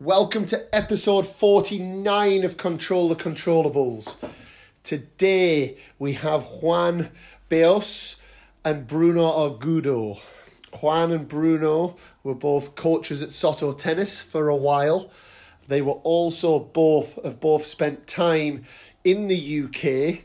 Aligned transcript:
Welcome 0.00 0.46
to 0.46 0.74
episode 0.74 1.26
49 1.26 2.42
of 2.44 2.56
Control 2.56 3.10
the 3.10 3.14
Controllables. 3.14 4.16
Today 4.82 5.76
we 5.98 6.14
have 6.14 6.44
Juan 6.44 7.10
Beaus 7.50 8.18
and 8.64 8.86
Bruno 8.86 9.30
Argudo. 9.30 10.18
Juan 10.80 11.12
and 11.12 11.28
Bruno 11.28 11.98
were 12.22 12.34
both 12.34 12.76
coaches 12.76 13.22
at 13.22 13.32
Soto 13.32 13.72
Tennis 13.72 14.22
for 14.22 14.48
a 14.48 14.56
while. 14.56 15.10
They 15.68 15.82
were 15.82 16.00
also 16.02 16.58
both 16.58 17.22
have 17.22 17.38
both 17.38 17.66
spent 17.66 18.06
time 18.06 18.64
in 19.04 19.28
the 19.28 19.64
UK 19.64 20.24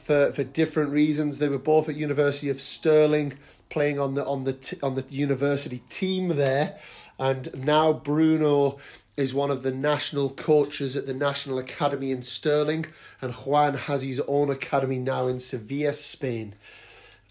for, 0.00 0.32
for 0.32 0.42
different 0.42 0.90
reasons. 0.90 1.38
They 1.38 1.48
were 1.48 1.58
both 1.58 1.88
at 1.88 1.94
University 1.94 2.48
of 2.48 2.60
Stirling, 2.60 3.34
playing 3.68 4.00
on 4.00 4.14
the 4.14 4.24
on 4.24 4.42
the 4.42 4.54
t- 4.54 4.78
on 4.82 4.96
the 4.96 5.04
university 5.08 5.78
team 5.88 6.30
there, 6.30 6.76
and 7.18 7.48
now 7.54 7.92
Bruno 7.92 8.78
is 9.16 9.32
one 9.32 9.50
of 9.50 9.62
the 9.62 9.70
national 9.70 10.30
coaches 10.30 10.96
at 10.96 11.06
the 11.06 11.14
National 11.14 11.58
Academy 11.58 12.10
in 12.10 12.22
Stirling, 12.22 12.86
and 13.20 13.32
Juan 13.32 13.74
has 13.74 14.02
his 14.02 14.20
own 14.28 14.50
academy 14.50 14.98
now 14.98 15.26
in 15.26 15.38
Sevilla, 15.38 15.94
Spain. 15.94 16.54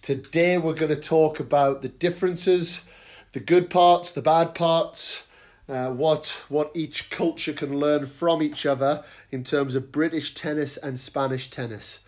Today 0.01 0.57
we're 0.57 0.73
going 0.73 0.93
to 0.93 0.99
talk 0.99 1.39
about 1.39 1.81
the 1.81 1.89
differences, 1.89 2.87
the 3.33 3.39
good 3.39 3.69
parts, 3.69 4.11
the 4.11 4.21
bad 4.21 4.55
parts. 4.55 5.27
Uh, 5.67 5.89
what 5.89 6.43
what 6.47 6.69
each 6.75 7.09
culture 7.09 7.51
can 7.51 7.79
learn 7.79 8.05
from 8.05 8.43
each 8.43 8.67
other 8.67 9.03
in 9.31 9.43
terms 9.43 9.73
of 9.73 9.91
British 9.91 10.35
tennis 10.35 10.77
and 10.77 10.99
Spanish 10.99 11.49
tennis. 11.49 12.01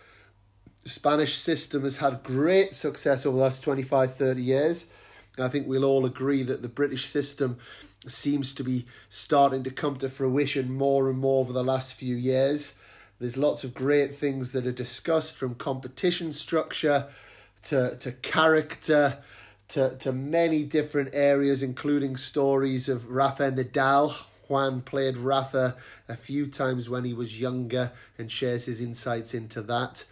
The 0.83 0.89
Spanish 0.91 1.33
system 1.33 1.81
has 1.81 1.97
had 1.97 2.21
great 2.21 2.75
success 2.75 3.25
over 3.25 3.35
the 3.35 3.43
last 3.43 3.63
25, 3.63 4.13
30 4.13 4.41
years. 4.43 4.91
And 5.37 5.45
I 5.45 5.49
think 5.49 5.67
we'll 5.67 5.85
all 5.85 6.05
agree 6.05 6.43
that 6.43 6.61
the 6.61 6.67
British 6.67 7.05
system 7.05 7.57
seems 8.07 8.53
to 8.55 8.63
be 8.63 8.87
starting 9.07 9.63
to 9.63 9.71
come 9.71 9.95
to 9.97 10.09
fruition 10.09 10.73
more 10.73 11.09
and 11.09 11.19
more 11.19 11.41
over 11.41 11.53
the 11.53 11.63
last 11.63 11.93
few 11.93 12.15
years. 12.15 12.77
There's 13.19 13.37
lots 13.37 13.63
of 13.63 13.73
great 13.73 14.13
things 14.13 14.51
that 14.51 14.67
are 14.67 14.71
discussed 14.71 15.37
from 15.37 15.55
competition 15.55 16.33
structure 16.33 17.07
to, 17.63 17.95
to 17.97 18.11
character 18.11 19.19
to, 19.69 19.95
to 19.97 20.13
many 20.13 20.63
different 20.63 21.09
areas, 21.13 21.61
including 21.61 22.15
stories 22.15 22.87
of 22.87 23.09
Rafa 23.09 23.51
Nadal. 23.51 24.11
Juan 24.47 24.81
played 24.81 25.17
Rafa 25.17 25.75
a 26.07 26.15
few 26.15 26.47
times 26.47 26.89
when 26.89 27.03
he 27.03 27.13
was 27.13 27.39
younger 27.39 27.91
and 28.17 28.31
shares 28.31 28.65
his 28.65 28.79
insights 28.79 29.33
into 29.33 29.61
that. 29.63 30.05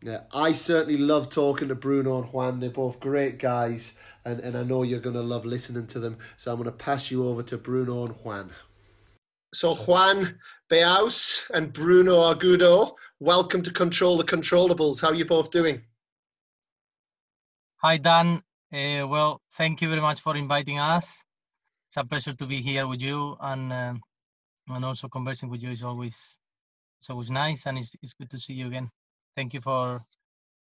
Yeah, 0.00 0.20
I 0.32 0.52
certainly 0.52 0.98
love 0.98 1.30
talking 1.30 1.68
to 1.68 1.74
Bruno 1.74 2.22
and 2.22 2.32
Juan. 2.32 2.60
They're 2.60 2.70
both 2.70 3.00
great 3.00 3.38
guys, 3.38 3.96
and, 4.24 4.40
and 4.40 4.56
I 4.56 4.62
know 4.62 4.82
you're 4.82 5.00
going 5.00 5.16
to 5.16 5.22
love 5.22 5.44
listening 5.44 5.86
to 5.88 5.98
them. 6.00 6.18
So 6.36 6.50
I'm 6.50 6.58
going 6.58 6.66
to 6.66 6.72
pass 6.72 7.10
you 7.10 7.26
over 7.26 7.42
to 7.44 7.58
Bruno 7.58 8.06
and 8.06 8.14
Juan. 8.16 8.50
So, 9.54 9.74
Juan 9.74 10.38
Beaus 10.70 11.42
and 11.52 11.72
Bruno 11.72 12.16
Argudo, 12.16 12.94
welcome 13.20 13.62
to 13.62 13.70
Control 13.70 14.16
the 14.16 14.24
Controllables. 14.24 15.00
How 15.00 15.08
are 15.08 15.14
you 15.14 15.26
both 15.26 15.50
doing? 15.50 15.82
Hi, 17.76 17.98
Dan. 17.98 18.42
Uh, 18.72 19.06
well, 19.06 19.42
thank 19.52 19.82
you 19.82 19.88
very 19.88 20.00
much 20.00 20.20
for 20.20 20.36
inviting 20.36 20.78
us. 20.78 21.22
It's 21.88 21.98
a 21.98 22.04
pleasure 22.04 22.32
to 22.32 22.46
be 22.46 22.62
here 22.62 22.86
with 22.86 23.02
you, 23.02 23.36
and 23.40 23.70
uh, 23.70 23.94
and 24.68 24.84
also 24.84 25.08
conversing 25.08 25.50
with 25.50 25.62
you 25.62 25.70
is 25.70 25.82
always 25.82 26.38
it's 26.98 27.10
always 27.10 27.30
nice, 27.30 27.66
and 27.66 27.76
it's 27.76 27.94
it's 28.02 28.14
good 28.14 28.30
to 28.30 28.38
see 28.38 28.54
you 28.54 28.68
again 28.68 28.90
thank 29.36 29.54
you 29.54 29.60
for 29.60 30.02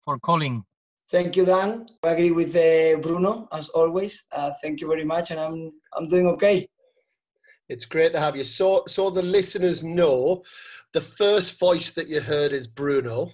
for 0.03 0.19
calling. 0.19 0.65
Thank 1.11 1.37
you, 1.37 1.47
Dan. 1.47 1.87
I 2.05 2.11
agree 2.11 2.33
with 2.33 2.55
uh, 2.55 3.01
Bruno 3.01 3.49
as 3.51 3.71
always. 3.71 4.27
Uh, 4.31 4.53
thank 4.61 4.83
you 4.83 4.89
very 4.89 5.07
much, 5.07 5.31
and 5.31 5.41
I'm 5.41 5.73
I'm 5.97 6.07
doing 6.07 6.27
okay. 6.27 6.69
It's 7.71 7.87
great 7.87 8.13
to 8.13 8.21
have 8.21 8.37
you. 8.37 8.45
So 8.45 8.83
so 8.87 9.09
the 9.09 9.23
listeners 9.23 9.83
know, 9.83 10.43
the 10.93 11.01
first 11.01 11.59
voice 11.59 11.93
that 11.93 12.09
you 12.09 12.21
heard 12.21 12.53
is 12.53 12.67
Bruno, 12.67 13.31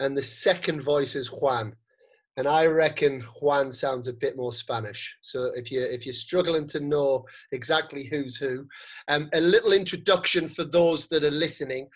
and 0.00 0.18
the 0.18 0.22
second 0.22 0.80
voice 0.82 1.14
is 1.14 1.28
Juan. 1.28 1.76
And 2.36 2.48
I 2.48 2.66
reckon 2.66 3.20
Juan 3.40 3.70
sounds 3.70 4.08
a 4.08 4.12
bit 4.12 4.36
more 4.36 4.52
Spanish. 4.52 5.16
So 5.20 5.52
if 5.54 5.70
you 5.70 5.82
if 5.82 6.04
you're 6.06 6.12
struggling 6.12 6.66
to 6.68 6.80
know 6.80 7.24
exactly 7.52 8.04
who's 8.04 8.36
who, 8.36 8.66
um, 9.06 9.28
a 9.32 9.40
little 9.40 9.72
introduction 9.72 10.48
for 10.48 10.64
those 10.64 11.06
that 11.08 11.22
are 11.22 11.30
listening. 11.30 11.86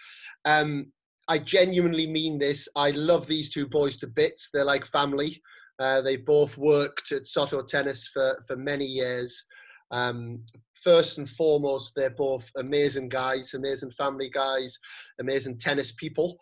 Um, 0.44 0.92
I 1.28 1.38
genuinely 1.38 2.06
mean 2.06 2.38
this. 2.38 2.68
I 2.76 2.90
love 2.90 3.26
these 3.26 3.50
two 3.50 3.66
boys 3.66 3.96
to 3.98 4.06
bits. 4.06 4.50
They're 4.52 4.64
like 4.64 4.84
family. 4.86 5.40
Uh, 5.78 6.02
they 6.02 6.16
both 6.16 6.56
worked 6.56 7.12
at 7.12 7.26
Soto 7.26 7.62
Tennis 7.62 8.08
for, 8.12 8.38
for 8.46 8.56
many 8.56 8.84
years. 8.84 9.44
Um, 9.90 10.40
first 10.82 11.18
and 11.18 11.28
foremost, 11.28 11.92
they're 11.94 12.10
both 12.10 12.48
amazing 12.56 13.08
guys, 13.08 13.54
amazing 13.54 13.90
family 13.92 14.30
guys, 14.30 14.78
amazing 15.20 15.58
tennis 15.58 15.92
people. 15.92 16.36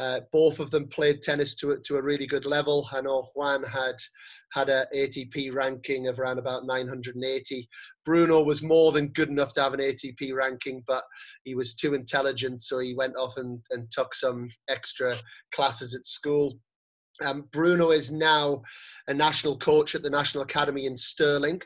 Uh, 0.00 0.20
both 0.32 0.60
of 0.60 0.70
them 0.70 0.88
played 0.88 1.20
tennis 1.20 1.54
to, 1.54 1.78
to 1.84 1.98
a 1.98 2.02
really 2.02 2.26
good 2.26 2.46
level. 2.46 2.88
I 2.90 3.02
know 3.02 3.28
Juan 3.34 3.62
had 3.64 3.96
had 4.54 4.70
an 4.70 4.86
ATP 4.96 5.54
ranking 5.54 6.08
of 6.08 6.18
around 6.18 6.38
about 6.38 6.64
980. 6.64 7.68
Bruno 8.06 8.42
was 8.42 8.62
more 8.62 8.92
than 8.92 9.08
good 9.08 9.28
enough 9.28 9.52
to 9.52 9.62
have 9.62 9.74
an 9.74 9.80
ATP 9.80 10.34
ranking, 10.34 10.82
but 10.86 11.02
he 11.44 11.54
was 11.54 11.74
too 11.74 11.92
intelligent, 11.92 12.62
so 12.62 12.78
he 12.78 12.94
went 12.94 13.14
off 13.16 13.34
and, 13.36 13.60
and 13.72 13.90
took 13.90 14.14
some 14.14 14.48
extra 14.70 15.14
classes 15.52 15.94
at 15.94 16.06
school. 16.06 16.58
Um, 17.22 17.46
Bruno 17.52 17.90
is 17.90 18.10
now 18.10 18.62
a 19.08 19.12
national 19.12 19.58
coach 19.58 19.94
at 19.94 20.02
the 20.02 20.08
National 20.08 20.44
Academy 20.44 20.86
in 20.86 20.96
Stirling. 20.96 21.60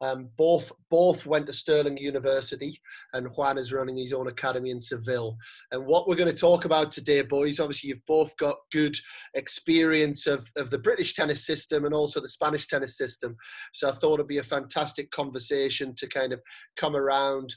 Um, 0.00 0.28
both 0.36 0.70
both 0.90 1.24
went 1.24 1.46
to 1.46 1.52
Stirling 1.52 1.96
University, 1.96 2.78
and 3.12 3.28
Juan 3.28 3.58
is 3.58 3.72
running 3.72 3.96
his 3.96 4.12
own 4.12 4.28
academy 4.28 4.70
in 4.70 4.80
Seville. 4.80 5.36
And 5.72 5.86
what 5.86 6.06
we're 6.06 6.16
going 6.16 6.30
to 6.30 6.36
talk 6.36 6.64
about 6.64 6.92
today, 6.92 7.22
boys, 7.22 7.60
obviously 7.60 7.88
you've 7.88 8.06
both 8.06 8.36
got 8.36 8.56
good 8.72 8.96
experience 9.34 10.26
of, 10.26 10.46
of 10.56 10.70
the 10.70 10.78
British 10.78 11.14
tennis 11.14 11.46
system 11.46 11.84
and 11.84 11.94
also 11.94 12.20
the 12.20 12.28
Spanish 12.28 12.66
tennis 12.66 12.98
system. 12.98 13.36
So 13.72 13.88
I 13.88 13.92
thought 13.92 14.14
it'd 14.14 14.28
be 14.28 14.38
a 14.38 14.42
fantastic 14.42 15.10
conversation 15.10 15.94
to 15.96 16.06
kind 16.06 16.32
of 16.32 16.40
come 16.76 16.96
around 16.96 17.54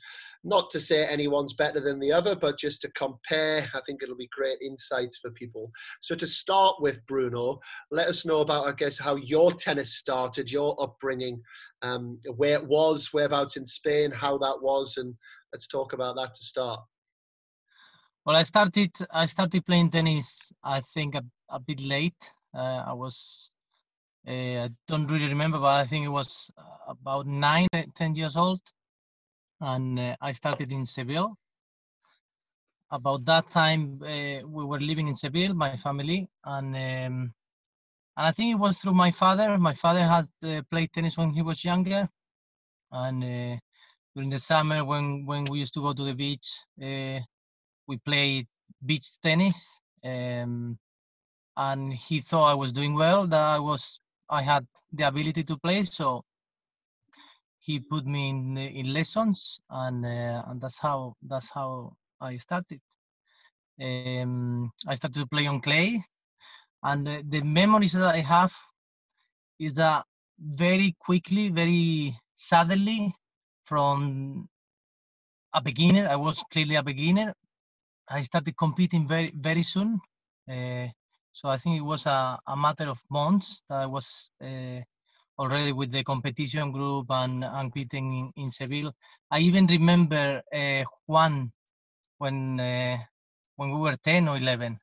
not 0.47 0.69
to 0.69 0.79
say 0.79 1.05
anyone's 1.05 1.53
better 1.53 1.81
than 1.81 1.99
the 1.99 2.11
other, 2.11 2.33
but 2.33 2.57
just 2.57 2.81
to 2.81 2.91
compare. 2.91 3.67
I 3.73 3.81
think 3.85 4.01
it'll 4.01 4.15
be 4.15 4.29
great 4.31 4.57
insights 4.61 5.17
for 5.17 5.29
people. 5.31 5.71
So 6.01 6.15
to 6.15 6.25
start 6.25 6.75
with, 6.79 7.05
Bruno, 7.05 7.59
let 7.91 8.07
us 8.07 8.25
know 8.25 8.39
about, 8.39 8.65
I 8.65 8.71
guess, 8.71 8.97
how 8.97 9.17
your 9.17 9.51
tennis 9.51 9.95
started, 9.95 10.49
your 10.49 10.81
upbringing, 10.81 11.41
um, 11.81 12.19
where 12.37 12.55
it 12.55 12.65
was, 12.65 13.09
whereabouts 13.11 13.57
in 13.57 13.65
Spain, 13.65 14.09
how 14.09 14.37
that 14.37 14.59
was, 14.61 14.95
and 14.95 15.13
let's 15.51 15.67
talk 15.67 15.91
about 15.91 16.15
that 16.15 16.33
to 16.33 16.43
start. 16.43 16.79
Well, 18.25 18.35
I 18.35 18.43
started 18.43 18.91
I 19.13 19.25
started 19.25 19.65
playing 19.65 19.91
tennis. 19.91 20.51
I 20.63 20.81
think 20.93 21.15
a, 21.15 21.23
a 21.49 21.59
bit 21.59 21.81
late. 21.81 22.23
Uh, 22.53 22.83
I 22.87 22.93
was 22.93 23.51
uh, 24.27 24.31
I 24.65 24.69
don't 24.87 25.07
really 25.07 25.27
remember, 25.27 25.59
but 25.59 25.75
I 25.75 25.85
think 25.85 26.05
it 26.05 26.09
was 26.09 26.51
about 26.87 27.25
nine, 27.27 27.67
ten 27.95 28.15
years 28.15 28.35
old 28.35 28.61
and 29.61 29.99
uh, 29.99 30.15
I 30.21 30.31
started 30.33 30.71
in 30.71 30.85
Seville. 30.85 31.35
About 32.91 33.25
that 33.25 33.49
time, 33.49 33.99
uh, 34.01 34.47
we 34.47 34.63
were 34.65 34.79
living 34.79 35.07
in 35.07 35.15
Seville, 35.15 35.53
my 35.53 35.75
family, 35.75 36.29
and 36.45 36.75
um, 36.75 37.33
and 38.15 38.25
I 38.27 38.31
think 38.31 38.51
it 38.53 38.59
was 38.59 38.79
through 38.79 38.93
my 38.93 39.11
father. 39.11 39.57
My 39.57 39.73
father 39.73 40.03
had 40.05 40.27
uh, 40.43 40.61
played 40.71 40.91
tennis 40.93 41.17
when 41.17 41.31
he 41.31 41.41
was 41.41 41.63
younger, 41.65 42.07
and 42.91 43.23
uh, 43.23 43.57
during 44.15 44.29
the 44.29 44.39
summer 44.39 44.85
when 44.85 45.25
when 45.25 45.45
we 45.45 45.59
used 45.59 45.73
to 45.75 45.81
go 45.81 45.93
to 45.93 46.03
the 46.03 46.15
beach, 46.15 46.61
uh, 46.81 47.19
we 47.87 47.97
played 48.05 48.47
beach 48.85 49.19
tennis. 49.21 49.81
Um, 50.03 50.77
and 51.57 51.91
he 51.91 52.21
thought 52.21 52.51
I 52.51 52.53
was 52.53 52.71
doing 52.71 52.93
well, 52.93 53.27
that 53.27 53.41
I 53.41 53.59
was 53.59 53.99
I 54.29 54.41
had 54.43 54.65
the 54.93 55.07
ability 55.07 55.43
to 55.43 55.57
play, 55.57 55.83
so 55.83 56.23
he 57.67 57.79
put 57.81 58.05
me 58.07 58.29
in 58.29 58.57
in 58.57 58.93
lessons, 58.93 59.59
and 59.69 60.05
uh, 60.05 60.43
and 60.47 60.61
that's 60.61 60.79
how 60.79 61.13
that's 61.21 61.51
how 61.51 61.93
I 62.21 62.37
started. 62.37 62.81
Um, 63.79 64.71
I 64.87 64.95
started 64.95 65.19
to 65.19 65.27
play 65.27 65.47
on 65.47 65.59
clay, 65.61 66.01
and 66.83 67.05
the, 67.05 67.23
the 67.27 67.41
memories 67.41 67.93
that 67.93 68.15
I 68.15 68.21
have 68.21 68.53
is 69.59 69.73
that 69.73 70.05
very 70.39 70.95
quickly, 70.99 71.49
very 71.49 72.15
suddenly, 72.33 73.13
from 73.65 74.47
a 75.53 75.61
beginner, 75.61 76.07
I 76.07 76.15
was 76.15 76.43
clearly 76.51 76.75
a 76.75 76.83
beginner. 76.83 77.33
I 78.09 78.23
started 78.23 78.55
competing 78.57 79.07
very 79.07 79.31
very 79.35 79.63
soon. 79.63 79.99
Uh, 80.49 80.87
so 81.33 81.49
I 81.49 81.57
think 81.57 81.77
it 81.77 81.85
was 81.93 82.05
a, 82.05 82.39
a 82.47 82.55
matter 82.55 82.87
of 82.87 82.99
months 83.09 83.61
that 83.69 83.81
I 83.81 83.85
was 83.85 84.31
uh, 84.41 84.81
already 85.39 85.71
with 85.71 85.91
the 85.91 86.03
competition 86.03 86.71
group 86.71 87.07
and, 87.09 87.43
and 87.43 87.71
competing 87.71 88.31
in, 88.35 88.43
in 88.43 88.51
Seville. 88.51 88.93
I 89.29 89.39
even 89.39 89.67
remember 89.67 90.41
uh, 90.53 90.83
Juan 91.05 91.51
when 92.17 92.59
uh, 92.59 92.97
when 93.55 93.71
we 93.71 93.79
were 93.79 93.95
10 94.03 94.27
or 94.27 94.37
11 94.37 94.79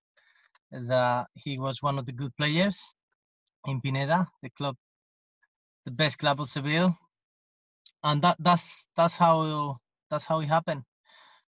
that 0.72 1.26
he 1.34 1.58
was 1.58 1.82
one 1.82 1.98
of 1.98 2.06
the 2.06 2.12
good 2.12 2.34
players 2.36 2.94
in 3.66 3.80
Pineda, 3.80 4.26
the 4.42 4.50
club, 4.50 4.76
the 5.84 5.90
best 5.90 6.18
club 6.18 6.40
of 6.40 6.48
Seville, 6.48 6.96
and 8.02 8.22
that 8.22 8.36
that's 8.40 8.88
that's 8.96 9.16
how 9.16 9.78
that's 10.10 10.26
how 10.26 10.40
it 10.40 10.48
happened. 10.48 10.82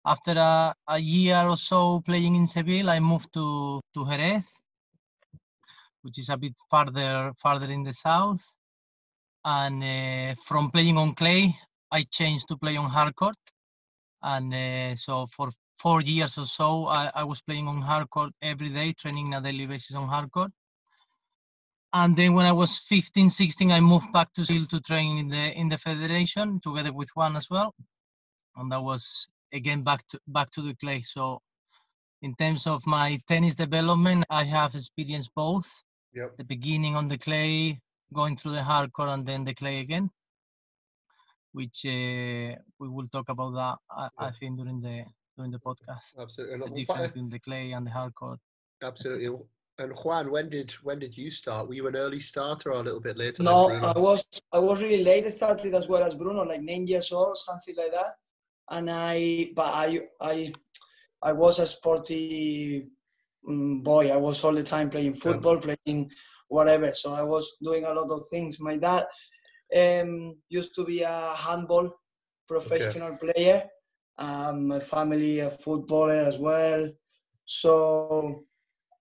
After 0.05 0.33
a, 0.33 0.75
a 0.89 0.99
year 0.99 1.47
or 1.47 1.57
so 1.57 2.01
playing 2.01 2.37
in 2.37 2.47
Seville, 2.47 2.89
I 2.89 3.01
moved 3.01 3.33
to 3.35 3.81
to 3.95 4.07
Jerez, 4.07 4.45
which 6.03 6.19
is 6.19 6.31
a 6.31 6.37
bit 6.37 6.55
farther 6.71 7.33
farther 7.37 7.71
in 7.71 7.83
the 7.83 7.93
south. 7.93 8.43
And 9.45 9.83
uh, 9.85 10.35
from 10.45 10.71
playing 10.71 10.99
on 10.99 11.15
clay, 11.15 11.57
I 11.93 12.03
changed 12.11 12.49
to 12.49 12.57
play 12.59 12.77
on 12.77 12.91
hard 12.91 13.17
court 13.17 13.37
And 14.23 14.55
uh, 14.55 14.97
so 14.97 15.27
for 15.29 15.51
four 15.77 16.03
years 16.03 16.39
or 16.39 16.47
so, 16.47 16.87
I, 16.87 17.11
I 17.15 17.25
was 17.25 17.43
playing 17.43 17.69
on 17.69 17.83
hard 17.83 18.11
court 18.11 18.33
every 18.43 18.71
day, 18.71 18.93
training 18.95 19.35
on 19.35 19.45
a 19.45 19.53
daily 19.53 19.67
basis 19.67 19.97
on 19.97 20.09
hard 20.09 20.31
court 20.33 20.53
And 21.95 22.17
then 22.17 22.35
when 22.35 22.47
I 22.47 22.53
was 22.53 22.79
15, 22.79 23.31
16, 23.31 23.73
I 23.73 23.81
moved 23.81 24.13
back 24.13 24.33
to 24.35 24.45
Seville 24.47 24.67
to 24.69 24.81
train 24.81 25.19
in 25.19 25.29
the 25.29 25.53
in 25.61 25.69
the 25.71 25.79
federation 25.79 26.61
together 26.63 26.93
with 26.95 27.11
Juan 27.17 27.37
as 27.37 27.49
well. 27.51 27.75
And 28.57 28.73
that 28.73 28.83
was 28.83 29.29
again 29.55 29.83
back 29.85 30.07
to 30.09 30.21
back 30.29 30.51
to 30.53 30.63
the 30.63 30.75
clay. 30.77 31.03
So 31.03 31.41
in 32.23 32.35
terms 32.37 32.67
of 32.67 32.87
my 32.87 33.21
tennis 33.29 33.57
development, 33.57 34.25
I 34.31 34.45
have 34.45 34.75
experienced 34.77 35.31
both. 35.37 35.71
Yep. 36.15 36.39
The 36.39 36.45
beginning 36.45 36.97
on 36.97 37.09
the 37.09 37.19
clay, 37.19 37.81
going 38.13 38.37
through 38.37 38.53
the 38.53 38.63
hard 38.63 38.93
court, 38.93 39.11
and 39.11 39.27
then 39.27 39.45
the 39.45 39.55
clay 39.55 39.81
again. 39.81 40.11
Which 41.53 41.85
uh, 41.85 42.55
we 42.79 42.89
will 42.89 43.09
talk 43.11 43.29
about 43.29 43.51
that 43.55 43.77
I, 43.91 44.27
I 44.27 44.31
think 44.31 44.57
during 44.57 44.81
the 44.81 45.05
during 45.37 45.51
the 45.51 45.59
podcast. 45.59 46.17
Absolutely. 46.21 46.69
The 46.69 46.75
difference 46.75 47.09
between 47.09 47.29
the 47.29 47.39
clay 47.41 47.73
and 47.73 47.87
the 47.87 47.91
hard 47.91 48.15
court. 48.15 48.39
absolutely. 48.83 49.37
And 49.79 49.93
Juan, 49.93 50.31
when 50.31 50.51
did 50.51 50.73
when 50.83 50.99
did 50.99 51.17
you 51.17 51.31
start? 51.31 51.67
Were 51.67 51.75
you 51.75 51.87
an 51.87 51.97
early 51.97 52.21
starter 52.21 52.71
or 52.71 52.81
a 52.81 52.83
little 52.83 53.01
bit 53.01 53.17
later? 53.17 53.43
No, 53.43 53.65
like 53.65 53.81
Bruno? 53.81 53.95
I 53.95 53.99
was 53.99 54.27
I 54.53 54.59
was 54.59 54.83
really 54.83 55.03
late. 55.03 55.25
I 55.25 55.29
started 55.29 55.75
as 55.75 55.89
well 55.89 56.03
as 56.03 56.15
Bruno, 56.15 56.45
like 56.45 56.61
nine 56.61 56.87
years 56.87 57.11
old, 57.13 57.39
something 57.39 57.75
like 57.75 57.93
that. 57.93 58.17
And 58.71 58.91
I, 58.91 59.51
but 59.57 59.67
I, 59.67 60.01
I, 60.21 60.53
I 61.23 61.33
was 61.33 61.59
a 61.59 61.67
sporty 61.67 62.87
mm, 63.49 63.83
boy. 63.83 64.13
I 64.13 64.17
was 64.17 64.45
all 64.45 64.53
the 64.53 64.63
time 64.63 64.91
playing 64.91 65.15
football, 65.15 65.59
playing 65.59 66.11
whatever. 66.51 66.93
So 66.93 67.15
I 67.15 67.23
was 67.23 67.57
doing 67.63 67.85
a 67.85 67.95
lot 67.95 68.11
of 68.11 68.29
things. 68.29 68.61
My 68.61 68.77
dad 68.77 69.07
um, 69.75 70.37
used 70.49 70.75
to 70.75 70.85
be 70.85 71.03
a 71.03 71.35
handball 71.37 71.91
professional 72.47 73.17
player. 73.17 73.65
Um, 74.19 74.69
my 74.69 74.81
family 74.81 75.41
a 75.41 75.49
footballer 75.49 76.23
as 76.31 76.39
well. 76.39 76.91
So, 77.45 78.45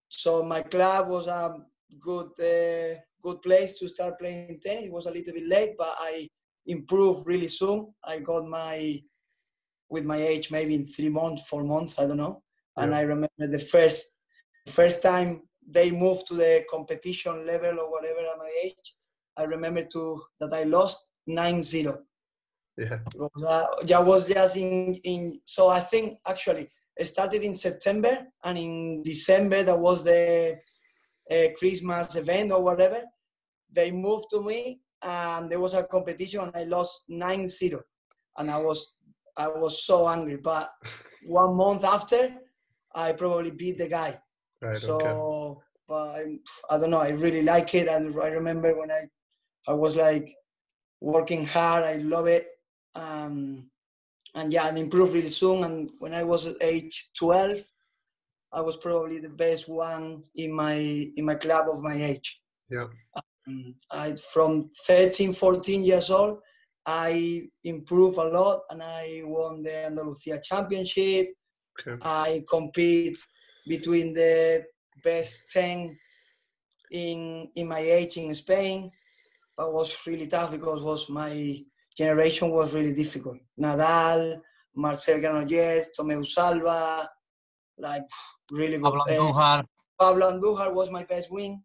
so 0.07 0.43
my 0.43 0.61
club 0.61 1.09
was 1.09 1.27
a 1.27 1.57
good 1.99 2.31
uh, 2.39 2.99
good 3.21 3.41
place 3.41 3.73
to 3.79 3.87
start 3.87 4.19
playing 4.19 4.59
tennis. 4.63 4.85
It 4.85 4.91
was 4.93 5.07
a 5.07 5.11
little 5.11 5.33
bit 5.33 5.47
late, 5.47 5.75
but 5.77 5.93
I 5.99 6.29
improved 6.67 7.27
really 7.27 7.47
soon. 7.47 7.93
I 8.03 8.19
got 8.19 8.45
my 8.47 9.01
with 9.89 10.05
my 10.05 10.17
age 10.17 10.51
maybe 10.51 10.75
in 10.75 10.85
three 10.85 11.09
months, 11.09 11.49
four 11.49 11.63
months, 11.63 11.97
I 11.99 12.05
don't 12.05 12.17
know. 12.17 12.43
And 12.77 12.91
Yeah. 12.91 12.99
I 12.99 13.01
remember 13.01 13.47
the 13.57 13.59
first 13.59 14.15
first 14.67 15.01
time 15.01 15.48
they 15.71 15.91
moved 15.91 16.27
to 16.27 16.33
the 16.33 16.65
competition 16.69 17.45
level 17.45 17.79
or 17.79 17.91
whatever 17.91 18.19
at 18.19 18.37
my 18.37 18.51
age. 18.63 18.95
I 19.37 19.43
remember 19.43 19.83
to 19.83 20.21
that 20.39 20.53
I 20.53 20.63
lost 20.63 21.09
9-0. 21.29 21.97
Yeah. 22.77 22.99
Was, 23.15 23.43
uh, 23.47 23.67
yeah, 23.85 23.99
was 23.99 24.27
just 24.27 24.57
in, 24.57 24.95
in 25.03 25.39
so 25.45 25.69
I 25.69 25.81
think 25.81 26.19
actually 26.25 26.69
it 26.97 27.05
started 27.05 27.43
in 27.43 27.53
September 27.55 28.27
and 28.43 28.57
in 28.57 29.03
December 29.03 29.63
that 29.63 29.77
was 29.77 30.03
the 30.03 30.57
uh, 31.29 31.47
Christmas 31.57 32.15
event 32.15 32.51
or 32.51 32.61
whatever. 32.61 33.03
They 33.71 33.91
moved 33.91 34.29
to 34.31 34.41
me 34.41 34.81
and 35.01 35.49
there 35.49 35.59
was 35.59 35.73
a 35.73 35.83
competition 35.83 36.41
and 36.41 36.55
I 36.55 36.63
lost 36.63 37.03
9-0 37.09 37.79
and 38.37 38.49
I 38.49 38.57
was 38.57 38.95
I 39.37 39.47
was 39.47 39.85
so 39.85 40.09
angry. 40.09 40.37
But 40.37 40.69
one 41.27 41.55
month 41.55 41.83
after, 41.83 42.35
I 42.93 43.13
probably 43.13 43.51
beat 43.51 43.77
the 43.77 43.87
guy. 43.87 44.19
Right. 44.61 44.77
so, 44.77 44.99
okay. 44.99 45.61
but 45.87 46.09
I, 46.15 46.39
I 46.69 46.77
don't 46.77 46.91
know. 46.91 46.99
I 46.99 47.09
really 47.09 47.43
like 47.43 47.73
it, 47.75 47.87
and 47.87 48.13
I 48.19 48.29
remember 48.29 48.77
when 48.77 48.91
I 48.91 49.07
I 49.67 49.73
was 49.73 49.95
like 49.95 50.35
working 51.01 51.45
hard. 51.45 51.83
I 51.83 51.97
love 51.97 52.27
it. 52.27 52.47
Um, 52.95 53.69
and 54.35 54.53
yeah, 54.53 54.67
and 54.67 54.77
improved 54.77 55.13
really 55.13 55.29
soon. 55.29 55.63
And 55.63 55.89
when 55.99 56.13
I 56.13 56.23
was 56.23 56.49
age 56.61 57.09
12, 57.17 57.59
I 58.51 58.61
was 58.61 58.77
probably 58.77 59.19
the 59.19 59.29
best 59.29 59.69
one 59.69 60.23
in 60.35 60.51
my 60.51 60.75
in 60.75 61.25
my 61.25 61.35
club 61.35 61.67
of 61.69 61.81
my 61.81 61.95
age. 61.95 62.41
Yeah. 62.69 62.87
Mm, 63.47 63.75
I 63.91 64.15
from 64.15 64.71
13, 64.85 65.33
14 65.33 65.83
years 65.83 66.09
old, 66.09 66.39
I 66.85 67.47
improved 67.63 68.17
a 68.17 68.23
lot, 68.23 68.61
and 68.69 68.81
I 68.81 69.21
won 69.23 69.61
the 69.61 69.85
Andalusia 69.85 70.39
Championship. 70.43 71.33
Okay. 71.79 71.97
I 72.01 72.43
compete 72.49 73.19
between 73.69 74.11
the 74.13 74.65
best 75.03 75.47
10 75.53 75.95
in 76.91 77.47
in 77.55 77.67
my 77.67 77.79
age 77.79 78.17
in 78.17 78.33
Spain. 78.33 78.91
But 79.55 79.71
was 79.71 79.93
really 80.07 80.27
tough 80.27 80.51
because 80.51 80.81
was 80.81 81.09
my 81.09 81.63
generation 81.95 82.49
was 82.49 82.73
really 82.73 82.93
difficult. 82.93 83.37
Nadal, 83.59 84.41
Marcel 84.75 85.19
Granollers, 85.19 85.87
Tomeu 85.95 86.25
Salva, 86.25 87.09
like 87.77 88.07
really 88.51 88.77
good. 88.77 88.91
Pablo 88.91 89.03
Andújar, 89.07 89.63
Pablo 89.99 90.31
Andújar 90.31 90.73
was 90.73 90.89
my 90.89 91.03
best 91.03 91.29
win. 91.31 91.61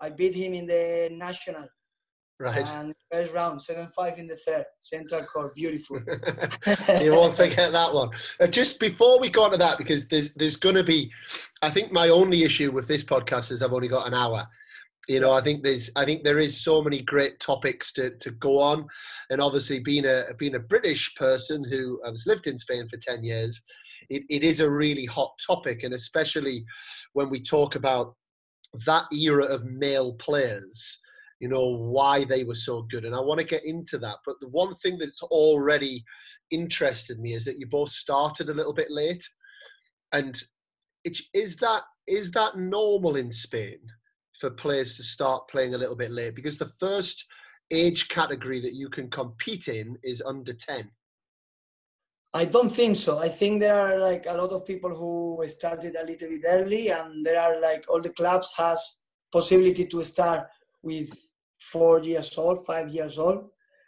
I 0.00 0.10
beat 0.10 0.34
him 0.34 0.54
in 0.54 0.66
the 0.66 1.08
national 1.12 1.68
Right. 2.38 2.68
and 2.68 2.94
first 3.10 3.32
round, 3.32 3.62
seven 3.62 3.88
five 3.88 4.18
in 4.18 4.26
the 4.26 4.36
third, 4.36 4.66
central 4.78 5.24
court, 5.24 5.54
beautiful. 5.54 5.98
you 7.00 7.12
won't 7.12 7.34
forget 7.34 7.72
that 7.72 7.94
one. 7.94 8.10
Uh, 8.38 8.46
just 8.46 8.78
before 8.78 9.18
we 9.18 9.30
go 9.30 9.44
on 9.44 9.52
to 9.52 9.56
that, 9.56 9.78
because 9.78 10.06
there's 10.08 10.34
there's 10.34 10.56
going 10.56 10.74
to 10.74 10.84
be, 10.84 11.10
I 11.62 11.70
think 11.70 11.92
my 11.92 12.10
only 12.10 12.44
issue 12.44 12.70
with 12.72 12.88
this 12.88 13.02
podcast 13.02 13.50
is 13.50 13.62
I've 13.62 13.72
only 13.72 13.88
got 13.88 14.06
an 14.06 14.12
hour. 14.12 14.46
You 15.08 15.20
know, 15.20 15.32
I 15.32 15.40
think 15.40 15.62
there's 15.62 15.90
I 15.96 16.04
think 16.04 16.24
there 16.24 16.38
is 16.38 16.62
so 16.62 16.82
many 16.82 17.00
great 17.00 17.40
topics 17.40 17.92
to, 17.94 18.10
to 18.18 18.30
go 18.32 18.60
on, 18.60 18.86
and 19.30 19.40
obviously 19.40 19.78
being 19.78 20.04
a 20.04 20.24
being 20.38 20.56
a 20.56 20.60
British 20.60 21.14
person 21.14 21.64
who 21.64 21.98
has 22.04 22.26
lived 22.26 22.46
in 22.46 22.58
Spain 22.58 22.86
for 22.88 22.98
ten 22.98 23.24
years, 23.24 23.62
it, 24.10 24.24
it 24.28 24.44
is 24.44 24.60
a 24.60 24.70
really 24.70 25.06
hot 25.06 25.32
topic, 25.46 25.84
and 25.84 25.94
especially 25.94 26.66
when 27.14 27.30
we 27.30 27.40
talk 27.40 27.76
about 27.76 28.14
that 28.84 29.04
era 29.10 29.44
of 29.44 29.64
male 29.64 30.12
players 30.14 31.00
you 31.40 31.48
know 31.48 31.68
why 31.68 32.24
they 32.24 32.44
were 32.44 32.54
so 32.54 32.82
good 32.82 33.04
and 33.04 33.14
i 33.14 33.20
want 33.20 33.38
to 33.40 33.46
get 33.46 33.64
into 33.64 33.98
that 33.98 34.16
but 34.24 34.36
the 34.40 34.48
one 34.48 34.74
thing 34.74 34.98
that's 34.98 35.22
already 35.22 36.02
interested 36.50 37.18
me 37.18 37.34
is 37.34 37.44
that 37.44 37.58
you 37.58 37.66
both 37.66 37.90
started 37.90 38.48
a 38.48 38.54
little 38.54 38.72
bit 38.72 38.90
late 38.90 39.22
and 40.12 40.42
it, 41.04 41.18
is 41.34 41.56
that 41.56 41.82
is 42.06 42.30
that 42.30 42.56
normal 42.56 43.16
in 43.16 43.30
spain 43.30 43.78
for 44.38 44.50
players 44.50 44.96
to 44.96 45.02
start 45.02 45.48
playing 45.48 45.74
a 45.74 45.78
little 45.78 45.96
bit 45.96 46.10
late 46.10 46.34
because 46.34 46.58
the 46.58 46.72
first 46.80 47.26
age 47.70 48.08
category 48.08 48.60
that 48.60 48.74
you 48.74 48.88
can 48.88 49.08
compete 49.10 49.68
in 49.68 49.96
is 50.02 50.22
under 50.26 50.52
10 50.52 50.90
I 52.34 52.44
don't 52.44 52.68
think 52.68 52.96
so. 52.96 53.18
I 53.18 53.30
think 53.30 53.60
there 53.60 53.74
are 53.74 53.98
like 53.98 54.26
a 54.28 54.34
lot 54.34 54.52
of 54.52 54.66
people 54.66 54.94
who 54.94 55.42
started 55.48 55.96
a 55.96 56.04
little 56.04 56.28
bit 56.28 56.42
early, 56.46 56.90
and 56.90 57.24
there 57.24 57.40
are 57.40 57.58
like 57.58 57.86
all 57.88 58.02
the 58.02 58.12
clubs 58.12 58.52
has 58.58 58.98
possibility 59.32 59.86
to 59.86 60.04
start 60.04 60.46
with 60.86 61.10
four 61.58 61.94
years 62.10 62.30
old, 62.38 62.64
five 62.64 62.88
years 62.88 63.18
old. 63.18 63.40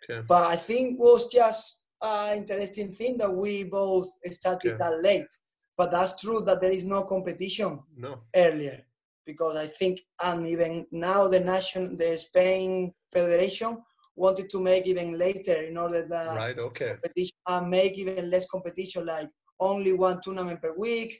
Okay. 0.02 0.21
But 0.26 0.45
I 0.55 0.57
think 0.57 0.99
was 0.99 1.23
just 1.40 1.62
an 2.02 2.38
interesting 2.38 2.90
thing 2.99 3.19
that 3.19 3.33
we 3.43 3.52
both 3.64 4.09
started 4.26 4.73
Okay. 4.73 4.78
that 4.83 5.02
late. 5.02 5.33
But 5.78 5.93
that's 5.93 6.21
true 6.21 6.40
that 6.47 6.61
there 6.61 6.76
is 6.78 6.85
no 6.85 7.00
competition 7.14 7.71
no 7.97 8.12
earlier 8.35 8.78
because 9.25 9.55
I 9.57 9.69
think 9.78 9.95
and 10.28 10.47
even 10.55 10.73
now 10.90 11.21
the 11.28 11.40
nation 11.55 11.83
the 11.97 12.17
Spain 12.17 12.93
Federation 13.12 13.73
wanted 14.17 14.49
to 14.50 14.59
make 14.61 14.85
even 14.93 15.17
later 15.26 15.59
in 15.71 15.76
order 15.85 16.02
that 16.14 16.37
right 16.45 16.59
okay 16.69 16.90
competition 16.95 17.38
and 17.52 17.71
make 17.71 17.95
even 18.02 18.31
less 18.35 18.47
competition 18.55 19.07
like 19.14 19.28
only 19.71 19.93
one 19.93 20.19
tournament 20.25 20.61
per 20.61 20.75
week 20.76 21.11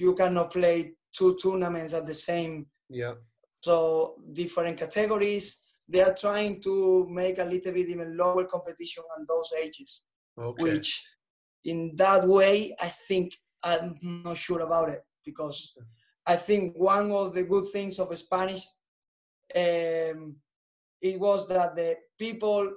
you 0.00 0.14
cannot 0.20 0.50
play 0.58 0.76
two 1.16 1.36
tournaments 1.42 1.92
at 1.98 2.06
the 2.06 2.18
same 2.28 2.54
yeah 2.88 3.14
so 3.60 4.14
different 4.32 4.78
categories 4.78 5.58
they 5.88 6.00
are 6.02 6.14
trying 6.14 6.60
to 6.60 7.06
make 7.08 7.38
a 7.38 7.44
little 7.44 7.72
bit 7.72 7.88
even 7.88 8.16
lower 8.16 8.44
competition 8.44 9.02
on 9.16 9.26
those 9.28 9.50
ages 9.62 10.04
okay 10.38 10.62
which 10.62 11.04
in 11.64 11.92
that 11.96 12.26
way 12.26 12.74
i 12.80 12.88
think 13.08 13.34
i'm 13.64 13.96
not 14.02 14.36
sure 14.36 14.60
about 14.60 14.88
it 14.88 15.02
because 15.24 15.74
i 16.26 16.36
think 16.36 16.74
one 16.76 17.10
of 17.10 17.34
the 17.34 17.42
good 17.44 17.64
things 17.72 17.98
of 17.98 18.16
spanish 18.16 18.64
um, 19.56 20.36
it 21.00 21.18
was 21.18 21.48
that 21.48 21.74
the 21.74 21.96
people 22.18 22.70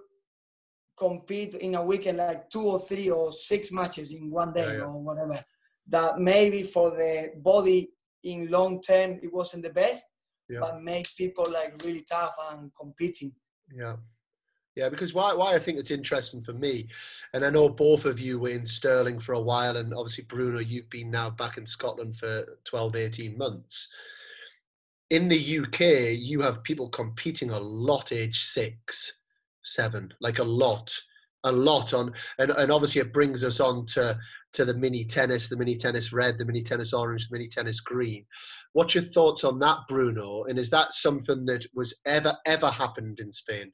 compete 0.97 1.55
in 1.55 1.75
a 1.75 1.83
weekend 1.83 2.17
like 2.19 2.49
two 2.49 2.61
or 2.63 2.79
three 2.79 3.09
or 3.09 3.31
six 3.31 3.71
matches 3.71 4.11
in 4.11 4.29
one 4.29 4.53
day 4.53 4.65
Yeah, 4.65 4.77
yeah. 4.77 4.83
or 4.83 5.01
whatever 5.01 5.43
that 5.87 6.19
maybe 6.19 6.63
for 6.63 6.91
the 6.91 7.31
body 7.37 7.91
in 8.23 8.47
long 8.49 8.81
term 8.81 9.19
it 9.21 9.33
wasn't 9.33 9.63
the 9.63 9.71
best 9.73 10.05
Yeah. 10.51 10.59
but 10.59 10.83
make 10.83 11.07
people 11.15 11.47
like 11.49 11.73
really 11.85 12.01
tough 12.01 12.35
and 12.51 12.71
competing 12.77 13.33
Yeah. 13.73 13.95
Yeah, 14.75 14.87
because 14.87 15.13
why 15.13 15.33
why 15.33 15.53
I 15.53 15.59
think 15.59 15.79
it's 15.79 15.91
interesting 15.91 16.41
for 16.41 16.53
me, 16.53 16.87
and 17.33 17.43
I 17.43 17.49
know 17.49 17.67
both 17.67 18.05
of 18.05 18.21
you 18.21 18.39
were 18.39 18.49
in 18.49 18.65
Stirling 18.65 19.19
for 19.19 19.33
a 19.33 19.41
while, 19.41 19.75
and 19.75 19.93
obviously 19.93 20.23
Bruno, 20.23 20.59
you've 20.59 20.89
been 20.89 21.11
now 21.11 21.29
back 21.29 21.57
in 21.57 21.65
Scotland 21.65 22.15
for 22.15 22.45
12, 22.63 22.95
18 22.95 23.37
months. 23.37 23.89
In 25.09 25.27
the 25.27 25.59
UK, 25.59 26.17
you 26.17 26.39
have 26.39 26.63
people 26.63 26.87
competing 26.87 27.49
a 27.49 27.59
lot 27.59 28.13
age 28.13 28.45
six, 28.45 29.19
seven, 29.61 30.13
like 30.21 30.39
a 30.39 30.43
lot, 30.43 30.89
a 31.43 31.51
lot 31.51 31.93
on, 31.93 32.13
and, 32.37 32.51
and 32.51 32.71
obviously 32.71 33.01
it 33.01 33.13
brings 33.13 33.43
us 33.43 33.59
on 33.59 33.85
to 33.87 34.17
to 34.53 34.65
the 34.65 34.73
mini 34.73 35.05
tennis, 35.05 35.47
the 35.47 35.57
mini 35.57 35.77
tennis 35.77 36.11
red, 36.11 36.37
the 36.37 36.45
mini 36.45 36.61
tennis 36.61 36.93
orange, 36.93 37.27
the 37.29 37.37
mini 37.37 37.47
tennis 37.47 37.79
green. 37.79 38.25
What's 38.73 38.95
your 38.95 39.05
thoughts 39.05 39.43
on 39.43 39.59
that, 39.59 39.79
Bruno? 39.87 40.43
And 40.43 40.59
is 40.59 40.69
that 40.71 40.93
something 40.93 41.45
that 41.45 41.65
was 41.73 41.99
ever 42.05 42.35
ever 42.45 42.69
happened 42.69 43.19
in 43.19 43.31
Spain? 43.31 43.71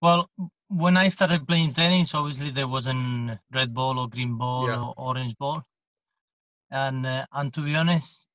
Well, 0.00 0.30
when 0.68 0.96
I 0.96 1.08
started 1.08 1.46
playing 1.46 1.74
tennis, 1.74 2.14
obviously 2.14 2.50
there 2.50 2.68
wasn't 2.68 3.38
red 3.52 3.74
ball 3.74 3.98
or 3.98 4.08
green 4.08 4.36
ball 4.38 4.66
Yeah. 4.68 4.80
or 4.80 4.94
orange 4.96 5.36
ball, 5.36 5.62
and 6.70 7.06
uh, 7.06 7.26
and 7.32 7.52
to 7.54 7.60
be 7.60 7.74
honest, 7.74 8.28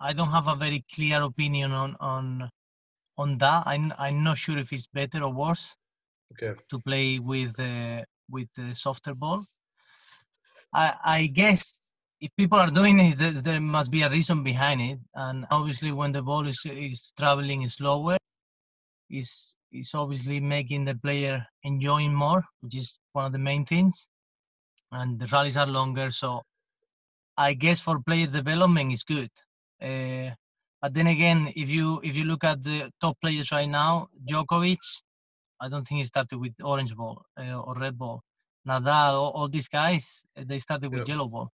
I 0.00 0.12
don't 0.12 0.30
have 0.30 0.48
a 0.48 0.56
very 0.56 0.84
clear 0.94 1.22
opinion 1.22 1.72
on 1.72 1.96
on 2.00 2.50
on 3.18 3.38
that. 3.38 3.66
I'm 3.66 3.92
I'm 3.98 4.22
not 4.22 4.38
sure 4.38 4.58
if 4.58 4.72
it's 4.72 4.86
better 4.86 5.22
or 5.22 5.32
worse 5.32 5.74
Okay. 6.32 6.54
to 6.70 6.80
play 6.80 7.18
with 7.18 7.58
uh, 7.58 8.02
with 8.30 8.48
the 8.56 8.74
softer 8.74 9.14
ball. 9.14 9.44
I 10.72 10.94
I 11.04 11.26
guess 11.26 11.78
if 12.20 12.30
people 12.36 12.58
are 12.58 12.68
doing 12.70 12.98
it, 13.00 13.18
there, 13.18 13.32
there 13.32 13.60
must 13.60 13.90
be 13.90 14.02
a 14.02 14.10
reason 14.10 14.42
behind 14.42 14.80
it, 14.80 14.98
and 15.14 15.46
obviously 15.50 15.92
when 15.92 16.12
the 16.12 16.22
ball 16.22 16.46
is 16.46 16.60
is 16.66 17.12
traveling 17.18 17.68
slower, 17.68 18.16
is 19.10 19.56
is 19.72 19.94
obviously 19.94 20.40
making 20.40 20.84
the 20.84 20.94
player 20.96 21.46
enjoying 21.64 22.14
more, 22.14 22.42
which 22.60 22.76
is 22.76 22.98
one 23.12 23.26
of 23.26 23.32
the 23.32 23.38
main 23.38 23.64
things, 23.64 24.08
and 24.92 25.18
the 25.18 25.26
rallies 25.28 25.56
are 25.56 25.66
longer, 25.66 26.10
so 26.10 26.42
I 27.36 27.54
guess 27.54 27.80
for 27.80 28.00
player 28.00 28.26
development 28.26 28.92
is 28.92 29.04
good. 29.04 29.30
Uh, 29.82 30.30
but 30.80 30.94
then 30.94 31.08
again, 31.08 31.52
if 31.56 31.68
you 31.68 32.00
if 32.02 32.16
you 32.16 32.24
look 32.24 32.44
at 32.44 32.62
the 32.62 32.90
top 33.00 33.16
players 33.20 33.52
right 33.52 33.68
now, 33.68 34.08
Djokovic, 34.28 34.78
I 35.60 35.68
don't 35.68 35.84
think 35.84 35.98
he 36.00 36.04
started 36.04 36.38
with 36.38 36.52
orange 36.62 36.94
ball 36.94 37.24
uh, 37.38 37.60
or 37.60 37.74
red 37.74 37.96
ball. 37.98 38.22
Nadal, 38.66 39.12
all, 39.12 39.32
all 39.32 39.48
these 39.48 39.68
guys, 39.68 40.24
uh, 40.36 40.42
they 40.46 40.58
started 40.58 40.90
with 40.90 41.00
Yep. 41.00 41.08
yellow 41.08 41.28
ball. 41.28 41.50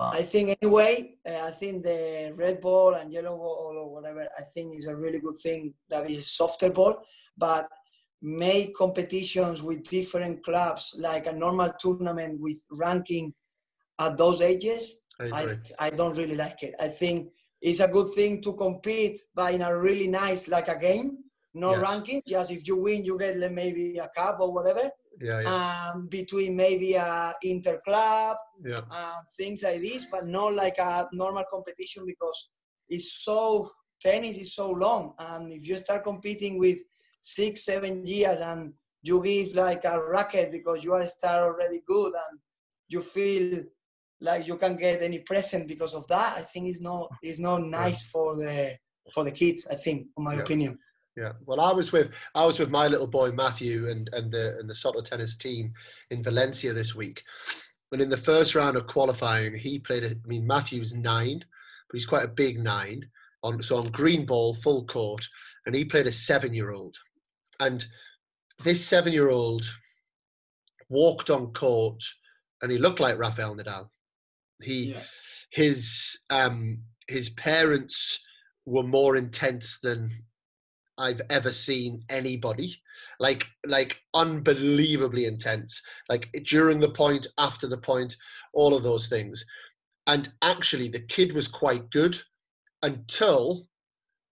I 0.00 0.22
think 0.22 0.56
anyway, 0.60 1.14
uh, 1.24 1.42
I 1.44 1.52
think 1.52 1.84
the 1.84 2.34
red 2.36 2.60
ball 2.60 2.94
and 2.94 3.12
yellow 3.12 3.36
ball 3.36 3.74
or 3.76 3.94
whatever, 3.94 4.28
I 4.36 4.42
think 4.42 4.74
is 4.74 4.88
a 4.88 4.96
really 4.96 5.20
good 5.20 5.36
thing 5.36 5.74
that 5.90 6.10
is 6.10 6.32
softer 6.32 6.70
ball, 6.70 7.02
but 7.36 7.68
make 8.20 8.74
competitions 8.74 9.62
with 9.62 9.88
different 9.88 10.44
clubs 10.44 10.96
like 10.98 11.26
a 11.26 11.32
normal 11.32 11.70
tournament 11.78 12.40
with 12.40 12.60
ranking 12.70 13.32
at 14.00 14.16
those 14.16 14.40
ages. 14.40 15.02
I 15.20 15.28
I. 15.28 15.58
I 15.86 15.90
don't 15.90 16.16
really 16.16 16.34
like 16.34 16.62
it. 16.62 16.74
I 16.80 16.88
think 16.88 17.30
it's 17.62 17.80
a 17.80 17.88
good 17.88 18.12
thing 18.14 18.42
to 18.42 18.54
compete, 18.54 19.18
but 19.34 19.54
in 19.54 19.62
a 19.62 19.78
really 19.78 20.08
nice 20.08 20.48
like 20.48 20.68
a 20.68 20.78
game, 20.78 21.18
no 21.56 21.70
Yes. 21.72 21.80
ranking. 21.88 22.22
Just 22.26 22.50
if 22.52 22.66
you 22.68 22.76
win, 22.86 23.04
you 23.04 23.18
get 23.18 23.36
like, 23.38 23.52
maybe 23.52 23.98
a 23.98 24.08
cup 24.08 24.36
or 24.40 24.52
whatever. 24.52 24.90
yeah, 25.28 25.40
yeah, 25.40 25.92
Um, 25.92 26.08
between 26.08 26.54
maybe 26.56 26.94
a 26.94 27.34
inter 27.42 27.80
club 27.86 28.36
yeah. 28.70 28.82
uh, 28.90 29.20
things 29.38 29.62
like 29.62 29.80
this, 29.80 30.06
but 30.12 30.26
not 30.26 30.52
like 30.62 30.78
a 30.78 31.08
normal 31.12 31.44
competition 31.50 32.04
because 32.12 32.38
it's 32.94 33.24
so 33.24 33.40
tennis 34.00 34.36
is 34.44 34.54
so 34.54 34.70
long, 34.70 35.14
and 35.18 35.42
if 35.52 35.62
you 35.68 35.76
start 35.76 36.04
competing 36.04 36.58
with 36.58 36.78
six, 37.22 37.64
seven 37.64 38.04
years 38.06 38.40
and 38.40 38.74
you 39.08 39.22
give 39.22 39.54
like 39.54 39.84
a 39.86 39.96
racket 40.16 40.52
because 40.52 40.84
you 40.84 40.92
are 40.92 41.00
a 41.00 41.08
star 41.08 41.38
already 41.48 41.80
good 41.86 42.12
and 42.24 42.38
you 42.88 43.00
feel 43.00 43.64
like 44.20 44.46
you 44.46 44.56
can 44.56 44.76
get 44.76 45.00
any 45.02 45.20
present 45.20 45.66
because 45.66 45.94
of 45.94 46.06
that, 46.08 46.36
I 46.36 46.42
think 46.42 46.68
it's 46.68 46.80
not 46.90 47.08
it's 47.22 47.38
not 47.48 47.62
nice 47.62 48.02
for 48.12 48.36
the 48.36 48.76
for 49.14 49.24
the 49.24 49.32
kids. 49.32 49.66
I 49.70 49.76
think, 49.84 49.98
in 50.16 50.22
my 50.24 50.34
Yeah. 50.34 50.42
opinion. 50.42 50.78
Yeah. 51.16 51.32
Well, 51.46 51.60
I 51.60 51.72
was 51.72 51.92
with 51.92 52.14
I 52.34 52.44
was 52.44 52.58
with 52.58 52.70
my 52.70 52.88
little 52.88 53.06
boy 53.06 53.32
Matthew 53.32 53.88
and 53.88 54.08
and 54.12 54.30
the 54.30 54.58
and 54.58 54.68
the 54.68 54.74
Soto 54.76 55.00
tennis 55.00 55.36
team 55.36 55.72
in 56.10 56.22
Valencia 56.22 56.72
this 56.72 56.94
week. 56.94 57.22
And 57.92 58.02
in 58.02 58.10
the 58.10 58.16
first 58.16 58.54
round 58.54 58.76
of 58.76 58.86
qualifying, 58.86 59.54
he 59.56 59.78
played. 59.78 60.04
a- 60.04 60.10
I 60.10 60.26
mean, 60.26 60.46
Matthew's 60.46 60.92
nine, 60.94 61.38
but 61.38 61.94
he's 61.94 62.04
quite 62.06 62.24
a 62.24 62.28
big 62.28 62.58
nine. 62.58 63.08
On 63.42 63.62
so 63.62 63.78
on 63.78 63.90
green 63.92 64.26
ball, 64.26 64.54
full 64.54 64.84
court, 64.86 65.24
and 65.64 65.74
he 65.74 65.84
played 65.84 66.06
a 66.06 66.12
seven-year-old. 66.12 66.96
And 67.60 67.86
this 68.64 68.84
seven-year-old 68.84 69.64
walked 70.88 71.30
on 71.30 71.52
court, 71.52 72.02
and 72.60 72.70
he 72.72 72.78
looked 72.78 73.00
like 73.00 73.18
Rafael 73.18 73.54
Nadal. 73.56 73.88
He 74.62 74.90
Yeah. 74.92 75.04
his 75.50 76.18
um 76.28 76.82
his 77.08 77.30
parents 77.30 78.18
were 78.64 78.82
more 78.82 79.16
intense 79.16 79.78
than 79.80 80.10
I've 80.98 81.20
ever 81.30 81.52
seen 81.52 82.02
anybody. 82.08 82.76
Like 83.20 83.46
like 83.66 84.00
unbelievably 84.14 85.26
intense. 85.26 85.82
Like 86.08 86.30
during 86.44 86.80
the 86.80 86.90
point, 86.90 87.26
after 87.38 87.66
the 87.66 87.78
point, 87.78 88.16
all 88.52 88.74
of 88.74 88.82
those 88.82 89.08
things. 89.08 89.44
And 90.06 90.28
actually 90.42 90.88
the 90.88 91.00
kid 91.00 91.32
was 91.32 91.48
quite 91.48 91.90
good 91.90 92.18
until 92.82 93.66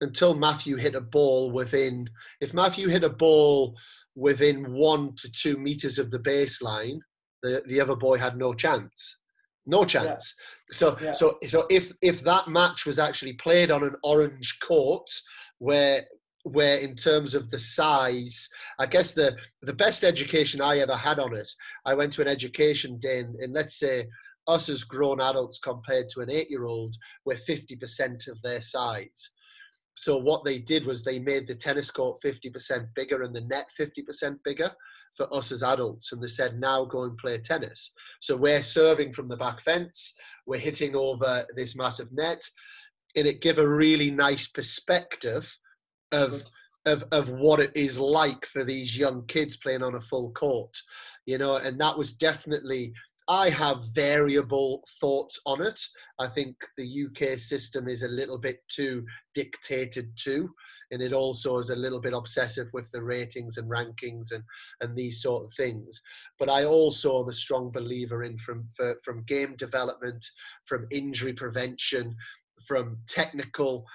until 0.00 0.34
Matthew 0.34 0.76
hit 0.76 0.94
a 0.94 1.00
ball 1.00 1.50
within 1.50 2.08
if 2.40 2.54
Matthew 2.54 2.88
hit 2.88 3.04
a 3.04 3.10
ball 3.10 3.76
within 4.14 4.72
one 4.72 5.14
to 5.16 5.30
two 5.30 5.56
meters 5.56 5.98
of 5.98 6.10
the 6.10 6.18
baseline, 6.18 6.98
the, 7.42 7.62
the 7.66 7.80
other 7.80 7.96
boy 7.96 8.16
had 8.16 8.36
no 8.36 8.54
chance. 8.54 9.18
No 9.66 9.84
chance. 9.84 10.34
So 10.70 10.96
Yeah. 11.00 11.12
so 11.12 11.38
so 11.46 11.66
if 11.70 11.92
if 12.02 12.22
that 12.22 12.48
match 12.48 12.86
was 12.86 12.98
actually 12.98 13.34
played 13.34 13.70
on 13.70 13.82
an 13.82 13.96
orange 14.02 14.58
court 14.60 15.08
where 15.58 16.04
where 16.44 16.78
in 16.78 16.94
terms 16.94 17.34
of 17.34 17.50
the 17.50 17.58
size, 17.58 18.48
I 18.78 18.86
guess 18.86 19.12
the 19.12 19.36
the 19.62 19.72
best 19.72 20.04
education 20.04 20.60
I 20.60 20.78
ever 20.78 20.96
had 20.96 21.18
on 21.18 21.34
it, 21.34 21.50
I 21.84 21.94
went 21.94 22.12
to 22.14 22.22
an 22.22 22.28
education 22.28 22.98
day 22.98 23.20
in, 23.20 23.52
let's 23.52 23.78
say 23.78 24.06
us 24.46 24.68
as 24.68 24.84
grown 24.84 25.20
adults 25.20 25.58
compared 25.58 26.08
to 26.10 26.20
an 26.20 26.30
eight 26.30 26.50
year 26.50 26.66
old, 26.66 26.94
we're 27.24 27.34
50% 27.34 28.28
of 28.28 28.40
their 28.42 28.60
size. 28.60 29.30
So 29.94 30.18
what 30.18 30.44
they 30.44 30.58
did 30.58 30.84
was 30.84 31.02
they 31.02 31.18
made 31.18 31.46
the 31.46 31.54
tennis 31.54 31.90
court 31.90 32.18
50% 32.22 32.88
bigger 32.94 33.22
and 33.22 33.34
the 33.34 33.42
net 33.42 33.70
50% 33.80 34.36
bigger 34.44 34.70
for 35.16 35.32
us 35.34 35.52
as 35.52 35.62
adults. 35.62 36.12
And 36.12 36.22
they 36.22 36.28
said, 36.28 36.60
now 36.60 36.84
go 36.84 37.04
and 37.04 37.16
play 37.16 37.38
tennis. 37.38 37.92
So 38.20 38.36
we're 38.36 38.62
serving 38.62 39.12
from 39.12 39.28
the 39.28 39.36
back 39.36 39.60
fence, 39.60 40.14
we're 40.46 40.58
hitting 40.58 40.96
over 40.96 41.46
this 41.56 41.76
massive 41.76 42.12
net, 42.12 42.42
and 43.16 43.26
it 43.26 43.40
gave 43.40 43.58
a 43.58 43.68
really 43.68 44.10
nice 44.10 44.48
perspective 44.48 45.56
of 46.12 46.44
of 46.86 47.04
of 47.12 47.30
what 47.30 47.60
it 47.60 47.72
is 47.74 47.98
like 47.98 48.44
for 48.44 48.62
these 48.62 48.96
young 48.96 49.24
kids 49.26 49.56
playing 49.56 49.82
on 49.82 49.94
a 49.94 50.00
full 50.00 50.32
court. 50.32 50.76
You 51.26 51.38
know, 51.38 51.56
and 51.56 51.80
that 51.80 51.96
was 51.96 52.12
definitely 52.12 52.92
I 53.26 53.48
have 53.48 53.80
variable 53.94 54.82
thoughts 55.00 55.40
on 55.46 55.62
it. 55.62 55.80
I 56.20 56.26
think 56.26 56.56
the 56.76 57.06
UK 57.06 57.38
system 57.38 57.88
is 57.88 58.02
a 58.02 58.08
little 58.08 58.38
bit 58.38 58.58
too 58.68 59.06
dictated 59.34 60.10
to, 60.24 60.50
and 60.90 61.00
it 61.00 61.14
also 61.14 61.56
is 61.58 61.70
a 61.70 61.76
little 61.76 62.00
bit 62.00 62.12
obsessive 62.12 62.68
with 62.74 62.90
the 62.92 63.02
ratings 63.02 63.56
and 63.56 63.70
rankings 63.70 64.32
and 64.32 64.44
and 64.82 64.94
these 64.94 65.22
sort 65.22 65.44
of 65.44 65.54
things. 65.54 66.02
But 66.38 66.50
I 66.50 66.64
also 66.64 67.22
am 67.22 67.28
a 67.30 67.32
strong 67.32 67.70
believer 67.70 68.24
in 68.24 68.36
from 68.36 68.68
for, 68.76 68.94
from 69.02 69.24
game 69.24 69.56
development, 69.56 70.24
from 70.64 70.86
injury 70.90 71.32
prevention, 71.32 72.14
from 72.66 72.98
technical 73.08 73.86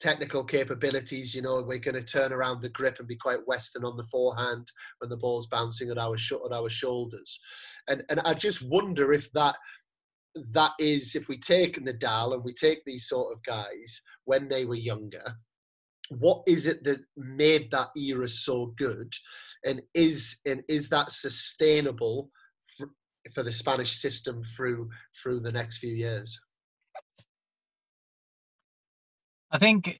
technical 0.00 0.44
capabilities. 0.44 1.34
You 1.34 1.42
know, 1.42 1.62
we're 1.62 1.78
going 1.78 1.94
to 1.94 2.02
turn 2.02 2.32
around 2.32 2.62
the 2.62 2.68
grip 2.68 2.98
and 2.98 3.08
be 3.08 3.16
quite 3.16 3.46
western 3.46 3.84
on 3.84 3.96
the 3.96 4.04
forehand 4.04 4.66
when 4.98 5.10
the 5.10 5.16
ball's 5.16 5.46
bouncing 5.46 5.90
at 5.90 5.98
our 5.98 6.16
sh- 6.16 6.32
at 6.32 6.52
our 6.52 6.68
shoulders, 6.68 7.40
and 7.88 8.02
and 8.08 8.20
I 8.20 8.34
just 8.34 8.62
wonder 8.62 9.12
if 9.12 9.30
that 9.32 9.56
that 10.52 10.72
is 10.78 11.14
if 11.14 11.28
we 11.28 11.38
take 11.38 11.82
Nadal 11.82 12.34
and 12.34 12.44
we 12.44 12.52
take 12.52 12.84
these 12.84 13.08
sort 13.08 13.32
of 13.32 13.42
guys 13.42 14.02
when 14.24 14.48
they 14.48 14.64
were 14.64 14.76
younger. 14.76 15.36
What 16.10 16.42
is 16.46 16.66
it 16.66 16.84
that 16.84 17.04
made 17.16 17.70
that 17.70 17.90
era 17.94 18.28
so 18.28 18.72
good, 18.78 19.12
and 19.66 19.82
is 19.94 20.40
and 20.46 20.62
is 20.68 20.88
that 20.88 21.10
sustainable 21.10 22.30
for, 22.76 22.88
for 23.34 23.42
the 23.42 23.52
Spanish 23.52 23.96
system 23.96 24.42
through 24.42 24.88
through 25.22 25.40
the 25.40 25.52
next 25.52 25.78
few 25.78 25.92
years? 25.94 26.38
I 29.50 29.58
think 29.58 29.98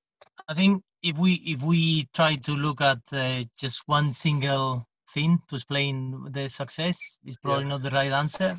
I 0.49 0.55
think 0.55 0.83
if 1.03 1.17
we 1.19 1.35
if 1.35 1.63
we 1.63 2.07
try 2.15 2.37
to 2.37 2.53
look 2.53 2.81
at 2.81 2.99
uh, 3.13 3.45
just 3.59 3.83
one 3.87 4.13
single 4.13 4.87
thing 5.15 5.39
to 5.49 5.55
explain 5.55 6.31
the 6.31 6.49
success, 6.49 7.19
is 7.25 7.37
probably 7.39 7.65
not 7.65 7.83
the 7.83 7.91
right 7.91 8.13
answer. 8.13 8.59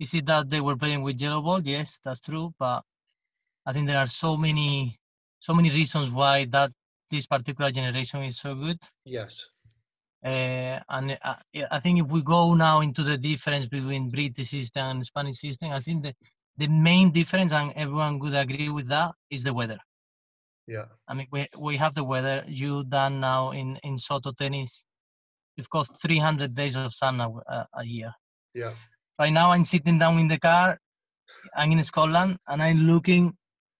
Is 0.00 0.14
it 0.14 0.26
that 0.26 0.50
they 0.50 0.60
were 0.60 0.76
playing 0.76 1.02
with 1.02 1.20
yellow 1.20 1.42
ball? 1.42 1.60
Yes, 1.62 2.00
that's 2.02 2.20
true. 2.20 2.52
But 2.58 2.82
I 3.66 3.72
think 3.72 3.86
there 3.86 3.98
are 3.98 4.06
so 4.06 4.36
many 4.36 4.98
so 5.38 5.54
many 5.54 5.70
reasons 5.70 6.10
why 6.10 6.46
that 6.46 6.72
this 7.10 7.26
particular 7.26 7.70
generation 7.70 8.22
is 8.24 8.38
so 8.38 8.54
good. 8.54 8.78
Yes. 9.04 9.46
Uh, 10.24 10.78
and 10.88 11.18
uh, 11.22 11.34
I 11.70 11.80
think 11.80 12.00
if 12.00 12.12
we 12.12 12.22
go 12.22 12.54
now 12.54 12.80
into 12.80 13.02
the 13.02 13.16
difference 13.16 13.66
between 13.66 14.10
British 14.10 14.50
system 14.50 14.86
and 14.86 15.06
Spanish 15.06 15.38
system, 15.38 15.70
I 15.70 15.80
think 15.80 16.02
the, 16.02 16.14
the 16.58 16.68
main 16.68 17.10
difference, 17.10 17.52
and 17.52 17.72
everyone 17.74 18.18
would 18.18 18.34
agree 18.34 18.68
with 18.68 18.88
that, 18.88 19.14
is 19.30 19.44
the 19.44 19.54
weather. 19.54 19.78
Yeah. 20.70 20.84
I 21.08 21.14
mean, 21.14 21.26
we, 21.32 21.46
we 21.58 21.76
have 21.78 21.94
the 21.96 22.04
weather. 22.04 22.44
You 22.46 22.84
done 22.84 23.18
now 23.18 23.50
in, 23.50 23.76
in 23.82 23.98
Soto 23.98 24.30
tennis, 24.30 24.84
you've 25.56 25.68
got 25.70 25.88
300 26.00 26.54
days 26.54 26.76
of 26.76 26.94
sun 26.94 27.20
a, 27.20 27.28
a, 27.28 27.66
a 27.74 27.84
year. 27.84 28.12
Yeah. 28.54 28.70
Right 29.18 29.32
now, 29.32 29.50
I'm 29.50 29.64
sitting 29.64 29.98
down 29.98 30.20
in 30.20 30.28
the 30.28 30.38
car. 30.38 30.78
I'm 31.56 31.72
in 31.72 31.82
Scotland, 31.82 32.36
and 32.46 32.62
I'm 32.62 32.78
looking 32.92 33.36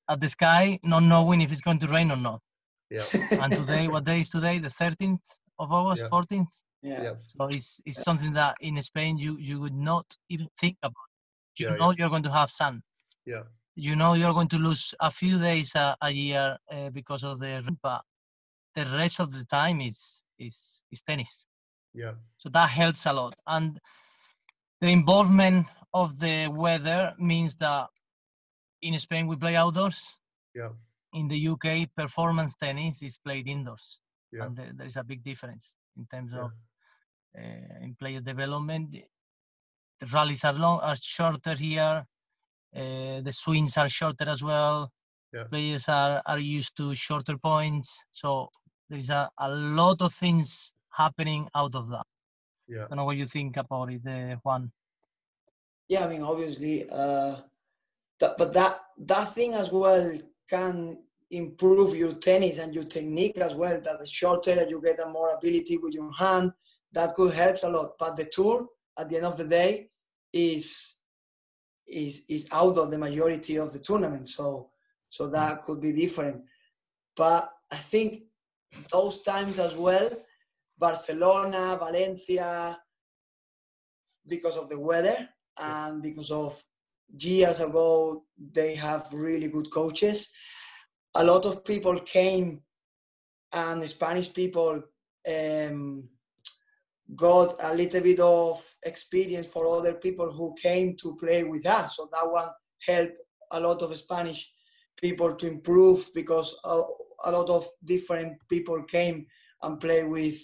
at 0.08 0.20
the 0.20 0.28
sky, 0.28 0.80
not 0.82 1.04
knowing 1.04 1.40
if 1.40 1.52
it's 1.52 1.60
going 1.60 1.78
to 1.78 1.86
rain 1.86 2.10
or 2.10 2.16
not. 2.16 2.40
Yeah. 2.90 3.04
And 3.42 3.52
today, 3.52 3.86
what 3.86 4.04
day 4.04 4.20
is 4.22 4.28
today? 4.28 4.58
The 4.58 4.68
13th 4.68 5.22
of 5.60 5.72
August, 5.72 6.02
Yeah. 6.02 6.08
14th. 6.08 6.52
Yeah. 6.82 7.02
Yeah. 7.02 7.14
So 7.28 7.46
it's 7.46 7.80
it's 7.84 8.02
something 8.02 8.32
that 8.32 8.56
in 8.60 8.82
Spain 8.82 9.18
you 9.18 9.36
you 9.38 9.60
would 9.60 9.74
not 9.90 10.06
even 10.28 10.48
think 10.60 10.76
about. 10.82 11.08
You 11.58 11.68
Yeah, 11.68 11.76
know 11.76 11.90
yeah. 11.90 11.96
you're 11.98 12.08
going 12.14 12.24
to 12.24 12.32
have 12.32 12.50
sun. 12.50 12.82
Yeah. 13.26 13.44
You 13.76 13.96
know 13.96 14.14
you're 14.14 14.34
going 14.34 14.48
to 14.48 14.58
lose 14.58 14.94
a 15.00 15.10
few 15.10 15.38
days 15.38 15.74
a, 15.74 15.96
a 16.02 16.10
year 16.10 16.58
uh, 16.70 16.90
because 16.90 17.24
of 17.24 17.38
the 17.38 17.62
but 17.82 18.02
the 18.74 18.84
rest 18.96 19.20
of 19.20 19.32
the 19.32 19.44
time 19.46 19.80
is 19.80 20.24
is 20.38 20.82
is 20.90 21.02
tennis. 21.02 21.46
Yeah. 21.94 22.14
So 22.38 22.48
that 22.50 22.68
helps 22.68 23.06
a 23.06 23.12
lot. 23.12 23.34
And 23.46 23.80
the 24.80 24.88
involvement 24.88 25.66
of 25.92 26.18
the 26.20 26.48
weather 26.48 27.14
means 27.18 27.54
that 27.56 27.88
in 28.82 28.98
Spain 28.98 29.26
we 29.26 29.36
play 29.36 29.56
outdoors. 29.56 30.16
Yeah. 30.54 30.70
In 31.12 31.28
the 31.28 31.48
UK, 31.48 31.88
performance 31.96 32.54
tennis 32.54 33.02
is 33.02 33.18
played 33.18 33.48
indoors, 33.48 34.00
Yeah. 34.32 34.44
and 34.44 34.56
there, 34.56 34.72
there 34.74 34.86
is 34.86 34.96
a 34.96 35.04
big 35.04 35.22
difference 35.24 35.74
in 35.96 36.06
terms 36.06 36.32
Yeah. 36.32 36.44
of 36.44 36.52
uh, 37.38 37.84
in 37.84 37.94
player 37.98 38.20
development. 38.20 38.92
The 40.00 40.06
rallies 40.06 40.44
are 40.44 40.52
long, 40.52 40.80
are 40.80 40.96
shorter 40.96 41.54
here. 41.56 42.06
Uh, 42.74 43.20
the 43.22 43.32
swings 43.32 43.76
are 43.76 43.88
shorter 43.88 44.28
as 44.28 44.42
well. 44.42 44.90
Yeah. 45.32 45.44
Players 45.44 45.88
are 45.88 46.22
are 46.26 46.38
used 46.38 46.76
to 46.76 46.94
shorter 46.94 47.36
points, 47.36 48.04
so 48.10 48.48
there 48.88 48.98
is 48.98 49.10
a, 49.10 49.30
a 49.38 49.50
lot 49.50 50.02
of 50.02 50.12
things 50.12 50.72
happening 50.90 51.48
out 51.54 51.74
of 51.74 51.88
that. 51.90 52.06
Yeah. 52.68 52.84
I 52.84 52.88
don't 52.88 52.98
know 52.98 53.04
what 53.04 53.16
you 53.16 53.26
think 53.26 53.56
about 53.56 53.92
it, 53.92 54.02
uh, 54.06 54.36
Juan. 54.44 54.70
Yeah, 55.88 56.04
I 56.04 56.08
mean, 56.08 56.22
obviously, 56.22 56.88
uh, 56.88 57.36
that, 58.20 58.36
but 58.38 58.52
that 58.52 58.80
that 58.98 59.34
thing 59.34 59.54
as 59.54 59.72
well 59.72 60.18
can 60.48 60.98
improve 61.30 61.96
your 61.96 62.12
tennis 62.12 62.58
and 62.58 62.74
your 62.74 62.84
technique 62.84 63.38
as 63.38 63.54
well. 63.54 63.80
That 63.80 63.98
the 63.98 64.06
shorter 64.06 64.66
you 64.68 64.80
get, 64.80 65.00
a 65.00 65.08
more 65.08 65.34
ability 65.34 65.78
with 65.78 65.94
your 65.94 66.12
hand. 66.12 66.52
That 66.92 67.14
could 67.14 67.32
helps 67.32 67.62
a 67.62 67.70
lot. 67.70 67.98
But 67.98 68.16
the 68.16 68.24
tour, 68.24 68.66
at 68.98 69.08
the 69.08 69.16
end 69.16 69.26
of 69.26 69.36
the 69.36 69.44
day, 69.44 69.90
is 70.32 70.96
is 71.90 72.24
is 72.28 72.48
out 72.52 72.76
of 72.78 72.90
the 72.90 72.98
majority 72.98 73.56
of 73.56 73.72
the 73.72 73.78
tournament. 73.78 74.28
So 74.28 74.70
so 75.08 75.28
that 75.28 75.62
could 75.64 75.80
be 75.80 75.92
different. 75.92 76.42
But 77.16 77.50
I 77.70 77.76
think 77.76 78.22
those 78.90 79.22
times 79.22 79.58
as 79.58 79.74
well, 79.74 80.10
Barcelona, 80.78 81.76
Valencia, 81.78 82.78
because 84.26 84.56
of 84.56 84.68
the 84.68 84.78
weather 84.78 85.28
and 85.58 86.02
because 86.02 86.30
of 86.30 86.62
years 87.18 87.60
ago 87.60 88.24
they 88.38 88.74
have 88.74 89.12
really 89.12 89.48
good 89.48 89.70
coaches 89.70 90.32
a 91.16 91.24
lot 91.24 91.44
of 91.44 91.64
people 91.64 91.98
came 92.00 92.60
and 93.52 93.82
spanish 93.84 94.32
people 94.32 94.82
um, 95.28 96.08
got 97.16 97.54
a 97.62 97.74
little 97.74 98.00
bit 98.00 98.20
of 98.20 98.64
experience 98.84 99.46
for 99.46 99.68
other 99.68 99.94
people 99.94 100.30
who 100.30 100.54
came 100.54 100.96
to 100.96 101.16
play 101.16 101.44
with 101.44 101.66
us. 101.66 101.96
So 101.96 102.08
that 102.12 102.30
one 102.30 102.48
helped 102.86 103.16
a 103.50 103.60
lot 103.60 103.82
of 103.82 103.96
spanish 103.96 104.50
people 105.00 105.34
to 105.34 105.46
improve 105.46 106.10
because 106.14 106.58
a, 106.64 106.82
a 107.24 107.32
lot 107.32 107.48
of 107.48 107.66
different 107.84 108.36
people 108.48 108.82
came 108.84 109.26
and 109.62 109.80
play 109.80 110.04
with 110.04 110.38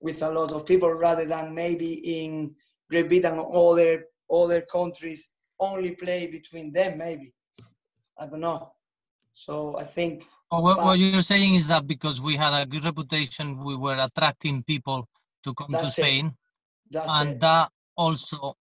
with 0.00 0.22
a 0.22 0.30
lot 0.30 0.52
of 0.52 0.66
people 0.66 0.92
rather 0.92 1.24
than 1.24 1.54
maybe 1.54 1.92
in 2.24 2.54
Great 2.90 3.08
Britain 3.08 3.38
or 3.38 3.72
other 3.72 4.04
other 4.30 4.62
countries 4.62 5.30
only 5.60 5.92
play 5.92 6.26
between 6.26 6.72
them 6.72 6.98
maybe. 6.98 7.32
I 8.18 8.26
don't 8.26 8.40
know. 8.40 8.72
So 9.34 9.78
i 9.78 9.84
think 9.84 10.24
Oh, 10.50 10.60
what, 10.60 10.76
what 10.76 10.98
you're 10.98 11.22
saying 11.22 11.54
is 11.54 11.66
that 11.68 11.86
because 11.86 12.20
we 12.20 12.36
had 12.36 12.52
a 12.52 12.66
good 12.66 12.84
reputation, 12.84 13.64
we 13.64 13.74
were 13.74 13.96
attracting 13.96 14.62
people 14.64 15.08
to 15.44 15.54
come 15.54 15.68
to 15.70 15.76
That's 15.78 15.98
it. 15.98 16.02
Spain, 16.02 16.34
that's 16.90 17.10
and 17.18 17.30
it 17.30 17.40
that 17.40 17.70
also 17.96 18.54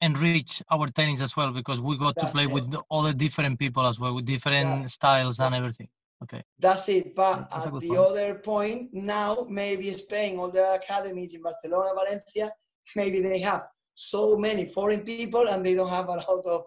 enrich 0.00 0.62
our 0.70 0.86
tennis 0.88 1.20
as 1.22 1.36
well 1.36 1.52
because 1.52 1.80
we 1.80 1.96
got 1.96 2.14
to 2.16 2.26
play 2.26 2.44
it. 2.44 2.52
with 2.52 2.70
the 2.70 2.82
other 2.90 3.12
different 3.12 3.58
people 3.58 3.84
as 3.86 3.98
well, 3.98 4.14
with 4.14 4.26
different 4.26 4.90
styles 4.90 5.38
and 5.40 5.54
everything. 5.54 5.88
Okay. 6.22 6.42
that's 6.58 6.88
it 6.88 7.14
but 7.14 7.50
That's 7.50 7.66
at 7.66 7.72
the 7.74 7.88
point. 7.88 7.98
other 7.98 8.34
point 8.36 8.88
now 8.94 9.46
maybe 9.50 9.90
spain 9.92 10.38
all 10.38 10.50
the 10.50 10.66
academies 10.80 11.34
in 11.34 11.42
barcelona 11.42 11.90
valencia 11.94 12.50
maybe 13.00 13.20
they 13.20 13.38
have 13.40 13.66
so 13.92 14.34
many 14.34 14.64
foreign 14.64 15.00
people 15.00 15.46
and 15.46 15.62
they 15.64 15.74
don't 15.74 15.90
have 15.90 16.08
a 16.08 16.18
lot 16.28 16.44
of 16.54 16.60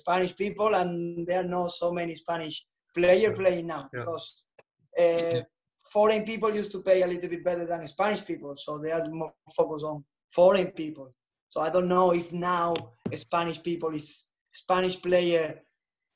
spanish 0.00 0.34
people 0.44 0.74
and 0.74 1.24
there 1.28 1.40
are 1.42 1.50
not 1.58 1.70
so 1.70 1.92
many 1.92 2.12
spanish 2.16 2.66
player 2.92 3.30
playing 3.40 3.68
now 3.68 3.82
Yeah. 3.92 4.00
because 4.00 4.44
uh, 4.98 5.42
foreign 5.92 6.24
people 6.24 6.54
used 6.54 6.70
to 6.72 6.82
pay 6.82 7.02
a 7.02 7.06
little 7.06 7.28
bit 7.28 7.44
better 7.44 7.66
than 7.66 7.86
spanish 7.86 8.24
people 8.24 8.56
so 8.56 8.78
they 8.78 8.92
are 8.92 9.04
more 9.10 9.32
focused 9.56 9.84
on 9.84 10.04
foreign 10.28 10.68
people 10.68 11.14
so 11.48 11.60
i 11.60 11.70
don't 11.70 11.88
know 11.88 12.12
if 12.12 12.32
now 12.32 12.74
spanish 13.14 13.62
people 13.62 13.90
is 13.90 14.24
spanish 14.52 15.00
player 15.00 15.60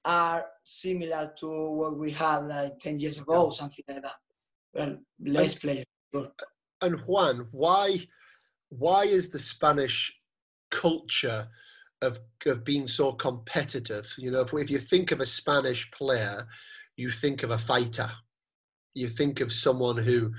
are 0.04 0.44
similar 0.64 1.32
to 1.36 1.48
what 1.70 1.96
we 1.96 2.10
had 2.10 2.38
like 2.38 2.78
10 2.78 3.00
years 3.00 3.18
ago 3.18 3.50
something 3.50 3.84
like 3.88 4.02
that 4.02 4.16
well 4.74 4.98
less 5.20 5.54
players 5.54 5.84
And 6.82 7.00
Juan, 7.06 7.46
why 7.52 8.00
why 8.68 9.04
is 9.04 9.28
the 9.28 9.38
Spanish 9.38 10.12
culture 10.70 11.48
of 12.02 12.18
of 12.46 12.64
being 12.64 12.86
so 12.86 13.12
competitive? 13.12 14.12
You 14.18 14.32
know, 14.32 14.40
if, 14.40 14.52
if 14.52 14.70
you 14.70 14.78
think 14.78 15.12
of 15.12 15.20
a 15.20 15.26
Spanish 15.26 15.90
player, 15.92 16.46
you 16.96 17.10
think 17.10 17.44
of 17.44 17.52
a 17.52 17.58
fighter. 17.58 18.10
You 18.94 19.08
think 19.08 19.40
of 19.40 19.52
someone 19.52 19.96
who, 19.96 20.32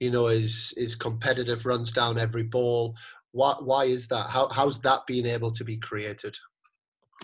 you 0.00 0.10
know, 0.10 0.28
is 0.28 0.72
is 0.76 0.94
competitive, 0.94 1.66
runs 1.66 1.92
down 1.92 2.18
every 2.18 2.44
ball. 2.44 2.96
Why 3.32 3.54
why 3.60 3.84
is 3.84 4.08
that? 4.08 4.30
How 4.30 4.48
how's 4.48 4.80
that 4.80 5.06
being 5.06 5.26
able 5.26 5.52
to 5.52 5.64
be 5.64 5.76
created? 5.76 6.36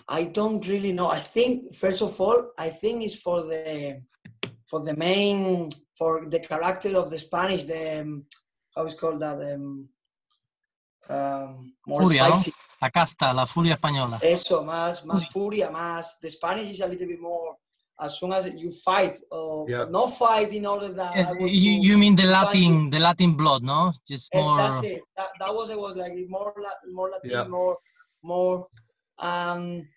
I 0.07 0.25
don't 0.25 0.67
really 0.67 0.91
know. 0.91 1.09
I 1.09 1.19
think 1.19 1.73
first 1.73 2.01
of 2.01 2.19
all, 2.19 2.51
I 2.57 2.69
think 2.69 3.03
it's 3.03 3.15
for 3.15 3.43
the 3.43 4.01
for 4.67 4.81
the 4.83 4.95
main 4.95 5.69
for 5.97 6.27
the 6.29 6.39
character 6.39 6.95
of 6.97 7.09
the 7.09 7.17
Spanish. 7.17 7.65
The 7.65 8.01
um, 8.01 8.25
how 8.75 8.85
is 8.85 8.93
called 8.93 9.21
that? 9.21 9.39
Um, 9.53 9.89
um, 11.09 11.73
more 11.87 12.01
Furia, 12.01 12.29
¿no? 12.29 12.35
La 12.81 12.89
casta, 12.89 13.33
la 13.33 13.45
furia 13.45 13.75
española. 13.75 14.19
Eso, 14.21 14.63
más 14.63 15.05
más 15.05 15.27
furia, 15.29 15.71
más. 15.71 16.19
The 16.19 16.29
Spanish 16.29 16.71
is 16.71 16.81
a 16.81 16.87
little 16.87 17.07
bit 17.07 17.19
more. 17.19 17.55
As 17.99 18.19
soon 18.19 18.33
as 18.33 18.51
you 18.55 18.71
fight, 18.71 19.17
or 19.31 19.69
Yeah. 19.69 19.85
not 19.85 20.17
fight 20.17 20.51
in 20.51 20.65
order 20.65 20.89
that. 20.89 21.15
Yes, 21.15 21.29
I 21.29 21.33
want 21.33 21.51
you, 21.51 21.71
you 21.71 21.97
mean 21.97 22.15
the 22.15 22.23
punch 22.23 22.55
you. 22.55 22.71
Latin, 22.71 22.89
the 22.89 22.99
Latin 22.99 23.33
blood, 23.33 23.63
no? 23.63 23.93
Just 24.07 24.29
Yes, 24.33 24.45
more. 24.45 24.57
that's 24.57 24.83
it. 24.83 25.01
That, 25.15 25.29
that 25.39 25.55
was 25.55 25.69
it. 25.69 25.79
Was 25.79 25.95
like 25.95 26.13
more 26.27 26.53
Latin, 26.57 26.93
more 26.93 27.09
Latin, 27.09 27.31
Yeah. 27.31 27.47
more 27.47 27.77
more. 28.23 28.67
Um, 29.19 29.87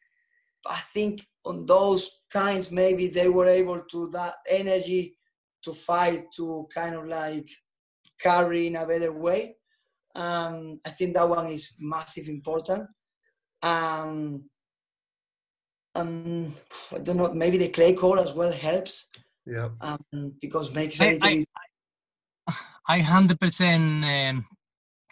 I 0.67 0.81
think 0.95 1.27
on 1.45 1.67
those 1.67 2.21
times 2.33 2.71
maybe 2.71 3.09
they 3.09 3.29
were 3.29 3.49
able 3.49 3.81
to 3.91 4.11
that 4.11 4.35
energy 4.49 5.17
to 5.65 5.73
fight 5.73 6.27
to 6.37 6.69
kind 6.73 6.95
of 6.95 7.07
like 7.07 7.49
carry 8.21 8.67
in 8.69 8.77
a 8.77 8.87
better 8.87 9.13
way. 9.13 9.57
Um, 10.15 10.81
I 10.85 10.91
think 10.91 11.15
that 11.15 11.29
one 11.29 11.49
is 11.49 11.75
massive 11.79 12.29
important. 12.29 12.89
Um, 13.63 14.45
um, 15.99 16.53
I 16.95 16.99
don't 16.99 17.17
know. 17.17 17.33
Maybe 17.33 17.59
the 17.59 17.69
clay 17.69 17.93
court 17.95 18.21
as 18.21 18.33
well 18.35 18.53
helps 18.53 19.07
Yeah, 19.47 19.69
um, 19.81 20.01
because 20.41 20.75
makes 20.75 21.01
a 21.01 21.05
I- 21.05 21.11
little 21.13 21.29
I- 21.29 22.95
I 22.97 22.99
hundred 23.01 23.39
percent 23.41 24.05
um, 24.05 24.47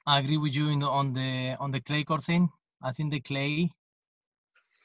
agree 0.06 0.38
with 0.38 0.54
you 0.54 0.68
in 0.68 0.78
the, 0.80 0.88
on 0.88 1.12
the 1.12 1.56
on 1.60 1.70
the 1.72 1.80
clay 1.80 2.04
court 2.04 2.24
thing. 2.24 2.48
I 2.82 2.92
think 2.92 3.10
the 3.12 3.20
clay. 3.20 3.70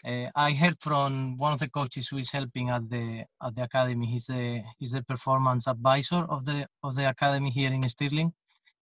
Uh, 0.03 0.27
I 0.35 0.51
heard 0.51 0.77
from 0.81 1.37
one 1.37 1.53
of 1.53 1.59
the 1.59 1.69
coaches 1.69 2.07
who 2.07 2.17
is 2.17 2.31
helping 2.31 2.69
at 2.69 2.89
the 2.89 3.23
at 3.45 3.55
the 3.55 3.63
academy. 3.63 4.07
He's 4.07 4.25
the 4.25 4.63
he's 4.79 4.93
the 4.93 5.03
performance 5.03 5.67
advisor 5.67 6.25
of 6.35 6.43
the 6.43 6.67
of 6.83 6.95
the 6.95 7.07
academy 7.07 7.51
here 7.51 7.71
in 7.71 7.87
Stirling. 7.87 8.33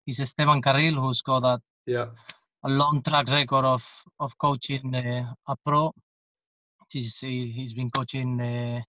He's 0.06 0.20
Esteban 0.22 0.62
Carril, 0.62 0.96
who's 0.96 1.22
got 1.22 1.44
a, 1.44 1.60
yeah, 1.86 2.08
a 2.64 2.70
long 2.70 3.02
track 3.04 3.28
record 3.30 3.66
of 3.66 3.84
of 4.20 4.32
coaching 4.38 4.96
uh, 4.96 5.34
a 5.48 5.56
pro. 5.66 5.92
He's 6.94 7.20
he- 7.20 7.52
he's 7.52 7.74
been 7.74 7.90
coaching 7.92 8.42
uh, 8.42 8.82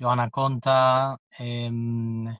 Johanna 0.00 0.30
Konta, 0.30 1.16
um, 1.40 2.36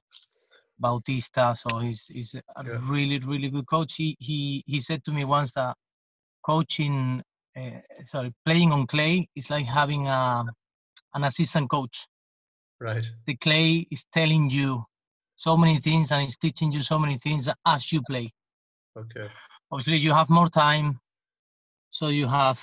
Bautista. 0.79 1.55
So 1.55 1.79
he's 1.79 2.07
he's 2.07 2.35
a 2.35 2.65
Yeah. 2.65 2.79
really 2.89 3.19
really 3.19 3.49
good 3.49 3.67
coach. 3.67 3.95
He 3.95 4.15
he 4.19 4.63
he 4.67 4.79
said 4.81 5.03
to 5.05 5.11
me 5.11 5.25
once 5.25 5.53
that 5.53 5.75
coaching, 6.45 7.23
uh, 7.57 7.81
sorry, 8.05 8.33
playing 8.45 8.71
on 8.71 8.87
clay 8.87 9.27
is 9.35 9.49
like 9.49 9.65
having 9.65 10.07
a 10.07 10.45
an 11.15 11.23
assistant 11.23 11.69
coach. 11.69 12.07
Right. 12.81 13.07
The 13.25 13.35
clay 13.37 13.87
is 13.91 14.05
telling 14.11 14.49
you 14.49 14.85
so 15.35 15.57
many 15.57 15.79
things 15.79 16.11
and 16.11 16.23
it's 16.23 16.37
teaching 16.37 16.71
you 16.71 16.81
so 16.81 16.99
many 16.99 17.17
things 17.17 17.49
as 17.65 17.91
you 17.91 18.01
play. 18.03 18.31
Okay. 18.97 19.27
Obviously, 19.71 19.97
you 19.99 20.13
have 20.13 20.29
more 20.29 20.47
time, 20.47 20.99
so 21.89 22.07
you 22.09 22.27
have 22.27 22.61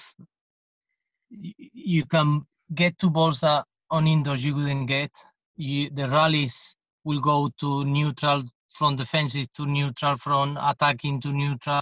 you 1.73 2.05
can 2.07 2.47
get 2.75 2.99
to 2.99 3.11
balls 3.11 3.41
that 3.41 3.65
on 3.91 4.07
indoors 4.07 4.45
you 4.45 4.55
wouldn't 4.55 4.89
get. 4.89 5.11
You, 5.57 5.91
the 5.91 6.09
rallies 6.09 6.77
will 7.05 7.21
go 7.21 7.51
to 7.61 7.85
neutral 7.85 8.43
from 8.71 8.97
defensive 8.97 9.53
to 9.53 9.67
neutral, 9.67 10.17
from 10.17 10.57
attacking 10.57 11.21
to 11.23 11.33
neutral. 11.33 11.81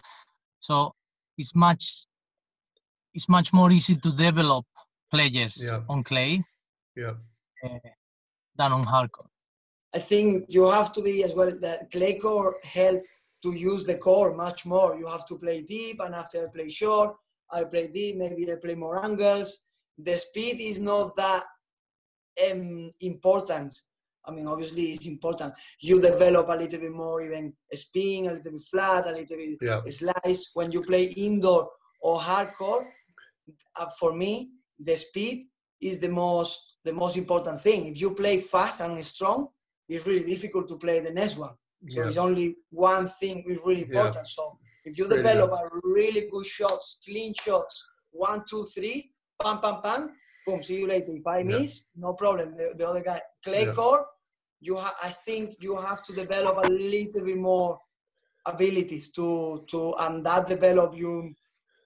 So 0.61 0.93
it's 1.38 1.55
much 1.55 2.07
it's 3.15 3.29
much 3.29 3.53
more 3.53 3.71
easy 3.71 3.97
to 3.97 4.12
develop 4.12 4.65
players 5.11 5.57
Yeah. 5.62 5.83
on 5.88 6.03
clay 6.03 6.43
Yeah. 6.97 7.15
uh, 7.65 7.79
than 8.57 8.73
on 8.73 8.85
hard 8.85 9.12
court. 9.12 9.31
I 9.95 9.99
think 9.99 10.47
you 10.49 10.65
have 10.71 10.93
to 10.95 11.03
be 11.03 11.23
as 11.25 11.35
well. 11.35 11.51
The 11.51 11.87
clay 11.93 12.19
core 12.19 12.57
help 12.62 13.03
to 13.43 13.53
use 13.53 13.85
the 13.85 13.99
core 13.99 14.35
much 14.35 14.65
more. 14.65 14.97
You 14.99 15.07
have 15.07 15.27
to 15.27 15.37
play 15.37 15.62
deep, 15.62 16.01
and 16.01 16.15
after 16.15 16.47
I 16.47 16.51
play 16.51 16.71
short, 16.71 17.17
I 17.53 17.65
play 17.65 17.88
deep. 17.88 18.17
Maybe 18.17 18.51
I 18.51 18.57
play 18.57 18.75
more 18.75 19.05
angles. 19.05 19.65
The 19.99 20.17
speed 20.17 20.61
is 20.61 20.81
not 20.81 21.15
that 21.17 21.45
um, 22.51 22.91
important. 23.01 23.79
I 24.25 24.31
mean, 24.31 24.47
obviously 24.47 24.93
it's 24.93 25.07
important. 25.07 25.53
You 25.81 26.01
develop 26.01 26.49
a 26.49 26.55
little 26.57 26.79
bit 26.81 26.93
more, 26.93 27.23
even 27.23 27.53
a 27.73 27.77
spin, 27.77 28.27
a 28.27 28.33
little 28.35 28.53
bit 28.53 28.62
flat, 28.62 29.07
a 29.07 29.12
little 29.12 29.37
bit 29.37 29.59
Yeah. 29.61 29.81
slice. 29.88 30.51
When 30.55 30.73
you 30.73 30.81
play 30.83 31.05
indoor 31.05 31.71
or 32.01 32.21
hard 32.21 32.55
court, 32.55 32.87
uh, 33.77 33.88
for 33.99 34.12
me, 34.15 34.51
the 34.79 34.97
speed 34.97 35.49
is 35.81 35.99
the 35.99 36.09
most 36.09 36.69
the 36.85 36.93
most 36.93 37.17
important 37.17 37.61
thing. 37.61 37.87
If 37.87 38.01
you 38.01 38.12
play 38.12 38.41
fast 38.41 38.81
and 38.81 39.05
strong, 39.05 39.49
it's 39.88 40.05
really 40.05 40.25
difficult 40.35 40.67
to 40.69 40.77
play 40.77 40.99
the 40.99 41.12
next 41.12 41.37
one. 41.37 41.55
So 41.88 42.01
Yeah. 42.01 42.09
it's 42.09 42.17
only 42.17 42.57
one 42.71 43.09
thing 43.21 43.45
is 43.47 43.61
really 43.65 43.83
Yeah. 43.83 43.88
important. 43.91 44.27
So 44.27 44.59
if 44.85 44.99
you 44.99 45.07
Really 45.09 45.16
develop 45.23 45.51
a 45.53 45.68
really 45.85 46.29
good 46.31 46.47
shots, 46.47 47.01
clean 47.05 47.35
shots, 47.40 47.87
one, 48.11 48.45
two, 48.49 48.64
three, 48.64 49.12
pam, 49.40 49.61
pam, 49.61 49.81
pam, 49.83 50.11
boom, 50.47 50.62
see 50.62 50.81
you 50.81 50.87
later. 50.87 51.12
If 51.12 51.27
I 51.27 51.38
Yeah. 51.38 51.45
miss, 51.45 51.83
no 51.97 52.14
problem. 52.14 52.57
The, 52.57 52.75
the 52.77 52.88
other 52.88 53.03
guy, 53.03 53.21
clay 53.45 53.66
Yeah. 53.66 53.73
core, 53.75 54.07
you 54.61 54.77
ha- 54.77 54.97
I 55.03 55.11
think 55.11 55.57
you 55.61 55.77
have 55.77 56.03
to 56.05 56.12
develop 56.12 56.57
a 56.59 56.66
little 56.66 57.25
bit 57.25 57.37
more 57.38 57.81
abilities 58.47 59.11
to 59.12 59.64
to 59.68 59.95
and 60.01 60.25
that 60.27 60.47
develop 60.49 60.97
you 60.97 61.35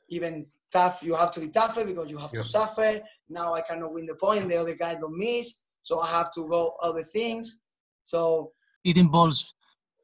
even 0.09 0.47
tough. 0.73 1.03
You 1.03 1.15
have 1.15 1.31
to 1.33 1.41
be 1.41 1.49
tougher 1.49 1.85
because 1.85 2.11
you 2.11 2.19
have 2.19 2.33
Yeah. 2.33 2.41
to 2.43 2.47
suffer. 2.49 3.01
Now 3.29 3.55
I 3.55 3.61
cannot 3.63 3.93
win 3.93 4.07
the 4.07 4.15
point. 4.15 4.49
The 4.49 4.57
other 4.57 4.75
guy 4.75 4.95
don't 4.95 5.17
miss, 5.17 5.61
so 5.83 6.01
I 6.01 6.09
have 6.09 6.33
to 6.33 6.47
go 6.49 6.77
other 6.83 7.05
things. 7.05 7.61
So 8.05 8.53
it 8.85 8.97
involves 8.97 9.53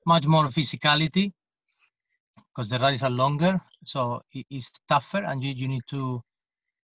much 0.07 0.26
more 0.26 0.44
physicality 0.48 1.33
because 2.55 2.71
the 2.71 2.79
rallies 2.81 3.05
are 3.05 3.11
longer 3.11 3.61
so 3.85 4.23
it- 4.33 4.47
it's 4.51 4.73
tougher 4.88 5.25
and 5.25 5.45
you, 5.45 5.53
you 5.55 5.69
need 5.69 5.85
to 5.88 6.23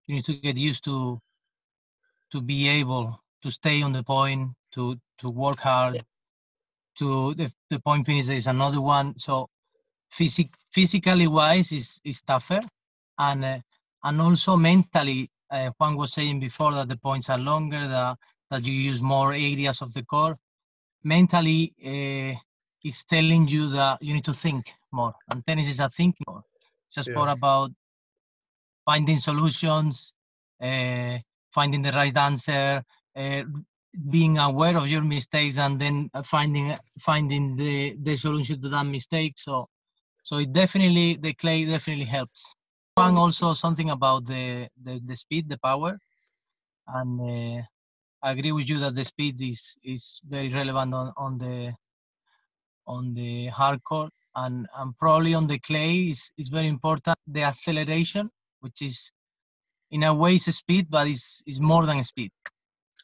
you 0.07 0.15
need 0.15 0.25
to 0.25 0.35
get 0.35 0.57
used 0.57 0.83
to 0.85 1.19
to 2.31 2.41
be 2.41 2.67
able 2.69 3.19
to 3.43 3.51
stay 3.51 3.81
on 3.83 3.93
the 3.93 4.03
point 4.03 4.51
to 4.73 4.97
to 5.19 5.29
work 5.29 5.59
hard 5.59 6.03
to 6.97 7.33
the, 7.35 7.51
the 7.71 7.79
point 7.81 8.05
finish 8.05 8.27
there 8.27 8.37
is 8.37 8.47
another 8.47 8.81
one. 8.81 9.17
So 9.19 9.49
physic 10.11 10.49
physically 10.71 11.27
wise 11.27 11.71
is 11.73 12.01
is 12.05 12.21
tougher 12.23 12.61
and 13.19 13.45
uh, 13.45 13.59
and 14.05 14.21
also 14.21 14.57
mentally 14.57 15.29
uh, 15.51 15.71
Juan 15.79 15.97
was 15.97 16.13
saying 16.13 16.39
before 16.41 16.73
that 16.75 16.89
the 16.89 16.97
points 16.97 17.29
are 17.29 17.39
longer 17.39 17.87
that 17.87 18.17
that 18.51 18.65
you 18.65 18.73
use 18.73 19.01
more 19.03 19.33
areas 19.33 19.81
of 19.81 19.93
the 19.93 20.03
core 20.03 20.37
mentally 21.03 21.73
uh, 21.85 22.37
it's 22.87 23.03
telling 23.03 23.47
you 23.47 23.69
that 23.77 24.01
you 24.01 24.13
need 24.13 24.25
to 24.25 24.33
think 24.33 24.73
more. 24.91 25.13
And 25.29 25.45
tennis 25.45 25.67
is 25.69 25.79
a 25.79 25.89
thinking 25.89 26.25
more. 26.27 26.43
It's 26.87 26.97
a 26.97 27.03
Yeah. 27.05 27.13
sport 27.13 27.29
about 27.29 27.71
finding 28.85 29.17
solutions 29.17 30.13
uh, 30.61 31.17
finding 31.53 31.81
the 31.81 31.91
right 31.91 32.15
answer 32.17 32.83
uh, 33.15 33.43
being 34.09 34.37
aware 34.37 34.77
of 34.77 34.87
your 34.87 35.01
mistakes 35.01 35.57
and 35.57 35.79
then 35.79 36.09
finding 36.23 36.75
finding 36.99 37.55
the 37.55 37.95
the 38.07 38.15
solution 38.15 38.61
to 38.61 38.69
that 38.69 38.85
mistake. 38.85 39.33
So 39.37 39.67
so 40.23 40.37
it 40.37 40.53
definitely 40.53 41.15
the 41.15 41.33
clay 41.33 41.65
definitely 41.65 42.05
helps. 42.05 42.53
And 42.97 43.17
also 43.17 43.53
something 43.53 43.89
about 43.91 44.25
the 44.25 44.69
the, 44.85 45.01
the 45.05 45.15
speed 45.15 45.49
the 45.49 45.57
power. 45.59 45.97
And 46.87 47.11
uh, 47.21 47.63
I 48.23 48.31
agree 48.31 48.51
with 48.51 48.69
you 48.69 48.79
that 48.79 48.95
the 48.95 49.05
speed 49.05 49.35
is 49.41 49.77
is 49.83 50.21
very 50.25 50.49
relevant 50.53 50.93
on, 50.93 51.13
on 51.17 51.37
the 51.37 51.73
on 52.87 53.13
the 53.13 53.47
hard 53.47 53.83
court 53.83 54.11
and, 54.35 54.67
and 54.77 54.97
probably 54.97 55.33
on 55.33 55.47
the 55.47 55.59
clay 55.59 55.95
is, 56.11 56.31
is 56.37 56.49
very 56.49 56.67
important 56.67 57.17
the 57.27 57.43
acceleration 57.43 58.29
which 58.61 58.81
is 58.81 59.11
in 59.91 60.03
a 60.03 60.13
way 60.13 60.35
is 60.35 60.47
a 60.47 60.51
speed 60.51 60.87
but 60.89 61.07
it's, 61.07 61.41
it's 61.45 61.59
more 61.59 61.85
than 61.85 61.99
a 61.99 62.03
speed 62.03 62.31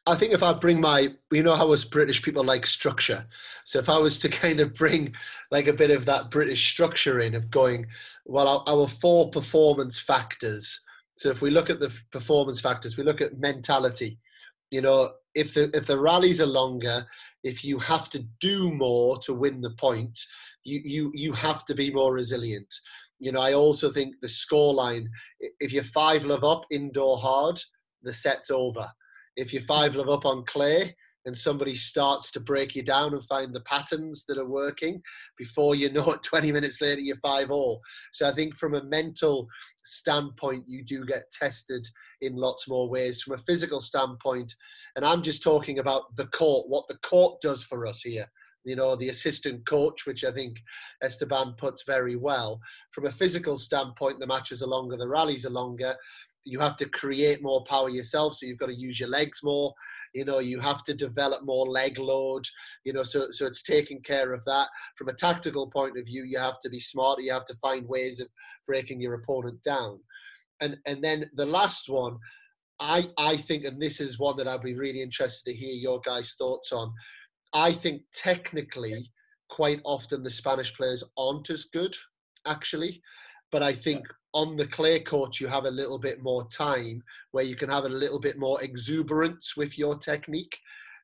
I 0.06 0.16
think 0.16 0.34
if 0.34 0.44
I 0.44 0.52
bring 0.52 0.82
my, 0.82 1.14
you 1.32 1.44
know 1.44 1.56
how 1.56 1.72
us 1.72 1.86
British 1.86 2.22
people 2.22 2.44
like 2.44 2.66
structure. 2.66 3.26
So 3.64 3.80
if 3.80 3.88
I 3.88 3.98
was 3.98 4.20
to 4.20 4.30
kind 4.44 4.60
of 4.60 4.74
bring 4.74 5.14
like 5.50 5.68
a 5.68 5.74
bit 5.74 5.92
of 5.92 6.06
that 6.06 6.30
British 6.30 6.72
structure 6.72 7.22
in 7.22 7.36
of 7.36 7.50
going, 7.50 7.88
well, 8.26 8.48
our, 8.48 8.64
our 8.68 8.88
four 8.88 9.30
performance 9.30 10.00
factors. 10.00 10.82
So 11.14 11.30
if 11.30 11.42
we 11.42 11.52
look 11.52 11.70
at 11.70 11.80
the 11.80 11.96
performance 12.12 12.60
factors, 12.60 12.98
we 12.98 13.04
look 13.04 13.22
at 13.22 13.40
mentality. 13.40 14.20
You 14.72 14.82
know, 14.82 15.12
if 15.36 15.54
the 15.54 15.70
if 15.74 15.86
the 15.86 16.00
rallies 16.00 16.42
are 16.42 16.48
longer, 16.48 17.06
if 17.44 17.64
you 17.64 17.78
have 17.80 18.10
to 18.12 18.26
do 18.40 18.72
more 18.72 19.20
to 19.20 19.34
win 19.34 19.62
the 19.62 19.76
point, 19.80 20.18
you 20.64 20.82
you 20.84 21.12
you 21.14 21.34
have 21.34 21.66
to 21.66 21.76
be 21.76 21.92
more 21.92 22.14
resilient. 22.14 22.74
You 23.20 23.32
know, 23.32 23.42
I 23.42 23.54
also 23.54 23.90
think 23.90 24.16
the 24.22 24.28
scoreline. 24.28 25.06
If 25.60 25.72
you're 25.72 25.84
five 25.84 26.26
love 26.26 26.44
up 26.44 26.66
indoor 26.72 27.18
hard, 27.18 27.60
the 28.02 28.14
set's 28.14 28.50
over 28.50 28.90
if 29.36 29.54
you're 29.54 29.62
hmm. 29.62 29.68
five 29.68 29.96
love 29.96 30.10
up 30.10 30.26
on 30.26 30.46
clay 30.46 30.96
and 31.26 31.38
somebody 31.38 31.74
starts 31.74 32.32
to 32.32 32.40
break 32.42 32.76
you 32.76 32.84
down 32.84 33.14
and 33.14 33.24
find 33.24 33.54
the 33.54 33.62
patterns 33.62 34.26
that 34.28 34.38
are 34.38 34.50
working 34.50 35.02
before 35.38 35.76
you 35.76 35.92
know 35.92 36.12
it 36.12 36.24
20 36.24 36.52
minutes 36.52 36.82
later 36.82 37.02
you're 37.02 37.16
five 37.18 37.50
all 37.50 37.82
so 38.12 38.28
i 38.28 38.32
think 38.32 38.56
from 38.56 38.76
a 38.76 38.84
mental 38.86 39.48
standpoint 39.86 40.64
you 40.68 40.84
do 40.84 41.06
get 41.06 41.24
tested 41.32 41.86
in 42.24 42.36
lots 42.36 42.68
more 42.68 42.90
ways 42.90 43.22
from 43.22 43.36
a 43.36 43.38
physical 43.38 43.82
standpoint. 43.82 44.54
And 44.96 45.06
i'm 45.06 45.22
just 45.22 45.44
talking 45.44 45.80
about 45.80 46.16
the 46.16 46.28
court 46.28 46.66
what 46.70 46.88
the 46.88 46.98
court 46.98 47.42
does 47.42 47.64
for 47.64 47.86
us 47.86 48.02
here. 48.02 48.26
You 48.66 48.76
know 48.76 48.96
the 48.96 49.10
assistant 49.10 49.66
coach 49.66 50.06
which 50.06 50.24
i 50.24 50.32
think 50.32 50.62
esteban 51.04 51.56
puts 51.58 51.84
very 51.86 52.16
well. 52.16 52.60
From 52.92 53.06
a 53.06 53.12
physical 53.12 53.58
standpoint 53.58 54.20
the 54.20 54.28
matches 54.28 54.64
are 54.64 54.68
longer 54.68 54.98
the 54.98 55.08
rallies 55.08 55.46
are 55.46 55.52
longer. 55.52 55.96
You 56.46 56.60
have 56.60 56.76
to 56.78 56.90
create 56.90 57.42
more 57.42 57.64
power 57.64 57.90
yourself 57.90 58.34
so 58.34 58.46
you've 58.46 58.58
got 58.58 58.68
to 58.68 58.76
use 58.76 59.00
your 59.00 59.08
legs 59.08 59.40
more. 59.44 59.74
You 60.14 60.26
know 60.26 60.40
you 60.40 60.60
have 60.60 60.84
to 60.84 60.94
develop 60.94 61.44
more 61.44 61.66
leg 61.66 62.00
load 62.00 62.46
you 62.86 62.94
know 62.94 63.04
so 63.04 63.28
so 63.32 63.46
it's 63.46 63.64
taking 63.64 64.02
care 64.02 64.34
of 64.34 64.44
that. 64.46 64.68
From 64.98 65.10
a 65.10 65.14
tactical 65.14 65.70
point 65.70 65.98
of 65.98 66.06
view 66.06 66.24
you 66.24 66.40
have 66.40 66.60
to 66.62 66.70
be 66.70 66.80
smarter 66.80 67.22
you 67.22 67.34
have 67.34 67.46
to 67.46 67.56
find 67.56 67.88
ways 67.88 68.20
of 68.20 68.28
breaking 68.68 69.02
your 69.02 69.16
opponent 69.16 69.62
down 69.64 70.00
and 70.62 70.78
and 70.86 71.04
then 71.04 71.30
the 71.36 71.46
last 71.46 71.90
one 71.90 72.18
i 72.80 73.06
i 73.18 73.36
think 73.36 73.66
and 73.66 73.82
this 73.82 74.00
is 74.00 74.20
one 74.20 74.36
that 74.38 74.48
i'd 74.48 74.62
be 74.62 74.74
really 74.74 75.02
interested 75.02 75.50
to 75.50 75.56
hear 75.56 75.74
your 75.74 76.00
guys 76.02 76.36
thoughts 76.38 76.72
on 76.72 76.92
i 77.54 77.72
think 77.72 78.02
technically 78.14 79.06
quite 79.50 79.82
often 79.84 80.24
the 80.24 80.30
spanish 80.30 80.74
players 80.76 81.04
aren't 81.18 81.50
as 81.50 81.66
good 81.66 81.96
actually. 82.46 83.02
But 83.52 83.62
i 83.64 83.72
think 83.72 84.06
on 84.34 84.56
the 84.56 84.68
clay 84.68 85.00
court 85.00 85.40
you 85.40 85.48
have 85.48 85.66
a 85.66 85.72
little 85.72 86.00
bit 86.00 86.22
more 86.24 86.48
time 86.48 87.04
where 87.32 87.44
you 87.44 87.56
can 87.56 87.70
have 87.70 87.86
a 87.86 87.90
little 87.90 88.20
bit 88.20 88.38
more 88.38 88.62
exuberance 88.64 89.56
with 89.56 89.78
your 89.78 89.96
technique 89.96 90.58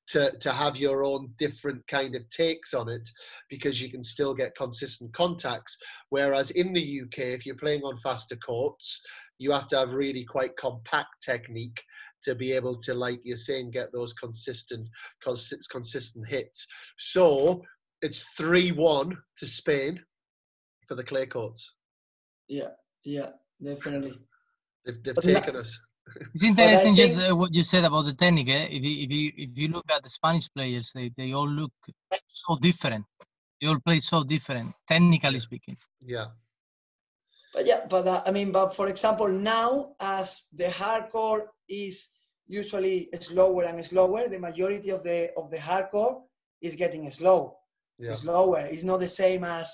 to, 0.07 0.31
to 0.39 0.51
have 0.51 0.75
your 0.75 1.03
own 1.03 1.29
different 1.37 1.85
kind 1.87 2.15
of 2.15 2.27
takes 2.29 2.73
on 2.73 2.89
it 2.89 3.07
because 3.49 3.79
you 3.79 3.89
can 3.91 4.03
still 4.03 4.33
get 4.33 4.57
consistent 4.57 5.13
contacts. 5.13 5.77
Whereas 6.09 6.49
in 6.51 6.73
the 6.73 7.01
uk 7.03 7.19
if 7.19 7.45
you're 7.45 7.55
playing 7.55 7.83
on 7.83 7.95
faster 7.95 8.35
courts 8.35 9.01
you 9.39 9.51
have 9.51 9.67
to 9.69 9.77
have 9.77 9.93
really 9.93 10.23
quite 10.23 10.55
compact 10.57 11.09
technique 11.25 11.81
to 12.23 12.35
be 12.35 12.51
able 12.51 12.75
to 12.75 12.93
like 12.93 13.19
you're 13.23 13.37
saying 13.37 13.71
get 13.71 13.91
those 13.93 14.13
consistent 14.13 14.87
consist, 15.23 15.69
consistent 15.69 16.27
hits 16.27 16.67
so 16.97 17.61
it's 18.01 18.27
3-1 18.39 19.15
to 19.37 19.47
spain 19.47 19.99
for 20.87 20.95
the 20.95 21.03
clay 21.03 21.25
courts 21.25 21.75
yeah, 22.47 22.69
yeah, 23.03 23.29
definitely. 23.63 24.19
they've, 24.85 25.01
they've 25.03 25.15
But 25.15 25.25
na- 25.25 25.39
taken 25.39 25.55
us 25.57 25.79
It's 26.33 26.43
interesting 26.43 26.95
just, 26.95 27.29
uh, 27.29 27.35
what 27.35 27.53
you 27.53 27.63
said 27.63 27.85
about 27.85 28.05
the 28.05 28.13
technique. 28.13 28.49
Eh? 28.49 28.67
If 28.71 28.83
you 28.83 29.03
if 29.03 29.11
you 29.11 29.31
if 29.37 29.57
you 29.57 29.67
look 29.67 29.85
at 29.95 30.03
the 30.03 30.09
Spanish 30.09 30.47
players, 30.55 30.91
they, 30.93 31.11
they 31.17 31.33
all 31.33 31.47
look 31.47 31.71
so 32.25 32.57
different. 32.57 33.05
You 33.59 33.69
all 33.69 33.79
play 33.79 33.99
so 33.99 34.23
different, 34.23 34.73
technically 34.87 35.39
speaking. 35.39 35.77
Yeah. 36.01 36.27
But 37.53 37.65
yeah, 37.65 37.85
but 37.89 38.07
uh, 38.07 38.21
I 38.25 38.31
mean, 38.31 38.51
but 38.51 38.73
for 38.75 38.87
example, 38.89 39.27
now 39.27 39.95
as 39.99 40.45
the 40.53 40.69
hard 40.69 41.09
court 41.09 41.47
is 41.67 42.09
usually 42.47 43.09
slower 43.19 43.63
and 43.63 43.83
slower, 43.85 44.27
the 44.27 44.39
majority 44.39 44.89
of 44.91 45.03
the 45.03 45.31
of 45.35 45.49
the 45.51 45.59
hard 45.59 45.89
court 45.91 46.19
is 46.61 46.75
getting 46.75 47.09
slow, 47.11 47.57
Yeah. 47.97 48.13
slower. 48.13 48.67
It's 48.69 48.83
not 48.83 48.99
the 48.99 49.07
same 49.07 49.43
as 49.43 49.67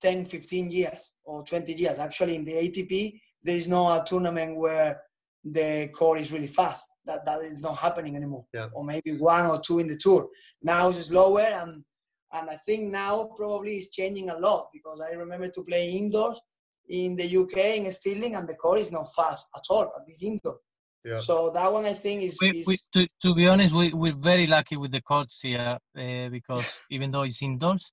10, 0.00 0.26
15 0.26 0.70
years 0.70 1.12
or 1.24 1.42
20 1.44 1.72
years. 1.72 1.98
Actually, 1.98 2.36
in 2.36 2.44
the 2.44 2.52
ATP, 2.54 3.20
there 3.42 3.56
is 3.56 3.66
no 3.68 3.88
a 3.88 4.04
tournament 4.04 4.56
where 4.56 5.00
the 5.44 5.88
core 5.92 6.18
is 6.18 6.32
really 6.32 6.46
fast. 6.46 6.86
That 7.04 7.24
that 7.24 7.42
is 7.42 7.60
not 7.60 7.78
happening 7.78 8.14
anymore. 8.16 8.44
Yeah. 8.52 8.68
Or 8.72 8.84
maybe 8.84 9.16
one 9.16 9.46
or 9.46 9.60
two 9.60 9.78
in 9.80 9.88
the 9.88 9.96
tour. 9.96 10.28
Now 10.62 10.88
it's 10.90 11.06
slower 11.06 11.40
and 11.40 11.84
and 12.32 12.50
I 12.50 12.56
think 12.66 12.90
now 12.92 13.30
probably 13.36 13.76
it's 13.78 13.90
changing 13.90 14.28
a 14.30 14.38
lot 14.38 14.68
because 14.72 15.00
I 15.00 15.12
remember 15.14 15.48
to 15.48 15.62
play 15.64 15.90
indoors 15.90 16.38
in 16.88 17.16
the 17.16 17.36
UK 17.36 17.56
in 17.76 17.90
Stirling 17.92 18.34
and 18.34 18.48
the 18.48 18.54
core 18.54 18.78
is 18.78 18.90
not 18.92 19.12
fast 19.14 19.48
at 19.54 19.62
all 19.70 19.92
at 19.96 20.06
this 20.06 20.22
indoor. 20.22 20.58
Yeah. 21.04 21.18
So 21.18 21.50
that 21.50 21.72
one 21.72 21.84
I 21.86 21.92
think 21.92 22.22
is, 22.22 22.38
We, 22.40 22.50
is 22.60 22.66
we, 22.66 22.76
to, 22.94 23.06
to 23.22 23.34
be 23.34 23.46
honest, 23.46 23.74
we, 23.74 23.92
we're 23.92 24.16
very 24.16 24.46
lucky 24.46 24.76
with 24.76 24.90
the 24.90 25.00
courts 25.02 25.40
here 25.40 25.78
uh, 25.98 26.28
because 26.28 26.80
even 26.90 27.10
though 27.10 27.22
it's 27.22 27.42
indoors, 27.42 27.92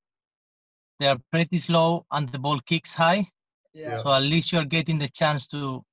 they 0.99 1.07
are 1.07 1.17
pretty 1.31 1.57
slow 1.57 2.05
and 2.11 2.27
the 2.29 2.39
ball 2.39 2.59
kicks 2.65 2.93
high. 2.95 3.25
yeah. 3.73 4.01
So 4.01 4.11
at 4.13 4.23
least 4.23 4.51
you're 4.51 4.65
getting 4.65 4.97
the 4.99 5.09
chance 5.09 5.47
to 5.47 5.83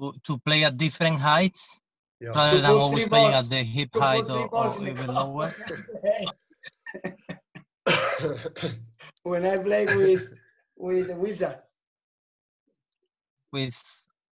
to, 0.00 0.12
to 0.26 0.38
play 0.46 0.64
at 0.64 0.76
different 0.78 1.20
heights 1.20 1.78
Yeah. 2.20 2.30
rather 2.34 2.60
than 2.62 2.70
always 2.70 3.02
three 3.04 3.10
playing 3.10 3.32
balls- 3.32 3.44
at 3.44 3.50
the 3.50 3.62
hip 3.62 3.90
to 3.92 4.00
height 4.00 4.24
or, 4.30 4.48
or 4.48 4.88
even 4.88 5.06
lower. 5.14 5.54
when 9.22 9.44
I 9.46 9.56
played 9.58 9.94
with 9.94 10.32
with 10.76 11.06
the 11.08 11.14
Wizard, 11.16 11.58
With 13.54 13.80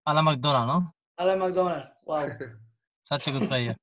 Alan 0.08 0.26
McDonald, 0.26 0.68
no? 0.68 0.92
Alan 1.20 1.38
McDonald. 1.38 1.84
Wow. 2.04 2.26
Such 3.04 3.28
a 3.28 3.32
good 3.32 3.48
player. 3.48 3.76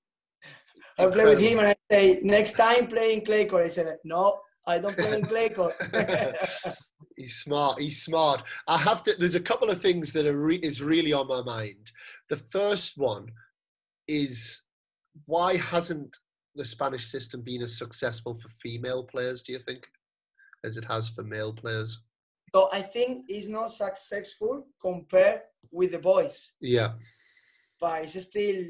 I 0.99 1.07
play 1.07 1.27
with 1.27 1.39
him 1.39 1.61
and 1.61 1.69
I 1.69 1.77
say, 1.89 2.19
next 2.25 2.55
time 2.55 2.89
play 2.89 3.15
in 3.15 3.25
clay 3.25 3.45
court. 3.45 3.67
I 3.67 3.69
said, 3.69 3.99
no, 4.03 4.41
I 4.67 4.81
don't 4.81 4.99
play 4.99 5.15
in 5.15 5.23
clay 5.23 5.49
court. 5.51 5.77
He's 7.17 7.37
smart. 7.37 7.79
He's 7.79 8.03
smart. 8.03 8.43
I 8.67 8.79
have 8.79 9.05
to. 9.05 9.15
There's 9.17 9.37
a 9.37 9.41
couple 9.41 9.71
of 9.71 9.81
things 9.81 10.13
that 10.15 10.27
are 10.27 10.37
re, 10.37 10.57
is 10.57 10.83
really 10.83 11.13
on 11.13 11.29
my 11.29 11.43
mind. 11.43 11.93
The 12.29 12.37
first 12.37 12.99
one 12.99 13.29
is 14.09 14.63
why 15.27 15.57
hasn't 15.57 16.17
the 16.57 16.65
Spanish 16.65 17.07
system 17.07 17.43
been 17.43 17.63
as 17.63 17.79
successful 17.79 18.35
for 18.35 18.49
female 18.49 19.05
players? 19.05 19.45
Do 19.45 19.53
you 19.53 19.61
think, 19.61 19.87
as 20.65 20.77
it 20.77 20.85
has 20.87 21.09
for 21.09 21.23
male 21.23 21.53
players? 21.53 22.01
So 22.55 22.69
I 22.73 22.83
think 22.83 23.27
it's 23.29 23.49
not 23.49 23.71
successful 23.71 24.67
compared 24.81 25.43
with 25.71 25.93
the 25.93 25.99
boys. 25.99 26.53
Yeah, 26.61 26.93
but 27.81 28.03
it's 28.03 28.23
still 28.25 28.65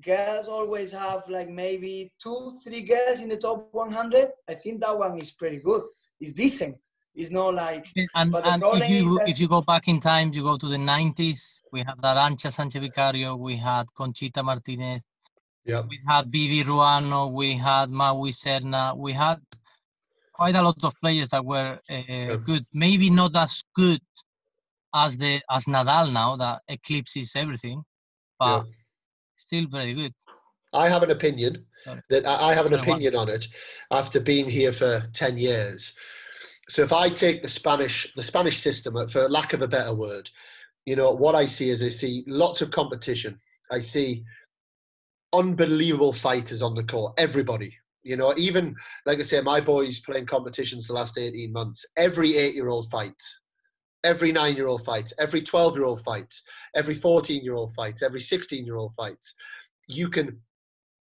girls 0.00 0.48
always 0.48 0.92
have 0.92 1.22
like 1.28 1.48
maybe 1.48 2.12
two, 2.20 2.58
three 2.64 2.82
girls 2.82 3.20
in 3.20 3.28
the 3.28 3.36
top 3.36 3.68
100. 3.72 4.28
I 4.48 4.54
think 4.54 4.80
that 4.80 4.98
one 4.98 5.18
is 5.18 5.30
pretty 5.30 5.58
good. 5.58 5.82
It's 6.20 6.32
decent. 6.32 6.76
It's 7.14 7.30
not 7.30 7.54
like 7.54 7.86
And, 8.16 8.32
But 8.32 8.44
the 8.44 8.50
and 8.50 8.60
problem 8.60 8.82
if 8.82 8.90
you 8.90 9.20
is 9.20 9.28
if 9.28 9.40
you 9.40 9.48
go 9.48 9.62
back 9.62 9.86
in 9.86 10.00
time, 10.00 10.32
you 10.32 10.42
go 10.42 10.56
to 10.56 10.66
the 10.66 10.76
90s. 10.76 11.60
We 11.72 11.80
had 11.80 11.96
Arantxa 12.02 12.52
Sanchez 12.52 12.82
Vicario, 12.82 13.36
we 13.36 13.56
had 13.56 13.86
Conchita 13.96 14.42
Martinez, 14.42 15.00
yeah, 15.64 15.82
we 15.88 16.00
had 16.08 16.26
Vivi 16.30 16.64
Ruano, 16.64 17.32
we 17.32 17.54
had 17.54 17.88
Magüi 17.88 18.32
Serna, 18.32 18.96
we 18.96 19.12
had 19.12 19.40
quite 20.34 20.56
a 20.56 20.62
lot 20.62 20.76
of 20.82 20.92
players 21.00 21.28
that 21.30 21.44
were 21.44 21.78
uh, 21.90 22.36
good. 22.36 22.64
Maybe 22.72 23.08
not 23.08 23.34
as 23.36 23.62
good 23.74 24.00
as 24.94 25.16
the 25.16 25.40
as 25.50 25.64
Nadal 25.66 26.12
now 26.12 26.36
that 26.36 26.62
eclipses 26.68 27.32
everything, 27.36 27.82
but 28.38 28.64
still 29.36 29.66
very 29.68 29.94
good. 29.94 30.14
I 30.72 30.88
have 30.88 31.04
an 31.04 31.10
opinion 31.10 31.64
Sorry. 31.84 32.00
that 32.10 32.26
I 32.26 32.52
have 32.54 32.66
an 32.66 32.72
Sorry, 32.72 32.78
what? 32.78 32.88
opinion 32.88 33.16
on 33.16 33.28
it 33.28 33.46
after 33.90 34.20
being 34.20 34.48
here 34.48 34.72
for 34.72 35.08
ten 35.12 35.38
years. 35.38 35.94
So 36.68 36.82
if 36.82 36.92
I 36.92 37.08
take 37.08 37.42
the 37.42 37.48
Spanish 37.48 38.12
the 38.16 38.22
Spanish 38.22 38.58
system, 38.58 39.08
for 39.08 39.28
lack 39.28 39.52
of 39.52 39.62
a 39.62 39.68
better 39.68 39.94
word, 39.94 40.30
you 40.84 40.96
know 40.96 41.12
what 41.12 41.34
I 41.34 41.46
see 41.46 41.70
is 41.70 41.82
I 41.82 41.88
see 41.88 42.24
lots 42.26 42.60
of 42.60 42.70
competition. 42.70 43.40
I 43.70 43.80
see 43.80 44.24
unbelievable 45.32 46.12
fighters 46.12 46.62
on 46.62 46.74
the 46.74 46.84
court. 46.84 47.14
Everybody, 47.18 47.76
you 48.04 48.16
know, 48.16 48.32
even 48.36 48.74
like 49.06 49.18
I 49.18 49.22
say, 49.22 49.40
my 49.40 49.60
boys 49.60 50.00
playing 50.00 50.26
competitions 50.26 50.86
the 50.86 50.92
last 50.92 51.18
eighteen 51.18 51.52
months. 51.52 51.84
Every 51.96 52.36
eight-year-old 52.36 52.88
fights, 52.90 53.40
every 54.04 54.30
nine-year-old 54.30 54.84
fights, 54.84 55.12
every 55.18 55.42
twelve-year-old 55.42 56.02
fights, 56.02 56.42
every 56.76 56.94
fourteen-year-old 56.94 57.74
fights, 57.74 58.02
every 58.02 58.20
sixteen-year-old 58.20 58.92
fights. 58.94 59.34
You 59.88 60.08
can 60.08 60.40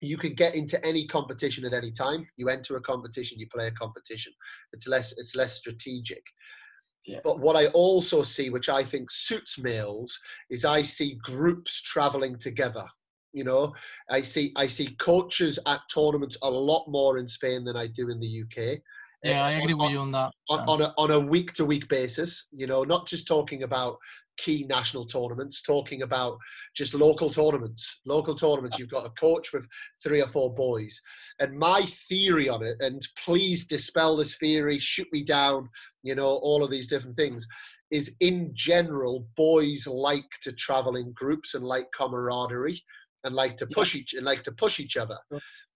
you 0.01 0.17
can 0.17 0.33
get 0.33 0.55
into 0.55 0.83
any 0.85 1.05
competition 1.05 1.65
at 1.65 1.73
any 1.73 1.91
time. 1.91 2.27
You 2.37 2.49
enter 2.49 2.75
a 2.77 2.81
competition, 2.81 3.39
you 3.39 3.47
play 3.53 3.67
a 3.67 3.71
competition. 3.71 4.33
It's 4.71 4.87
less 4.87 5.13
it's 5.17 5.35
less 5.35 5.57
strategic. 5.57 6.23
Yeah. 7.05 7.19
But 7.21 7.39
what 7.39 7.57
I 7.57 7.67
also 7.67 8.23
see, 8.23 8.49
which 8.49 8.69
I 8.69 8.81
think 8.81 9.11
suits 9.11 9.59
males, 9.59 10.17
is 10.49 10.63
I 10.63 10.81
see 10.81 11.19
groups 11.21 11.81
traveling 11.81 12.37
together. 12.37 12.85
You 13.33 13.43
know, 13.43 13.73
I 14.09 14.21
see 14.21 14.53
I 14.55 14.67
see 14.67 14.87
coaches 14.99 15.59
at 15.67 15.81
tournaments 15.93 16.37
a 16.43 16.49
lot 16.49 16.85
more 16.87 17.17
in 17.17 17.27
Spain 17.27 17.65
than 17.65 17.75
I 17.75 17.87
do 17.87 18.09
in 18.09 18.19
the 18.19 18.43
UK. 18.43 18.79
Yeah, 19.23 19.43
I 19.43 19.51
agree 19.51 19.73
on- 19.73 19.79
with 19.79 19.91
you 19.91 19.99
on 19.99 20.11
that. 20.11 20.31
on, 20.49 20.59
on 20.67 20.81
a 20.81 20.93
on 20.97 21.11
a 21.11 21.19
week 21.19 21.53
to 21.53 21.65
week 21.65 21.87
basis. 21.89 22.47
You 22.51 22.67
know, 22.67 22.83
not 22.83 23.07
just 23.07 23.27
talking 23.27 23.63
about 23.63 23.97
key 24.37 24.65
national 24.67 25.05
tournaments, 25.05 25.61
talking 25.61 26.01
about 26.01 26.37
just 26.75 26.93
local 26.93 27.29
tournaments. 27.29 28.01
Local 28.05 28.35
tournaments. 28.35 28.77
You've 28.77 28.89
got 28.89 29.05
a 29.05 29.11
coach 29.11 29.53
with 29.53 29.67
three 30.03 30.21
or 30.21 30.27
four 30.27 30.53
boys. 30.53 30.99
And 31.39 31.57
my 31.57 31.81
theory 32.09 32.49
on 32.49 32.63
it, 32.63 32.77
and 32.79 33.01
please 33.23 33.65
dispel 33.65 34.17
this 34.17 34.37
theory, 34.37 34.79
shoot 34.79 35.07
me 35.11 35.23
down. 35.23 35.69
You 36.03 36.15
know, 36.15 36.27
all 36.27 36.63
of 36.63 36.71
these 36.71 36.87
different 36.87 37.15
things. 37.15 37.47
Is 37.91 38.15
in 38.21 38.51
general, 38.55 39.27
boys 39.35 39.85
like 39.87 40.29
to 40.41 40.51
travel 40.51 40.95
in 40.95 41.11
groups 41.13 41.53
and 41.53 41.63
like 41.63 41.91
camaraderie 41.91 42.81
and 43.23 43.35
like 43.35 43.57
to 43.57 43.67
push 43.67 43.95
each 43.95 44.13
and 44.13 44.25
like 44.25 44.43
to 44.43 44.51
push 44.51 44.79
each 44.79 44.97
other. 44.97 45.17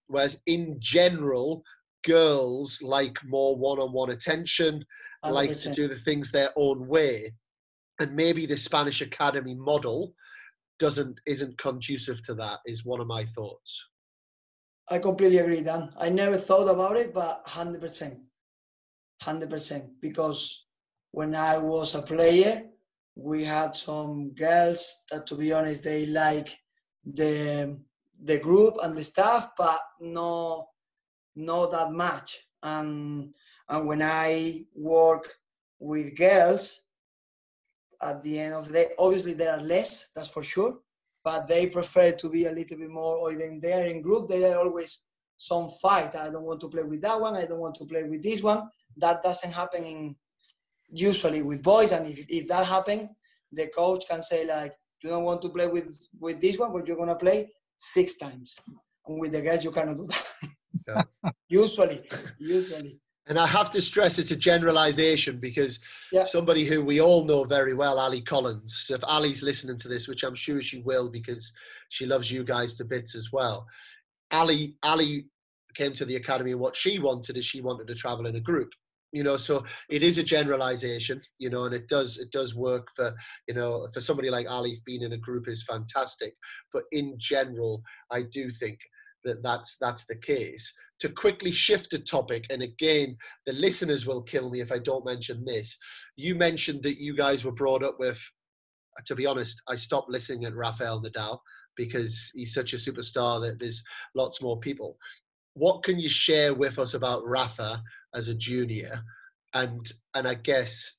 Whereas 0.06 0.42
in 0.46 0.76
general, 0.80 1.62
girls 2.04 2.80
like 2.82 3.18
more 3.24 3.56
one-on-one 3.56 4.10
attention, 4.10 4.84
like 5.24 5.52
to 5.52 5.72
do 5.72 5.88
the 5.88 5.96
things 5.96 6.30
their 6.30 6.50
own 6.56 6.86
way, 6.86 7.32
and 8.00 8.14
maybe 8.14 8.46
the 8.46 8.56
Spanish 8.56 9.00
academy 9.00 9.54
model 9.54 10.14
doesn't 10.78 11.18
isn't 11.26 11.58
conducive 11.58 12.22
to 12.22 12.34
that. 12.34 12.60
Is 12.66 12.84
one 12.84 13.00
of 13.00 13.06
my 13.06 13.24
thoughts. 13.24 13.88
I 14.90 14.98
completely 14.98 15.38
agree, 15.38 15.62
Dan. 15.62 15.90
I 15.98 16.08
never 16.08 16.38
thought 16.38 16.68
about 16.68 16.96
it, 16.96 17.12
but 17.12 17.44
100%. 17.46 18.16
100%. 19.22 19.88
Because 20.00 20.66
when 21.10 21.34
I 21.34 21.58
was 21.58 21.94
a 21.94 22.00
player, 22.00 22.62
we 23.14 23.44
had 23.44 23.74
some 23.74 24.30
girls 24.30 25.04
that, 25.10 25.26
to 25.26 25.34
be 25.34 25.52
honest, 25.52 25.84
they 25.84 26.06
like 26.06 26.56
the 27.14 27.78
the 28.22 28.38
group 28.38 28.76
and 28.82 28.96
the 28.96 29.04
staff, 29.04 29.50
but 29.56 29.80
no, 30.00 30.68
not 31.36 31.72
that 31.72 31.92
much. 31.92 32.46
And 32.62 33.34
and 33.68 33.86
when 33.86 34.02
I 34.02 34.64
work 34.74 35.34
with 35.78 36.16
girls, 36.16 36.80
at 38.02 38.22
the 38.22 38.38
end 38.38 38.54
of 38.54 38.66
the 38.66 38.72
day, 38.72 38.88
obviously 38.98 39.34
there 39.34 39.52
are 39.52 39.60
less, 39.60 40.10
that's 40.14 40.30
for 40.30 40.42
sure 40.42 40.78
but 41.28 41.46
they 41.46 41.66
prefer 41.66 42.12
to 42.12 42.28
be 42.30 42.46
a 42.46 42.52
little 42.52 42.78
bit 42.78 42.88
more, 42.88 43.16
or 43.16 43.32
even 43.32 43.60
they're 43.60 43.86
in 43.86 44.00
group, 44.00 44.28
there 44.28 44.56
are 44.56 44.64
always 44.64 45.02
some 45.36 45.68
fight. 45.68 46.16
I 46.16 46.30
don't 46.30 46.44
want 46.44 46.60
to 46.60 46.68
play 46.68 46.82
with 46.82 47.02
that 47.02 47.20
one, 47.20 47.36
I 47.36 47.44
don't 47.44 47.60
want 47.60 47.74
to 47.76 47.84
play 47.84 48.02
with 48.04 48.22
this 48.22 48.42
one. 48.42 48.62
That 48.96 49.22
doesn't 49.22 49.52
happen 49.52 49.84
in 49.84 50.16
usually 50.88 51.42
with 51.42 51.62
boys, 51.62 51.92
and 51.92 52.06
if, 52.06 52.24
if 52.30 52.48
that 52.48 52.64
happens, 52.64 53.10
the 53.52 53.66
coach 53.66 54.04
can 54.08 54.22
say 54.22 54.46
like, 54.46 54.72
you 55.02 55.10
don't 55.10 55.24
want 55.24 55.42
to 55.42 55.48
play 55.48 55.66
with 55.66 56.08
with 56.18 56.40
this 56.40 56.58
one, 56.58 56.72
but 56.72 56.86
you're 56.86 56.96
gonna 56.96 57.14
play 57.14 57.50
six 57.76 58.16
times. 58.16 58.56
And 59.06 59.20
with 59.20 59.32
the 59.32 59.40
guys, 59.42 59.64
you 59.64 59.70
cannot 59.70 59.96
do 59.96 60.06
that. 60.86 61.06
usually, 61.48 62.02
usually. 62.38 62.98
And 63.26 63.38
I 63.38 63.46
have 63.46 63.70
to 63.72 63.82
stress 63.82 64.18
it's 64.18 64.30
a 64.30 64.36
generalization 64.36 65.38
because 65.38 65.80
Yeah. 66.12 66.24
somebody 66.24 66.64
who 66.64 66.82
we 66.82 67.00
all 67.00 67.24
know 67.24 67.44
very 67.44 67.74
well, 67.74 67.98
Ali 67.98 68.22
Collins. 68.22 68.84
So 68.86 68.94
if 68.94 69.04
Ali's 69.04 69.42
listening 69.42 69.76
to 69.78 69.88
this, 69.88 70.08
which 70.08 70.24
I'm 70.24 70.34
sure 70.34 70.62
she 70.62 70.80
will 70.80 71.10
because 71.10 71.52
she 71.90 72.06
loves 72.06 72.30
you 72.30 72.42
guys 72.42 72.74
to 72.76 72.84
bits 72.84 73.14
as 73.14 73.30
well. 73.32 73.66
Ali 74.30 74.76
Ali 74.82 75.26
came 75.74 75.92
to 75.94 76.04
the 76.06 76.16
academy 76.16 76.52
and 76.52 76.60
what 76.60 76.74
she 76.74 76.98
wanted 76.98 77.36
is 77.36 77.44
she 77.44 77.60
wanted 77.60 77.86
to 77.88 77.94
travel 77.94 78.26
in 78.26 78.36
a 78.36 78.40
group. 78.40 78.72
You 79.12 79.24
know, 79.24 79.38
so 79.38 79.64
it 79.88 80.02
is 80.02 80.18
a 80.18 80.22
generalization, 80.22 81.22
you 81.38 81.48
know, 81.48 81.64
and 81.64 81.74
it 81.74 81.88
does 81.88 82.18
it 82.18 82.30
does 82.30 82.54
work 82.54 82.88
for, 82.94 83.14
you 83.46 83.54
know, 83.54 83.86
for 83.94 84.00
somebody 84.00 84.28
like 84.28 84.50
Ali 84.50 84.80
being 84.84 85.02
in 85.02 85.14
a 85.14 85.18
group 85.18 85.48
is 85.48 85.64
fantastic. 85.64 86.34
But 86.72 86.84
in 86.92 87.14
general, 87.18 87.82
I 88.10 88.22
do 88.22 88.50
think 88.50 88.78
that 89.24 89.42
that's 89.42 89.76
that's 89.80 90.06
the 90.06 90.16
case. 90.16 90.72
To 91.00 91.08
quickly 91.08 91.52
shift 91.52 91.92
a 91.92 91.98
topic, 91.98 92.46
and 92.50 92.62
again, 92.62 93.16
the 93.46 93.52
listeners 93.52 94.06
will 94.06 94.22
kill 94.22 94.50
me 94.50 94.60
if 94.60 94.72
I 94.72 94.78
don't 94.78 95.06
mention 95.06 95.44
this. 95.44 95.76
You 96.16 96.34
mentioned 96.34 96.82
that 96.82 96.98
you 96.98 97.16
guys 97.16 97.44
were 97.44 97.52
brought 97.52 97.82
up 97.82 97.96
with. 97.98 98.20
To 99.06 99.14
be 99.14 99.26
honest, 99.26 99.62
I 99.68 99.76
stopped 99.76 100.10
listening 100.10 100.44
at 100.44 100.56
Rafael 100.56 101.00
Nadal 101.00 101.38
because 101.76 102.32
he's 102.34 102.52
such 102.52 102.72
a 102.72 102.76
superstar 102.76 103.40
that 103.40 103.60
there's 103.60 103.82
lots 104.16 104.42
more 104.42 104.58
people. 104.58 104.98
What 105.58 105.82
can 105.82 105.98
you 105.98 106.08
share 106.08 106.54
with 106.54 106.78
us 106.78 106.94
about 106.94 107.26
Rafa 107.26 107.82
as 108.14 108.28
a 108.28 108.34
junior? 108.34 109.02
And 109.54 109.84
and 110.14 110.28
I 110.28 110.34
guess 110.34 110.98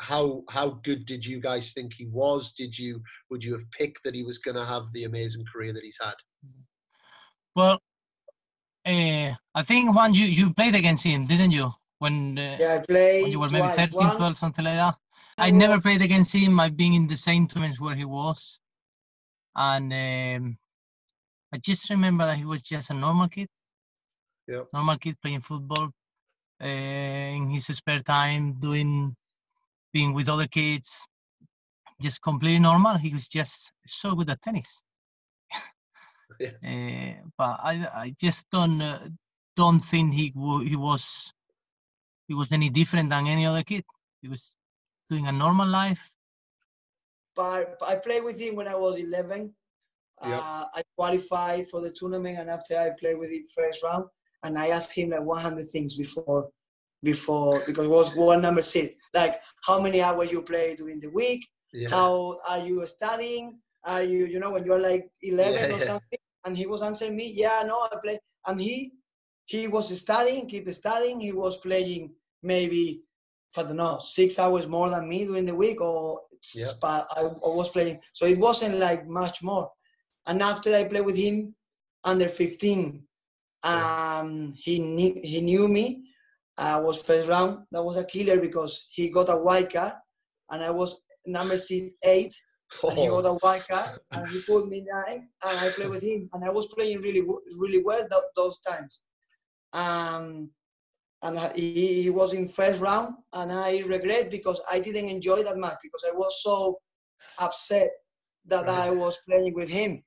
how 0.00 0.42
how 0.50 0.80
good 0.82 1.06
did 1.06 1.24
you 1.24 1.40
guys 1.40 1.72
think 1.72 1.94
he 1.94 2.06
was? 2.06 2.52
Did 2.52 2.78
you 2.78 3.02
would 3.30 3.42
you 3.42 3.52
have 3.52 3.70
picked 3.70 4.02
that 4.04 4.14
he 4.14 4.22
was 4.22 4.38
going 4.38 4.56
to 4.56 4.64
have 4.64 4.84
the 4.92 5.04
amazing 5.04 5.44
career 5.50 5.72
that 5.72 5.82
he's 5.82 5.98
had? 6.02 6.14
Well, 7.56 7.80
uh, 8.86 9.32
I 9.54 9.62
think 9.62 9.94
one 9.94 10.12
you 10.12 10.26
you 10.26 10.52
played 10.52 10.74
against 10.74 11.04
him, 11.04 11.24
didn't 11.26 11.52
you? 11.52 11.70
When 11.98 12.38
uh, 12.38 12.56
Yeah, 12.60 12.74
I 12.74 12.78
played 12.80 13.22
when 13.22 13.32
you 13.32 13.40
were 13.40 13.48
maybe 13.48 13.68
twice. 13.68 13.76
13, 13.76 13.94
One- 13.94 14.16
12, 14.16 14.36
something 14.36 14.64
like 14.64 14.74
that. 14.74 14.96
I 15.38 15.46
I 15.46 15.50
never 15.50 15.80
played 15.80 16.02
against 16.02 16.32
him. 16.32 16.60
I've 16.60 16.76
been 16.76 16.94
in 16.94 17.08
the 17.08 17.16
same 17.16 17.48
tournaments 17.48 17.80
where 17.80 17.96
he 17.96 18.04
was, 18.04 18.60
and 19.56 19.92
um, 19.92 20.58
I 21.52 21.56
just 21.58 21.90
remember 21.90 22.24
that 22.24 22.36
he 22.36 22.44
was 22.44 22.62
just 22.62 22.90
a 22.90 22.94
normal 22.94 23.28
kid. 23.28 23.48
Yep. 24.48 24.68
Normal 24.72 24.98
kid 24.98 25.16
playing 25.22 25.40
football 25.40 25.90
uh, 26.62 26.66
in 26.66 27.48
his 27.50 27.66
spare 27.66 28.00
time, 28.00 28.54
doing, 28.60 29.14
being 29.92 30.12
with 30.12 30.28
other 30.28 30.46
kids, 30.46 31.06
just 32.00 32.20
completely 32.22 32.58
normal. 32.58 32.96
He 32.96 33.12
was 33.12 33.28
just 33.28 33.72
so 33.86 34.14
good 34.14 34.30
at 34.30 34.42
tennis. 34.42 34.82
Yeah. 36.40 36.50
Uh, 36.66 37.28
but 37.38 37.60
I, 37.62 37.86
I 37.94 38.14
just 38.20 38.50
don't, 38.50 38.80
uh, 38.82 38.98
don't 39.56 39.80
think 39.80 40.14
he 40.14 40.30
w- 40.30 40.68
he 40.68 40.74
was, 40.74 41.32
he 42.26 42.34
was 42.34 42.50
any 42.50 42.70
different 42.70 43.10
than 43.10 43.28
any 43.28 43.46
other 43.46 43.62
kid. 43.62 43.84
He 44.20 44.28
was 44.28 44.56
doing 45.08 45.28
a 45.28 45.32
normal 45.32 45.68
life. 45.68 46.10
but 47.36 47.76
I 47.86 47.96
played 47.96 48.24
with 48.24 48.40
him 48.40 48.56
when 48.56 48.66
I 48.66 48.74
was 48.74 48.98
11. 48.98 49.54
Yep. 50.24 50.40
Uh, 50.42 50.64
I 50.74 50.82
qualified 50.96 51.68
for 51.68 51.80
the 51.80 51.90
tournament, 51.90 52.38
and 52.38 52.50
after 52.50 52.76
I 52.78 52.90
played 52.98 53.18
with 53.18 53.30
him 53.30 53.44
first 53.54 53.82
round, 53.84 54.06
and 54.44 54.58
I 54.58 54.68
asked 54.68 54.92
him 54.92 55.10
like 55.10 55.22
100 55.22 55.68
things 55.68 55.96
before, 55.96 56.48
before 57.02 57.62
because 57.66 57.86
it 57.86 57.90
was 57.90 58.14
one 58.14 58.42
number 58.42 58.62
six. 58.62 58.94
Like 59.12 59.40
how 59.62 59.80
many 59.80 60.00
hours 60.02 60.30
you 60.30 60.42
play 60.42 60.76
during 60.76 61.00
the 61.00 61.10
week? 61.10 61.44
Yeah. 61.72 61.88
How 61.88 62.38
are 62.48 62.60
you 62.60 62.84
studying? 62.86 63.58
Are 63.84 64.02
you, 64.02 64.26
you 64.26 64.38
know, 64.38 64.52
when 64.52 64.64
you're 64.64 64.78
like 64.78 65.10
11 65.22 65.52
Yeah, 65.54 65.66
or 65.66 65.78
yeah. 65.78 65.84
something? 65.84 66.18
And 66.46 66.56
he 66.56 66.66
was 66.66 66.82
answering 66.82 67.16
me, 67.16 67.32
yeah, 67.34 67.62
no, 67.66 67.88
I 67.90 67.96
play. 68.02 68.20
And 68.46 68.60
he, 68.60 68.92
he 69.46 69.66
was 69.66 69.98
studying, 69.98 70.46
keep 70.46 70.70
studying. 70.70 71.18
He 71.18 71.32
was 71.32 71.56
playing 71.58 72.12
maybe, 72.42 73.02
I 73.56 73.62
don't 73.62 73.76
know, 73.76 73.98
six 73.98 74.38
hours 74.38 74.66
more 74.66 74.90
than 74.90 75.08
me 75.08 75.24
during 75.24 75.46
the 75.46 75.54
week, 75.54 75.80
or 75.80 76.20
I, 76.82 77.02
I 77.16 77.22
was 77.22 77.70
playing. 77.70 78.00
So 78.12 78.26
it 78.26 78.38
wasn't 78.38 78.78
like 78.78 79.06
much 79.08 79.42
more. 79.42 79.70
And 80.26 80.42
after 80.42 80.74
I 80.74 80.84
played 80.84 81.04
with 81.06 81.16
him 81.16 81.54
under 82.04 82.28
15, 82.28 83.02
um, 83.64 84.52
he 84.56 84.78
knew, 84.78 85.20
he 85.22 85.40
knew 85.40 85.68
me. 85.68 86.04
I 86.56 86.78
was 86.78 87.02
first 87.02 87.28
round. 87.28 87.66
That 87.72 87.82
was 87.82 87.96
a 87.96 88.04
killer 88.04 88.40
because 88.40 88.86
he 88.90 89.10
got 89.10 89.28
a 89.28 89.36
white 89.36 89.72
card, 89.72 89.94
and 90.50 90.62
I 90.62 90.70
was 90.70 91.00
number 91.26 91.58
seed 91.58 91.92
eight, 92.04 92.34
and 92.88 92.98
he 92.98 93.08
got 93.08 93.24
Oh, 93.26 93.34
a 93.34 93.34
white 93.34 93.66
card, 93.66 93.98
and 94.12 94.28
he 94.28 94.40
put 94.46 94.68
me 94.68 94.86
nine, 94.88 95.28
and 95.44 95.58
I 95.58 95.70
played 95.70 95.90
with 95.90 96.02
him, 96.04 96.28
and 96.32 96.44
I 96.44 96.50
was 96.50 96.66
playing 96.66 97.00
really 97.00 97.22
really 97.58 97.82
well 97.82 98.06
tho- 98.08 98.30
those 98.36 98.58
times. 98.60 99.02
Um, 99.72 100.50
and 101.22 101.38
he, 101.56 102.02
he 102.02 102.10
was 102.10 102.34
in 102.34 102.46
first 102.46 102.80
round, 102.80 103.14
and 103.32 103.50
I 103.50 103.78
regret 103.80 104.30
because 104.30 104.60
I 104.70 104.78
didn't 104.78 105.08
enjoy 105.08 105.42
that 105.42 105.56
match 105.56 105.78
because 105.82 106.04
I 106.08 106.14
was 106.14 106.42
so 106.42 106.78
upset 107.40 107.90
that 108.44 108.68
I 108.68 108.90
was 108.90 109.18
playing 109.26 109.54
with 109.54 109.70
him. 109.70 110.04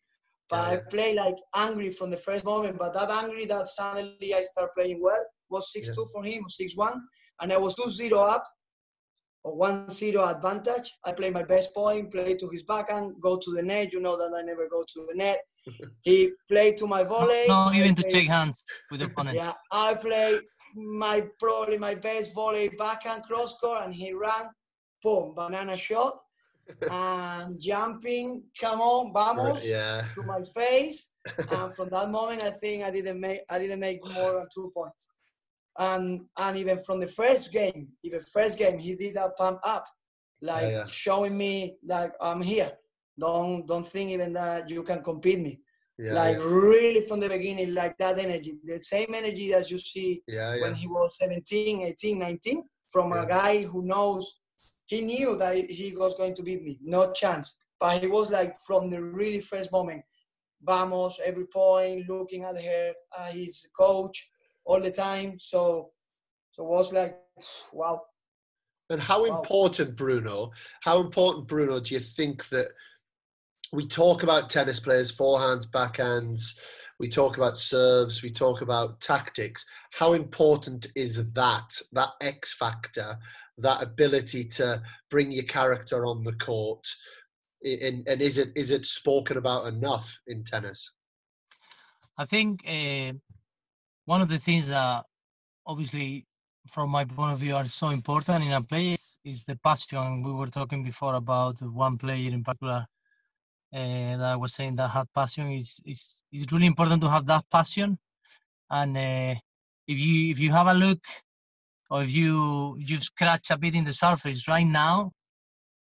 But 0.50 0.60
I 0.60 0.78
play 0.90 1.14
like 1.14 1.36
angry 1.56 1.92
from 1.92 2.10
the 2.10 2.18
first 2.18 2.46
moment. 2.46 2.78
But 2.78 2.94
that 2.94 3.10
angry 3.10 3.46
that 3.46 3.68
suddenly 3.68 4.34
I 4.34 4.44
start 4.44 4.72
playing 4.76 5.02
well 5.02 5.26
was 5.50 5.72
six 5.72 5.94
two 5.94 6.08
for 6.14 6.24
him 6.24 6.44
six 6.48 6.76
one, 6.76 7.02
and 7.42 7.52
I 7.52 7.58
was 7.58 7.76
2-0 7.76 8.12
up 8.14 8.46
or 9.44 9.58
1-0 9.58 10.36
advantage. 10.36 10.94
I 11.06 11.12
play 11.12 11.30
my 11.30 11.44
best 11.44 11.74
point, 11.74 12.12
play 12.12 12.36
to 12.36 12.50
his 12.50 12.64
backhand, 12.64 13.16
go 13.22 13.38
to 13.38 13.52
the 13.52 13.62
net. 13.62 13.94
You 13.94 14.02
know 14.02 14.18
that 14.18 14.36
I 14.36 14.42
never 14.42 14.68
go 14.70 14.84
to 14.84 15.06
the 15.08 15.16
net. 15.16 15.40
he 16.02 16.32
played 16.50 16.78
to 16.78 16.88
my 16.88 17.04
volley. 17.04 17.46
Not 17.48 17.76
even 17.76 17.96
to 17.96 18.10
shake 18.10 18.28
hands 18.28 18.64
with 18.92 19.02
the 19.02 19.08
opponent. 19.08 19.36
yeah, 19.36 19.54
I 19.72 19.94
play 19.96 20.40
my 20.76 21.26
probably 21.40 21.78
my 21.78 21.96
best 21.96 22.34
volley 22.34 22.70
backhand 22.78 23.24
cross 23.24 23.58
court, 23.58 23.86
and 23.86 23.94
he 23.94 24.14
ran, 24.14 24.50
boom, 25.02 25.34
banana 25.36 25.78
shot, 25.78 26.18
and 26.92 27.60
jumping, 27.60 28.44
come 28.60 28.82
on, 28.82 29.14
vamos, 29.14 29.66
yeah. 29.66 30.06
to 30.16 30.24
my 30.24 30.42
face. 30.56 31.10
And 31.52 31.74
from 31.76 31.90
that 31.90 32.10
moment, 32.10 32.44
I 32.44 32.52
think 32.52 32.84
I 32.84 32.92
didn't 32.92 33.20
make 33.20 33.42
I 33.50 33.60
didn't 33.60 33.80
make 33.80 34.00
more 34.04 34.34
than 34.34 34.48
two 34.54 34.72
points. 34.74 35.10
And 35.78 36.22
and 36.38 36.58
even 36.58 36.80
from 36.84 37.00
the 37.00 37.08
first 37.08 37.52
game, 37.52 37.90
even 38.04 38.22
first 38.22 38.58
game, 38.58 38.80
he 38.80 38.96
did 38.96 39.16
a 39.18 39.30
pump 39.30 39.60
up, 39.64 39.86
like 40.42 40.72
yeah. 40.72 40.86
showing 40.86 41.38
me 41.38 41.78
that 41.86 42.14
I'm 42.22 42.42
here. 42.42 42.72
Don't 43.20 43.68
don't 43.68 43.86
think 43.88 44.12
even 44.12 44.34
that 44.34 44.70
you 44.70 44.84
can 44.84 45.02
compete 45.02 45.40
me 45.40 45.60
Yeah, 45.98 46.14
like 46.14 46.38
yeah, 46.38 46.46
really 46.46 47.02
from 47.02 47.20
the 47.20 47.30
beginning 47.30 47.74
like 47.74 47.98
that 47.98 48.20
energy 48.20 48.60
the 48.64 48.80
same 48.80 49.12
energy 49.16 49.54
as 49.54 49.72
you 49.72 49.80
see 49.80 50.22
yeah, 50.28 50.54
yeah. 50.54 50.62
when 50.62 50.76
he 50.76 50.88
was 50.88 51.18
17 51.18 51.82
18 51.82 52.20
19 52.20 52.64
from 52.88 53.12
Yeah. 53.12 53.24
a 53.24 53.26
guy 53.28 53.64
who 53.64 53.84
knows 53.84 54.40
he 54.88 55.02
knew 55.02 55.36
that 55.38 55.56
he 55.70 55.96
was 55.96 56.16
going 56.16 56.34
to 56.36 56.44
beat 56.44 56.64
me 56.64 56.80
no 56.84 57.12
chance 57.14 57.58
but 57.80 58.02
he 58.02 58.08
was 58.08 58.32
like 58.32 58.56
from 58.66 58.90
the 58.90 59.02
really 59.02 59.42
first 59.42 59.72
moment 59.72 60.02
vamos 60.64 61.20
every 61.24 61.46
point 61.46 62.08
looking 62.10 62.44
at 62.44 62.60
her 62.62 62.94
uh, 63.18 63.32
his 63.32 63.68
coach 63.80 64.30
all 64.66 64.82
the 64.82 64.92
time 64.92 65.38
so 65.40 65.92
so 66.52 66.64
it 66.64 66.70
was 66.70 66.92
like 66.92 67.16
wow 67.74 68.02
And 68.90 69.02
how 69.02 69.24
Wow. 69.24 69.42
important, 69.42 69.96
Bruno? 69.96 70.52
How 70.82 71.00
important, 71.00 71.48
Bruno, 71.48 71.80
do 71.80 71.94
you 71.94 72.00
think 72.00 72.48
that 72.50 72.70
we 73.74 73.86
talk 73.86 74.24
about 74.24 74.50
tennis 74.50 74.80
players, 74.80 75.16
forehands, 75.16 75.68
backhands, 75.70 76.58
we 77.00 77.08
talk 77.08 77.38
about 77.38 77.58
serves, 77.58 78.24
we 78.24 78.30
talk 78.30 78.62
about 78.62 79.00
tactics. 79.00 79.66
How 79.94 80.14
important 80.14 80.88
is 80.96 81.32
that, 81.34 81.80
that 81.92 82.10
X 82.22 82.54
factor, 82.54 83.18
that 83.60 83.84
ability 83.84 84.46
to 84.46 84.82
bring 85.12 85.32
your 85.32 85.46
character 85.46 86.06
on 86.06 86.24
the 86.24 86.34
court? 86.34 86.86
And, 87.64 88.08
and 88.08 88.22
is 88.22 88.38
it 88.38 88.52
is 88.56 88.72
it 88.72 88.86
spoken 88.86 89.38
about 89.38 89.68
enough 89.68 90.20
in 90.28 90.44
tennis? 90.44 90.92
I 92.18 92.26
think 92.26 92.64
uh, 92.68 93.14
one 94.06 94.22
of 94.22 94.30
the 94.30 94.38
things 94.38 94.68
that 94.70 95.04
obviously 95.66 96.26
from 96.68 96.90
my 96.90 97.06
point 97.06 97.34
of 97.34 97.40
view 97.40 97.56
are 97.56 97.66
so 97.66 97.90
important 97.90 98.44
in 98.44 98.52
a 98.52 98.62
player 98.62 98.96
is, 99.24 99.44
the 99.46 99.56
passion. 99.64 100.22
We 100.22 100.34
were 100.34 100.48
talking 100.48 100.84
before 100.84 101.16
about 101.16 101.62
one 101.62 101.98
player 101.98 102.32
in 102.32 102.44
particular 102.44 102.86
that 103.72 104.22
I 104.22 104.36
was 104.36 104.54
saying 104.54 104.76
that 104.78 104.90
had 104.90 105.08
passion. 105.14 105.52
is 105.52 105.80
is 105.86 106.24
It's 106.32 106.52
really 106.52 106.68
important 106.68 107.02
to 107.02 107.10
have 107.10 107.26
that 107.28 107.46
passion. 107.52 107.98
And 108.70 108.98
uh, 108.98 109.36
if 109.88 110.00
you 110.00 110.32
if 110.32 110.40
you 110.40 110.52
have 110.52 110.68
a 110.68 110.74
look 110.74 111.04
or 111.90 112.04
if 112.04 112.14
you 112.14 112.78
you 112.80 113.00
scratch 113.00 113.52
a 113.52 113.58
bit 113.58 113.76
in 113.76 113.84
the 113.84 113.94
surface 113.94 114.48
right 114.48 114.68
now, 114.68 115.12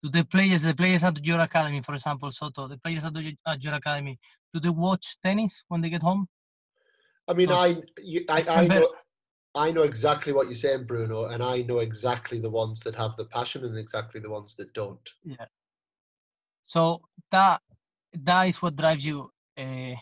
to 0.04 0.12
the 0.12 0.24
players, 0.26 0.62
the 0.62 0.74
players 0.74 1.04
at 1.04 1.26
your 1.26 1.40
academy, 1.40 1.82
for 1.82 1.94
example, 1.94 2.32
Soto, 2.32 2.68
the 2.68 2.78
players 2.78 3.06
at, 3.06 3.14
the, 3.14 3.36
at 3.46 3.64
your 3.64 3.74
academy, 3.74 4.20
do 4.54 4.60
they 4.60 4.70
watch 4.70 5.18
tennis 5.24 5.64
when 5.68 5.82
they 5.82 5.90
get 5.90 6.04
home? 6.04 6.28
I 7.28 7.34
mean, 7.34 7.52
I, 7.52 7.82
you, 8.02 8.24
I, 8.30 8.46
I 8.48 8.68
know, 8.68 8.90
I 9.56 9.72
know 9.72 9.82
exactly 9.82 10.34
what 10.34 10.48
you're 10.48 10.56
saying, 10.56 10.86
Bruno, 10.86 11.26
and 11.26 11.44
I 11.44 11.62
know 11.64 11.80
exactly 11.80 12.40
the 12.40 12.50
ones 12.50 12.82
that 12.82 12.96
have 12.96 13.18
the 13.18 13.26
passion 13.26 13.66
and 13.66 13.78
exactly 13.78 14.22
the 14.22 14.30
ones 14.30 14.56
that 14.56 14.74
don't. 14.74 15.10
So 16.68 17.02
that 17.32 17.62
that 18.14 18.44
is 18.44 18.62
what 18.62 18.76
drives 18.76 19.06
you 19.06 19.32
uh, 19.58 19.96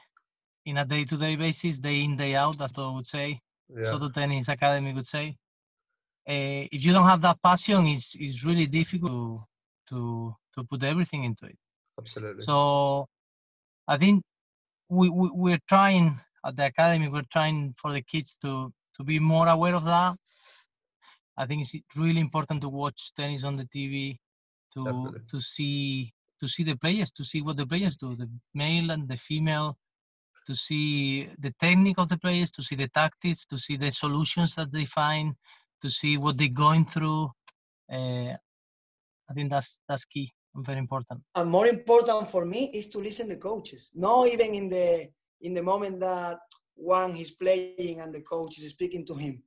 in 0.66 0.78
a 0.78 0.86
day-to-day 0.86 1.36
basis, 1.36 1.80
day 1.80 2.03
in, 2.03 2.18
day 2.18 2.36
out, 2.36 2.59
as 2.59 2.72
I 2.76 2.91
would 2.91 3.07
say. 3.07 3.39
Yeah, 3.70 3.84
Soto 3.84 4.09
Tennis 4.09 4.49
Academy 4.49 4.91
would 4.93 5.05
say. 5.05 5.38
Uh, 6.28 6.66
if 6.72 6.84
you 6.84 6.91
don't 6.91 7.05
have 7.05 7.22
that 7.22 7.41
passion, 7.41 7.86
it's, 7.88 8.16
it's 8.20 8.43
really 8.43 8.66
difficult 8.66 9.11
to, 9.11 9.39
to 9.89 10.36
to 10.55 10.63
put 10.63 10.84
everything 10.84 11.24
into 11.24 11.45
it. 11.45 11.57
absolutely. 11.99 12.41
So 12.41 13.07
I 13.88 13.97
think 13.97 14.24
we, 14.89 15.09
we 15.09 15.30
we're 15.34 15.66
trying 15.70 16.20
at 16.43 16.55
the 16.55 16.66
academy. 16.66 17.09
We're 17.09 17.32
trying 17.32 17.76
for 17.78 17.93
the 17.93 18.01
kids 18.01 18.38
to 18.41 18.74
to 18.97 19.03
be 19.03 19.20
more 19.20 19.47
aware 19.47 19.76
of 19.76 19.86
that. 19.86 20.16
I 21.38 21.45
think 21.45 21.61
it's 21.61 21.76
really 21.95 22.22
important 22.22 22.61
to 22.61 22.70
watch 22.70 23.13
tennis 23.13 23.43
on 23.43 23.55
the 23.55 23.66
TV, 23.66 24.18
to 24.74 24.84
Definitely. 24.84 25.20
to 25.30 25.39
see 25.39 26.14
to 26.45 26.51
see 26.55 26.63
the 26.71 26.77
players, 26.83 27.09
to 27.11 27.23
see 27.31 27.41
what 27.41 27.57
the 27.57 27.65
players 27.73 27.95
do, 28.03 28.15
the 28.15 28.29
male 28.53 28.87
and 28.95 29.03
the 29.11 29.17
female. 29.29 29.69
to 30.45 30.53
see 30.53 31.27
the 31.39 31.51
technique 31.59 31.97
of 31.97 32.07
the 32.09 32.17
players, 32.25 32.51
to 32.51 32.61
see 32.61 32.75
the 32.75 32.87
tactics, 32.89 33.45
to 33.45 33.57
see 33.57 33.77
the 33.77 33.91
solutions 33.91 34.53
that 34.55 34.71
they 34.71 34.85
find, 34.85 35.33
to 35.81 35.89
see 35.89 36.17
what 36.17 36.37
they're 36.37 36.47
going 36.65 36.85
through. 36.85 37.23
Uh, 37.91 38.33
I 39.29 39.33
think 39.33 39.49
that's 39.49 39.79
that's 39.87 40.05
key 40.05 40.27
and 40.53 40.65
very 40.65 40.79
important. 40.85 41.19
And 41.33 41.49
more 41.49 41.67
important 41.67 42.27
for 42.29 42.45
me 42.45 42.71
is 42.73 42.87
to 42.89 42.99
listen 42.99 43.27
to 43.29 43.37
coaches. 43.37 43.91
Not 43.95 44.27
even 44.27 44.53
in 44.53 44.69
the 44.69 45.09
in 45.41 45.53
the 45.53 45.63
moment 45.63 45.99
that 45.99 46.39
one 46.75 47.15
is 47.15 47.31
playing 47.31 47.99
and 48.01 48.13
the 48.13 48.21
coach 48.21 48.57
is 48.59 48.69
speaking 48.69 49.05
to 49.07 49.15
him. 49.15 49.41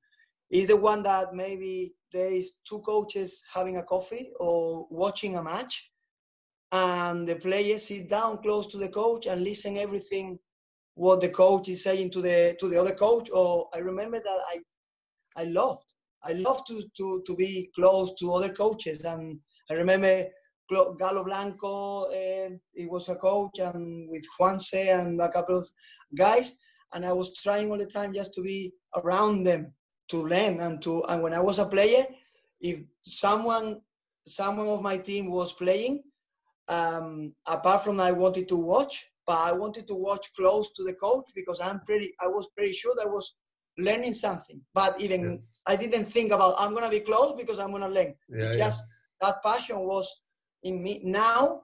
Is 0.51 0.67
the 0.69 0.77
one 0.77 1.03
that 1.03 1.35
maybe 1.35 1.95
there 2.13 2.33
is 2.33 2.57
two 2.69 2.81
coaches 2.81 3.43
having 3.55 3.77
a 3.77 3.83
coffee 3.83 4.33
or 4.41 4.87
watching 4.91 5.37
a 5.37 5.43
match, 5.43 5.91
and 6.73 7.27
the 7.27 7.37
players 7.37 7.87
sit 7.87 8.09
down 8.09 8.39
close 8.39 8.67
to 8.69 8.79
the 8.79 8.89
coach 8.89 9.27
and 9.27 9.43
listen 9.43 9.79
everything 9.79 10.39
what 10.95 11.21
the 11.21 11.29
coach 11.29 11.69
is 11.69 11.83
saying 11.85 12.11
to 12.11 12.21
the 12.21 12.57
to 12.61 12.69
the 12.69 12.79
other 12.79 12.95
coach. 12.95 13.31
Or 13.33 13.69
I 13.75 13.79
remember 13.79 14.19
that 14.19 14.39
I 14.53 14.61
I 15.37 15.45
loved 15.45 15.95
I 16.23 16.33
loved 16.33 16.67
to 16.69 16.83
to 16.97 17.23
to 17.27 17.37
be 17.37 17.71
close 17.75 18.15
to 18.19 18.33
other 18.35 18.53
coaches, 18.53 19.05
and 19.05 19.39
I 19.71 19.75
remember 19.75 20.25
Galo 20.71 21.25
Blanco, 21.25 22.05
uh, 22.05 22.51
he 22.75 22.87
was 22.87 23.09
a 23.09 23.15
coach, 23.15 23.59
and 23.59 24.11
with 24.11 24.25
Juanse 24.39 24.75
and 24.75 25.21
a 25.21 25.31
couple 25.31 25.57
of 25.57 25.67
guys, 26.15 26.59
and 26.93 27.07
I 27.07 27.13
was 27.13 27.35
trying 27.35 27.71
all 27.71 27.79
the 27.79 27.87
time 27.87 28.13
just 28.13 28.35
to 28.35 28.43
be 28.43 28.75
around 28.97 29.45
them 29.45 29.73
to 30.09 30.23
learn 30.23 30.61
and 30.61 30.83
to. 30.83 31.05
And 31.05 31.23
when 31.23 31.33
I 31.33 31.41
was 31.41 31.59
a 31.59 31.67
player, 31.67 32.05
if 32.61 32.83
someone 33.01 33.81
someone 34.27 34.69
of 34.69 34.83
my 34.83 34.99
team 34.99 35.31
was 35.31 35.53
playing, 35.55 36.03
um, 36.69 37.35
apart 37.47 37.85
from 37.85 38.01
I 38.01 38.13
wanted 38.13 38.49
to 38.49 38.57
watch, 38.57 39.07
but 39.27 39.39
I 39.39 39.53
wanted 39.53 39.87
to 39.89 39.95
watch 39.95 40.33
close 40.37 40.73
to 40.73 40.85
the 40.85 40.95
coach 40.95 41.27
because 41.35 41.61
I'm 41.61 41.81
pretty. 41.81 42.13
I 42.21 42.29
was 42.29 42.49
pretty 42.57 42.73
sure 42.73 42.95
that 42.97 43.07
I 43.07 43.11
was 43.11 43.37
learning 43.79 44.15
something. 44.15 44.61
But 44.75 45.01
even 45.01 45.23
yeah. 45.23 45.37
I 45.67 45.77
didn't 45.77 46.05
think 46.05 46.33
about 46.33 46.55
I'm 46.59 46.75
gonna 46.75 46.91
be 46.91 47.01
close 47.01 47.35
because 47.37 47.59
I'm 47.59 47.73
gonna 47.73 47.89
learn. 47.89 48.15
Yeah, 48.29 48.45
it's 48.45 48.57
just 48.57 48.85
that 49.21 49.43
passion 49.43 49.81
was 49.81 50.21
in 50.63 50.83
me. 50.83 51.01
Now, 51.05 51.63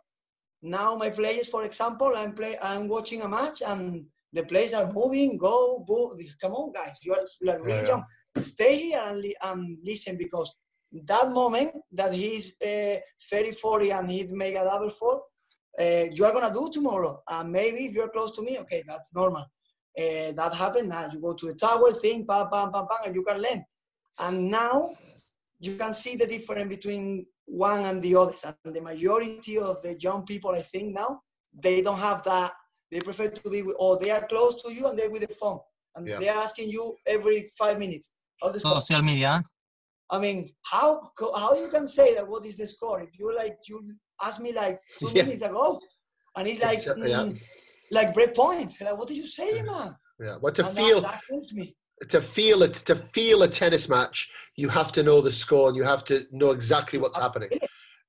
now 0.62 0.96
my 0.96 1.10
players, 1.10 1.48
for 1.48 1.64
example, 1.64 2.12
I'm 2.16 2.32
play, 2.32 2.56
I'm 2.60 2.88
watching 2.88 3.22
a 3.22 3.28
match 3.28 3.62
and 3.66 4.06
the 4.32 4.44
players 4.44 4.74
are 4.74 4.92
moving, 4.92 5.36
go, 5.36 5.84
go. 5.86 6.14
Come 6.40 6.52
on, 6.52 6.72
guys, 6.72 6.96
you 7.02 7.14
are 7.14 7.22
like 7.42 7.64
really 7.64 7.82
yeah, 7.82 7.88
young. 7.88 8.04
Stay 8.42 8.76
here 8.76 9.04
and, 9.06 9.20
li- 9.20 9.36
and 9.42 9.78
listen 9.84 10.16
because 10.16 10.52
that 11.02 11.30
moment 11.30 11.74
that 11.92 12.14
he's 12.14 12.60
uh, 12.62 12.98
30, 13.30 13.52
40 13.52 13.90
and 13.90 14.10
he'd 14.10 14.30
make 14.30 14.54
a 14.54 14.64
double 14.64 14.90
four, 14.90 15.22
uh, 15.78 16.04
you 16.12 16.24
are 16.24 16.32
gonna 16.32 16.52
do 16.52 16.70
tomorrow. 16.72 17.22
And 17.28 17.50
maybe 17.50 17.86
if 17.86 17.94
you're 17.94 18.10
close 18.10 18.30
to 18.32 18.42
me, 18.42 18.58
okay, 18.60 18.84
that's 18.86 19.12
normal. 19.14 19.44
Uh, 19.96 20.32
that 20.32 20.54
happened. 20.54 20.88
Now 20.88 21.08
you 21.12 21.20
go 21.20 21.34
to 21.34 21.46
the 21.46 21.54
tower, 21.54 21.92
thing, 21.92 22.24
bam, 22.24 22.48
bam, 22.50 22.70
bam, 22.70 22.86
bam, 22.88 22.98
and 23.06 23.14
you 23.14 23.24
can 23.24 23.40
learn. 23.40 23.64
And 24.18 24.50
now 24.50 24.92
you 25.60 25.76
can 25.76 25.92
see 25.92 26.16
the 26.16 26.26
difference 26.26 26.68
between 26.68 27.26
one 27.46 27.80
and 27.84 28.00
the 28.00 28.14
others. 28.16 28.44
And 28.44 28.74
the 28.74 28.80
majority 28.80 29.58
of 29.58 29.82
the 29.82 29.96
young 29.98 30.24
people, 30.24 30.52
I 30.52 30.62
think 30.62 30.94
now, 30.94 31.20
they 31.52 31.82
don't 31.82 31.98
have 31.98 32.22
that. 32.24 32.52
They 32.90 33.00
prefer 33.00 33.28
to 33.28 33.50
be 33.50 33.62
with, 33.62 33.76
or 33.78 33.98
they 33.98 34.10
are 34.10 34.26
close 34.26 34.62
to 34.62 34.72
you 34.72 34.86
and 34.86 34.96
they're 34.96 35.10
with 35.10 35.26
the 35.26 35.34
phone. 35.34 35.58
And 35.96 36.06
yeah. 36.06 36.18
they're 36.18 36.36
asking 36.36 36.70
you 36.70 36.96
every 37.06 37.44
five 37.58 37.78
minutes. 37.78 38.14
How's 38.40 38.54
the 38.54 38.60
score? 38.60 38.80
Social 38.80 39.02
media. 39.02 39.42
I 40.10 40.18
mean, 40.18 40.50
how 40.64 41.10
how 41.18 41.54
you 41.54 41.68
can 41.68 41.86
say 41.86 42.14
that? 42.14 42.28
What 42.28 42.44
is 42.46 42.56
the 42.56 42.66
score? 42.66 43.02
If 43.02 43.18
you 43.18 43.34
like, 43.34 43.56
you 43.68 43.82
asked 44.22 44.40
me 44.40 44.52
like 44.52 44.80
two 44.98 45.10
yeah. 45.14 45.22
minutes 45.22 45.42
ago, 45.42 45.80
and 46.36 46.46
it's 46.46 46.62
like, 46.62 46.80
mm, 46.80 47.08
yeah. 47.08 47.38
like 47.90 48.14
break 48.14 48.34
points. 48.34 48.80
Like, 48.80 48.98
what 48.98 49.10
are 49.10 49.14
you 49.14 49.26
saying, 49.26 49.66
man? 49.66 49.96
Yeah, 50.20 50.36
what 50.36 50.54
to 50.56 50.66
and 50.66 50.76
feel. 50.76 51.00
That, 51.00 51.20
that 51.30 51.52
me 51.54 51.74
to 52.10 52.20
feel 52.20 52.62
it 52.62 52.74
to 52.74 52.94
feel 52.94 53.42
a 53.42 53.48
tennis 53.48 53.88
match 53.88 54.30
you 54.56 54.68
have 54.68 54.92
to 54.92 55.02
know 55.02 55.20
the 55.20 55.32
score 55.32 55.68
and 55.68 55.76
you 55.76 55.84
have 55.84 56.04
to 56.04 56.26
know 56.32 56.50
exactly 56.50 56.98
what's 56.98 57.16
happening 57.16 57.48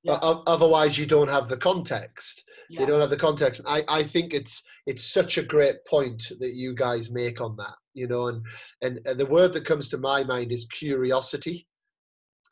yeah. 0.04 0.14
otherwise 0.48 0.98
you 0.98 1.06
don't 1.06 1.30
have 1.30 1.48
the 1.48 1.58
context 1.58 2.44
yeah. 2.70 2.82
you 2.82 2.86
don't 2.86 3.00
have 3.00 3.10
the 3.10 3.18
context 3.18 3.62
I, 3.68 3.84
I 3.88 4.04
think 4.04 4.34
it's 4.34 4.64
it's 4.88 5.14
such 5.14 5.38
a 5.38 5.44
great 5.44 5.86
point 5.88 6.24
that 6.40 6.54
you 6.54 6.74
guys 6.74 7.12
make 7.12 7.42
on 7.42 7.56
that 7.58 7.76
you 7.94 8.08
know 8.08 8.28
and, 8.28 8.44
and 8.82 9.00
and 9.06 9.20
the 9.20 9.26
word 9.26 9.54
that 9.54 9.66
comes 9.66 9.88
to 9.90 9.98
my 9.98 10.24
mind 10.24 10.52
is 10.52 10.66
curiosity 10.66 11.68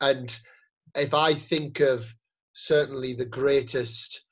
and 0.00 0.38
if 0.96 1.14
i 1.14 1.32
think 1.32 1.80
of 1.80 2.14
certainly 2.52 3.14
the 3.14 3.24
greatest 3.24 4.24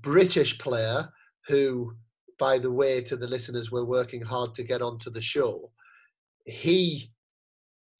british 0.00 0.58
player 0.58 1.08
who 1.48 1.92
by 2.38 2.58
the 2.58 2.70
way 2.70 3.00
to 3.00 3.16
the 3.16 3.26
listeners 3.26 3.70
we're 3.70 3.84
working 3.84 4.22
hard 4.22 4.54
to 4.54 4.62
get 4.62 4.82
onto 4.82 5.10
the 5.10 5.20
show 5.22 5.70
he 6.44 7.10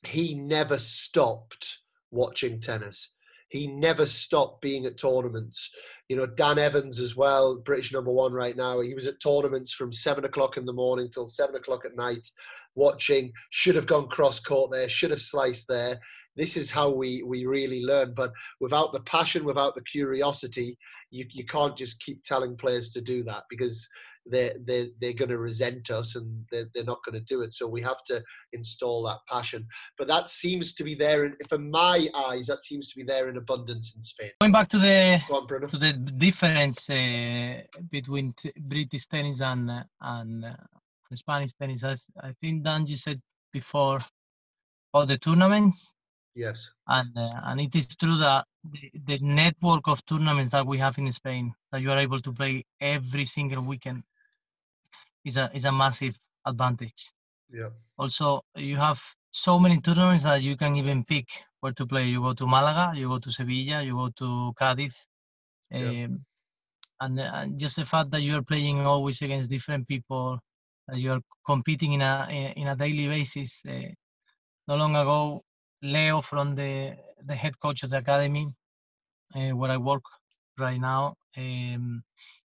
he 0.07 0.35
never 0.35 0.79
stopped 0.79 1.81
watching 2.11 2.61
tennis. 2.61 3.13
He 3.49 3.67
never 3.67 4.07
stopped 4.07 4.61
being 4.61 4.87
at 4.87 4.99
tournaments. 4.99 5.71
You 6.09 6.17
know, 6.17 6.27
Dan 6.27 6.59
Evans 6.59 7.01
as 7.01 7.17
well, 7.17 7.57
British 7.57 7.93
number 7.93 8.11
one 8.11 8.33
right 8.33 8.57
now. 8.57 8.81
He 8.81 8.95
was 8.95 9.07
at 9.07 9.21
tournaments 9.21 9.73
from 9.73 9.93
seven 9.93 10.25
o'clock 10.25 10.57
in 10.57 10.65
the 10.65 10.73
morning 10.73 11.09
till 11.13 11.27
seven 11.27 11.55
o'clock 11.55 11.85
at 11.85 11.97
night, 11.97 12.29
watching. 12.75 13.33
Should 13.51 13.77
have 13.77 13.87
gone 13.87 14.09
cross 14.09 14.41
court 14.41 14.73
there. 14.73 14.89
Should 14.89 15.11
have 15.11 15.23
sliced 15.23 15.69
there. 15.69 16.01
This 16.37 16.57
is 16.57 16.71
how 16.71 16.91
we 16.91 17.23
we 17.23 17.47
really 17.47 17.83
learn. 17.85 18.15
But 18.15 18.33
without 18.61 18.93
the 18.93 19.01
passion, 19.01 19.45
without 19.45 19.75
the 19.75 19.83
curiosity, 19.83 20.79
you 21.11 21.27
you 21.31 21.45
can't 21.45 21.77
just 21.77 22.01
keep 22.01 22.23
telling 22.23 22.57
players 22.57 22.93
to 22.93 23.01
do 23.01 23.23
that 23.25 23.45
because 23.51 23.89
they're, 24.29 24.55
they're, 24.65 24.87
they're 25.01 25.13
going 25.13 25.29
to 25.29 25.39
resent 25.39 25.91
us 25.91 26.17
and 26.17 26.45
they're, 26.51 26.67
they're 26.75 26.85
not 26.85 27.05
going 27.05 27.15
to 27.15 27.25
do 27.25 27.43
it. 27.43 27.55
So 27.55 27.67
we 27.67 27.81
have 27.83 28.03
to 28.09 28.23
install 28.53 29.05
that 29.05 29.21
passion. 29.29 29.67
But 29.97 30.09
that 30.09 30.31
seems 30.31 30.75
to 30.75 30.85
be 30.85 30.95
there, 30.95 31.27
in, 31.27 31.37
for 31.49 31.59
my 31.59 32.09
eyes, 32.15 32.47
that 32.47 32.63
seems 32.63 32.91
to 32.91 32.97
be 32.97 33.05
there 33.05 33.29
in 33.29 33.37
abundance 33.37 33.95
in 33.95 34.03
Spain. 34.03 34.31
Going 34.41 34.53
back 34.53 34.69
to 34.69 34.79
the, 34.79 35.21
on, 35.31 35.47
to 35.47 35.79
the 35.79 35.93
difference 35.93 36.91
uh, 36.91 37.61
between 37.91 38.35
t- 38.37 38.53
British 38.59 39.07
tennis 39.07 39.41
and, 39.41 39.71
and 40.01 40.45
uh, 40.45 40.55
Spanish 41.15 41.53
tennis, 41.53 41.85
I, 41.85 41.97
I 42.21 42.33
think 42.41 42.65
Dan, 42.65 42.87
you 42.87 42.97
said 42.97 43.21
before 43.53 44.01
all 44.93 45.07
the 45.07 45.19
tournaments. 45.19 45.95
Yes. 46.37 46.71
And 46.87 47.17
uh, 47.17 47.41
and 47.45 47.61
it 47.63 47.75
is 47.75 47.97
true 47.97 48.19
that 48.19 48.45
the, 48.63 48.91
the 49.07 49.19
network 49.23 49.89
of 49.89 50.05
tournaments 50.05 50.53
that 50.53 50.67
we 50.67 50.77
have 50.79 50.99
in 50.99 51.11
Spain, 51.11 51.55
that 51.73 51.81
you 51.81 51.91
are 51.91 51.99
able 51.99 52.21
to 52.21 52.33
play 52.33 52.67
every 52.79 53.25
single 53.25 53.63
weekend, 53.63 54.03
is 55.25 55.39
a 55.39 55.51
is 55.55 55.65
a 55.65 55.73
massive 55.73 56.15
advantage. 56.45 57.11
Yeah. 57.49 57.71
Also, 57.99 58.43
you 58.55 58.77
have 58.77 59.01
so 59.31 59.59
many 59.59 59.81
tournaments 59.81 60.25
that 60.25 60.43
you 60.43 60.59
can 60.59 60.77
even 60.77 61.05
pick 61.05 61.27
where 61.61 61.73
to 61.73 61.87
play. 61.87 62.05
You 62.07 62.21
go 62.21 62.35
to 62.35 62.47
Malaga, 62.47 62.99
you 62.99 63.09
go 63.09 63.19
to 63.19 63.33
Sevilla, 63.33 63.83
you 63.83 63.95
go 63.95 64.11
to 64.19 64.53
Cadiz, 64.59 65.07
yeah. 65.71 66.05
um, 66.05 66.21
and, 67.01 67.19
and 67.19 67.59
just 67.59 67.77
the 67.77 67.85
fact 67.87 68.11
that 68.11 68.21
you 68.21 68.37
are 68.37 68.43
playing 68.43 68.81
always 68.81 69.23
against 69.23 69.51
different 69.51 69.89
people, 69.89 70.39
that 70.87 70.99
you 70.99 71.13
are 71.13 71.21
competing 71.47 71.95
in 71.95 72.03
a 72.03 72.53
in 72.57 72.69
a 72.69 72.77
daily 72.77 73.09
basis. 73.09 73.63
Uh, 73.67 73.89
not 74.69 74.79
long 74.79 74.97
ago, 74.97 75.43
Leo 75.83 76.21
from 76.21 76.55
the 76.55 76.97
the 77.25 77.35
head 77.35 77.59
coach 77.61 77.83
of 77.83 77.91
the 77.91 77.99
academy, 77.99 78.49
uh, 79.35 79.51
where 79.51 79.71
I 79.71 79.77
work 79.77 80.03
right 80.59 80.81
now, 80.81 81.15
um, 81.37 82.03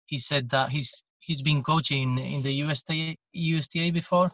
he 0.07 0.19
said 0.19 0.49
that 0.51 0.71
he's 0.71 1.03
he's 1.21 1.43
been 1.43 1.63
coaching 1.63 2.19
in 2.19 2.43
the 2.43 2.53
USTA 2.63 3.17
USTA 3.35 3.93
before, 3.93 4.31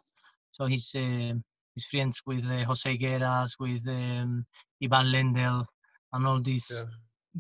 so 0.53 0.67
he's 0.67 0.95
uh, 0.95 1.35
he's 1.75 1.87
friends 1.91 2.21
with 2.27 2.45
uh, 2.45 2.65
Jose 2.65 2.89
Higueras, 2.89 3.53
with 3.59 3.87
um, 3.89 4.45
Ivan 4.83 5.07
Lendl, 5.07 5.65
and 6.13 6.27
all 6.27 6.41
these 6.41 6.71
yeah. 6.71 6.91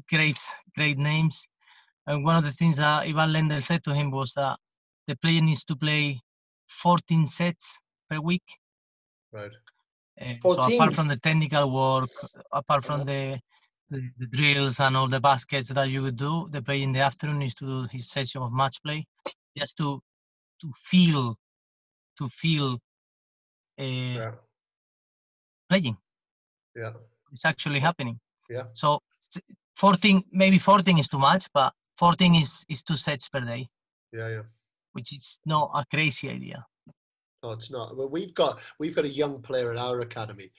great 0.08 0.38
great 0.74 0.98
names. 0.98 1.46
And 2.06 2.24
one 2.24 2.36
of 2.36 2.44
the 2.44 2.52
things 2.52 2.78
that 2.78 3.06
Ivan 3.06 3.32
Lendl 3.32 3.62
said 3.62 3.84
to 3.84 3.94
him 3.94 4.10
was 4.10 4.32
that 4.34 4.58
the 5.06 5.16
player 5.16 5.40
needs 5.40 5.64
to 5.66 5.76
play 5.76 6.20
14 6.68 7.26
sets 7.26 7.80
per 8.10 8.20
week. 8.20 8.42
Right. 9.32 9.52
Uh, 10.22 10.34
so 10.54 10.74
apart 10.74 10.94
from 10.94 11.08
the 11.08 11.16
technical 11.16 11.70
work, 11.70 12.10
apart 12.52 12.84
from 12.84 13.04
the, 13.04 13.38
the, 13.90 14.10
the 14.18 14.26
drills 14.26 14.78
and 14.80 14.96
all 14.96 15.08
the 15.08 15.20
baskets 15.20 15.68
that 15.68 15.88
you 15.90 16.02
would 16.02 16.16
do, 16.16 16.48
the 16.50 16.62
player 16.62 16.82
in 16.82 16.92
the 16.92 17.00
afternoon 17.00 17.42
is 17.42 17.54
to 17.54 17.64
do 17.64 17.88
his 17.90 18.08
session 18.10 18.42
of 18.42 18.52
match 18.52 18.82
play, 18.84 19.06
just 19.56 19.76
to 19.78 20.00
to 20.60 20.70
feel 20.76 21.36
to 22.18 22.28
feel 22.28 22.74
uh, 23.80 23.82
yeah. 23.82 24.32
playing. 25.68 25.96
Yeah, 26.76 26.92
it's 27.32 27.44
actually 27.44 27.80
happening. 27.80 28.20
Yeah. 28.48 28.64
So 28.74 29.00
14, 29.76 30.22
maybe 30.30 30.58
14 30.58 30.98
is 30.98 31.08
too 31.08 31.18
much, 31.18 31.48
but 31.52 31.72
14 31.96 32.34
is 32.36 32.64
is 32.68 32.82
two 32.82 32.96
sets 32.96 33.28
per 33.28 33.40
day. 33.40 33.68
Yeah, 34.12 34.28
yeah. 34.28 34.42
Which 34.92 35.14
is 35.14 35.40
not 35.46 35.70
a 35.74 35.84
crazy 35.90 36.30
idea. 36.30 36.64
No, 37.42 37.50
it's 37.52 37.70
not. 37.70 37.96
Well, 37.96 38.08
we've 38.08 38.34
got 38.34 38.60
we've 38.78 38.94
got 38.94 39.04
a 39.04 39.12
young 39.12 39.42
player 39.42 39.72
in 39.72 39.78
our 39.78 40.00
academy 40.00 40.52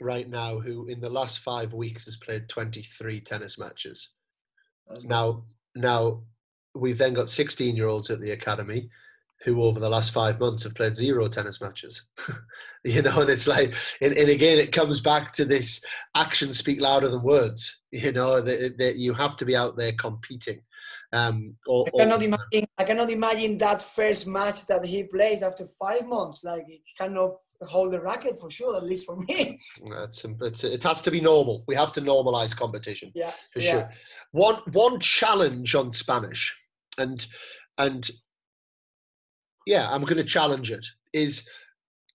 right 0.00 0.28
now 0.28 0.58
who, 0.58 0.86
in 0.86 1.00
the 1.00 1.10
last 1.10 1.40
five 1.40 1.72
weeks, 1.72 2.04
has 2.06 2.16
played 2.16 2.48
23 2.48 3.20
tennis 3.20 3.58
matches. 3.58 4.10
That's 4.88 5.04
now, 5.04 5.44
now 5.74 6.22
we've 6.74 6.98
then 6.98 7.14
got 7.14 7.30
16 7.30 7.76
year 7.76 7.88
olds 7.88 8.10
at 8.10 8.20
the 8.20 8.30
academy 8.30 8.88
who 9.44 9.62
over 9.62 9.78
the 9.78 9.88
last 9.88 10.12
five 10.12 10.40
months 10.40 10.64
have 10.64 10.74
played 10.74 10.96
zero 10.96 11.28
tennis 11.28 11.60
matches. 11.60 12.02
you 12.84 13.02
know, 13.02 13.20
and 13.20 13.30
it's 13.30 13.46
like, 13.46 13.72
and, 14.00 14.12
and, 14.14 14.28
again, 14.28 14.58
it 14.58 14.72
comes 14.72 15.00
back 15.00 15.32
to 15.32 15.44
this 15.44 15.80
actions 16.16 16.58
speak 16.58 16.80
louder 16.80 17.08
than 17.08 17.22
words. 17.22 17.80
You 17.92 18.12
know 18.12 18.40
that, 18.40 18.78
that 18.78 18.96
you 18.96 19.14
have 19.14 19.36
to 19.36 19.44
be 19.44 19.54
out 19.54 19.76
there 19.76 19.92
competing. 19.92 20.60
Um, 21.12 21.56
or, 21.66 21.86
I 21.86 21.98
cannot 21.98 22.20
or, 22.20 22.24
imagine. 22.24 22.68
I 22.76 22.84
cannot 22.84 23.10
imagine 23.10 23.56
that 23.58 23.80
first 23.80 24.26
match 24.26 24.66
that 24.66 24.84
he 24.84 25.04
plays 25.04 25.42
after 25.42 25.66
five 25.80 26.06
months. 26.06 26.44
Like 26.44 26.66
he 26.66 26.82
cannot 27.00 27.36
hold 27.62 27.92
the 27.92 28.00
racket 28.00 28.38
for 28.38 28.50
sure. 28.50 28.76
At 28.76 28.84
least 28.84 29.06
for 29.06 29.16
me. 29.16 29.58
It's, 29.80 30.24
it's, 30.24 30.64
it 30.64 30.82
has 30.82 31.00
to 31.02 31.10
be 31.10 31.20
normal. 31.20 31.64
We 31.66 31.74
have 31.74 31.92
to 31.94 32.02
normalize 32.02 32.54
competition. 32.54 33.10
Yeah, 33.14 33.32
for 33.52 33.60
yeah. 33.60 33.70
sure. 33.70 33.90
One 34.32 34.56
one 34.72 35.00
challenge 35.00 35.74
on 35.74 35.92
Spanish, 35.92 36.54
and 36.98 37.26
and 37.78 38.08
yeah, 39.66 39.88
I'm 39.90 40.02
going 40.02 40.16
to 40.16 40.24
challenge 40.24 40.70
it. 40.70 40.86
Is 41.12 41.48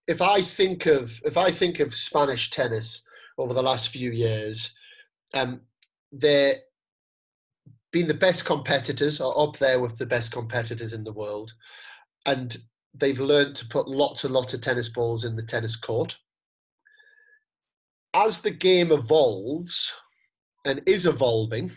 if 0.08 0.22
I 0.22 0.42
think 0.42 0.86
of 0.86 1.20
if 1.26 1.38
I 1.38 1.50
think 1.50 1.80
of 1.80 1.96
Spanish 1.96 2.52
tennis 2.52 3.04
over 3.38 3.54
the 3.54 3.64
last 3.64 3.90
few 3.90 4.12
years, 4.12 4.76
um, 5.34 5.62
they're 6.12 6.56
been 7.94 8.08
the 8.08 8.14
best 8.14 8.44
competitors 8.44 9.22
or 9.22 9.40
up 9.40 9.58
there 9.60 9.80
with 9.80 9.98
the 9.98 10.06
best 10.06 10.34
competitors 10.34 10.92
in 10.92 11.06
the 11.06 11.14
world, 11.14 11.54
and 12.26 12.58
they've 12.94 13.20
learned 13.20 13.56
to 13.56 13.68
put 13.68 13.88
lots 13.88 14.26
and 14.26 14.34
lots 14.34 14.54
of 14.54 14.60
tennis 14.60 14.90
balls 14.90 15.24
in 15.24 15.36
the 15.36 15.46
tennis 15.46 15.78
court. 15.78 16.18
As 18.14 18.42
the 18.42 18.52
game 18.52 18.92
evolves 18.92 19.94
and 20.66 20.82
is 20.86 21.06
evolving, 21.06 21.72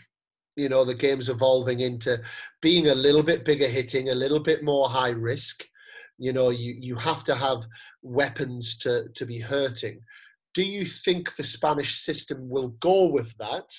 you 0.55 0.69
know, 0.69 0.83
the 0.83 0.95
game's 0.95 1.29
evolving 1.29 1.81
into 1.81 2.19
being 2.61 2.87
a 2.87 2.95
little 2.95 3.23
bit 3.23 3.45
bigger 3.45 3.67
hitting, 3.67 4.09
a 4.09 4.15
little 4.15 4.39
bit 4.39 4.63
more 4.63 4.89
high 4.89 5.09
risk. 5.09 5.63
You 6.17 6.33
know, 6.33 6.49
you, 6.49 6.75
you 6.79 6.95
have 6.95 7.23
to 7.25 7.35
have 7.35 7.63
weapons 8.01 8.75
to, 8.79 9.05
to 9.15 9.25
be 9.25 9.39
hurting. 9.39 10.01
Do 10.55 10.63
you 10.63 10.83
think 10.83 11.35
the 11.35 11.43
Spanish 11.43 11.99
system 11.99 12.49
will 12.49 12.69
go 12.79 13.05
with 13.05 13.35
that? 13.37 13.69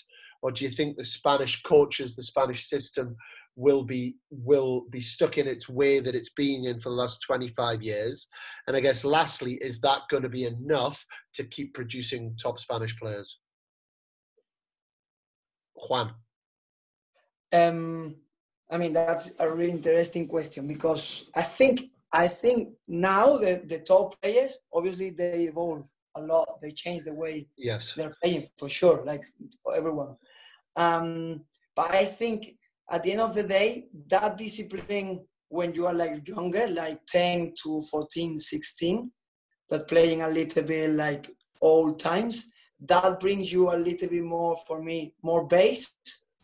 Or 0.43 0.53
do 0.53 0.65
you 0.65 0.71
think 0.71 0.97
the 0.97 1.05
Spanish 1.05 1.63
coaches, 1.63 2.15
the 2.15 2.23
Spanish 2.23 2.67
system, 2.67 3.17
will 3.59 3.83
be 3.83 4.15
will 4.31 4.87
be 4.91 5.01
stuck 5.01 5.37
in 5.37 5.49
its 5.49 5.69
way 5.69 5.99
that 5.99 6.15
it's 6.15 6.31
been 6.31 6.65
in 6.65 6.79
for 6.79 6.91
the 6.91 6.95
last 6.95 7.21
25 7.23 7.83
years? 7.83 8.29
And 8.67 8.77
I 8.77 8.81
guess 8.81 9.05
lastly, 9.05 9.55
is 9.61 9.81
that 9.81 10.03
going 10.11 10.23
to 10.23 10.29
be 10.29 10.45
enough 10.45 11.05
to 11.35 11.45
keep 11.45 11.75
producing 11.75 12.37
top 12.41 12.61
Spanish 12.61 12.97
players? 12.97 13.41
Juan. 15.89 16.15
Um, 17.53 18.17
I 18.71 18.79
mean 18.79 18.93
that's 18.93 19.35
a 19.41 19.51
really 19.51 19.73
interesting 19.73 20.29
question 20.29 20.67
because 20.67 21.29
I 21.35 21.43
think 21.43 21.81
I 22.13 22.29
think 22.29 22.75
now 22.87 23.39
the, 23.39 23.63
the 23.67 23.81
top 23.81 24.21
players 24.23 24.57
obviously 24.73 25.11
they 25.11 25.45
evolve 25.45 25.85
a 26.15 26.21
lot. 26.21 26.61
They 26.63 26.71
change 26.73 27.05
the 27.05 27.15
way 27.15 27.49
yes 27.57 27.95
they're 27.95 28.15
playing 28.23 28.49
for 28.57 28.69
sure, 28.69 29.03
like 29.05 29.25
for 29.65 29.75
everyone. 29.75 30.17
Um, 30.79 31.43
but 31.75 31.93
I 31.93 32.05
think 32.05 32.57
at 32.89 33.03
the 33.03 33.13
end 33.13 33.21
of 33.21 33.35
the 33.35 33.43
day, 33.43 33.89
that 34.07 34.39
discipline 34.39 35.27
when 35.49 35.75
you 35.75 35.87
are 35.87 35.95
like 35.95 36.27
younger, 36.29 36.69
like 36.69 37.05
10 37.07 37.55
to 37.63 37.83
14, 37.91 38.39
16, 38.39 39.11
that 39.71 39.89
playing 39.89 40.23
a 40.23 40.29
little 40.29 40.63
bit 40.63 40.91
like 40.91 41.29
old 41.61 41.99
times, 41.99 42.53
that 42.81 43.19
brings 43.19 43.53
you 43.53 43.71
a 43.71 43.77
little 43.77 44.09
bit 44.09 44.23
more 44.23 44.57
for 44.67 44.81
me, 44.81 45.15
more 45.23 45.47
base, 45.49 45.97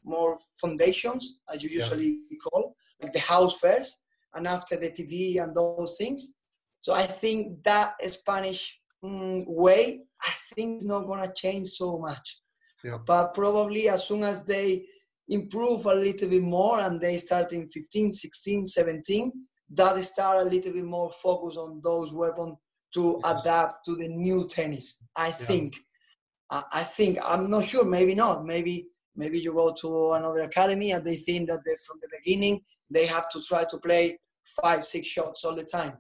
more 0.03 0.37
foundations, 0.61 1.39
as 1.53 1.63
you 1.63 1.71
usually 1.71 2.19
yeah. 2.29 2.39
call, 2.43 2.75
like 3.01 3.13
the 3.13 3.21
house 3.21 3.57
first, 3.59 4.03
and 4.35 4.49
after 4.49 4.77
the 4.77 4.91
TV 4.91 5.41
and 5.41 5.55
those 5.55 5.97
things. 5.97 6.33
So 6.81 6.93
I 6.93 7.07
think 7.07 7.63
that 7.63 7.95
Spanish 8.11 8.81
mm, 9.05 9.45
way, 9.47 10.01
I 10.23 10.33
think 10.55 10.79
is 10.79 10.87
not 10.87 11.07
gonna 11.07 11.33
change 11.35 11.69
so 11.69 11.99
much. 11.99 12.39
Yeah. 12.85 12.99
But 13.05 13.35
probably 13.35 13.89
as 13.89 14.07
soon 14.07 14.23
as 14.23 14.45
they 14.45 14.85
improve 15.29 15.87
a 15.87 15.95
little 15.95 16.29
bit 16.29 16.43
more 16.43 16.81
and 16.81 17.01
they 17.01 17.17
start 17.17 17.53
in 17.53 17.69
15, 17.69 18.13
16, 18.13 18.67
17, 18.67 19.33
that 19.71 20.05
start 20.05 20.47
a 20.47 20.51
little 20.51 20.73
bit 20.73 20.85
more 20.85 21.11
focus 21.11 21.57
on 21.57 21.81
those 21.83 22.13
weapons 22.13 22.57
to 22.93 23.21
yes. 23.25 23.41
adapt 23.41 23.85
to 23.87 23.97
the 23.97 24.09
new 24.09 24.47
tennis. 24.47 25.03
I 25.17 25.29
yeah. 25.29 25.33
think. 25.33 25.75
I 26.51 26.85
think 26.85 27.19
I'm 27.25 27.51
not 27.51 27.65
sure. 27.65 27.85
Maybe 27.85 28.15
not. 28.15 28.45
Maybe 28.45 28.87
maybe 29.17 29.41
you 29.41 29.53
go 29.53 29.73
to 29.73 30.13
another 30.13 30.41
academy 30.41 30.93
and 30.93 31.05
they 31.05 31.17
think 31.17 31.49
that 31.49 31.61
they, 31.65 31.75
from 31.87 31.99
the 32.03 32.09
beginning 32.19 32.61
they 32.91 33.07
have 33.07 33.29
to 33.31 33.43
try 33.43 33.65
to 33.65 33.79
play 33.79 34.19
five 34.63 34.85
six 34.85 35.09
shots 35.09 35.45
all 35.45 35.55
the 35.55 35.65
time. 35.65 35.95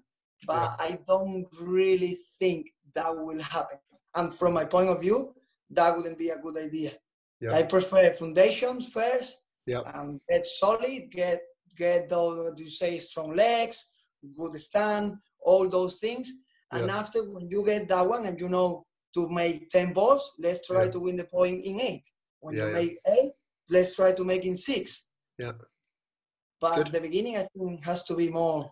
But 0.46 0.70
yeah. 0.78 0.86
I 0.86 0.98
don't 1.06 1.46
really 1.60 2.18
think 2.38 2.66
that 2.94 3.16
will 3.16 3.40
happen. 3.40 3.78
And 4.14 4.32
from 4.32 4.52
my 4.54 4.64
point 4.64 4.90
of 4.90 5.00
view, 5.00 5.34
that 5.70 5.96
wouldn't 5.96 6.18
be 6.18 6.30
a 6.30 6.38
good 6.38 6.56
idea. 6.56 6.92
Yeah. 7.40 7.54
I 7.54 7.62
prefer 7.62 8.10
foundations 8.12 8.88
first. 8.88 9.38
Yeah. 9.66 9.80
And 9.94 10.20
get 10.28 10.46
solid, 10.46 11.10
get 11.10 11.40
get 11.76 12.08
those 12.08 12.58
you 12.58 12.68
say 12.68 12.98
strong 12.98 13.34
legs, 13.34 13.92
good 14.36 14.60
stand, 14.60 15.16
all 15.40 15.68
those 15.68 15.98
things. 15.98 16.30
And 16.70 16.86
yeah. 16.86 16.98
after 16.98 17.24
when 17.24 17.48
you 17.50 17.64
get 17.64 17.88
that 17.88 18.08
one 18.08 18.26
and 18.26 18.40
you 18.40 18.48
know 18.48 18.84
to 19.14 19.28
make 19.28 19.68
ten 19.70 19.92
balls, 19.92 20.32
let's 20.38 20.66
try 20.66 20.84
yeah. 20.84 20.90
to 20.90 21.00
win 21.00 21.16
the 21.16 21.24
point 21.24 21.64
in 21.64 21.80
eight. 21.80 22.06
When 22.40 22.56
you 22.56 22.68
make 22.68 22.98
eight, 23.06 23.32
let's 23.70 23.96
try 23.96 24.12
to 24.12 24.24
make 24.24 24.44
in 24.44 24.56
six. 24.56 25.06
Yeah. 25.38 25.52
But 26.60 26.76
Good. 26.76 26.86
at 26.88 26.92
the 26.92 27.00
beginning, 27.00 27.36
I 27.36 27.46
think 27.56 27.84
has 27.84 28.04
to 28.04 28.14
be 28.14 28.28
more 28.28 28.70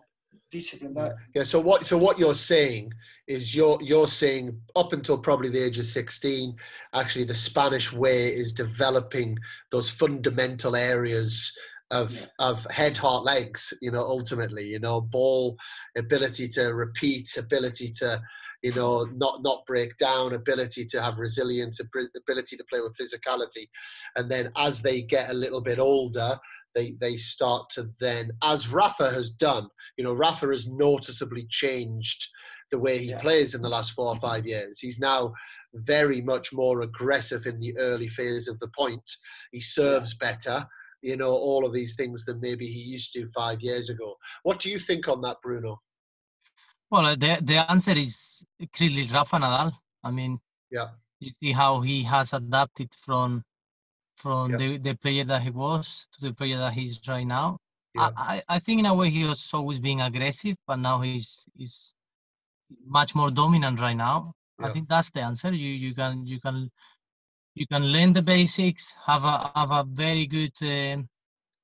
discipline 0.53 0.93
that. 0.93 1.15
Yeah. 1.33 1.43
So 1.43 1.59
what? 1.59 1.85
So 1.85 1.97
what 1.97 2.19
you're 2.19 2.35
saying 2.35 2.93
is 3.27 3.55
you're 3.55 3.77
you're 3.81 4.07
saying 4.07 4.59
up 4.75 4.93
until 4.93 5.17
probably 5.17 5.49
the 5.49 5.61
age 5.61 5.79
of 5.79 5.85
16, 5.85 6.55
actually 6.93 7.25
the 7.25 7.35
Spanish 7.35 7.91
way 7.91 8.27
is 8.27 8.53
developing 8.53 9.37
those 9.71 9.89
fundamental 9.89 10.75
areas 10.75 11.51
of 11.91 12.11
yeah. 12.13 12.25
of 12.39 12.65
head, 12.65 12.97
heart, 12.97 13.23
legs. 13.23 13.73
You 13.81 13.91
know, 13.91 14.01
ultimately, 14.01 14.67
you 14.67 14.79
know, 14.79 15.01
ball 15.01 15.57
ability 15.97 16.47
to 16.49 16.73
repeat, 16.73 17.35
ability 17.37 17.91
to 17.99 18.21
you 18.61 18.73
know 18.73 19.07
not 19.15 19.41
not 19.43 19.65
break 19.65 19.97
down, 19.97 20.33
ability 20.33 20.85
to 20.85 21.01
have 21.01 21.19
resilience, 21.19 21.79
ability 21.79 22.57
to 22.57 22.63
play 22.69 22.81
with 22.81 22.97
physicality, 22.97 23.67
and 24.15 24.29
then 24.29 24.51
as 24.57 24.81
they 24.81 25.01
get 25.01 25.29
a 25.29 25.33
little 25.33 25.61
bit 25.61 25.79
older, 25.79 26.37
they 26.75 26.95
they 26.99 27.17
start 27.17 27.69
to 27.71 27.89
then, 27.99 28.31
as 28.43 28.69
Rafa 28.71 29.11
has 29.11 29.31
done, 29.31 29.67
you 29.97 30.03
know, 30.03 30.13
Rafa 30.13 30.47
has 30.47 30.67
noticeably 30.67 31.45
changed 31.49 32.27
the 32.71 32.79
way 32.79 32.97
he 32.97 33.09
yeah. 33.11 33.21
plays 33.21 33.53
in 33.53 33.61
the 33.61 33.69
last 33.69 33.91
four 33.91 34.07
or 34.07 34.17
five 34.17 34.47
years. 34.47 34.79
He's 34.79 34.99
now 34.99 35.33
very 35.75 36.21
much 36.21 36.53
more 36.53 36.81
aggressive 36.81 37.45
in 37.45 37.59
the 37.59 37.77
early 37.77 38.07
phase 38.07 38.47
of 38.47 38.59
the 38.59 38.69
point. 38.69 39.03
He 39.51 39.59
serves 39.59 40.15
yeah. 40.19 40.29
better, 40.29 40.67
you 41.01 41.15
know, 41.15 41.31
all 41.31 41.65
of 41.65 41.73
these 41.73 41.95
things 41.95 42.25
than 42.25 42.39
maybe 42.41 42.65
he 42.65 42.79
used 42.79 43.13
to 43.13 43.27
five 43.27 43.61
years 43.61 43.89
ago. 43.89 44.15
What 44.41 44.59
do 44.59 44.69
you 44.69 44.79
think 44.79 45.07
on 45.07 45.21
that, 45.21 45.37
Bruno? 45.43 45.81
Well, 46.89 47.15
the 47.15 47.39
the 47.41 47.71
answer 47.71 47.97
is 47.97 48.43
clearly 48.75 49.09
Rafa 49.11 49.37
Nadal. 49.37 49.71
I 50.03 50.11
mean, 50.11 50.39
yeah, 50.71 50.89
you 51.19 51.31
see 51.35 51.51
how 51.51 51.81
he 51.81 52.03
has 52.03 52.33
adapted 52.33 52.93
from 53.05 53.43
from 54.23 54.51
yeah. 54.51 54.57
the, 54.57 54.77
the 54.77 54.95
player 54.95 55.25
that 55.25 55.41
he 55.41 55.49
was 55.49 56.07
to 56.13 56.21
the 56.21 56.33
player 56.33 56.57
that 56.57 56.73
he's 56.73 56.99
right 57.07 57.27
now. 57.27 57.57
Yeah. 57.93 58.09
I, 58.15 58.41
I 58.47 58.59
think 58.59 58.79
in 58.79 58.85
a 58.85 58.95
way 58.95 59.09
he 59.09 59.23
was 59.25 59.53
always 59.53 59.79
being 59.79 60.01
aggressive, 60.01 60.55
but 60.65 60.77
now 60.77 61.01
he's 61.01 61.45
he's 61.55 61.93
much 62.85 63.13
more 63.13 63.29
dominant 63.29 63.79
right 63.81 63.99
now. 64.09 64.33
Yeah. 64.59 64.67
I 64.67 64.69
think 64.71 64.87
that's 64.87 65.11
the 65.11 65.21
answer. 65.21 65.51
You 65.53 65.71
you 65.85 65.93
can 65.93 66.25
you 66.25 66.39
can 66.39 66.71
you 67.53 67.67
can 67.67 67.83
learn 67.95 68.13
the 68.13 68.21
basics, 68.21 68.95
have 69.05 69.25
a 69.25 69.51
have 69.55 69.71
a 69.71 69.83
very 69.83 70.25
good 70.25 70.55
uh, 70.63 71.03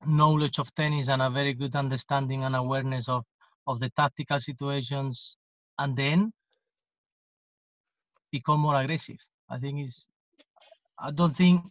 knowledge 0.05 0.60
of 0.60 0.74
tennis 0.76 1.10
and 1.10 1.22
a 1.22 1.30
very 1.30 1.53
good 1.53 1.76
understanding 1.76 2.43
and 2.43 2.55
awareness 2.55 3.07
of 3.07 3.24
of 3.66 3.80
the 3.80 3.89
tactical 4.01 4.39
situations, 4.39 5.38
and 5.80 5.95
then 5.95 6.32
become 8.32 8.60
more 8.60 8.76
aggressive. 8.76 9.22
I 9.49 9.57
think 9.60 9.80
it's. 9.86 10.07
I 11.01 11.12
don't 11.12 11.36
think 11.36 11.64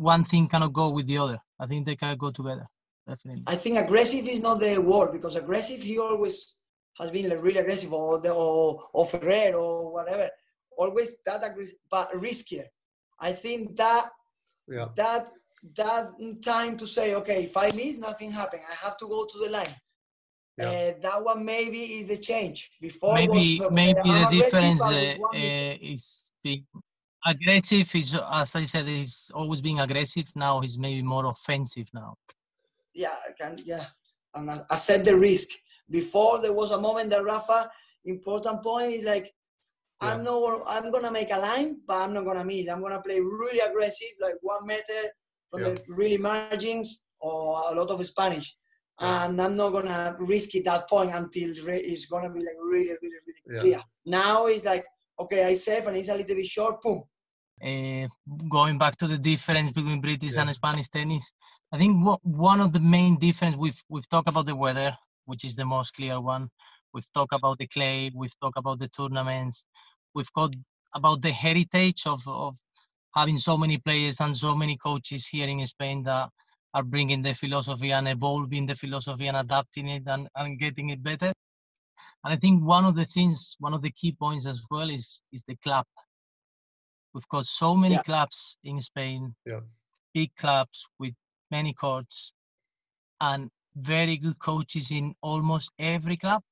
one 0.00 0.24
thing 0.24 0.48
cannot 0.48 0.72
go 0.72 0.90
with 0.90 1.06
the 1.06 1.18
other. 1.18 1.38
I 1.58 1.66
think 1.66 1.84
they 1.84 1.94
can 1.94 2.16
go 2.16 2.30
together. 2.30 2.66
Definitely. 3.06 3.44
I 3.46 3.56
think 3.56 3.76
aggressive 3.76 4.26
is 4.26 4.40
not 4.40 4.58
the 4.58 4.78
word 4.78 5.12
because 5.12 5.36
aggressive 5.36 5.82
he 5.82 5.98
always 5.98 6.54
has 6.98 7.10
been 7.10 7.28
like 7.28 7.42
really 7.42 7.58
aggressive 7.58 7.92
or 7.92 8.18
the 8.20 8.32
or, 8.32 8.82
or 8.92 9.04
Ferrer 9.06 9.54
or 9.54 9.92
whatever. 9.92 10.28
Always 10.76 11.18
that 11.26 11.44
aggressive 11.44 11.76
but 11.90 12.10
riskier. 12.12 12.64
I 13.18 13.32
think 13.32 13.76
that 13.76 14.08
yeah. 14.66 14.86
that 14.96 15.28
that 15.76 16.10
time 16.42 16.78
to 16.78 16.86
say, 16.86 17.14
okay, 17.16 17.44
if 17.44 17.56
I 17.56 17.66
miss, 17.76 17.98
nothing 17.98 18.30
happened. 18.30 18.62
I 18.70 18.74
have 18.86 18.96
to 18.98 19.06
go 19.06 19.26
to 19.26 19.38
the 19.38 19.50
line. 19.50 19.76
Yeah. 20.56 20.70
Uh, 20.70 20.92
that 21.02 21.24
one 21.24 21.44
maybe 21.44 21.82
is 21.98 22.06
the 22.06 22.16
change. 22.16 22.70
Before 22.80 23.14
maybe 23.14 23.60
was, 23.60 23.70
maybe 23.70 24.00
the 24.02 24.28
difference 24.30 24.82
uh, 24.82 25.16
uh, 25.34 25.74
is 25.92 26.30
big 26.42 26.64
aggressive 27.26 27.94
is 27.94 28.14
as 28.32 28.56
I 28.56 28.64
said, 28.64 28.86
he's 28.86 29.30
always 29.34 29.60
being 29.60 29.80
aggressive. 29.80 30.30
Now 30.34 30.60
he's 30.60 30.78
maybe 30.78 31.02
more 31.02 31.26
offensive 31.26 31.88
now. 31.94 32.14
Yeah, 32.94 33.14
I 33.28 33.32
can 33.40 33.60
yeah, 33.64 33.84
and 34.34 34.50
accept 34.70 35.04
the 35.04 35.16
risk. 35.16 35.48
before 35.90 36.40
there 36.40 36.52
was 36.52 36.70
a 36.70 36.80
moment 36.80 37.10
that 37.10 37.24
Rafa 37.24 37.68
important 38.04 38.62
point 38.62 38.92
is 38.92 39.04
like 39.04 39.26
Yeah. 40.02 40.14
I'm 40.14 40.22
not 40.24 40.62
I'm 40.66 40.90
gonna 40.92 41.10
make 41.10 41.30
a 41.32 41.38
line, 41.38 41.70
but 41.86 41.96
I'm 42.02 42.12
not 42.14 42.24
gonna 42.24 42.44
miss. 42.44 42.68
I'm 42.68 42.80
gonna 42.80 43.02
play 43.02 43.18
really 43.20 43.60
aggressive, 43.60 44.14
like 44.20 44.36
one 44.40 44.64
meter 44.66 45.02
from 45.50 45.60
Yeah. 45.60 45.68
the 45.70 45.82
really 46.00 46.16
margins 46.16 47.04
or 47.18 47.40
a 47.70 47.74
lot 47.74 47.90
of 47.90 48.06
Spanish. 48.06 48.48
Yeah. 49.00 49.24
And 49.24 49.40
I'm 49.42 49.56
not 49.56 49.70
gonna 49.72 50.16
risk 50.18 50.54
it 50.54 50.64
that 50.64 50.88
point 50.88 51.10
until 51.14 51.50
it's 51.56 52.06
gonna 52.06 52.30
be 52.30 52.40
like 52.48 52.58
really, 52.72 52.94
really, 53.02 53.20
really 53.26 53.42
Yeah. 53.54 53.60
clear. 53.60 53.80
Now 54.06 54.46
it's 54.46 54.64
like, 54.64 54.86
okay, 55.22 55.44
I 55.44 55.54
save 55.54 55.86
and 55.86 55.96
it's 55.96 56.08
a 56.08 56.14
little 56.14 56.36
bit 56.36 56.46
short, 56.46 56.80
boom. 56.82 57.02
Uh, 57.64 58.08
going 58.48 58.78
back 58.78 58.96
to 58.98 59.06
the 59.08 59.18
difference 59.18 59.72
between 59.72 60.00
British 60.00 60.36
Yeah. 60.36 60.42
and 60.42 60.54
Spanish 60.54 60.88
tennis, 60.88 61.32
I 61.72 61.78
think 61.78 62.04
wha- 62.04 62.18
one 62.22 62.60
of 62.60 62.72
the 62.72 62.80
main 62.80 63.18
difference 63.18 63.56
we've 63.56 63.82
we've 63.88 64.08
talked 64.08 64.28
about 64.28 64.46
the 64.46 64.56
weather, 64.56 64.96
which 65.26 65.44
is 65.44 65.56
the 65.56 65.64
most 65.66 65.92
clear 65.94 66.20
one. 66.20 66.48
We've 66.94 67.12
talked 67.12 67.34
about 67.34 67.58
the 67.58 67.66
clay. 67.68 68.10
We've 68.14 68.38
talked 68.40 68.58
about 68.58 68.78
the 68.80 68.88
tournaments. 68.88 69.66
We've 70.14 70.32
got 70.34 70.54
about 70.94 71.22
the 71.22 71.32
heritage 71.32 72.06
of 72.06 72.20
of 72.28 72.56
having 73.14 73.38
so 73.38 73.58
many 73.58 73.78
players 73.78 74.20
and 74.20 74.36
so 74.36 74.56
many 74.56 74.76
coaches 74.78 75.26
here 75.28 75.48
in 75.48 75.66
Spain 75.66 76.02
that 76.04 76.30
are 76.74 76.82
bringing 76.84 77.22
the 77.22 77.34
philosophy 77.34 77.92
and 77.92 78.08
evolving 78.08 78.66
the 78.66 78.74
philosophy 78.76 79.26
and 79.28 79.36
adapting 79.36 79.88
it 79.88 80.04
and, 80.06 80.28
and 80.36 80.58
getting 80.58 80.90
it 80.90 81.02
better. 81.02 81.32
And 82.24 82.34
I 82.34 82.36
think 82.36 82.62
one 82.64 82.84
of 82.84 82.96
the 82.96 83.06
things, 83.06 83.56
one 83.60 83.74
of 83.74 83.82
the 83.82 83.90
key 83.92 84.12
points 84.12 84.46
as 84.46 84.62
well 84.70 84.90
is 84.90 85.22
is 85.32 85.42
the 85.48 85.56
club. 85.56 85.86
We've 87.12 87.28
got 87.28 87.46
so 87.46 87.74
many 87.76 87.94
Yeah. 87.94 88.02
clubs 88.02 88.56
in 88.62 88.80
Spain, 88.80 89.34
Yeah. 89.44 89.60
big 90.14 90.34
clubs 90.36 90.88
with 90.98 91.14
many 91.50 91.72
courts, 91.74 92.32
and 93.20 93.50
very 93.74 94.16
good 94.16 94.38
coaches 94.38 94.90
in 94.90 95.14
almost 95.20 95.72
every 95.78 96.16
club. 96.16 96.42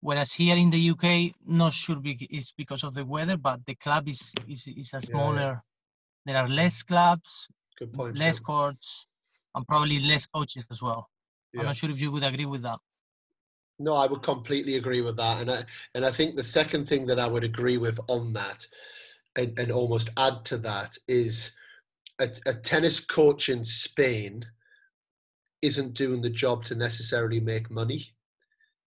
Whereas 0.00 0.32
here 0.32 0.56
in 0.56 0.70
the 0.70 0.78
UK, 0.78 1.34
not 1.44 1.72
sure 1.72 2.00
bec- 2.00 2.30
it's 2.30 2.52
because 2.52 2.84
of 2.84 2.94
the 2.94 3.04
weather, 3.04 3.36
but 3.36 3.64
the 3.66 3.74
club 3.74 4.08
is 4.08 4.32
is, 4.46 4.68
is 4.68 4.92
a 4.92 4.96
yeah. 4.96 5.00
smaller. 5.00 5.64
There 6.24 6.36
are 6.36 6.48
less 6.48 6.82
clubs, 6.82 7.48
point. 7.92 8.16
less 8.16 8.38
yeah. 8.40 8.44
courts, 8.44 9.06
and 9.54 9.66
probably 9.66 9.98
less 10.00 10.26
coaches 10.26 10.66
as 10.70 10.82
well. 10.82 11.08
I'm 11.58 11.64
not 11.64 11.76
sure 11.76 11.90
if 11.90 12.00
you 12.00 12.10
would 12.12 12.22
agree 12.22 12.44
with 12.44 12.62
that. 12.62 12.78
No, 13.78 13.94
I 13.94 14.06
would 14.06 14.22
completely 14.22 14.76
agree 14.76 15.00
with 15.00 15.16
that, 15.16 15.40
and 15.42 15.50
I 15.50 15.64
and 15.94 16.04
I 16.04 16.10
think 16.10 16.36
the 16.36 16.44
second 16.44 16.88
thing 16.88 17.06
that 17.06 17.18
I 17.18 17.26
would 17.26 17.44
agree 17.44 17.78
with 17.78 17.98
on 18.08 18.32
that, 18.34 18.66
and, 19.36 19.58
and 19.58 19.70
almost 19.70 20.10
add 20.16 20.44
to 20.46 20.56
that 20.58 20.96
is 21.08 21.52
a, 22.20 22.28
a 22.46 22.54
tennis 22.54 23.00
coach 23.00 23.48
in 23.48 23.64
Spain 23.64 24.44
isn't 25.62 25.94
doing 25.94 26.22
the 26.22 26.30
job 26.30 26.64
to 26.64 26.74
necessarily 26.74 27.40
make 27.40 27.70
money. 27.70 28.04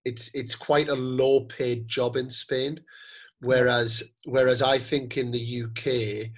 It's 0.06 0.34
it's 0.34 0.56
quite 0.56 0.89
a 0.89 0.95
low 0.95 1.41
paid 1.45 1.88
job 1.88 2.16
in 2.16 2.30
Spain, 2.30 2.80
whereas 3.41 4.04
whereas 4.26 4.62
I 4.62 4.78
think 4.78 5.18
in 5.18 5.32
the 5.32 5.64
UK 5.64 6.32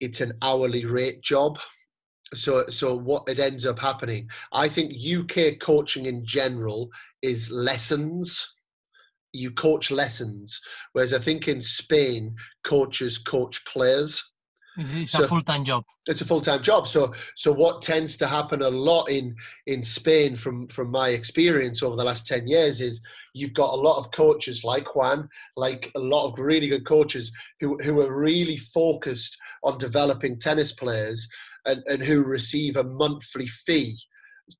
it's 0.00 0.20
an 0.20 0.32
hourly 0.42 0.84
rate 0.84 1.22
job. 1.22 1.58
So 2.34 2.66
so 2.66 2.94
what 2.94 3.28
it 3.28 3.38
ends 3.38 3.66
up 3.66 3.78
happening, 3.78 4.28
I 4.52 4.68
think 4.68 4.92
UK 4.94 5.58
coaching 5.58 6.06
in 6.06 6.24
general 6.24 6.90
is 7.22 7.50
lessons. 7.50 8.54
You 9.38 9.50
coach 9.52 9.90
lessons, 9.90 10.60
whereas 10.92 11.14
I 11.14 11.18
think 11.18 11.48
in 11.48 11.60
Spain 11.60 12.34
coaches 12.64 13.18
coach 13.18 13.64
players. 13.64 14.22
It's, 14.80 15.10
So- 15.10 15.24
a 15.24 15.28
full-time 15.28 15.64
job. 15.64 15.82
it's 16.06 16.20
a 16.20 16.24
full-time 16.24 16.62
job. 16.62 16.86
So 16.86 17.12
so 17.36 17.52
what 17.52 17.82
tends 17.82 18.16
to 18.18 18.26
happen 18.28 18.62
a 18.62 18.70
lot 18.70 19.06
in 19.10 19.34
in 19.66 19.82
spain 19.82 20.36
from 20.36 20.68
from 20.68 20.90
my 20.90 21.08
experience 21.10 21.82
over 21.82 21.96
the 21.96 22.04
last 22.04 22.26
10 22.28 22.46
years 22.46 22.80
is 22.80 23.02
you've 23.34 23.54
got 23.54 23.74
a 23.74 23.82
lot 23.88 23.98
of 23.98 24.10
coaches 24.12 24.62
like 24.64 24.94
juan 24.94 25.28
like 25.56 25.90
a 25.96 25.98
lot 25.98 26.26
of 26.30 26.38
really 26.38 26.68
good 26.68 26.86
coaches 26.86 27.32
who 27.60 27.76
who 27.84 28.00
are 28.00 28.16
really 28.30 28.56
focused 28.56 29.36
on 29.64 29.78
developing 29.78 30.38
tennis 30.38 30.72
players 30.72 31.28
and 31.66 31.82
and 31.88 32.00
who 32.02 32.22
receive 32.24 32.76
a 32.76 32.84
monthly 32.84 33.46
fee 33.48 33.96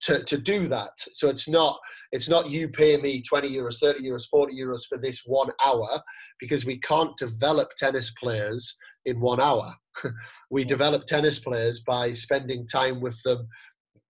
to, 0.03 0.22
to 0.24 0.37
do 0.37 0.68
that. 0.68 0.91
So 1.12 1.29
it's 1.29 1.49
not 1.49 1.79
it's 2.13 2.29
not 2.29 2.51
you 2.51 2.69
pay 2.69 2.97
me 2.97 3.21
20 3.23 3.51
euros 3.51 3.79
30 3.81 4.03
euros 4.03 4.27
40 4.29 4.55
euros 4.55 4.87
for 4.89 4.99
this 4.99 5.23
one 5.27 5.51
hour 5.65 6.01
because 6.41 6.65
we 6.65 6.79
can't 6.79 7.17
develop 7.17 7.71
tennis 7.77 8.13
players 8.13 8.77
in 9.09 9.21
one 9.21 9.41
hour. 9.41 9.75
We 10.51 10.65
develop 10.65 11.05
tennis 11.07 11.41
players 11.41 11.81
by 11.81 12.13
spending 12.13 12.67
time 12.67 13.01
with 13.01 13.21
them 13.25 13.49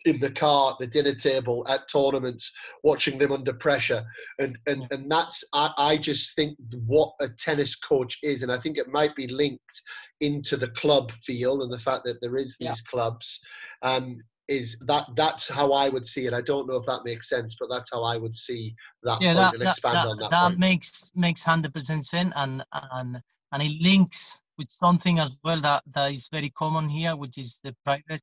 in 0.04 0.20
the 0.20 0.30
car, 0.30 0.72
at 0.72 0.78
the 0.78 0.86
dinner 0.86 1.14
table, 1.14 1.66
at 1.68 1.88
tournaments, 1.88 2.52
watching 2.84 3.18
them 3.18 3.32
under 3.32 3.52
pressure, 3.52 4.04
and 4.38 4.58
and 4.66 4.86
and 4.90 5.10
that's 5.10 5.42
I, 5.54 5.72
I 5.76 5.96
just 5.96 6.36
think 6.36 6.56
what 6.86 7.12
a 7.20 7.28
tennis 7.28 7.74
coach 7.74 8.18
is, 8.22 8.42
and 8.42 8.52
I 8.52 8.58
think 8.58 8.76
it 8.76 8.88
might 8.88 9.16
be 9.16 9.26
linked 9.26 9.82
into 10.20 10.56
the 10.56 10.68
club 10.68 11.10
feel 11.10 11.62
and 11.62 11.72
the 11.72 11.78
fact 11.78 12.04
that 12.04 12.20
there 12.20 12.36
is 12.36 12.56
these 12.60 12.80
clubs. 12.82 13.40
Um, 13.82 14.18
is 14.48 14.78
that 14.86 15.04
that's 15.14 15.48
how 15.48 15.72
I 15.72 15.88
would 15.90 16.06
see 16.06 16.26
it? 16.26 16.32
I 16.32 16.40
don't 16.40 16.66
know 16.66 16.76
if 16.76 16.86
that 16.86 17.04
makes 17.04 17.28
sense, 17.28 17.56
but 17.58 17.68
that's 17.70 17.90
how 17.92 18.02
I 18.02 18.16
would 18.16 18.34
see 18.34 18.74
that 19.02 19.18
yeah, 19.20 19.34
point 19.34 19.36
that, 19.36 19.54
and 19.54 19.62
that, 19.62 19.68
expand 19.68 19.96
that, 19.96 20.06
on 20.06 20.18
that, 20.18 20.30
that 20.30 20.48
point. 20.48 20.58
makes 20.58 21.10
makes 21.14 21.42
hundred 21.44 21.74
percent 21.74 22.04
sense, 22.04 22.32
and 22.36 22.64
and 22.72 23.20
and 23.52 23.62
it 23.62 23.72
links 23.80 24.40
with 24.56 24.70
something 24.70 25.18
as 25.18 25.36
well 25.44 25.60
that 25.60 25.82
that 25.94 26.12
is 26.12 26.28
very 26.32 26.50
common 26.50 26.88
here, 26.88 27.14
which 27.14 27.38
is 27.38 27.60
the 27.62 27.74
private, 27.84 28.22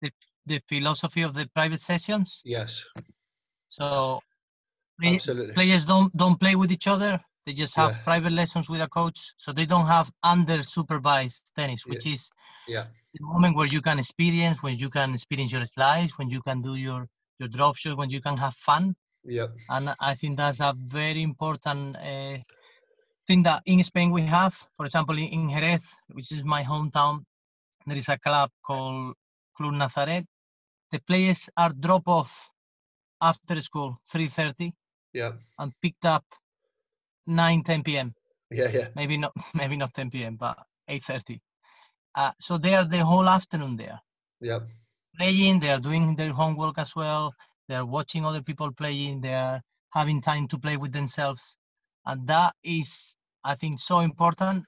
the 0.00 0.10
the 0.46 0.60
philosophy 0.68 1.22
of 1.22 1.34
the 1.34 1.48
private 1.54 1.80
sessions. 1.80 2.42
yes, 2.44 2.84
So 3.68 4.20
absolutely. 5.04 5.54
players 5.54 5.86
don't 5.86 6.14
don't 6.16 6.40
play 6.40 6.56
with 6.56 6.72
each 6.72 6.88
other. 6.88 7.20
They 7.46 7.52
just 7.54 7.76
have 7.76 7.92
Yeah. 7.92 8.04
private 8.04 8.32
lessons 8.32 8.68
with 8.68 8.80
a 8.80 8.88
coach, 8.88 9.32
so 9.36 9.52
they 9.52 9.66
don't 9.66 9.86
have 9.86 10.10
under 10.22 10.62
supervised 10.62 11.52
tennis, 11.56 11.86
which 11.86 12.06
is 12.06 12.30
Yeah, 12.66 12.86
the 13.14 13.20
moment 13.24 13.56
where 13.56 13.66
you 13.66 13.80
can 13.82 13.98
experience, 13.98 14.62
when 14.62 14.76
you 14.78 14.88
can 14.90 15.14
experience 15.14 15.52
your 15.52 15.66
slides, 15.66 16.18
when 16.18 16.30
you 16.30 16.42
can 16.42 16.62
do 16.62 16.74
your 16.76 17.08
your 17.38 17.48
drop 17.48 17.76
shot, 17.76 17.96
when 17.96 18.10
you 18.10 18.20
can 18.20 18.36
have 18.38 18.54
fun 18.54 18.94
yeah, 19.24 19.48
and 19.68 19.94
I 20.00 20.14
think 20.14 20.36
that's 20.36 20.60
a 20.60 20.74
very 20.76 21.22
important 21.22 21.96
uh, 21.96 22.38
thing 23.26 23.42
that 23.44 23.62
in 23.66 23.82
Spain 23.82 24.10
we 24.10 24.22
have. 24.22 24.48
For 24.68 24.80
example, 24.80 25.12
in, 25.12 25.24
in 25.24 25.44
Jerez, 25.44 25.82
which 26.08 26.32
is 26.32 26.44
my 26.44 26.62
hometown, 26.62 27.24
there 27.86 27.96
is 27.96 28.08
a 28.08 28.18
club 28.18 28.50
called 28.64 29.14
Club 29.56 29.74
Nazaret. 29.74 30.24
The 30.90 31.00
players 31.00 31.48
are 31.56 31.70
drop 31.72 32.08
off 32.08 32.50
after 33.20 33.60
school, 33.60 33.98
3:30, 34.06 34.72
yeah, 35.12 35.32
and 35.58 35.72
picked 35.82 36.04
up 36.06 36.24
9, 37.26 37.62
10 37.62 37.96
p.m. 37.98 38.14
yeah, 38.50 38.68
yeah, 38.72 38.88
Maybe 38.94 39.16
not, 39.16 39.32
maybe 39.54 39.76
not 39.76 39.94
10 39.94 40.10
p.m., 40.10 40.36
but 40.36 40.58
8:30. 40.88 41.40
Uh, 42.14 42.32
so 42.38 42.58
they 42.58 42.74
are 42.74 42.84
the 42.84 43.04
whole 43.04 43.28
afternoon 43.28 43.76
there 43.76 44.00
yeah, 44.40 44.60
playing, 45.16 45.60
they 45.60 45.70
are 45.70 45.80
doing 45.80 46.14
their 46.16 46.32
homework 46.32 46.78
as 46.78 46.94
well, 46.96 47.34
they 47.68 47.74
are 47.74 47.86
watching 47.86 48.24
other 48.24 48.42
people 48.42 48.72
playing, 48.72 49.20
they 49.20 49.34
are 49.34 49.60
having 49.90 50.20
time 50.20 50.48
to 50.48 50.58
play 50.58 50.76
with 50.76 50.92
themselves. 50.92 51.56
And 52.06 52.26
that 52.28 52.54
is, 52.62 53.16
I 53.44 53.54
think, 53.54 53.80
so 53.80 54.00
important. 54.00 54.64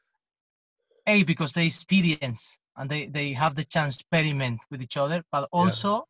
A, 1.07 1.23
because 1.25 1.53
they 1.53 1.67
experience 1.67 2.59
and 2.77 2.91
they, 2.91 3.07
they 3.07 3.33
have 3.33 3.55
the 3.55 3.65
chance 3.65 3.97
to 3.97 4.01
experiment 4.01 4.61
with 4.71 4.83
each 4.83 4.97
other, 4.97 5.23
but 5.31 5.49
also 5.53 6.05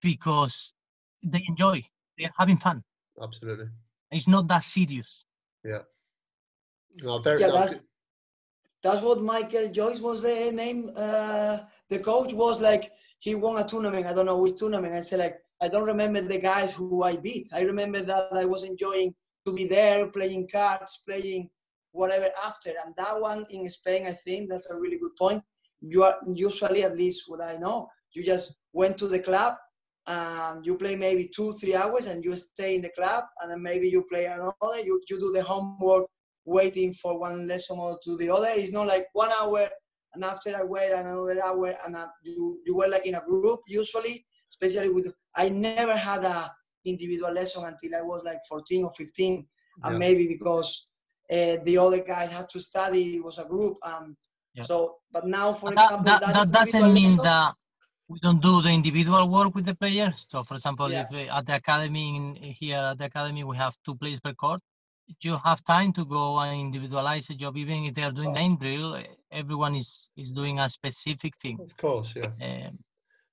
because 0.00 0.72
they 1.24 1.44
enjoy, 1.48 1.82
they're 2.18 2.32
having 2.36 2.56
fun. 2.58 2.82
absolutely. 3.22 3.68
It's 4.10 4.28
not 4.28 4.48
that 4.48 4.62
serious. 4.62 5.24
No, 6.96 7.18
very, 7.18 7.40
Yeah, 7.40 7.48
no, 7.48 7.54
that's- 7.54 7.82
That's 8.82 9.02
what 9.02 9.20
Michael 9.20 9.68
Joyce 9.68 10.00
was 10.00 10.22
the 10.22 10.52
name. 10.52 10.90
Uh, 10.94 11.58
the 11.88 11.98
coach 11.98 12.32
was 12.32 12.60
like 12.60 12.92
he 13.18 13.34
won 13.34 13.58
a 13.60 13.66
tournament. 13.66 14.06
I 14.06 14.12
don't 14.14 14.26
know 14.26 14.38
which 14.38 14.56
tournament. 14.56 14.94
I 14.94 15.00
said 15.00 15.18
like 15.18 15.38
I 15.60 15.68
don't 15.68 15.86
remember 15.86 16.20
the 16.20 16.38
guys 16.38 16.72
who 16.72 17.02
I 17.02 17.16
beat. 17.16 17.48
I 17.52 17.62
remember 17.62 18.00
that 18.02 18.32
I 18.32 18.44
was 18.44 18.62
enjoying 18.62 19.14
to 19.44 19.52
be 19.52 19.66
there, 19.66 20.08
playing 20.08 20.48
cards, 20.48 21.02
playing 21.08 21.50
whatever 21.92 22.28
after. 22.44 22.70
And 22.84 22.94
that 22.96 23.20
one 23.20 23.46
in 23.50 23.68
Spain, 23.70 24.06
I 24.06 24.12
think 24.12 24.48
that's 24.50 24.68
a 24.70 24.78
really 24.78 24.98
good 24.98 25.16
point. 25.16 25.42
You 25.80 26.04
are 26.04 26.18
usually, 26.34 26.84
at 26.84 26.96
least 26.96 27.24
what 27.26 27.40
I 27.40 27.56
know, 27.56 27.88
you 28.12 28.22
just 28.22 28.56
went 28.72 28.98
to 28.98 29.08
the 29.08 29.18
club 29.18 29.54
and 30.06 30.64
you 30.66 30.76
play 30.76 30.96
maybe 30.96 31.30
two, 31.34 31.52
three 31.52 31.74
hours, 31.74 32.06
and 32.06 32.24
you 32.24 32.34
stay 32.36 32.76
in 32.76 32.82
the 32.82 32.90
club, 32.90 33.24
and 33.40 33.50
then 33.50 33.62
maybe 33.62 33.88
you 33.88 34.04
play 34.10 34.26
another. 34.26 34.80
You 34.84 35.00
you 35.08 35.18
do 35.18 35.32
the 35.32 35.42
homework 35.42 36.06
waiting 36.44 36.92
for 36.92 37.18
one 37.18 37.46
lesson 37.48 37.78
or 37.78 37.98
to 38.04 38.16
the 38.16 38.30
other. 38.30 38.48
It's 38.50 38.72
not 38.72 38.86
like 38.86 39.06
one 39.12 39.30
hour 39.40 39.68
and 40.16 40.24
after 40.24 40.56
I 40.56 40.64
wait 40.64 40.92
another 40.92 41.42
hour 41.44 41.74
and 41.84 41.94
uh, 41.94 42.08
you 42.24 42.60
you 42.64 42.74
were 42.76 42.88
like 42.88 43.06
in 43.06 43.14
a 43.16 43.20
group 43.20 43.60
usually, 43.68 44.24
especially 44.50 44.88
with 44.90 45.12
I 45.34 45.48
never 45.50 45.96
had 45.96 46.24
a 46.24 46.50
individual 46.84 47.32
lesson 47.32 47.64
until 47.64 47.94
I 47.98 48.02
was 48.02 48.22
like 48.24 48.38
14 48.48 48.84
or 48.84 48.92
15, 48.96 49.46
and 49.84 49.98
maybe 49.98 50.26
because 50.28 50.88
uh, 51.30 51.56
the 51.64 51.76
other 51.78 52.02
guys 52.02 52.30
had 52.30 52.48
to 52.50 52.60
study, 52.60 53.16
it 53.16 53.24
was 53.24 53.38
a 53.38 53.44
group. 53.44 53.76
Um, 53.82 54.16
Yeah. 54.54 54.62
So, 54.62 54.76
but 55.12 55.24
now, 55.26 55.52
for 55.52 55.68
example, 55.74 56.04
that, 56.04 56.20
that, 56.22 56.34
that 56.34 56.50
doesn't 56.52 56.94
mean 56.94 57.10
lesson- 57.10 57.24
that 57.24 57.54
we 58.08 58.18
don't 58.20 58.40
do 58.40 58.62
the 58.62 58.70
individual 58.70 59.28
work 59.28 59.54
with 59.54 59.66
the 59.66 59.74
players. 59.74 60.26
So, 60.28 60.42
for 60.42 60.54
example, 60.54 60.90
Yeah. 60.90 61.06
if 61.10 61.28
uh, 61.28 61.38
at 61.38 61.46
the 61.46 61.56
academy 61.56 62.16
in, 62.16 62.34
here 62.60 62.78
at 62.78 62.98
the 62.98 63.06
academy 63.06 63.42
we 63.44 63.56
have 63.56 63.76
two 63.84 63.96
players 63.96 64.20
per 64.20 64.34
court, 64.34 64.60
you 65.22 65.36
have 65.38 65.64
time 65.64 65.92
to 65.92 66.04
go 66.04 66.38
and 66.38 66.60
individualize 66.60 67.30
a 67.30 67.34
job. 67.34 67.56
Even 67.56 67.84
if 67.84 67.94
they 67.94 68.02
are 68.02 68.12
doing 68.12 68.30
Oh. 68.30 68.40
nine 68.40 68.56
drill, 68.56 69.02
everyone 69.30 69.74
is 69.74 70.10
is 70.16 70.32
doing 70.32 70.58
a 70.60 70.68
specific 70.70 71.36
thing. 71.36 71.58
Of 71.60 71.76
course, 71.76 72.14
yeah. 72.16 72.32
Um, 72.46 72.78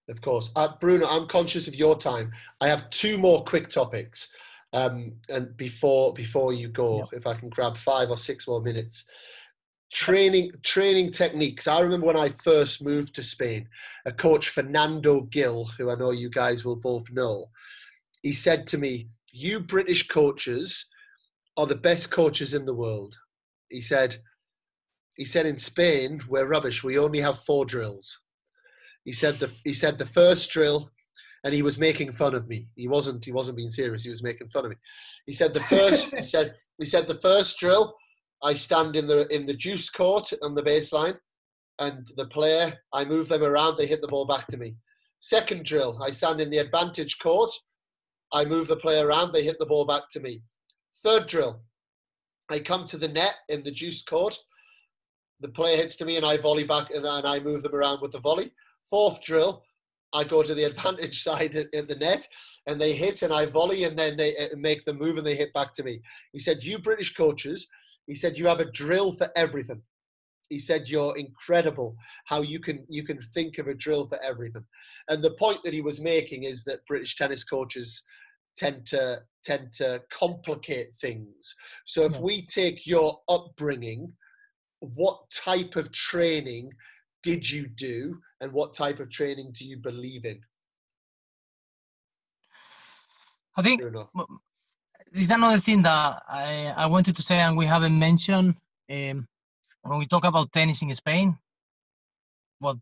Of 0.09 0.19
course. 0.21 0.51
Uh, 0.55 0.67
Bruno, 0.82 1.07
I'm 1.07 1.28
conscious 1.28 1.65
of 1.67 1.76
your 1.76 1.95
time. 1.97 2.34
I 2.59 2.67
have 2.67 2.89
two 2.89 3.17
more 3.17 3.41
quick 3.51 3.69
topics. 3.69 4.28
Um, 4.74 5.13
and 5.30 5.55
before 5.55 6.13
before 6.13 6.51
you 6.53 6.67
go, 6.67 6.89
Yeah. 6.97 7.17
if 7.19 7.26
I 7.28 7.36
can 7.39 7.49
grab 7.49 7.78
five 7.78 8.09
or 8.09 8.17
six 8.17 8.47
more 8.47 8.61
minutes. 8.61 9.05
Training 9.93 10.51
training 10.63 11.11
techniques. 11.11 11.67
I 11.67 11.79
remember 11.79 12.07
when 12.07 12.17
I 12.17 12.29
first 12.29 12.83
moved 12.83 13.13
to 13.15 13.23
Spain, 13.23 13.67
a 14.05 14.11
coach 14.11 14.49
Fernando 14.49 15.21
Gil, 15.21 15.65
who 15.77 15.91
I 15.91 15.95
know 15.95 16.11
you 16.11 16.29
guys 16.29 16.65
will 16.65 16.75
both 16.75 17.11
know, 17.11 17.49
he 18.23 18.31
said 18.31 18.65
to 18.67 18.77
me, 18.77 19.09
You 19.31 19.59
British 19.59 20.07
coaches 20.07 20.87
are 21.57 21.67
the 21.67 21.75
best 21.75 22.09
coaches 22.09 22.53
in 22.53 22.65
the 22.65 22.73
world. 22.73 23.15
He 23.69 23.81
said, 23.81 24.17
he 25.15 25.25
said 25.25 25.45
in 25.45 25.57
Spain, 25.57 26.19
we're 26.27 26.47
rubbish. 26.47 26.83
We 26.83 26.97
only 26.97 27.19
have 27.19 27.37
four 27.37 27.65
drills. 27.65 28.19
He 29.05 29.11
said 29.11 29.35
the 29.35 29.55
he 29.63 29.73
said 29.73 29.97
the 29.97 30.05
first 30.05 30.49
drill, 30.49 30.89
and 31.43 31.53
he 31.53 31.61
was 31.61 31.77
making 31.77 32.13
fun 32.13 32.33
of 32.33 32.47
me. 32.47 32.67
He 32.75 32.87
wasn't 32.87 33.23
he 33.23 33.31
wasn't 33.31 33.57
being 33.57 33.69
serious. 33.69 34.03
He 34.03 34.09
was 34.09 34.23
making 34.23 34.47
fun 34.47 34.65
of 34.65 34.71
me. 34.71 34.77
He 35.25 35.33
said 35.33 35.53
the 35.53 35.59
first 35.59 36.15
he 36.15 36.23
said 36.23 36.55
he 36.79 36.85
said 36.85 37.07
the 37.07 37.19
first 37.19 37.59
drill, 37.59 37.95
I 38.43 38.53
stand 38.53 38.95
in 38.95 39.07
the 39.07 39.27
in 39.33 39.45
the 39.45 39.53
deuce 39.53 39.89
court 39.89 40.31
on 40.41 40.53
the 40.53 40.63
baseline, 40.63 41.17
and 41.79 42.05
the 42.17 42.27
player 42.27 42.73
I 42.91 43.05
move 43.05 43.29
them 43.29 43.43
around. 43.43 43.77
They 43.77 43.87
hit 43.87 44.01
the 44.01 44.07
ball 44.07 44.25
back 44.25 44.47
to 44.47 44.57
me. 44.57 44.75
Second 45.19 45.65
drill, 45.65 45.99
I 46.03 46.11
stand 46.11 46.41
in 46.41 46.49
the 46.49 46.57
advantage 46.57 47.19
court. 47.19 47.51
I 48.33 48.43
move 48.43 48.67
the 48.67 48.75
player 48.75 49.07
around. 49.07 49.31
They 49.31 49.43
hit 49.43 49.57
the 49.59 49.65
ball 49.65 49.85
back 49.85 50.09
to 50.11 50.19
me. 50.19 50.41
Third 51.03 51.27
drill, 51.27 51.61
I 52.49 52.59
come 52.59 52.85
to 52.85 52.97
the 52.97 53.07
net 53.07 53.35
in 53.47 53.63
the 53.63 53.71
deuce 53.71 54.03
court. 54.03 54.37
The 55.39 55.49
player 55.49 55.77
hits 55.77 55.95
to 55.97 56.05
me, 56.05 56.17
and 56.17 56.25
I 56.25 56.37
volley 56.37 56.63
back, 56.65 56.91
and, 56.91 57.05
and 57.05 57.25
I 57.25 57.39
move 57.39 57.63
them 57.63 57.75
around 57.75 58.01
with 58.01 58.11
the 58.11 58.19
volley. 58.19 58.51
Fourth 58.89 59.21
drill, 59.21 59.63
I 60.13 60.23
go 60.23 60.43
to 60.43 60.53
the 60.53 60.63
advantage 60.71 61.23
side 61.23 61.55
in 61.55 61.87
the 61.87 61.95
net 61.95 62.27
and 62.67 62.79
they 62.79 62.93
hit 62.93 63.23
and 63.23 63.33
I 63.33 63.45
volley 63.47 63.83
and 63.83 63.97
then 63.97 64.15
they 64.15 64.37
uh, 64.37 64.55
make 64.55 64.85
the 64.85 64.93
move 64.93 65.17
and 65.17 65.25
they 65.25 65.35
hit 65.35 65.53
back 65.53 65.73
to 65.73 65.83
me. 65.83 66.01
He 66.31 66.39
said, 66.39 66.63
You 66.63 66.79
British 66.79 67.13
coaches, 67.13 67.67
he 68.08 68.16
said, 68.16 68.38
you 68.38 68.47
have 68.47 68.60
a 68.60 68.72
drill 68.72 69.12
for 69.12 69.30
everything. 69.36 69.82
He 70.49 70.60
said, 70.60 70.88
You're 70.88 71.18
incredible 71.18 71.95
how 72.26 72.41
you 72.41 72.60
can 72.60 72.86
you 72.88 73.04
can 73.04 73.20
think 73.20 73.58
of 73.58 73.68
a 73.68 73.74
drill 73.74 74.06
for 74.06 74.22
everything. 74.22 74.64
And 75.08 75.24
the 75.24 75.32
point 75.32 75.64
that 75.64 75.74
he 75.74 75.82
was 75.82 75.99
making 75.99 76.43
is 76.43 76.64
that 76.66 76.86
British 76.86 77.16
tennis 77.16 77.43
coaches 77.43 78.04
tend 78.56 78.86
to 78.88 79.22
tend 79.43 79.72
to 79.74 80.04
complicate 80.12 80.95
things. 81.01 81.56
So 81.86 82.04
if 82.04 82.20
we 82.20 82.45
take 82.45 82.86
your 82.86 83.20
upbringing, 83.30 84.14
what 84.80 85.20
type 85.32 85.76
of 85.76 85.91
training 85.91 86.72
did 87.24 87.49
you 87.49 87.68
do 87.68 88.20
and 88.41 88.51
what 88.51 88.76
type 88.76 88.99
of 88.99 89.10
training 89.10 89.54
do 89.58 89.66
you 89.66 89.78
believe 89.78 90.26
in 90.26 90.39
I 93.56 93.62
think? 93.62 93.82
There's 95.14 95.30
another 95.30 95.59
thing 95.59 95.84
that 95.84 96.24
I, 96.28 96.74
I 96.76 96.86
wanted 96.88 97.16
to 97.16 97.22
say 97.22 97.38
and 97.38 97.55
we 97.55 97.68
haven't 97.68 97.97
mentioned 97.97 98.55
um, 98.89 99.28
when 99.84 99.99
we 99.99 100.07
talk 100.07 100.26
about 100.26 100.51
tennis 100.51 100.82
in 100.82 100.93
Spain. 100.95 101.38
What 102.59 102.78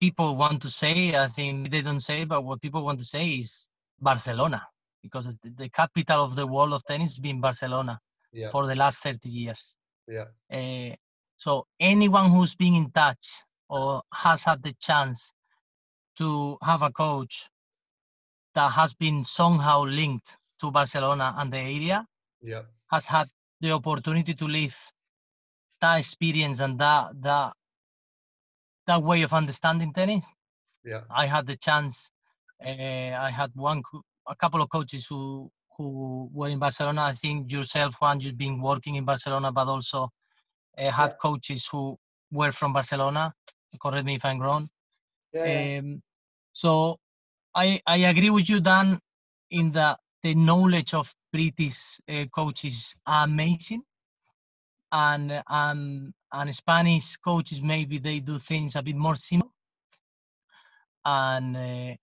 people 0.00 0.36
want 0.36 0.62
to 0.62 0.68
say, 0.68 1.14
I 1.14 1.28
think 1.28 1.70
they 1.70 1.82
don't 1.82 2.00
say, 2.00 2.24
but 2.24 2.44
what 2.44 2.62
people 2.62 2.82
want 2.82 2.98
to 3.00 3.04
say 3.04 3.28
is 3.28 3.68
Barcelona 4.00 4.66
because 5.02 5.34
the, 5.42 5.68
capital 5.68 6.24
of 6.24 6.34
the 6.34 6.46
world 6.46 6.72
of 6.72 6.82
tennis 6.84 7.10
has 7.10 7.18
been 7.18 7.40
Barcelona 7.40 8.00
yeah 8.32 8.48
for 8.48 8.66
the 8.66 8.74
last 8.74 9.02
30 9.02 9.28
years. 9.28 9.76
yeah 10.08 10.24
Uh, 10.50 10.94
so 11.36 11.66
anyone 11.78 12.30
who's 12.30 12.54
been 12.54 12.74
in 12.74 12.90
touch 12.90 13.44
or 13.68 14.02
has 14.14 14.44
had 14.44 14.62
the 14.62 14.72
chance 14.80 15.34
to 16.16 16.56
have 16.62 16.82
a 16.82 16.90
coach 16.90 17.50
that 18.54 18.70
has 18.72 18.94
been 18.94 19.24
somehow 19.24 19.84
linked 19.84 20.38
to 20.64 20.72
Barcelona 20.72 21.34
and 21.40 21.52
the 21.52 21.58
area 21.78 22.06
yeah 22.42 22.62
has 22.90 23.06
had 23.06 23.28
the 23.60 23.72
opportunity 23.72 24.34
to 24.34 24.46
live 24.48 24.76
that 25.80 25.98
experience 25.98 26.60
and 26.60 26.78
that 26.78 27.12
that 27.22 27.54
that 28.86 29.02
way 29.02 29.22
of 29.22 29.32
understanding 29.32 29.92
tennis. 29.92 30.26
yeah 30.84 31.04
I 31.10 31.26
had 31.26 31.46
the 31.46 31.56
chance. 31.56 32.10
Uh, 32.64 33.12
I 33.28 33.30
had 33.30 33.50
one, 33.54 33.82
a 34.28 34.36
couple 34.36 34.62
of 34.62 34.70
coaches 34.70 35.06
who 35.08 35.50
who 35.76 36.30
were 36.32 36.48
in 36.48 36.58
Barcelona. 36.60 37.02
I 37.02 37.12
think 37.14 37.52
yourself, 37.52 37.96
Juan, 38.00 38.20
you've 38.20 38.38
been 38.38 38.60
working 38.60 38.96
in 38.96 39.04
Barcelona, 39.04 39.52
but 39.52 39.68
also 39.68 40.10
uh, 40.78 40.90
had 40.90 41.10
Yeah. 41.10 41.18
coaches 41.18 41.68
who 41.70 41.98
were 42.32 42.52
from 42.52 42.72
Barcelona. 42.72 43.32
Correct 43.82 44.06
me 44.06 44.16
if 44.16 44.24
I'm 44.24 44.40
wrong. 44.40 44.68
Yeah. 45.32 45.68
Um, 45.78 46.02
so 46.52 46.98
I 47.54 47.80
I 47.86 47.98
agree 48.12 48.30
with 48.30 48.48
you, 48.50 48.60
Dan, 48.60 48.98
in 49.50 49.72
that 49.72 49.98
the 50.24 50.34
knowledge 50.34 50.94
of 50.94 51.14
British 51.30 52.00
uh, 52.08 52.24
coaches 52.34 52.96
are 53.06 53.24
amazing, 53.24 53.82
and 54.90 55.30
uh, 55.30 55.42
um, 55.48 56.12
and 56.32 56.56
Spanish 56.56 57.16
coaches 57.18 57.60
maybe 57.62 57.98
they 57.98 58.20
do 58.20 58.38
things 58.38 58.74
a 58.74 58.82
bit 58.82 58.96
more 58.96 59.16
similar. 59.16 59.50
And 61.04 61.56
uh, 61.56 61.96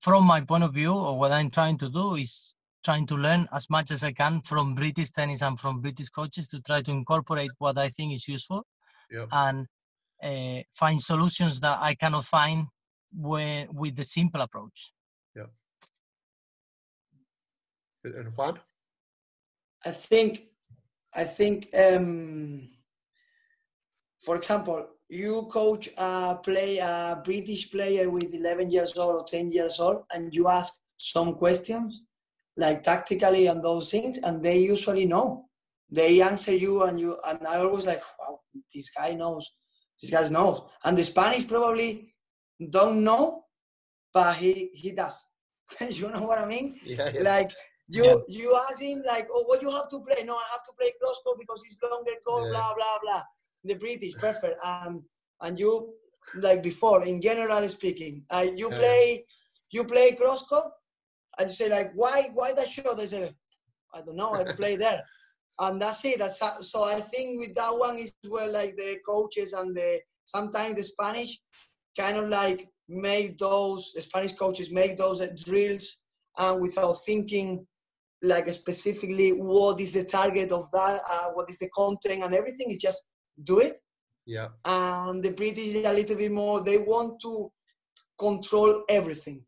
from 0.00 0.26
my 0.26 0.42
point 0.42 0.64
of 0.64 0.74
view, 0.74 0.92
or 0.92 1.18
what 1.18 1.32
I'm 1.32 1.50
trying 1.50 1.78
to 1.78 1.88
do 1.88 2.16
is 2.16 2.54
trying 2.84 3.06
to 3.06 3.16
learn 3.16 3.48
as 3.52 3.70
much 3.70 3.90
as 3.90 4.04
I 4.04 4.12
can 4.12 4.42
from 4.42 4.74
British 4.74 5.10
tennis 5.10 5.40
and 5.40 5.58
from 5.58 5.80
British 5.80 6.10
coaches 6.10 6.46
to 6.48 6.60
try 6.60 6.82
to 6.82 6.90
incorporate 6.90 7.50
what 7.56 7.78
I 7.78 7.88
think 7.88 8.12
is 8.12 8.28
useful 8.28 8.66
yeah 9.10 9.26
and 9.32 9.66
uh, 10.22 10.62
find 10.72 11.00
solutions 11.00 11.60
that 11.60 11.78
I 11.80 11.94
cannot 11.94 12.24
find 12.26 12.66
when, 13.16 13.68
with 13.72 13.96
the 13.96 14.04
simple 14.04 14.42
approach. 14.42 14.92
And 18.04 18.36
Juan 18.36 18.58
I 19.84 19.90
think, 19.90 20.44
I 21.14 21.24
think, 21.24 21.68
um, 21.76 22.68
for 24.20 24.36
example, 24.36 24.86
you 25.10 25.46
coach 25.52 25.90
a 25.98 26.36
play 26.42 26.78
a 26.78 27.20
British 27.22 27.70
player 27.70 28.08
with 28.08 28.34
11 28.34 28.70
years 28.70 28.96
old 28.96 29.22
or 29.22 29.24
10 29.26 29.52
years 29.52 29.78
old, 29.78 30.04
and 30.12 30.34
you 30.34 30.48
ask 30.48 30.74
some 30.96 31.34
questions, 31.34 32.02
like 32.56 32.82
tactically 32.82 33.46
and 33.46 33.62
those 33.62 33.90
things, 33.90 34.18
and 34.18 34.42
they 34.42 34.58
usually 34.58 35.04
know. 35.04 35.44
They 35.90 36.22
answer 36.22 36.54
you, 36.54 36.82
and 36.82 36.98
you 36.98 37.18
and 37.26 37.46
I 37.46 37.58
always 37.58 37.86
like, 37.86 38.02
wow, 38.18 38.40
this 38.74 38.90
guy 38.90 39.12
knows. 39.12 39.52
This 40.00 40.10
guy 40.10 40.28
knows, 40.28 40.62
and 40.82 40.96
the 40.96 41.04
Spanish 41.04 41.46
probably 41.46 42.14
don't 42.70 43.04
know, 43.04 43.44
but 44.12 44.36
he 44.36 44.70
he 44.74 44.92
does. 44.92 45.26
you 45.90 46.10
know 46.10 46.22
what 46.22 46.38
I 46.38 46.46
mean? 46.46 46.76
yeah 46.84 47.10
yeah 47.14 47.22
like 47.22 47.52
you 47.88 48.04
Yeah. 48.04 48.16
you 48.28 48.56
ask 48.68 48.80
him 48.80 49.02
like 49.06 49.28
oh 49.32 49.44
what 49.44 49.60
you 49.62 49.70
have 49.70 49.88
to 49.88 50.00
play 50.00 50.22
no 50.24 50.34
i 50.34 50.44
have 50.52 50.64
to 50.64 50.72
play 50.78 50.92
cross 51.00 51.20
court 51.24 51.38
because 51.38 51.62
it's 51.66 51.78
longer 51.82 52.12
court 52.26 52.44
Yeah. 52.44 52.50
blah 52.50 52.74
blah 52.76 52.98
blah 53.02 53.22
the 53.64 53.74
british 53.74 54.18
perfect 54.18 54.58
um 54.64 55.02
and 55.42 55.58
you 55.58 55.92
like 56.36 56.62
before 56.62 57.04
in 57.04 57.20
general 57.20 57.68
speaking 57.68 58.22
uh, 58.30 58.46
you 58.56 58.70
Yeah. 58.70 58.76
play 58.76 59.24
you 59.70 59.84
play 59.84 60.12
cross 60.12 60.44
court 60.44 60.72
and 61.38 61.50
you 61.50 61.54
say 61.54 61.68
like 61.68 61.92
why 61.94 62.30
why 62.34 62.52
that 62.54 62.68
shot 62.68 62.96
they 62.96 63.06
say 63.06 63.30
i 63.94 64.00
don't 64.00 64.16
know 64.16 64.34
i 64.34 64.44
play 64.56 64.76
there 64.76 65.02
and 65.60 65.80
that's 65.80 66.04
it 66.04 66.18
that's 66.18 66.40
so 66.62 66.84
i 66.84 67.00
think 67.00 67.38
with 67.38 67.54
that 67.54 67.76
one 67.76 67.98
is 67.98 68.12
where 68.28 68.48
like 68.48 68.76
the 68.76 68.96
coaches 69.06 69.52
and 69.52 69.76
the 69.76 70.00
sometimes 70.24 70.74
the 70.76 70.82
spanish 70.82 71.38
kind 71.98 72.16
of 72.16 72.28
like 72.28 72.68
make 72.88 73.36
those 73.38 73.92
the 73.94 74.00
spanish 74.02 74.32
coaches 74.32 74.72
make 74.72 74.96
those 74.96 75.20
uh, 75.20 75.28
drills 75.44 76.02
and 76.38 76.60
without 76.60 76.96
thinking 77.06 77.64
like 78.24 78.48
specifically 78.48 79.30
what 79.30 79.80
is 79.80 79.92
the 79.92 80.04
target 80.04 80.50
of 80.52 80.70
that 80.70 81.00
uh, 81.10 81.28
what 81.34 81.48
is 81.48 81.58
the 81.58 81.68
content 81.70 82.22
and 82.22 82.34
everything 82.34 82.70
is 82.70 82.80
just 82.80 83.06
do 83.42 83.60
it 83.60 83.78
yeah 84.26 84.48
and 84.64 85.22
the 85.22 85.30
british 85.30 85.74
a 85.84 85.92
little 85.92 86.16
bit 86.16 86.32
more 86.32 86.60
they 86.60 86.78
want 86.78 87.20
to 87.20 87.50
control 88.18 88.82
everything 88.88 89.42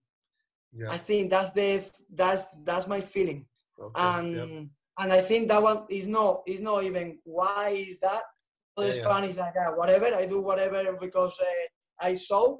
yeah 0.72 0.86
i 0.90 0.98
think 0.98 1.30
that's 1.30 1.52
the 1.52 1.82
that's 2.12 2.46
that's 2.64 2.86
my 2.86 3.00
feeling 3.00 3.46
okay, 3.80 3.92
and 3.96 4.34
yeah. 4.34 5.02
and 5.02 5.12
I 5.12 5.20
think 5.20 5.48
that 5.48 5.62
one 5.62 5.86
is 5.90 6.06
not 6.06 6.42
is 6.46 6.60
not 6.60 6.84
even 6.84 7.18
why 7.24 7.74
is 7.76 7.98
that. 8.00 8.22
The 8.76 8.88
Yeah, 8.88 8.94
yeah. 8.94 9.02
Spanish 9.02 9.36
like 9.36 9.54
ah, 9.58 9.72
whatever 9.74 10.14
I 10.14 10.26
do 10.26 10.40
whatever 10.40 10.96
because 11.00 11.36
uh, 11.40 12.04
I 12.06 12.14
saw, 12.14 12.58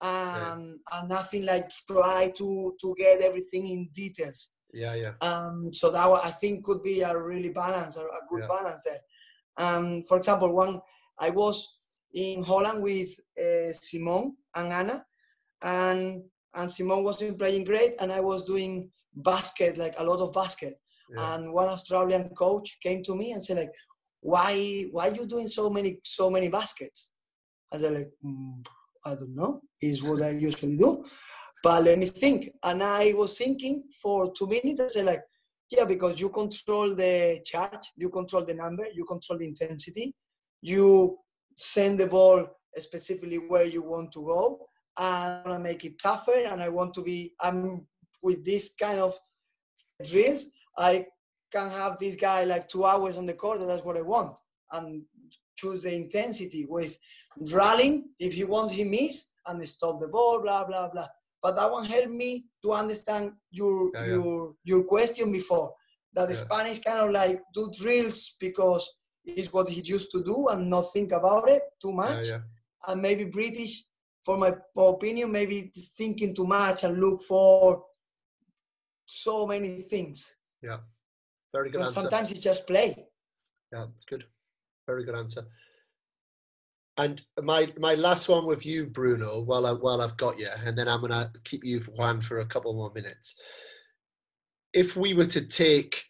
and 0.00 0.78
and 0.92 1.08
nothing 1.08 1.44
like 1.44 1.70
try 1.90 2.30
to 2.36 2.74
to 2.80 2.94
get 2.98 3.20
everything 3.20 3.68
in 3.68 3.88
details. 3.92 4.50
Yeah 4.72 4.94
yeah 4.94 5.12
Um, 5.20 5.72
so 5.72 5.90
that 5.90 6.06
I 6.06 6.30
think 6.30 6.64
could 6.64 6.82
be 6.82 7.02
a 7.02 7.16
really 7.16 7.50
balance, 7.50 7.96
a, 7.96 8.04
a 8.04 8.20
good 8.28 8.40
Yeah. 8.42 8.48
balance 8.48 8.82
there. 8.82 9.00
Um, 9.56 10.02
for 10.08 10.16
example, 10.16 10.52
one 10.52 10.80
I 11.18 11.30
was 11.30 11.78
in 12.14 12.42
Holland 12.42 12.82
with 12.82 13.10
uh, 13.38 13.72
Simon 13.72 14.36
and 14.54 14.72
Anna, 14.72 15.06
and 15.62 16.22
and 16.54 16.72
Simone 16.72 17.04
wasn't 17.04 17.38
playing 17.38 17.64
great, 17.64 17.94
and 18.00 18.12
I 18.12 18.20
was 18.20 18.42
doing 18.44 18.90
basket, 19.14 19.78
like 19.78 19.94
a 19.98 20.04
lot 20.04 20.20
of 20.20 20.32
basket. 20.32 20.74
Yeah. 21.10 21.34
And 21.34 21.52
one 21.52 21.68
Australian 21.68 22.30
coach 22.30 22.78
came 22.82 23.02
to 23.04 23.14
me 23.16 23.32
and 23.32 23.42
said, 23.44 23.58
like, 23.58 23.72
why 24.20 24.86
why 24.92 25.08
are 25.08 25.14
you 25.14 25.26
doing 25.26 25.48
so 25.48 25.68
many 25.70 26.00
so 26.04 26.30
many 26.30 26.48
baskets? 26.48 27.10
I 27.72 27.78
said, 27.78 27.92
like, 27.94 28.10
mm, 28.24 28.64
I 29.04 29.14
don't 29.14 29.34
know. 29.34 29.60
Is 29.80 30.02
what 30.02 30.22
I 30.22 30.30
usually 30.30 30.76
do. 30.76 31.04
But 31.62 31.84
let 31.84 31.98
me 31.98 32.06
think. 32.06 32.50
And 32.62 32.82
I 32.82 33.12
was 33.12 33.38
thinking 33.38 33.84
for 34.02 34.32
two 34.32 34.46
minutes. 34.46 34.94
Said, 34.94 35.06
like, 35.06 35.22
yeah, 35.70 35.84
because 35.84 36.20
you 36.20 36.28
control 36.28 36.94
the 36.94 37.40
charge, 37.44 37.92
you 37.96 38.10
control 38.10 38.44
the 38.44 38.54
number, 38.54 38.86
you 38.92 39.04
control 39.04 39.38
the 39.38 39.46
intensity, 39.46 40.14
you 40.60 41.18
send 41.56 42.00
the 42.00 42.06
ball 42.06 42.46
specifically 42.76 43.36
where 43.36 43.66
you 43.66 43.82
want 43.82 44.12
to 44.12 44.24
go. 44.24 44.66
And 44.98 45.52
I 45.52 45.58
make 45.58 45.84
it 45.84 45.98
tougher, 45.98 46.34
and 46.34 46.62
I 46.62 46.68
want 46.68 46.92
to 46.94 47.02
be. 47.02 47.32
I'm 47.40 47.86
with 48.22 48.44
this 48.44 48.74
kind 48.74 49.00
of 49.00 49.18
drills. 50.04 50.46
I 50.76 51.06
can 51.50 51.70
have 51.70 51.98
this 51.98 52.16
guy 52.16 52.44
like 52.44 52.68
two 52.68 52.84
hours 52.84 53.16
on 53.16 53.26
the 53.26 53.34
court. 53.34 53.60
That's 53.60 53.84
what 53.84 53.96
I 53.96 54.02
want, 54.02 54.38
and 54.72 55.02
choose 55.56 55.82
the 55.82 55.94
intensity 55.94 56.66
with 56.68 56.98
rallying. 57.52 58.10
If 58.18 58.34
he 58.34 58.44
wants, 58.44 58.74
he 58.74 58.84
miss 58.84 59.28
and 59.46 59.66
stop 59.66 60.00
the 60.00 60.08
ball. 60.08 60.42
Blah 60.42 60.64
blah 60.64 60.88
blah. 60.90 61.08
But 61.42 61.56
that 61.56 61.70
one 61.70 61.84
helped 61.84 62.10
me 62.10 62.46
to 62.62 62.72
understand 62.72 63.32
your 63.50 63.90
yeah, 63.94 64.04
yeah. 64.04 64.12
your 64.12 64.54
your 64.64 64.84
question 64.84 65.32
before 65.32 65.74
that 66.14 66.28
the 66.28 66.34
yeah. 66.34 66.40
Spanish 66.40 66.78
kind 66.80 67.00
of 67.00 67.10
like 67.10 67.40
do 67.54 67.70
drills 67.78 68.36
because 68.38 68.88
it's 69.24 69.52
what 69.52 69.68
he 69.68 69.80
used 69.80 70.10
to 70.12 70.22
do 70.22 70.48
and 70.48 70.68
not 70.68 70.92
think 70.92 71.12
about 71.12 71.48
it 71.48 71.62
too 71.80 71.92
much. 71.92 72.28
And 72.86 73.00
maybe 73.00 73.24
British, 73.24 73.84
for 74.24 74.36
my 74.36 74.52
opinion, 74.76 75.30
maybe 75.30 75.70
just 75.74 75.96
thinking 75.96 76.34
too 76.34 76.46
much 76.46 76.82
and 76.82 76.98
look 76.98 77.22
for 77.22 77.84
so 79.06 79.46
many 79.46 79.82
things. 79.82 80.34
Yeah, 80.60 80.78
very 81.52 81.70
good. 81.70 81.82
answer. 81.82 82.00
Sometimes 82.00 82.32
it's 82.32 82.42
just 82.42 82.66
play. 82.66 83.06
Yeah, 83.72 83.86
it's 83.94 84.04
good. 84.04 84.24
Very 84.86 85.04
good 85.04 85.14
answer. 85.14 85.46
And 86.98 87.22
my 87.42 87.72
my 87.78 87.94
last 87.94 88.28
one 88.28 88.46
with 88.46 88.66
you, 88.66 88.86
Bruno, 88.86 89.40
while 89.40 89.66
I 89.66 89.72
while 89.72 90.00
I've 90.00 90.16
got 90.16 90.38
you, 90.38 90.48
and 90.64 90.76
then 90.76 90.88
I'm 90.88 91.00
gonna 91.00 91.32
keep 91.44 91.64
you 91.64 91.80
Juan 91.80 92.20
for 92.20 92.40
a 92.40 92.46
couple 92.46 92.74
more 92.74 92.92
minutes. 92.94 93.34
If 94.74 94.96
we 94.96 95.14
were 95.14 95.26
to 95.26 95.46
take 95.46 96.04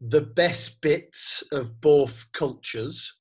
the 0.00 0.20
best 0.20 0.80
bits 0.80 1.42
of 1.50 1.80
both 1.80 2.24
cultures, 2.32 3.16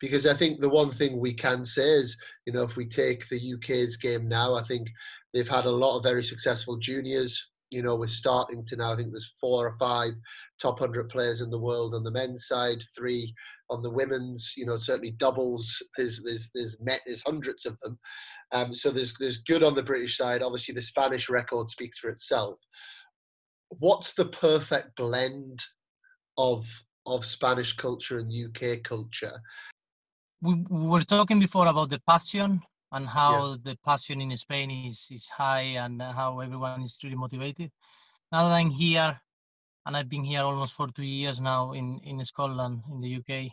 because 0.00 0.26
I 0.26 0.34
think 0.34 0.60
the 0.60 0.68
one 0.68 0.90
thing 0.90 1.20
we 1.20 1.32
can 1.32 1.64
say 1.64 1.88
is, 1.88 2.16
you 2.46 2.52
know, 2.52 2.62
if 2.64 2.76
we 2.76 2.86
take 2.86 3.28
the 3.28 3.54
UK's 3.54 3.96
game 3.96 4.28
now, 4.28 4.54
I 4.54 4.62
think 4.62 4.88
they've 5.32 5.48
had 5.48 5.66
a 5.66 5.70
lot 5.70 5.96
of 5.96 6.02
very 6.02 6.22
successful 6.22 6.78
juniors 6.78 7.50
you 7.76 7.82
know, 7.82 7.94
we're 7.94 8.06
starting 8.06 8.64
to 8.64 8.76
now, 8.76 8.94
I 8.94 8.96
think 8.96 9.10
there's 9.10 9.36
four 9.38 9.66
or 9.66 9.72
five 9.72 10.14
top 10.60 10.80
100 10.80 11.10
players 11.10 11.42
in 11.42 11.50
the 11.50 11.60
world 11.60 11.94
on 11.94 12.02
the 12.02 12.10
men's 12.10 12.46
side, 12.46 12.82
three 12.96 13.34
on 13.68 13.82
the 13.82 13.90
women's, 13.90 14.54
you 14.56 14.64
know, 14.64 14.78
certainly 14.78 15.10
doubles. 15.10 15.76
There's, 15.94 16.22
there's, 16.22 16.50
there's 16.54 16.80
met, 16.80 17.02
there's 17.04 17.22
hundreds 17.22 17.66
of 17.66 17.78
them. 17.80 17.98
Um, 18.52 18.74
so 18.74 18.90
there's, 18.90 19.12
there's 19.20 19.42
good 19.42 19.62
on 19.62 19.74
the 19.74 19.82
British 19.82 20.16
side. 20.16 20.42
Obviously, 20.42 20.74
the 20.74 20.80
Spanish 20.80 21.28
record 21.28 21.68
speaks 21.68 21.98
for 21.98 22.08
itself. 22.08 22.58
What's 23.68 24.14
the 24.14 24.26
perfect 24.26 24.96
blend 24.96 25.62
of, 26.38 26.66
of 27.04 27.26
Spanish 27.26 27.74
culture 27.74 28.18
and 28.18 28.32
UK 28.32 28.82
culture? 28.84 29.38
We 30.40 30.64
were 30.70 31.02
talking 31.02 31.38
before 31.38 31.66
about 31.66 31.90
the 31.90 32.00
passion 32.08 32.62
and 32.92 33.06
how 33.06 33.50
yeah. 33.50 33.56
the 33.64 33.78
passion 33.84 34.20
in 34.20 34.36
Spain 34.36 34.70
is 34.70 35.08
is 35.10 35.28
high 35.28 35.76
and 35.84 36.00
uh, 36.00 36.12
how 36.12 36.40
everyone 36.40 36.82
is 36.82 36.98
really 37.02 37.16
motivated. 37.16 37.70
Now 38.32 38.48
that 38.48 38.54
I'm 38.54 38.70
here, 38.70 39.20
and 39.84 39.96
I've 39.96 40.08
been 40.08 40.24
here 40.24 40.42
almost 40.42 40.74
for 40.74 40.88
two 40.88 41.04
years 41.04 41.40
now 41.40 41.72
in 41.72 41.98
in 42.04 42.24
Scotland 42.24 42.82
in 42.90 43.00
the 43.00 43.16
UK, 43.16 43.52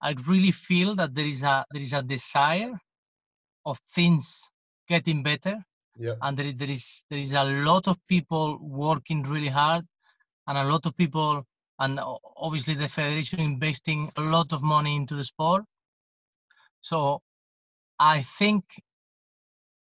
I 0.00 0.14
really 0.26 0.50
feel 0.50 0.94
that 0.96 1.14
there 1.14 1.26
is 1.26 1.42
a 1.42 1.64
there 1.70 1.82
is 1.82 1.92
a 1.92 2.02
desire 2.02 2.78
of 3.64 3.78
things 3.94 4.50
getting 4.88 5.22
better. 5.22 5.56
Yeah. 5.96 6.14
And 6.22 6.36
there, 6.36 6.52
there 6.52 6.70
is 6.70 7.04
there 7.10 7.18
is 7.18 7.32
a 7.32 7.44
lot 7.44 7.86
of 7.86 7.96
people 8.08 8.58
working 8.60 9.22
really 9.22 9.48
hard, 9.48 9.86
and 10.46 10.58
a 10.58 10.64
lot 10.64 10.86
of 10.86 10.96
people, 10.96 11.46
and 11.78 12.00
obviously 12.36 12.74
the 12.74 12.88
federation 12.88 13.40
investing 13.40 14.10
a 14.16 14.22
lot 14.22 14.52
of 14.52 14.62
money 14.62 14.96
into 14.96 15.14
the 15.14 15.24
sport. 15.24 15.64
So 16.80 17.20
I 18.02 18.22
think 18.22 18.64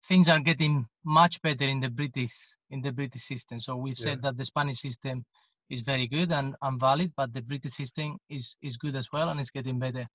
things 0.08 0.30
are 0.30 0.40
getting 0.40 0.88
much 1.04 1.42
better 1.42 1.66
in 1.66 1.82
the 1.82 1.90
British 1.90 2.56
in 2.70 2.82
the 2.82 2.94
British 2.94 3.24
system. 3.24 3.60
So 3.60 3.76
we've 3.76 3.98
said 3.98 4.22
that 4.22 4.38
the 4.38 4.46
Spanish 4.46 4.80
system 4.80 5.26
is 5.70 5.82
very 5.82 6.08
good 6.08 6.32
and, 6.32 6.56
and 6.62 6.80
valid, 6.80 7.12
but 7.18 7.34
the 7.34 7.42
British 7.42 7.74
system 7.74 8.18
is 8.30 8.56
is 8.62 8.78
good 8.78 8.96
as 8.96 9.10
well 9.12 9.28
and 9.30 9.40
it's 9.40 9.52
getting 9.52 9.80
better. 9.80 10.08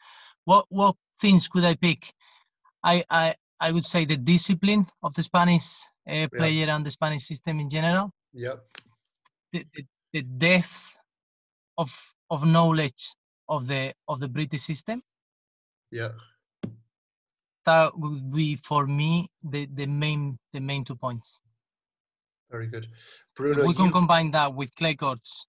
What 0.46 0.64
what 0.70 0.96
things 1.20 1.46
could 1.46 1.64
I 1.64 1.74
pick? 1.74 2.14
I 2.82 3.05
I, 3.11 3.34
I 3.61 3.70
would 3.70 3.84
say 3.84 4.07
the 4.07 4.16
discipline 4.16 4.86
of 5.03 5.12
the 5.12 5.22
Spanish 5.22 5.68
uh, 6.09 6.26
player 6.34 6.66
yeah. 6.66 6.74
and 6.74 6.86
the 6.86 6.90
Spanish 6.90 7.24
system 7.26 7.61
in 7.61 7.68
general. 7.68 8.12
Yeah. 8.32 8.57
The, 9.53 9.66
the, 9.74 9.84
the 10.14 10.22
depth 10.22 10.96
of 11.76 11.90
of 12.30 12.46
knowledge 12.46 13.14
of 13.46 13.66
the 13.66 13.92
of 14.09 14.20
the 14.20 14.28
British 14.28 14.62
system. 14.62 15.03
Yeah 15.90 16.12
that 17.66 17.98
would 17.98 18.32
be 18.32 18.56
for 18.56 18.86
me 18.86 19.30
the, 19.42 19.66
the 19.74 19.86
main 19.86 20.38
the 20.52 20.61
main 20.61 20.84
two 20.84 20.96
points. 20.96 21.40
Very 22.50 22.66
good, 22.66 22.88
Bruno. 23.36 23.62
If 23.62 23.68
we 23.68 23.74
can 23.74 23.86
you... 23.86 23.92
combine 23.92 24.30
that 24.32 24.54
with 24.54 24.74
clay 24.74 24.94
courts. 24.94 25.46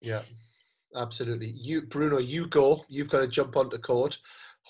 Yeah, 0.00 0.22
absolutely. 0.96 1.54
You, 1.56 1.82
Bruno, 1.82 2.18
you 2.18 2.46
go. 2.48 2.84
You've 2.88 3.08
got 3.08 3.20
to 3.20 3.28
jump 3.28 3.56
onto 3.56 3.78
court. 3.78 4.18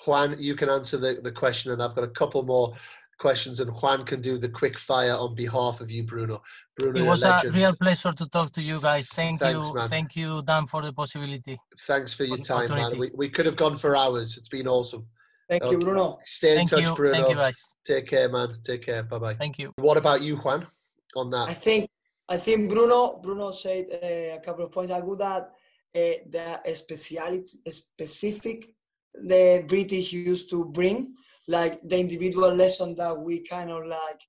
Juan, 0.06 0.36
you 0.38 0.54
can 0.54 0.68
answer 0.70 0.96
the, 0.96 1.20
the 1.22 1.32
question, 1.32 1.72
and 1.72 1.82
I've 1.82 1.94
got 1.94 2.04
a 2.04 2.08
couple 2.08 2.42
more 2.42 2.74
questions, 3.18 3.60
and 3.60 3.70
Juan 3.70 4.04
can 4.04 4.20
do 4.20 4.36
the 4.38 4.48
quick 4.48 4.78
fire 4.78 5.14
on 5.14 5.34
behalf 5.34 5.80
of 5.80 5.90
you, 5.90 6.02
Bruno. 6.02 6.42
Bruno, 6.76 7.00
it 7.00 7.06
was 7.06 7.24
a, 7.24 7.40
a 7.44 7.50
real 7.50 7.74
pleasure 7.76 8.12
to 8.12 8.26
talk 8.28 8.52
to 8.52 8.62
you 8.62 8.80
guys. 8.80 9.08
Thank 9.08 9.40
Thanks, 9.40 9.68
you, 9.68 9.74
man. 9.74 9.88
thank 9.88 10.16
you, 10.16 10.42
Dan, 10.42 10.66
for 10.66 10.82
the 10.82 10.92
possibility. 10.92 11.58
Thanks 11.86 12.14
for 12.14 12.24
your 12.24 12.38
time, 12.38 12.70
man. 12.70 12.98
We, 12.98 13.10
we 13.14 13.28
could 13.28 13.46
have 13.46 13.56
gone 13.56 13.76
for 13.76 13.96
hours. 13.96 14.36
It's 14.36 14.48
been 14.48 14.68
awesome. 14.68 15.06
Thank 15.52 15.64
okay. 15.64 15.72
you, 15.72 15.78
Bruno. 15.80 16.18
Stay 16.24 16.52
in 16.52 16.56
Thank 16.56 16.70
touch, 16.70 16.84
you. 16.84 16.94
Bruno. 16.94 17.12
Thank 17.12 17.28
you, 17.28 17.34
guys. 17.34 17.76
Take 17.84 18.06
care, 18.06 18.28
man. 18.30 18.48
Take 18.64 18.82
care. 18.86 19.02
Bye 19.02 19.18
bye. 19.18 19.34
Thank 19.34 19.58
you. 19.58 19.70
What 19.76 19.98
about 19.98 20.22
you, 20.22 20.36
Juan? 20.36 20.66
On 21.14 21.28
that, 21.28 21.46
I 21.50 21.52
think 21.52 21.90
I 22.26 22.38
think 22.38 22.70
Bruno 22.70 23.20
Bruno 23.22 23.50
said 23.50 23.84
uh, 23.92 24.36
a 24.38 24.40
couple 24.42 24.64
of 24.64 24.72
points. 24.72 24.90
I 24.90 25.00
would 25.00 25.20
add 25.20 25.42
uh, 25.42 26.16
the 26.34 26.60
speciality 26.72 27.44
specific 27.68 28.74
the 29.12 29.62
British 29.68 30.14
used 30.14 30.48
to 30.48 30.64
bring, 30.64 31.12
like 31.46 31.86
the 31.86 31.98
individual 31.98 32.54
lesson 32.54 32.94
that 32.94 33.14
we 33.14 33.40
kind 33.40 33.70
of 33.70 33.84
like 33.84 34.20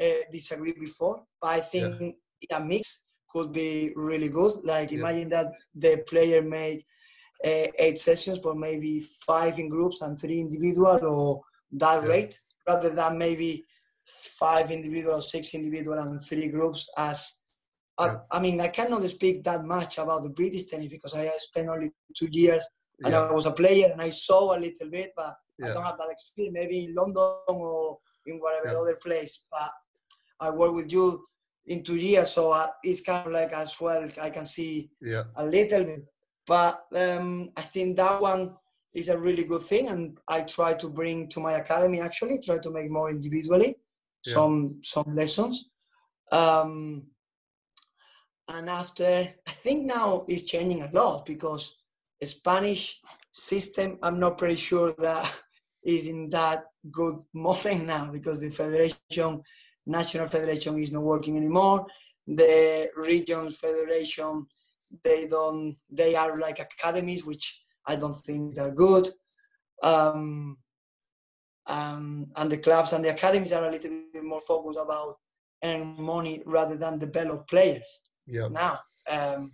uh, 0.00 0.24
disagree 0.32 0.72
before. 0.72 1.22
But 1.40 1.50
I 1.50 1.60
think 1.60 2.16
yeah. 2.40 2.56
a 2.56 2.60
mix 2.64 3.04
could 3.30 3.52
be 3.52 3.92
really 3.94 4.30
good. 4.30 4.64
Like 4.64 4.90
yeah. 4.90 4.98
imagine 4.98 5.28
that 5.28 5.52
the 5.76 5.98
player 6.08 6.42
made 6.42 6.82
eight 7.44 7.98
sessions, 7.98 8.38
but 8.38 8.56
maybe 8.56 9.00
five 9.00 9.58
in 9.58 9.68
groups 9.68 10.02
and 10.02 10.18
three 10.18 10.40
individual 10.40 11.04
or 11.04 11.42
that 11.72 12.02
yeah. 12.02 12.08
rate, 12.08 12.40
rather 12.66 12.90
than 12.90 13.18
maybe 13.18 13.64
five 14.04 14.70
individual, 14.70 15.20
six 15.20 15.54
individual, 15.54 15.98
and 15.98 16.22
three 16.22 16.48
groups. 16.48 16.88
As 16.96 17.40
yeah. 18.00 18.16
I, 18.32 18.36
I, 18.36 18.40
mean, 18.40 18.60
I 18.60 18.68
cannot 18.68 19.02
speak 19.08 19.44
that 19.44 19.64
much 19.64 19.98
about 19.98 20.22
the 20.22 20.30
British 20.30 20.64
tennis 20.64 20.88
because 20.88 21.14
I 21.14 21.30
spent 21.38 21.68
only 21.68 21.92
two 22.16 22.28
years 22.30 22.66
and 23.02 23.12
yeah. 23.12 23.22
I 23.22 23.32
was 23.32 23.46
a 23.46 23.52
player 23.52 23.88
and 23.92 24.00
I 24.00 24.10
saw 24.10 24.56
a 24.56 24.58
little 24.58 24.90
bit, 24.90 25.12
but 25.16 25.34
I 25.62 25.68
don't 25.68 25.82
have 25.82 25.98
that 25.98 26.10
experience. 26.10 26.54
Maybe 26.54 26.84
in 26.84 26.94
London 26.94 27.34
or 27.48 27.98
in 28.26 28.38
whatever 28.38 28.76
other 28.76 28.96
place, 28.96 29.44
but 29.50 29.70
I 30.40 30.50
work 30.50 30.74
with 30.74 30.92
you 30.92 31.24
in 31.66 31.82
two 31.82 31.96
years, 31.96 32.30
so 32.30 32.52
uh, 32.52 32.68
it's 32.82 33.00
kind 33.00 33.26
of 33.26 33.32
like 33.32 33.52
as 33.52 33.80
well. 33.80 34.08
I 34.20 34.30
can 34.30 34.46
see 34.46 34.90
a 35.36 35.44
little 35.44 35.84
bit 35.84 36.08
but 36.46 36.86
um, 36.94 37.50
I 37.56 37.62
think 37.62 37.96
that 37.96 38.20
one 38.20 38.54
is 38.94 39.08
a 39.08 39.18
really 39.18 39.44
good 39.44 39.62
thing, 39.62 39.88
and 39.88 40.18
I 40.28 40.42
try 40.42 40.74
to 40.74 40.88
bring 40.88 41.28
to 41.30 41.40
my 41.40 41.52
academy 41.54 42.00
actually 42.00 42.38
try 42.38 42.58
to 42.58 42.70
make 42.70 42.90
more 42.90 43.10
individually 43.10 43.76
yeah. 44.24 44.34
some 44.34 44.78
some 44.82 45.12
lessons. 45.12 45.70
Um, 46.32 47.04
and 48.48 48.70
after 48.70 49.34
I 49.46 49.50
think 49.50 49.86
now 49.86 50.24
it's 50.28 50.44
changing 50.44 50.82
a 50.82 50.90
lot 50.92 51.26
because 51.26 51.76
the 52.20 52.26
Spanish 52.26 53.00
system 53.32 53.98
I'm 54.02 54.18
not 54.18 54.38
pretty 54.38 54.56
sure 54.56 54.92
that 54.98 55.32
is 55.84 56.08
in 56.08 56.30
that 56.30 56.64
good 56.90 57.16
moment 57.34 57.86
now 57.86 58.10
because 58.12 58.40
the 58.40 58.50
federation 58.50 59.42
national 59.86 60.26
federation 60.26 60.78
is 60.82 60.92
not 60.92 61.02
working 61.02 61.36
anymore 61.36 61.86
the 62.26 62.88
region 62.96 63.50
federation 63.50 64.46
they 65.04 65.26
don't 65.26 65.76
they 65.90 66.14
are 66.14 66.38
like 66.38 66.58
academies 66.58 67.24
which 67.24 67.62
i 67.86 67.96
don't 67.96 68.16
think 68.24 68.54
they're 68.54 68.72
good 68.72 69.08
um, 69.82 70.56
um, 71.66 72.28
and 72.36 72.50
the 72.50 72.58
clubs 72.58 72.92
and 72.92 73.04
the 73.04 73.10
academies 73.10 73.52
are 73.52 73.66
a 73.66 73.70
little 73.70 73.90
bit 74.12 74.24
more 74.24 74.40
focused 74.40 74.78
about 74.80 75.16
earn 75.64 75.96
money 75.98 76.42
rather 76.46 76.76
than 76.76 76.98
develop 76.98 77.48
players. 77.48 78.02
Yeah. 78.26 78.48
Now, 78.48 78.80
um, 79.08 79.52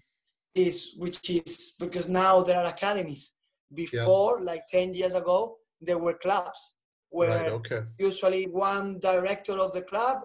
is 0.55 0.95
which 0.99 1.31
is 1.31 1.75
because 1.79 2.09
now 2.09 2.43
there 2.43 2.59
are 2.59 2.67
academies. 2.67 3.33
Before, 3.75 4.39
yeah. 4.39 4.45
like 4.45 4.67
ten 4.69 4.93
years 4.93 5.15
ago, 5.15 5.57
there 5.81 5.99
were 5.99 6.15
clubs 6.15 6.75
where 7.09 7.45
right, 7.45 7.53
okay. 7.53 7.83
usually 7.99 8.45
one 8.45 8.99
director 9.01 9.53
of 9.53 9.73
the 9.73 9.83
club 9.83 10.19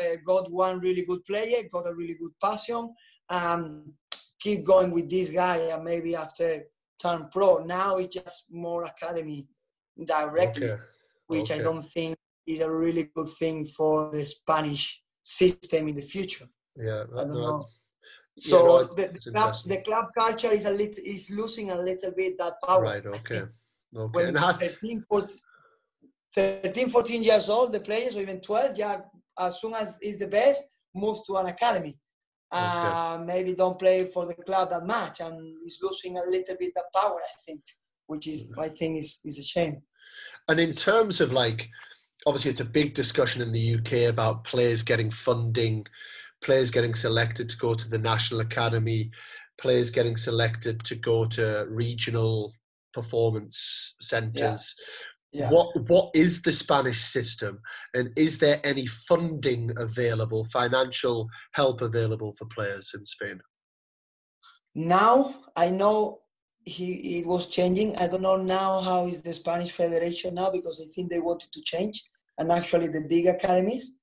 uh, 0.00 0.16
got 0.26 0.50
one 0.50 0.80
really 0.80 1.04
good 1.04 1.24
player, 1.24 1.62
got 1.72 1.86
a 1.86 1.94
really 1.94 2.14
good 2.14 2.32
passion, 2.42 2.92
and 3.30 3.92
keep 4.40 4.64
going 4.64 4.90
with 4.90 5.10
this 5.10 5.30
guy, 5.30 5.56
and 5.56 5.84
maybe 5.84 6.14
after 6.14 6.64
turn 7.00 7.28
pro. 7.30 7.58
Now 7.58 7.96
it's 7.96 8.14
just 8.14 8.46
more 8.50 8.84
academy 8.84 9.46
directly, 10.04 10.70
okay. 10.70 10.82
which 11.26 11.50
okay. 11.50 11.60
I 11.60 11.62
don't 11.62 11.82
think 11.82 12.16
is 12.46 12.60
a 12.60 12.70
really 12.70 13.10
good 13.14 13.28
thing 13.38 13.64
for 13.64 14.10
the 14.10 14.24
Spanish 14.24 15.02
system 15.22 15.88
in 15.88 15.94
the 15.94 16.02
future. 16.02 16.48
Yeah, 16.76 17.04
I 17.16 17.24
don't 17.24 17.34
no, 17.34 17.34
know. 17.34 17.66
yeah, 18.36 18.50
So 18.50 18.58
no, 18.64 18.84
the, 18.84 19.08
the 19.08 19.30
club, 19.32 19.54
the 19.66 19.82
club 19.82 20.06
culture 20.18 20.52
is 20.52 20.64
a 20.64 20.70
little 20.70 21.02
is 21.04 21.30
losing 21.30 21.70
a 21.70 21.80
little 21.80 22.12
bit 22.12 22.38
that 22.38 22.54
power. 22.66 22.82
Right. 22.82 23.04
Okay. 23.04 23.42
Okay. 23.96 24.12
When 24.12 24.36
And 24.36 24.38
13, 24.38 25.00
14, 25.08 25.38
13, 26.34 26.88
14 26.90 27.22
years 27.22 27.48
old, 27.48 27.72
the 27.72 27.80
players, 27.80 28.16
or 28.16 28.20
even 28.20 28.40
12, 28.40 28.76
yeah, 28.76 29.00
as 29.38 29.60
soon 29.60 29.74
as 29.74 29.98
is 30.02 30.18
the 30.18 30.26
best, 30.26 30.62
moves 30.94 31.22
to 31.26 31.36
an 31.36 31.46
academy. 31.46 31.96
Uh, 32.50 33.18
maybe 33.26 33.54
don't 33.54 33.78
play 33.78 34.06
for 34.06 34.24
the 34.26 34.34
club 34.34 34.70
that 34.70 34.86
much 34.86 35.20
and 35.20 35.56
is 35.66 35.78
losing 35.82 36.16
a 36.16 36.22
little 36.22 36.56
bit 36.58 36.72
of 36.76 36.84
power, 36.98 37.16
I 37.16 37.36
think, 37.44 37.60
which 38.06 38.26
is, 38.26 38.48
Mm-hmm. 38.48 38.60
I 38.60 38.68
think, 38.70 38.98
is, 38.98 39.20
is 39.24 39.38
a 39.38 39.42
shame. 39.42 39.82
and 40.48 40.58
in 40.58 40.72
terms 40.72 41.20
of 41.20 41.32
like, 41.32 41.68
obviously, 42.26 42.50
it's 42.50 42.60
a 42.60 42.64
big 42.64 42.94
discussion 42.94 43.42
in 43.42 43.52
the 43.52 43.74
UK 43.76 44.10
about 44.10 44.44
players 44.44 44.82
getting 44.82 45.10
funding, 45.10 45.86
players 46.40 46.70
getting 46.70 46.94
selected 46.94 47.48
to 47.50 47.56
go 47.58 47.74
to 47.74 47.88
the 47.88 47.98
national 47.98 48.40
academy, 48.40 49.10
players 49.58 49.90
getting 49.90 50.16
selected 50.16 50.82
to 50.84 50.94
go 50.94 51.26
to 51.26 51.66
regional 51.68 52.52
performance 52.94 53.94
centres. 54.00 54.74
Yeah. 55.32 55.50
What 55.50 55.68
what 55.88 56.10
is 56.14 56.40
the 56.40 56.52
Spanish 56.52 57.00
system, 57.00 57.60
and 57.94 58.10
is 58.16 58.38
there 58.38 58.60
any 58.64 58.86
funding 58.86 59.70
available, 59.76 60.44
financial 60.46 61.28
help 61.52 61.82
available 61.82 62.32
for 62.32 62.46
players 62.46 62.92
in 62.94 63.04
Spain? 63.04 63.38
Now 64.74 65.42
I 65.54 65.70
know 65.70 66.20
he 66.64 67.18
it 67.18 67.26
was 67.26 67.48
changing. 67.48 67.96
I 67.96 68.06
don't 68.06 68.22
know 68.22 68.36
now 68.36 68.80
how 68.80 69.06
is 69.06 69.22
the 69.22 69.34
Spanish 69.34 69.72
Federation 69.72 70.34
now 70.34 70.50
because 70.50 70.80
I 70.80 70.86
think 70.94 71.10
they 71.10 71.20
wanted 71.20 71.52
to 71.52 71.62
change. 71.62 72.02
And 72.38 72.50
actually, 72.52 72.88
the 72.88 73.02
big 73.02 73.26
academies, 73.26 73.96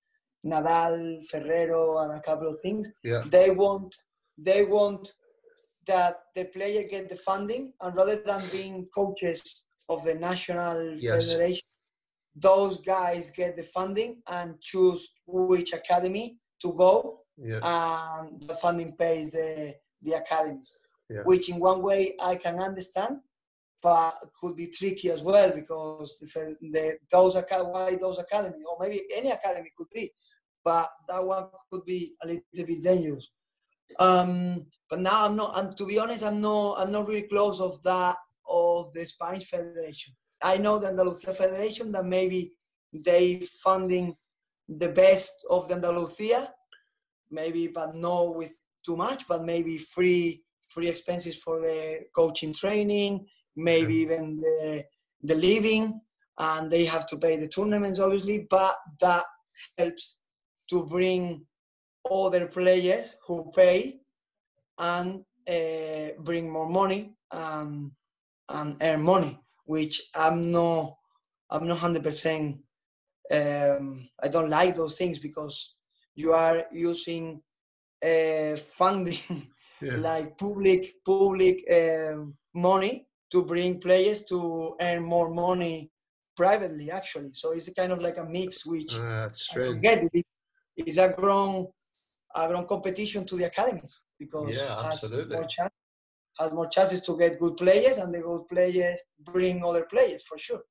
Nadal, 0.45 1.23
Ferrero, 1.32 1.99
and 1.99 2.11
a 2.19 2.21
couple 2.21 2.47
of 2.47 2.59
things, 2.61 2.91
Yeah. 3.03 3.23
they 3.32 3.49
want 3.49 3.95
they 4.38 4.63
want 4.63 5.11
that 5.88 6.17
the 6.36 6.45
player 6.45 6.84
get 6.88 7.09
the 7.09 7.15
funding, 7.15 7.73
and 7.82 7.95
rather 7.95 8.17
than 8.17 8.43
being 8.51 8.88
coaches 8.93 9.64
of 9.89 10.03
the 10.03 10.15
national 10.15 10.97
Yes. 10.99 11.31
federation, 11.31 11.67
those 12.36 12.81
guys 12.81 13.31
get 13.31 13.55
the 13.55 13.63
funding 13.63 14.21
and 14.27 14.59
choose 14.61 15.01
which 15.25 15.73
academy 15.73 16.38
to 16.61 16.73
go 16.73 17.21
Yeah. 17.38 17.59
and 17.63 18.41
the 18.41 18.55
funding 18.55 18.95
pays 18.95 19.31
the 19.31 19.75
the 20.01 20.13
academies, 20.13 20.75
Yeah. 21.09 21.23
which 21.23 21.49
in 21.49 21.59
one 21.59 21.81
way 21.81 22.15
I 22.19 22.36
can 22.36 22.59
understand, 22.59 23.21
but 23.81 24.11
could 24.39 24.55
be 24.55 24.67
tricky 24.67 25.09
as 25.09 25.23
well 25.23 25.49
because 25.51 26.19
the, 26.19 26.55
the 26.61 26.97
those 27.11 27.36
why 27.36 27.95
those 27.95 28.19
academy 28.19 28.63
or 28.69 28.77
maybe 28.79 29.01
any 29.15 29.31
academy 29.31 29.71
could 29.77 29.89
be, 29.93 30.11
but 30.63 30.89
that 31.07 31.23
one 31.25 31.47
could 31.71 31.86
be 31.86 32.15
a 32.23 32.27
little 32.27 32.65
bit 32.67 32.83
dangerous. 32.83 33.31
Um, 33.99 34.65
but 34.89 34.99
now 34.99 35.25
I'm 35.25 35.36
not, 35.36 35.57
and 35.57 35.75
to 35.77 35.86
be 35.86 35.97
honest, 35.99 36.23
I'm 36.23 36.41
not 36.41 36.75
I'm 36.79 36.91
not 36.91 37.07
really 37.07 37.27
close 37.27 37.59
of 37.61 37.81
that 37.83 38.17
of 38.49 38.91
the 38.93 39.05
Spanish 39.05 39.45
Federation. 39.45 40.13
I 40.41 40.57
know 40.57 40.79
the 40.79 40.87
Andalusia 40.87 41.33
Federation 41.33 41.91
that 41.93 42.05
maybe 42.05 42.53
they 42.93 43.41
funding 43.63 44.15
the 44.67 44.89
best 44.89 45.33
of 45.49 45.67
the 45.67 45.75
Andalusia, 45.75 46.53
maybe 47.31 47.67
but 47.67 47.95
not 47.95 48.35
with 48.35 48.57
too 48.85 48.95
much, 48.95 49.27
but 49.27 49.43
maybe 49.43 49.77
free 49.77 50.43
free 50.69 50.89
expenses 50.89 51.37
for 51.37 51.59
the 51.59 52.01
coaching 52.15 52.53
training, 52.53 53.25
maybe 53.55 53.95
even 53.95 54.35
the 54.35 54.83
the 55.23 55.35
living, 55.35 56.01
and 56.37 56.69
they 56.69 56.85
have 56.85 57.05
to 57.07 57.17
pay 57.17 57.37
the 57.37 57.47
tournaments 57.47 57.99
obviously, 57.99 58.45
but 58.49 58.75
that 58.99 59.25
helps 59.77 60.19
to 60.69 60.85
bring 60.85 61.45
other 62.09 62.47
players 62.47 63.15
who 63.25 63.51
pay 63.55 63.99
and 64.77 65.23
uh, 65.47 66.09
bring 66.19 66.49
more 66.49 66.69
money 66.69 67.15
and 67.31 67.91
and 68.49 68.77
earn 68.81 69.01
money, 69.03 69.39
which 69.65 70.01
I'm 70.15 70.41
not 70.41 70.97
I'm 71.49 71.67
not 71.67 71.79
hundred 71.79 72.03
percent. 72.03 72.57
Um, 73.31 74.07
I 74.21 74.27
don't 74.27 74.49
like 74.49 74.75
those 74.75 74.97
things 74.97 75.19
because 75.19 75.75
you 76.15 76.33
are 76.33 76.65
using 76.71 77.41
uh, 78.03 78.55
funding 78.55 79.47
Yeah. 79.81 79.97
like 79.97 80.37
public 80.37 80.95
public 81.05 81.63
um, 81.71 82.35
money 82.53 83.07
to 83.29 83.43
bring 83.43 83.79
players 83.79 84.23
to 84.23 84.75
earn 84.81 85.03
more 85.03 85.29
money 85.29 85.91
privately 86.35 86.89
actually 86.89 87.31
so 87.33 87.51
it's 87.51 87.71
kind 87.73 87.91
of 87.91 88.01
like 88.01 88.17
a 88.17 88.23
mix 88.23 88.65
which 88.65 88.93
get 89.81 90.03
it. 90.13 90.25
it's 90.77 90.97
a 90.97 91.09
grown 91.09 91.67
a 92.35 92.47
grown 92.47 92.65
competition 92.65 93.25
to 93.25 93.35
the 93.35 93.43
academies 93.43 94.01
because 94.17 94.57
Yeah, 94.57 94.81
has 94.81 95.13
more 95.29 95.45
chance 95.45 95.73
has 96.39 96.51
more 96.51 96.67
chances 96.67 97.01
to 97.01 97.17
get 97.17 97.39
good 97.39 97.55
players 97.57 97.97
and 97.97 98.13
the 98.13 98.19
good 98.21 98.47
players 98.47 98.99
bring 99.31 99.63
other 99.63 99.86
players 99.86 100.23
for 100.23 100.38
sure 100.38 100.61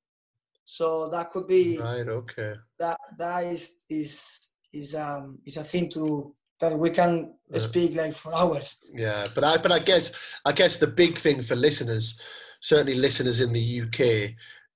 so 0.63 1.07
that 1.09 1.29
could 1.31 1.47
be 1.47 1.77
Right. 1.77 2.07
Okay. 2.07 2.53
that 2.79 2.99
that 3.17 3.43
is 3.45 3.83
is 3.89 4.39
is 4.73 4.95
um 4.95 5.39
is 5.45 5.57
a 5.57 5.63
thing 5.63 5.89
to 5.91 6.35
that 6.59 6.77
we 6.77 6.89
can 6.89 7.33
Yeah. 7.51 7.59
speak 7.59 7.95
like 7.95 8.13
for 8.13 8.33
hours 8.33 8.77
Yeah, 8.93 9.25
but 9.35 9.43
I 9.43 9.57
but 9.57 9.71
I 9.71 9.79
guess 9.79 10.11
I 10.45 10.51
guess 10.51 10.77
the 10.77 10.87
big 10.87 11.17
thing 11.17 11.41
for 11.41 11.55
listeners, 11.55 12.17
certainly 12.61 12.95
listeners 12.95 13.41
in 13.41 13.51
the 13.53 13.81
UK, 13.81 13.99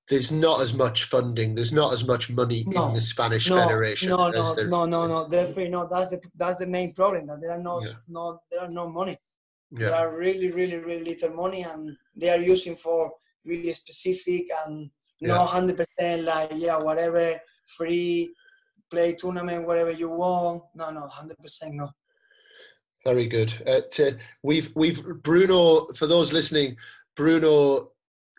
there's 0.08 0.30
not 0.30 0.60
as 0.60 0.72
much 0.74 1.04
funding, 1.04 1.54
there's 1.54 1.72
not 1.72 1.92
as 1.92 2.04
much 2.06 2.30
money 2.30 2.64
No, 2.66 2.88
in 2.88 2.94
the 2.94 3.00
Spanish 3.00 3.48
no, 3.48 3.56
Federation 3.56 4.10
No, 4.10 4.30
no, 4.30 4.54
no, 4.54 4.84
no, 4.86 5.06
no. 5.06 5.28
Definitely 5.28 5.70
not. 5.70 5.90
That's 5.90 6.10
the 6.10 6.20
that's 6.36 6.58
the 6.58 6.66
main 6.66 6.92
problem. 6.94 7.26
That 7.28 7.40
there 7.40 7.52
are 7.52 7.62
no 7.62 7.80
Yeah. 7.82 7.94
no 8.08 8.40
there 8.50 8.60
are 8.60 8.70
no 8.80 8.88
money. 8.88 9.16
There 9.70 9.88
Yeah, 9.90 9.96
are 9.96 10.16
really, 10.16 10.50
really, 10.50 10.78
really 10.78 11.04
little 11.04 11.34
money, 11.34 11.62
and 11.62 11.96
they 12.16 12.30
are 12.30 12.40
using 12.40 12.76
for 12.76 13.12
really 13.44 13.72
specific 13.72 14.46
and 14.66 14.90
Yeah. 15.20 15.34
not 15.34 15.46
hundred 15.50 15.76
percent 15.76 16.22
like 16.24 16.50
yeah 16.56 16.78
whatever 16.78 17.38
free 17.76 18.34
play 18.90 19.14
tournament 19.14 19.66
whatever 19.66 19.92
you 19.92 20.08
want. 20.08 20.62
No, 20.74 20.90
no, 20.90 21.06
hundred 21.06 21.38
percent 21.38 21.74
no. 21.74 21.88
very 23.04 23.26
good. 23.28 23.52
Uh, 23.66 23.80
to, 23.92 24.18
we've 24.42 24.70
we've 24.74 25.02
Bruno 25.22 25.86
for 25.98 26.06
those 26.06 26.32
listening, 26.32 26.76
Bruno 27.16 27.92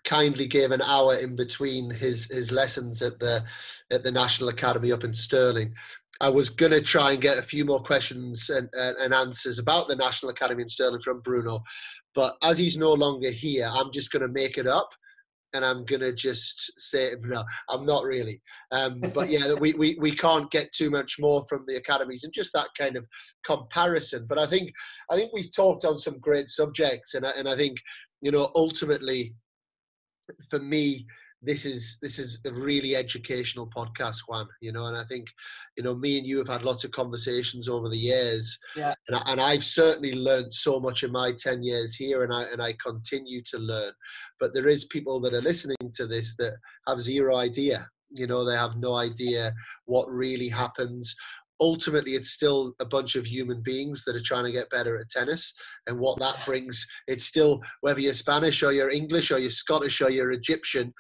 kindly 0.04 0.48
gave 0.48 0.72
an 0.72 0.82
hour 0.82 1.16
in 1.16 1.36
between 1.36 1.90
his 1.90 2.30
his 2.32 2.52
lessons 2.52 3.02
at 3.02 3.20
the 3.20 3.44
at 3.92 4.04
the 4.04 4.12
National 4.12 4.50
Academy 4.50 4.92
up 4.92 5.04
in 5.04 5.14
Stirling. 5.14 5.74
I 6.22 6.30
was 6.30 6.52
going 6.52 6.72
to 6.72 6.82
try 6.82 7.12
and 7.12 7.22
get 7.22 7.40
a 7.40 7.42
few 7.42 7.66
more 7.66 7.82
questions 7.82 8.52
and, 8.52 8.70
and, 8.74 8.96
and 8.98 9.14
answers 9.14 9.58
about 9.58 9.88
the 9.88 9.96
National 9.96 10.30
Academy 10.30 10.62
in 10.62 10.70
Stirling 10.70 11.02
from 11.02 11.20
Bruno, 11.22 11.64
but 12.14 12.36
as 12.44 12.60
he's 12.60 12.78
no 12.78 12.94
longer 12.94 13.32
here, 13.32 13.68
I'm 13.74 13.92
just 13.92 14.12
going 14.12 14.22
to 14.22 14.28
make 14.28 14.58
it 14.58 14.68
up. 14.68 14.90
And 15.54 15.66
I'm 15.66 15.84
gonna 15.84 16.14
just 16.14 16.72
say 16.80 17.12
no. 17.26 17.44
I'm 17.68 17.86
not 17.86 18.06
really, 18.06 18.42
um, 18.72 19.02
but 19.14 19.30
yeah, 19.30 19.54
we, 19.60 19.74
we 19.74 19.98
we 20.00 20.12
can't 20.12 20.50
get 20.50 20.72
too 20.72 20.90
much 20.90 21.18
more 21.20 21.44
from 21.50 21.66
the 21.68 21.76
academies 21.76 22.24
and 22.24 22.32
just 22.32 22.54
that 22.54 22.70
kind 22.78 22.96
of 22.96 23.06
comparison. 23.46 24.28
But 24.30 24.40
I 24.40 24.46
think 24.46 24.72
I 25.10 25.18
think 25.18 25.34
we've 25.34 25.54
talked 25.54 25.84
on 25.84 25.98
some 25.98 26.20
great 26.20 26.48
subjects, 26.48 27.16
and 27.16 27.26
I, 27.26 27.32
and 27.32 27.50
I 27.50 27.58
think 27.58 27.80
you 28.22 28.32
know 28.32 28.50
ultimately, 28.56 29.36
for 30.50 30.60
me, 30.60 31.06
this 31.42 31.66
is 31.66 31.98
this 32.02 32.20
is 32.20 32.40
a 32.46 32.52
really 32.52 32.96
educational 32.96 33.70
podcast, 33.70 34.18
Juan. 34.28 34.48
You 34.62 34.72
know, 34.72 34.86
and 34.86 34.96
I 34.98 35.04
think 35.06 35.28
you 35.78 35.84
know 35.84 35.96
me 35.96 36.18
and 36.18 36.28
you 36.28 36.38
have 36.38 36.48
had 36.48 36.64
lots 36.64 36.84
of 36.84 36.92
conversations 36.92 37.68
over 37.68 37.90
the 37.90 37.98
years, 37.98 38.58
Yeah. 38.76 38.94
and, 39.08 39.18
I, 39.18 39.22
and 39.28 39.42
I've 39.42 39.64
certainly 39.64 40.14
learned 40.14 40.54
so 40.54 40.80
much 40.80 41.04
in 41.04 41.12
my 41.12 41.32
ten 41.34 41.64
years 41.64 41.96
here, 41.96 42.24
and 42.24 42.34
I 42.34 42.44
and 42.44 42.62
I 42.62 42.74
continue 42.86 43.42
to 43.52 43.58
learn. 43.58 43.92
But 44.40 44.54
there 44.54 44.68
is 44.68 44.86
people 44.86 45.20
that 45.22 45.34
are 45.34 45.42
listening 45.42 45.78
to 45.94 46.08
this 46.08 46.36
that 46.38 46.54
have 46.88 47.02
zero 47.02 47.38
idea. 47.38 47.88
You 48.14 48.28
know, 48.28 48.44
they 48.44 48.58
have 48.58 48.76
no 48.78 48.96
idea 48.96 49.54
what 49.86 50.10
really 50.10 50.50
happens 50.50 51.16
ultimately 51.62 52.16
it's 52.16 52.32
still 52.32 52.74
a 52.80 52.86
bunch 52.86 53.16
of 53.16 53.26
human 53.26 53.62
beings 53.62 54.04
that 54.04 54.16
are 54.16 54.22
trying 54.22 54.44
to 54.44 54.52
get 54.52 54.70
better 54.72 54.98
at 54.98 55.10
tennis 55.10 55.54
and 55.88 55.98
what 55.98 56.20
that 56.20 56.36
brings 56.44 56.86
it's 57.08 57.26
still 57.26 57.62
whether 57.82 58.00
you're 58.00 58.14
spanish 58.14 58.64
or 58.64 58.74
you're 58.74 58.90
english 58.90 59.32
or 59.32 59.38
you're 59.38 59.50
scottish 59.50 60.02
or 60.02 60.10
you're 60.10 60.32
egyptian 60.32 60.92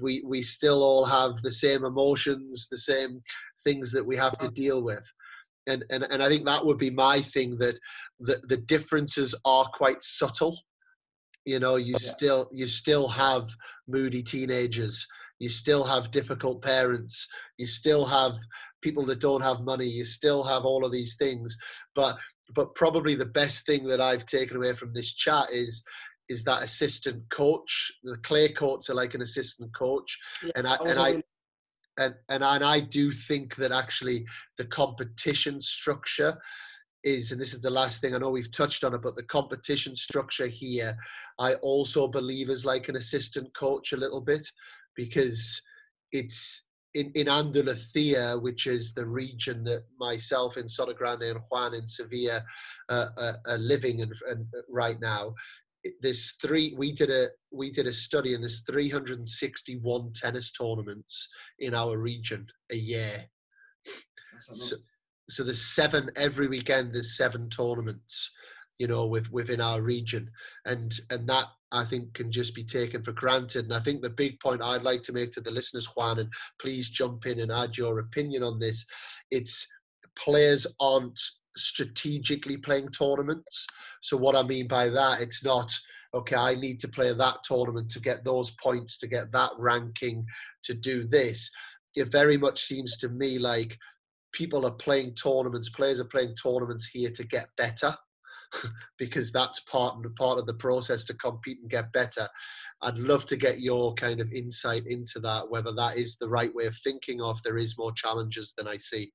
we 0.00 0.22
we 0.24 0.40
still 0.40 0.82
all 0.82 1.04
have 1.04 1.32
the 1.42 1.52
same 1.52 1.84
emotions 1.84 2.68
the 2.70 2.78
same 2.78 3.20
things 3.64 3.90
that 3.92 4.06
we 4.06 4.16
have 4.16 4.38
to 4.38 4.50
deal 4.50 4.84
with. 4.84 5.04
And 5.66 5.84
and, 5.90 6.06
and 6.10 6.22
i 6.22 6.28
think 6.28 6.44
that 6.44 6.64
would 6.64 6.78
be 6.78 6.90
my 6.90 7.20
thing 7.20 7.56
that 7.58 7.76
the, 8.20 8.38
the 8.48 8.58
differences 8.58 9.34
are 9.44 9.64
quite 9.74 10.02
subtle. 10.02 10.58
You 11.46 11.58
know 11.58 11.76
you 11.76 11.92
yeah. 11.92 12.10
still 12.14 12.48
you 12.52 12.66
still 12.66 13.08
have 13.08 13.44
moody 13.88 14.22
teenagers. 14.22 15.06
You 15.40 15.48
still 15.48 15.84
have 15.84 16.10
difficult 16.10 16.62
parents. 16.62 17.26
You 17.58 17.66
still 17.66 18.04
have 18.04 18.34
people 18.84 19.02
that 19.06 19.20
don't 19.20 19.40
have 19.40 19.60
money 19.72 19.86
you 19.86 20.04
still 20.04 20.44
have 20.44 20.64
all 20.64 20.84
of 20.84 20.92
these 20.92 21.16
things. 21.16 21.56
But 21.94 22.16
but 22.54 22.74
probably 22.74 23.14
the 23.14 23.34
best 23.40 23.64
thing 23.64 23.84
that 23.84 24.02
i've 24.02 24.26
taken 24.26 24.58
away 24.58 24.74
from 24.74 24.92
this 24.92 25.14
chat 25.14 25.50
is 25.50 25.82
is 26.28 26.44
that 26.44 26.62
assistant 26.62 27.22
coach 27.30 27.90
the 28.02 28.18
clay 28.18 28.48
courts 28.50 28.90
are 28.90 28.94
like 29.02 29.14
an 29.14 29.22
assistant 29.22 29.74
coach. 29.74 30.18
Yeah, 30.42 30.52
and 30.56 30.66
i 30.68 30.76
and 30.84 30.98
i 30.98 31.22
and, 31.96 32.14
and 32.28 32.44
and 32.44 32.64
I 32.64 32.80
do 32.80 33.12
think 33.12 33.54
that 33.56 33.72
actually 33.72 34.26
the 34.58 34.64
competition 34.64 35.60
structure 35.60 36.36
is, 37.04 37.32
and 37.32 37.40
this 37.40 37.54
is 37.54 37.60
the 37.60 37.70
last 37.70 38.00
thing 38.00 38.14
I 38.14 38.18
know 38.18 38.30
we've 38.30 38.50
touched 38.50 38.82
on 38.82 38.94
it, 38.94 39.02
but 39.02 39.14
the 39.14 39.22
competition 39.24 39.94
structure 39.94 40.46
here, 40.46 40.96
I 41.38 41.54
also 41.56 42.08
believe 42.08 42.50
is 42.50 42.64
like 42.64 42.88
an 42.88 42.96
assistant 42.96 43.54
coach 43.54 43.92
a 43.92 43.96
little 43.96 44.22
bit 44.22 44.44
because 44.96 45.60
it's 46.12 46.66
in, 46.94 47.10
in 47.14 47.28
Andalusia, 47.28 48.38
which 48.40 48.66
is 48.66 48.94
the 48.94 49.06
region 49.06 49.64
that 49.64 49.84
myself 49.98 50.56
in 50.56 50.66
Grande 50.96 51.22
and 51.22 51.40
Juan 51.50 51.74
in 51.74 51.86
Sevilla 51.86 52.44
uh, 52.88 53.08
are, 53.16 53.36
are, 53.46 53.58
living 53.58 53.98
in, 54.00 54.12
in 54.30 54.46
right 54.70 55.00
now. 55.00 55.34
There's 56.00 56.32
three. 56.40 56.74
We 56.78 56.92
did 56.92 57.10
a 57.10 57.28
we 57.52 57.70
did 57.70 57.86
a 57.86 57.92
study, 57.92 58.34
and 58.34 58.42
there's 58.42 58.62
361 58.62 60.12
tennis 60.14 60.50
tournaments 60.52 61.28
in 61.58 61.74
our 61.74 61.98
region 61.98 62.46
a 62.70 62.76
year. 62.76 63.24
So, 64.38 64.76
so 65.28 65.44
there's 65.44 65.60
seven 65.60 66.10
every 66.16 66.48
weekend. 66.48 66.94
There's 66.94 67.18
seven 67.18 67.50
tournaments, 67.50 68.30
you 68.78 68.86
know, 68.86 69.06
with 69.06 69.30
within 69.30 69.60
our 69.60 69.82
region, 69.82 70.30
and 70.64 70.94
and 71.10 71.28
that 71.28 71.48
I 71.74 71.84
think 71.84 72.14
can 72.14 72.30
just 72.30 72.54
be 72.54 72.64
taken 72.64 73.02
for 73.02 73.12
granted. 73.12 73.64
And 73.64 73.74
I 73.74 73.80
think 73.80 74.00
the 74.00 74.10
big 74.10 74.38
point 74.40 74.62
I'd 74.62 74.82
like 74.82 75.02
to 75.04 75.12
make 75.12 75.32
to 75.32 75.40
the 75.40 75.50
listeners, 75.50 75.88
Juan, 75.96 76.20
and 76.20 76.32
please 76.60 76.88
jump 76.88 77.26
in 77.26 77.40
and 77.40 77.50
add 77.50 77.76
your 77.76 77.98
opinion 77.98 78.42
on 78.42 78.58
this. 78.58 78.84
It's 79.30 79.66
players 80.16 80.66
aren't 80.80 81.18
strategically 81.56 82.56
playing 82.56 82.88
tournaments. 82.88 83.66
So 84.02 84.16
what 84.16 84.36
I 84.36 84.42
mean 84.42 84.68
by 84.68 84.88
that, 84.88 85.20
it's 85.20 85.44
not 85.44 85.72
okay. 86.14 86.36
I 86.36 86.54
need 86.54 86.80
to 86.80 86.88
play 86.88 87.12
that 87.12 87.38
tournament 87.44 87.90
to 87.90 88.00
get 88.00 88.24
those 88.24 88.52
points, 88.52 88.98
to 88.98 89.06
get 89.06 89.32
that 89.32 89.50
ranking, 89.58 90.24
to 90.64 90.74
do 90.74 91.04
this. 91.04 91.50
It 91.96 92.06
very 92.06 92.36
much 92.36 92.62
seems 92.62 92.96
to 92.98 93.08
me 93.08 93.38
like 93.38 93.76
people 94.32 94.66
are 94.66 94.72
playing 94.72 95.14
tournaments, 95.14 95.70
players 95.70 96.00
are 96.00 96.06
playing 96.06 96.34
tournaments 96.40 96.88
here 96.92 97.10
to 97.10 97.24
get 97.24 97.48
better. 97.56 97.94
because 98.98 99.32
that's 99.32 99.60
part 99.60 100.04
of 100.04 100.14
part 100.16 100.38
of 100.38 100.46
the 100.46 100.54
process 100.54 101.04
to 101.04 101.14
compete 101.14 101.58
and 101.60 101.70
get 101.70 101.92
better. 101.92 102.28
I'd 102.82 102.98
love 102.98 103.26
to 103.26 103.36
get 103.36 103.60
your 103.60 103.94
kind 103.94 104.20
of 104.20 104.32
insight 104.32 104.86
into 104.86 105.20
that, 105.20 105.48
whether 105.48 105.72
that 105.72 105.96
is 105.96 106.16
the 106.16 106.28
right 106.28 106.54
way 106.54 106.66
of 106.66 106.76
thinking, 106.76 107.20
or 107.20 107.32
if 107.32 107.42
there 107.42 107.56
is 107.56 107.78
more 107.78 107.92
challenges 107.92 108.54
than 108.56 108.68
I 108.68 108.76
see. 108.76 109.12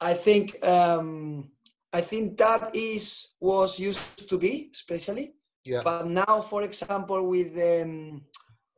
I 0.00 0.14
think 0.14 0.64
um, 0.66 1.50
I 1.92 2.00
think 2.00 2.38
that 2.38 2.74
is 2.74 3.26
was 3.40 3.78
used 3.78 4.28
to 4.28 4.38
be, 4.38 4.70
especially. 4.72 5.34
Yeah. 5.64 5.82
But 5.84 6.06
now, 6.06 6.40
for 6.40 6.62
example, 6.62 7.28
with 7.28 7.56
um, 7.82 8.22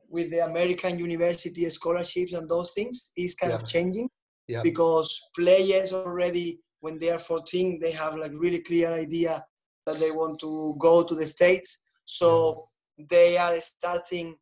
with 0.09 0.31
the 0.31 0.45
American 0.45 0.99
university 0.99 1.69
scholarships 1.71 2.33
and 2.33 2.49
those 2.49 2.73
things, 2.75 3.13
is 3.17 3.35
kind 3.35 3.53
yeah. 3.53 3.57
of 3.57 3.67
changing 3.67 4.09
yeah. 4.49 4.63
because 4.63 5.21
players 5.35 5.93
already 5.93 6.61
when 6.81 6.99
they 6.99 7.11
are 7.11 7.19
14 7.19 7.79
they 7.81 7.93
have 7.93 8.17
like 8.17 8.33
really 8.35 8.61
clear 8.61 8.93
idea 8.93 9.45
that 9.87 9.99
they 9.99 10.11
want 10.11 10.39
to 10.41 10.75
go 10.79 11.03
to 11.03 11.15
the 11.15 11.27
states 11.27 11.81
so 12.05 12.69
they 13.11 13.37
are 13.37 13.59
starting 13.61 14.35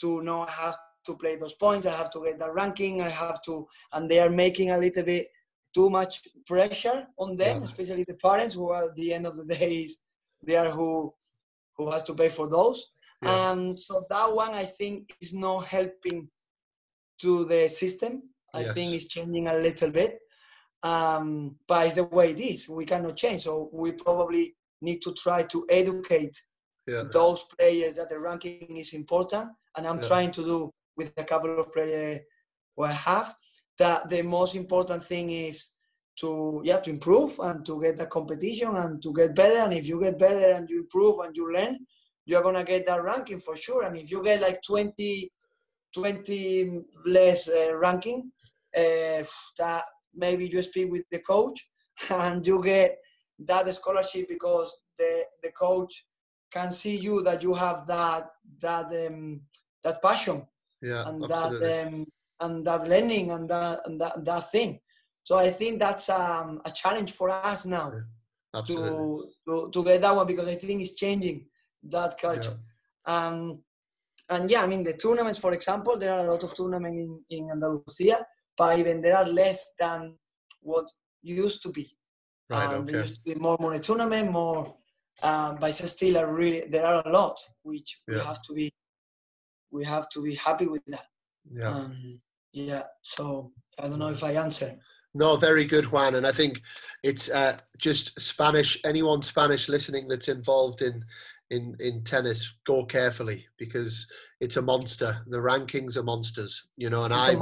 to 0.00 0.22
know 0.22 0.44
how 0.48 0.74
to 1.04 1.14
play 1.16 1.36
those 1.36 1.54
points 1.54 1.86
i 1.86 1.96
have 1.96 2.10
to 2.10 2.22
get 2.24 2.38
that 2.38 2.54
ranking 2.54 3.02
i 3.02 3.08
have 3.08 3.42
to 3.42 3.66
and 3.92 4.10
they 4.10 4.20
are 4.20 4.30
making 4.30 4.70
a 4.70 4.78
little 4.78 5.02
bit 5.02 5.28
too 5.74 5.90
much 5.90 6.22
pressure 6.46 7.06
on 7.18 7.36
them 7.36 7.58
yeah. 7.58 7.64
especially 7.64 8.04
the 8.04 8.14
parents 8.14 8.54
who 8.54 8.68
are 8.70 8.84
at 8.84 8.94
the 8.96 9.12
end 9.12 9.26
of 9.26 9.36
the 9.36 9.44
day 9.54 9.82
is 9.84 9.98
they 10.44 10.56
are 10.56 10.70
who 10.70 11.12
who 11.76 11.90
has 11.90 12.02
to 12.02 12.14
pay 12.14 12.28
for 12.28 12.48
those 12.48 12.90
yeah. 13.22 13.52
and 13.52 13.80
so 13.80 14.04
that 14.10 14.32
one 14.32 14.54
i 14.54 14.64
think 14.64 15.12
is 15.20 15.34
not 15.34 15.66
helping 15.66 16.28
to 17.20 17.44
the 17.44 17.68
system 17.68 18.22
I 18.54 18.62
yes. 18.62 18.74
think 18.74 18.92
it's 18.94 19.04
changing 19.06 19.48
a 19.48 19.54
little 19.54 19.90
bit. 19.90 20.18
Um, 20.82 21.56
but 21.66 21.86
it's 21.86 21.96
the 21.96 22.04
way 22.04 22.30
it 22.30 22.40
is. 22.40 22.68
We 22.68 22.84
cannot 22.84 23.16
change. 23.16 23.42
So 23.42 23.68
we 23.72 23.92
probably 23.92 24.56
need 24.80 25.02
to 25.02 25.12
try 25.14 25.42
to 25.44 25.66
educate 25.68 26.40
yeah. 26.86 27.04
those 27.12 27.44
players 27.56 27.94
that 27.94 28.08
the 28.08 28.18
ranking 28.18 28.76
is 28.76 28.94
important. 28.94 29.50
And 29.76 29.86
I'm 29.86 29.96
yeah. 29.96 30.08
trying 30.08 30.30
to 30.32 30.44
do 30.44 30.70
with 30.96 31.12
a 31.16 31.24
couple 31.24 31.58
of 31.58 31.72
players 31.72 32.20
who 32.76 32.84
I 32.84 32.92
have 32.92 33.34
that 33.78 34.08
the 34.08 34.22
most 34.22 34.56
important 34.56 35.04
thing 35.04 35.30
is 35.30 35.68
to 36.20 36.60
yeah 36.64 36.80
to 36.80 36.90
improve 36.90 37.38
and 37.38 37.64
to 37.64 37.80
get 37.80 37.96
the 37.96 38.06
competition 38.06 38.76
and 38.76 39.02
to 39.02 39.12
get 39.12 39.34
better. 39.34 39.58
And 39.58 39.72
if 39.72 39.86
you 39.86 40.00
get 40.00 40.18
better 40.18 40.52
and 40.52 40.68
you 40.68 40.80
improve 40.80 41.20
and 41.20 41.36
you 41.36 41.52
learn, 41.52 41.78
you're 42.26 42.42
gonna 42.42 42.64
get 42.64 42.86
that 42.86 43.02
ranking 43.02 43.40
for 43.40 43.56
sure. 43.56 43.84
And 43.84 43.96
if 43.96 44.10
you 44.10 44.22
get 44.22 44.40
like 44.40 44.60
20 44.62 45.30
20 45.94 46.82
less 47.06 47.48
uh, 47.48 47.76
ranking 47.78 48.30
uh, 48.76 49.22
that 49.58 49.84
maybe 50.14 50.46
you 50.46 50.62
speak 50.62 50.90
with 50.90 51.04
the 51.10 51.20
coach 51.20 51.68
and 52.10 52.46
you 52.46 52.62
get 52.62 52.98
that 53.38 53.72
scholarship 53.74 54.28
because 54.28 54.80
the 54.98 55.24
the 55.42 55.50
coach 55.52 56.06
can 56.50 56.70
see 56.70 56.96
you 56.96 57.22
that 57.22 57.42
you 57.42 57.54
have 57.54 57.86
that 57.86 58.30
that 58.60 58.86
um, 59.06 59.40
that 59.84 60.02
passion 60.02 60.46
yeah, 60.82 61.08
and 61.08 61.24
absolutely. 61.24 61.58
that 61.60 61.86
um, 61.86 62.06
and 62.40 62.64
that 62.64 62.88
learning 62.88 63.30
and 63.30 63.48
that 63.48 63.80
and 63.86 64.00
that, 64.00 64.24
that 64.24 64.50
thing 64.50 64.80
so 65.22 65.36
i 65.36 65.50
think 65.50 65.78
that's 65.78 66.08
um, 66.08 66.60
a 66.64 66.70
challenge 66.70 67.12
for 67.12 67.30
us 67.30 67.66
now 67.66 67.92
yeah, 68.54 68.62
to, 68.62 69.28
to 69.46 69.70
to 69.72 69.84
get 69.84 70.00
that 70.02 70.14
one 70.14 70.26
because 70.26 70.48
i 70.48 70.54
think 70.54 70.80
it's 70.80 70.94
changing 70.94 71.46
that 71.82 72.18
culture 72.18 72.58
yeah. 73.06 73.28
um, 73.28 73.62
and 74.30 74.50
yeah, 74.50 74.62
I 74.62 74.66
mean 74.66 74.84
the 74.84 74.92
tournaments, 74.92 75.38
for 75.38 75.52
example, 75.52 75.96
there 75.96 76.12
are 76.12 76.26
a 76.26 76.30
lot 76.30 76.42
of 76.44 76.54
tournaments 76.54 76.98
in, 77.30 77.38
in 77.38 77.50
Andalusia, 77.50 78.26
but 78.56 78.78
even 78.78 79.00
there 79.00 79.16
are 79.16 79.26
less 79.26 79.74
than 79.78 80.14
what 80.60 80.86
used 81.22 81.62
to 81.62 81.70
be. 81.70 81.96
Right, 82.50 82.66
um, 82.66 82.82
okay. 82.82 82.92
There 82.92 83.00
used 83.00 83.16
to 83.16 83.34
be 83.34 83.40
more 83.40 83.56
money 83.60 83.78
tournament, 83.80 84.30
more, 84.30 84.74
um, 85.22 85.58
but 85.60 85.74
still 85.74 86.16
a 86.16 86.32
really 86.32 86.64
there 86.68 86.86
are 86.86 87.02
a 87.04 87.10
lot 87.10 87.38
which 87.62 88.00
yeah. 88.08 88.14
we 88.14 88.20
have 88.20 88.42
to 88.42 88.52
be 88.54 88.70
we 89.70 89.84
have 89.84 90.08
to 90.10 90.22
be 90.22 90.34
happy 90.34 90.66
with 90.66 90.84
that. 90.86 91.06
Yeah. 91.52 91.68
Um, 91.68 92.20
yeah. 92.52 92.84
So 93.02 93.52
I 93.78 93.88
don't 93.88 93.98
know 93.98 94.10
if 94.10 94.24
I 94.24 94.32
answer. 94.32 94.76
No, 95.14 95.36
very 95.36 95.64
good, 95.64 95.86
Juan. 95.86 96.14
And 96.14 96.26
I 96.26 96.32
think 96.32 96.62
it's 97.02 97.30
uh, 97.30 97.56
just 97.78 98.18
Spanish. 98.20 98.78
Anyone 98.84 99.22
Spanish 99.22 99.68
listening 99.68 100.08
that's 100.08 100.28
involved 100.28 100.82
in 100.82 101.04
in 101.50 101.76
in 101.80 102.04
tennis, 102.04 102.54
go 102.66 102.84
carefully 102.84 103.46
because 103.58 104.06
it's 104.40 104.56
a 104.56 104.62
monster. 104.62 105.18
The 105.26 105.38
rankings 105.38 105.96
are 105.96 106.02
monsters, 106.02 106.68
you 106.76 106.90
know. 106.90 107.04
And 107.04 107.14
I, 107.14 107.36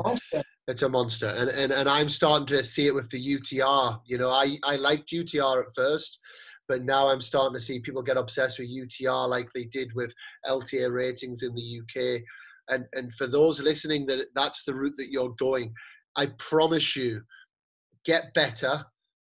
it's 0.68 0.82
a 0.82 0.88
monster, 0.88 1.28
and, 1.28 1.48
and 1.51 1.72
and 1.72 1.88
I'm 1.88 2.09
starting 2.09 2.47
to 2.48 2.64
see 2.64 2.86
it 2.86 2.94
with 2.94 3.09
the 3.10 3.38
UTR. 3.38 4.01
You 4.06 4.18
know, 4.18 4.30
I 4.30 4.59
I 4.64 4.76
liked 4.76 5.10
UTR 5.10 5.62
at 5.62 5.74
first, 5.76 6.20
but 6.68 6.84
now 6.84 7.09
I'm 7.09 7.20
starting 7.20 7.55
to 7.55 7.60
see 7.60 7.78
people 7.78 8.02
get 8.02 8.16
obsessed 8.16 8.59
with 8.59 8.68
UTR 8.68 9.28
like 9.28 9.48
they 9.52 9.64
did 9.64 9.94
with 9.94 10.12
LTA 10.47 10.93
ratings 10.93 11.43
in 11.43 11.55
the 11.55 11.80
UK. 11.80 12.22
And 12.68 12.84
and 12.94 13.12
for 13.12 13.28
those 13.28 13.60
listening, 13.60 14.06
that 14.06 14.26
that's 14.34 14.64
the 14.64 14.74
route 14.74 14.97
that 14.98 15.12
you're 15.12 15.34
going. 15.38 15.72
I 16.16 16.26
promise 16.38 16.97
you, 16.97 17.22
get 18.05 18.34
better, 18.34 18.84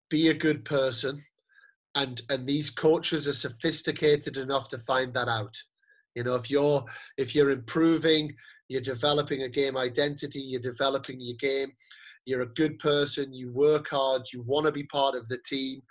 be 0.09 0.29
a 0.29 0.33
good 0.33 0.65
person, 0.65 1.23
and 1.95 2.21
and 2.29 2.45
these 2.45 2.69
coaches 2.69 3.29
are 3.29 3.33
sophisticated 3.33 4.35
enough 4.35 4.67
to 4.69 4.77
find 4.79 5.13
that 5.13 5.29
out 5.29 5.55
you 6.15 6.23
know 6.23 6.35
if 6.35 6.49
you're 6.49 6.83
if 7.17 7.33
you're 7.35 7.51
improving 7.51 8.33
you're 8.71 8.79
developing 8.79 9.43
a 9.43 9.49
game 9.49 9.75
identity 9.75 10.39
you're 10.39 10.61
developing 10.61 11.19
your 11.19 11.35
game. 11.35 11.73
You're 12.25 12.43
a 12.43 12.53
good 12.53 12.79
person 12.79 13.33
you 13.33 13.51
work 13.51 13.89
hard 13.89 14.21
you 14.33 14.43
want 14.43 14.65
to 14.65 14.71
be 14.71 14.85
part 14.85 15.13
of 15.13 15.27
the 15.27 15.39
team. 15.45 15.81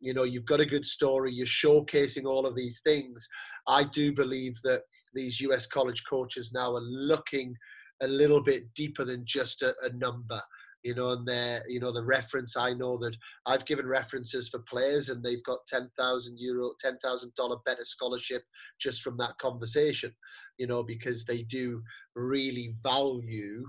You 0.00 0.14
know 0.14 0.24
you've 0.24 0.44
got 0.44 0.60
a 0.60 0.66
good 0.66 0.84
story 0.84 1.32
you're 1.32 1.46
showcasing 1.46 2.24
all 2.24 2.44
of 2.44 2.56
these 2.56 2.80
things. 2.80 3.28
I 3.68 3.84
do 3.84 4.12
believe 4.12 4.54
that 4.64 4.82
these 5.14 5.40
us 5.42 5.68
college 5.68 6.02
coaches 6.10 6.50
now 6.52 6.74
are 6.74 6.82
looking 6.82 7.54
a 8.02 8.08
little 8.08 8.42
bit 8.42 8.64
deeper 8.74 9.04
than 9.04 9.22
just 9.24 9.62
a, 9.62 9.72
a 9.84 9.92
number 9.96 10.42
you 10.84 10.94
know, 10.94 11.10
and 11.10 11.26
they 11.26 11.58
you 11.66 11.80
know 11.80 11.92
the 11.92 12.04
reference. 12.04 12.56
I 12.56 12.74
know 12.74 12.96
that 12.98 13.16
I've 13.46 13.64
given 13.64 13.86
references 13.86 14.48
for 14.48 14.60
players, 14.60 15.08
and 15.08 15.24
they've 15.24 15.42
got 15.42 15.66
ten 15.66 15.90
thousand 15.98 16.36
euro, 16.38 16.72
ten 16.78 16.98
thousand 16.98 17.34
dollar 17.34 17.56
better 17.66 17.84
scholarship 17.84 18.42
just 18.78 19.02
from 19.02 19.16
that 19.16 19.36
conversation, 19.38 20.12
you 20.58 20.66
know, 20.66 20.82
because 20.82 21.24
they 21.24 21.42
do 21.42 21.82
really 22.14 22.70
value 22.82 23.64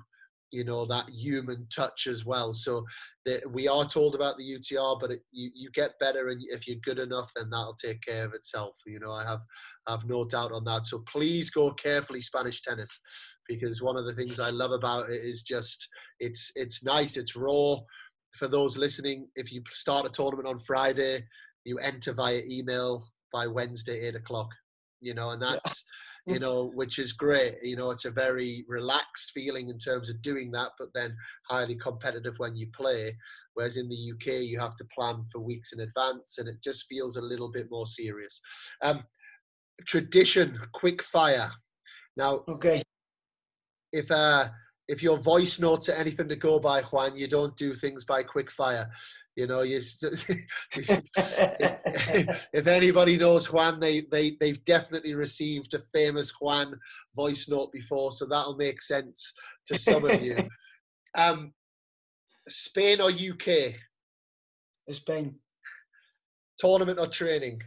you 0.51 0.63
know 0.63 0.85
that 0.85 1.09
human 1.09 1.67
touch 1.75 2.07
as 2.07 2.25
well. 2.25 2.53
So 2.53 2.85
that 3.25 3.49
we 3.51 3.67
are 3.67 3.85
told 3.85 4.15
about 4.15 4.37
the 4.37 4.57
utr 4.57 4.99
but 4.99 5.11
it, 5.11 5.21
you, 5.31 5.49
you 5.53 5.69
get 5.73 5.99
better 5.99 6.29
and 6.29 6.41
if 6.49 6.67
you're 6.67 6.77
good 6.83 6.99
enough 6.99 7.29
then 7.35 7.49
that'll 7.49 7.75
take 7.75 8.01
care 8.01 8.23
of 8.23 8.33
itself 8.33 8.77
you 8.85 8.99
know 8.99 9.11
i 9.11 9.23
have 9.23 9.41
I 9.87 9.91
have 9.91 10.05
no 10.05 10.25
doubt 10.25 10.51
on 10.51 10.63
that. 10.65 10.85
So 10.85 11.03
please 11.11 11.49
go 11.49 11.71
carefully 11.71 12.21
spanish 12.21 12.61
tennis 12.61 12.99
because 13.47 13.81
one 13.81 13.97
of 13.97 14.05
the 14.05 14.13
things 14.13 14.39
i 14.39 14.49
love 14.49 14.71
about 14.71 15.09
it 15.09 15.21
is 15.21 15.43
just 15.43 15.87
it's 16.19 16.51
it's 16.55 16.83
nice 16.83 17.17
it's 17.17 17.35
raw. 17.35 17.77
For 18.37 18.47
those 18.47 18.77
listening 18.77 19.27
if 19.35 19.53
you 19.53 19.61
start 19.71 20.05
a 20.05 20.09
tournament 20.09 20.47
on 20.47 20.57
friday 20.57 21.23
you 21.63 21.77
enter 21.79 22.11
via 22.13 22.41
email 22.49 23.03
by 23.31 23.47
wednesday 23.47 24.07
8 24.07 24.15
o'clock 24.15 24.49
you 24.99 25.13
know 25.13 25.29
and 25.29 25.41
that's 25.41 25.85
you 26.25 26.39
know, 26.39 26.71
which 26.73 26.97
is 26.97 27.13
great. 27.13 27.55
You 27.61 27.75
know, 27.75 27.91
it's 27.91 28.05
a 28.05 28.11
very 28.11 28.65
relaxed 28.67 29.31
feeling 29.31 29.69
in 29.69 29.77
terms 29.77 30.09
of 30.09 30.21
doing 30.21 30.51
that, 30.51 30.71
but 30.79 30.89
then 30.93 31.15
highly 31.49 31.75
competitive 31.75 32.33
when 32.37 32.55
you 32.55 32.67
play. 32.75 33.15
Whereas 33.53 33.77
in 33.77 33.87
the 33.87 34.11
UK, 34.11 34.43
you 34.43 34.59
have 34.59 34.75
to 34.75 34.85
plan 34.85 35.23
for 35.31 35.39
weeks 35.39 35.71
in 35.71 35.81
advance, 35.81 36.37
and 36.39 36.47
it 36.47 36.63
just 36.63 36.85
feels 36.89 37.17
a 37.17 37.21
little 37.21 37.51
bit 37.51 37.67
more 37.69 37.85
serious. 37.85 38.41
Um, 38.81 39.03
tradition, 39.85 40.57
quick 40.73 41.03
fire. 41.03 41.51
Now, 42.17 42.43
okay, 42.47 42.81
if 43.91 44.09
uh, 44.09 44.49
if 44.87 45.01
your 45.01 45.17
voice 45.17 45.59
notes 45.59 45.89
are 45.89 45.93
anything 45.93 46.29
to 46.29 46.35
go 46.35 46.59
by, 46.59 46.81
Juan, 46.81 47.17
you 47.17 47.27
don't 47.27 47.57
do 47.57 47.73
things 47.73 48.03
by 48.03 48.21
quick 48.23 48.51
fire. 48.51 48.89
You 49.35 49.47
know, 49.47 49.63
you, 49.63 49.77
if 50.75 52.67
anybody 52.67 53.17
knows 53.17 53.51
Juan, 53.51 53.79
they, 53.79 54.01
they, 54.01 54.37
they've 54.39 54.63
definitely 54.63 55.13
received 55.13 55.73
a 55.73 55.79
famous 55.79 56.31
Juan 56.39 56.79
voice 57.15 57.49
note 57.49 57.71
before, 57.71 58.11
so 58.11 58.25
that'll 58.25 58.55
make 58.55 58.81
sense 58.81 59.33
to 59.67 59.77
some 59.77 60.05
of 60.05 60.21
you. 60.21 60.37
Um, 61.17 61.53
Spain 62.45 62.99
or 62.99 63.09
UK? 63.09 63.75
Spain. 64.91 65.35
Tournament 66.59 66.99
or 66.99 67.07
training? 67.07 67.61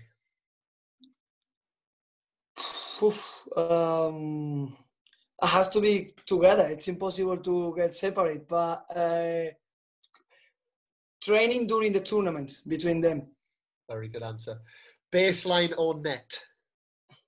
um, 3.57 4.77
it 4.77 4.88
has 5.47 5.69
to 5.69 5.81
be 5.81 6.15
together. 6.27 6.67
It's 6.69 6.89
impossible 6.89 7.37
to 7.39 7.75
get 7.77 7.95
separate, 7.95 8.49
but 8.49 8.85
uh, 8.95 9.45
training 11.23 11.67
during 11.67 11.93
the 11.93 12.01
tournament 12.01 12.61
between 12.67 13.01
them. 13.01 13.29
Very 13.89 14.09
good 14.09 14.23
answer. 14.23 14.59
Baseline 15.13 15.73
or 15.79 16.01
net? 16.01 16.39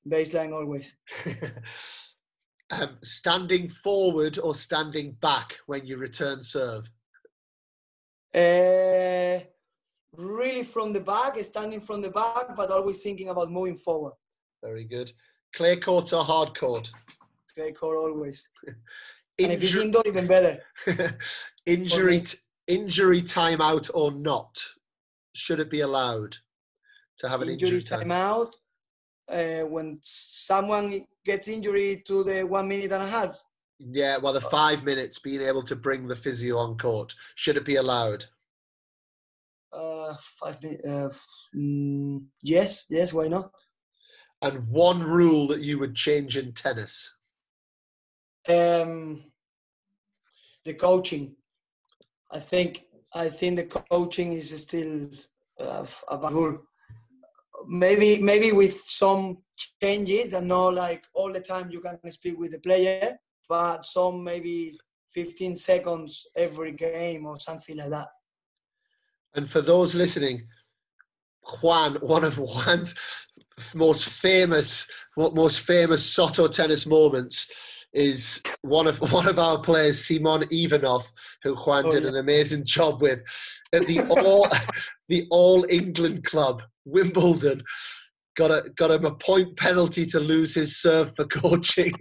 Baseline 0.07 0.53
always. 0.53 0.97
um, 2.71 2.99
standing 3.03 3.69
forward 3.69 4.39
or 4.39 4.55
standing 4.55 5.13
back 5.21 5.59
when 5.67 5.87
you 5.87 5.97
return 5.97 6.43
serve? 6.43 6.91
Uh, 8.35 9.41
really 10.17 10.63
from 10.63 10.93
the 10.93 11.01
back, 11.01 11.39
standing 11.43 11.81
from 11.81 12.03
the 12.03 12.11
back, 12.11 12.57
but 12.57 12.71
always 12.71 13.03
thinking 13.03 13.29
about 13.29 13.51
moving 13.51 13.75
forward. 13.75 14.13
Very 14.63 14.85
good. 14.85 15.13
Clay 15.55 15.77
court 15.77 16.13
or 16.13 16.23
hard 16.23 16.57
court? 16.57 16.91
Clay 17.61 17.73
court 17.73 17.97
always. 17.99 18.49
and 18.67 19.53
if 19.53 19.63
it's 19.63 19.77
indoor, 19.77 20.03
even 20.07 20.27
better. 20.27 20.59
injury, 21.67 22.25
injury 22.67 23.21
timeout 23.21 23.91
or 23.93 24.13
not? 24.13 24.63
Should 25.35 25.61
it 25.61 25.71
be 25.71 25.81
allowed 25.81 26.37
to 27.19 27.29
have 27.29 27.43
an 27.43 27.51
injury, 27.51 27.79
injury 27.79 27.99
timeout? 27.99 28.53
Uh, 29.29 29.67
when 29.67 29.99
someone 30.03 31.05
gets 31.25 31.49
injury 31.49 32.03
to 32.07 32.25
the 32.25 32.43
one 32.43 32.67
minute 32.67 32.91
and 32.93 33.03
a 33.03 33.07
half. 33.07 33.43
Yeah, 33.79 34.19
well, 34.19 34.33
the 34.33 34.41
five 34.41 34.85
minutes 34.85 35.19
being 35.19 35.43
able 35.43 35.63
to 35.65 35.77
bring 35.77 36.07
the 36.07 36.17
physio 36.17 36.57
on 36.57 36.77
court. 36.77 37.15
Should 37.35 37.57
it 37.57 37.65
be 37.65 37.77
allowed? 37.77 38.25
Uh, 39.73 40.15
five 40.19 40.63
minutes. 40.63 40.87
Uh, 40.87 41.09
mm, 41.57 42.25
yes, 42.43 42.87
yes. 42.91 43.13
Why 43.13 43.29
not? 43.29 43.53
And 44.43 44.67
one 44.69 45.03
rule 45.03 45.47
that 45.49 45.61
you 45.61 45.79
would 45.79 45.95
change 45.95 46.37
in 46.37 46.53
tennis. 46.53 47.15
Um, 48.49 49.25
the 50.65 50.75
coaching. 50.75 51.37
I 52.31 52.39
think 52.39 52.85
I 53.13 53.29
think 53.29 53.57
the 53.57 53.65
coaching 53.65 54.33
is 54.33 54.51
still 54.61 55.09
uh. 55.59 55.85
Maybe 57.67 58.23
maybe 58.23 58.53
with 58.53 58.81
some 58.81 59.39
changes 59.83 60.33
and 60.33 60.49
not 60.49 60.75
like 60.75 61.05
all 61.13 61.31
the 61.33 61.41
time 61.41 61.71
you 61.71 61.81
can 61.81 61.99
speak 62.11 62.39
with 62.39 62.53
the 62.53 62.59
player, 62.59 63.19
but 63.49 63.85
some 63.85 64.25
maybe 64.25 64.79
15 65.13 65.57
seconds 65.57 66.27
every 66.35 66.73
game 66.73 67.27
or 67.27 67.39
something 67.39 67.77
like 67.77 67.91
that. 67.91 68.09
And 69.35 69.49
for 69.49 69.61
those 69.61 69.95
listening, 69.95 70.49
Juan, 71.61 71.97
one 71.97 72.25
of 72.25 72.37
Juan's 72.37 72.95
most 73.75 74.07
famous, 74.07 74.87
most 75.17 75.61
famous 75.61 76.05
Soto 76.05 76.49
tennis 76.49 76.87
moments 76.87 77.51
is 77.93 78.43
one 78.63 78.87
of 78.87 79.01
one 79.13 79.29
of 79.29 79.39
our 79.39 79.61
players, 79.61 80.05
Simon 80.05 80.45
Ivanov, 80.51 81.11
who 81.43 81.55
Juan 81.55 81.87
oh, 81.87 81.91
did 81.91 82.05
yeah. 82.05 82.11
an 82.11 82.17
amazing 82.17 82.65
job 82.65 83.03
with 83.03 83.23
at 83.73 83.87
the 83.87 84.01
all 84.09 84.49
the 85.09 85.27
All 85.31 85.67
England 85.69 86.25
club, 86.25 86.63
Wimbledon. 86.85 87.63
Got 88.37 88.51
a 88.51 88.71
got 88.77 88.93
him 88.93 89.05
a 89.05 89.15
point 89.15 89.57
penalty 89.57 90.07
to 90.07 90.21
lose 90.21 90.55
his 90.55 90.81
serve 90.81 91.13
for 91.17 91.27
coaching. 91.27 91.93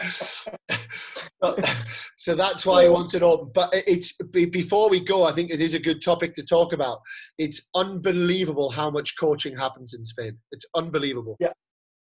so 2.16 2.34
that's 2.34 2.64
why 2.64 2.82
I 2.82 2.86
oh. 2.86 2.92
wanted 2.92 3.22
open. 3.22 3.50
But 3.52 3.70
it's 3.72 4.16
before 4.30 4.88
we 4.88 5.00
go, 5.00 5.24
I 5.24 5.32
think 5.32 5.50
it 5.50 5.60
is 5.60 5.74
a 5.74 5.80
good 5.80 6.02
topic 6.02 6.34
to 6.34 6.44
talk 6.44 6.72
about. 6.72 7.00
It's 7.38 7.68
unbelievable 7.74 8.70
how 8.70 8.90
much 8.90 9.14
coaching 9.18 9.56
happens 9.56 9.94
in 9.94 10.04
Spain. 10.04 10.38
It's 10.52 10.66
unbelievable. 10.76 11.36
Yeah. 11.40 11.52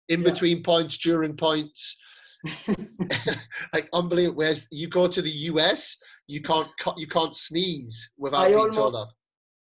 In 0.09 0.21
yeah. 0.21 0.29
between 0.29 0.63
points, 0.63 0.97
during 0.97 1.35
points, 1.35 1.97
like 3.73 3.89
unbelievable. 3.93 4.37
Whereas 4.37 4.67
you 4.71 4.87
go 4.87 5.07
to 5.07 5.21
the 5.21 5.29
US, 5.51 5.97
you 6.27 6.41
can't 6.41 6.67
you 6.97 7.07
can't 7.07 7.35
sneeze 7.35 8.11
without 8.17 8.41
I 8.41 8.47
being 8.47 8.59
almost, 8.59 8.77
told 8.77 8.95
off. 8.95 9.13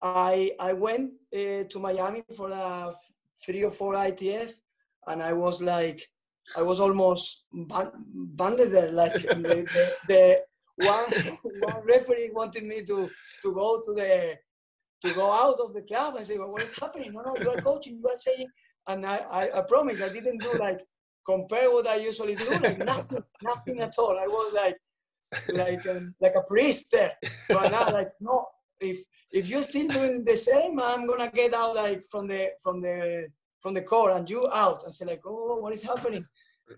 I 0.03 0.53
I 0.59 0.73
went 0.73 1.13
uh, 1.35 1.65
to 1.69 1.79
Miami 1.79 2.23
for 2.37 2.51
a 2.51 2.93
three 3.45 3.65
or 3.65 3.71
four 3.71 3.95
ITF, 3.95 4.53
and 5.07 5.23
I 5.23 5.33
was 5.33 5.63
like, 5.63 6.07
I 6.57 6.63
was 6.63 6.81
almost 6.81 7.45
banded 7.53 8.71
there. 8.73 8.93
Like 8.93 9.15
the, 9.15 9.67
the, 9.75 9.97
the 10.09 10.41
one 10.77 11.11
one 11.73 11.85
referee 11.85 12.31
wanted 12.33 12.65
me 12.65 12.83
to 12.85 13.11
to 13.43 13.55
go 13.55 13.81
to 13.85 13.93
the 13.95 14.37
to 15.03 15.15
go 15.15 15.31
out 15.31 15.59
of 15.61 15.73
the 15.73 15.83
club 15.83 16.17
and 16.17 16.27
say, 16.27 16.39
well, 16.39 16.53
what 16.53 16.63
is 16.63 16.79
happening? 16.79 17.13
No, 17.13 17.23
no, 17.23 17.37
you 17.37 17.49
are 17.51 17.61
coaching. 17.63 17.99
You 17.99 18.09
are 18.09 18.17
saying, 18.17 18.49
and 18.87 19.07
I, 19.07 19.17
I, 19.17 19.59
I 19.59 19.63
promise 19.63 20.03
I 20.03 20.11
didn't 20.11 20.43
do 20.43 20.53
like 20.59 20.81
compare 21.25 21.71
what 21.71 21.87
I 21.87 21.97
usually 21.97 22.35
do, 22.35 22.49
like 22.51 22.79
nothing, 22.79 23.23
nothing 23.43 23.81
at 23.81 23.95
all. 23.99 24.19
I 24.19 24.27
was 24.27 24.53
like, 24.53 24.77
like, 25.53 25.87
um, 25.87 26.15
like 26.21 26.35
a 26.37 26.43
priest 26.43 26.89
there. 26.93 27.13
But 27.49 27.71
now, 27.71 27.91
like, 27.93 28.11
no, 28.21 28.47
if 28.81 29.05
if 29.33 29.49
you're 29.49 29.63
still 29.63 29.89
doing 29.89 30.25
the 30.25 30.37
same, 30.37 30.81
I'm 30.81 31.07
gonna 31.07 31.31
get 31.31 31.55
out 31.55 31.77
like 31.77 32.05
from 32.05 32.27
the 32.27 32.51
from 32.63 32.81
the 32.81 33.29
from 33.61 33.75
the 33.75 33.83
core 33.83 34.13
and 34.13 34.29
you 34.29 34.49
out 34.51 34.85
and 34.85 34.95
say 34.95 35.05
like, 35.05 35.23
oh, 35.27 35.57
what 35.57 35.75
is 35.75 35.83
happening? 35.83 36.27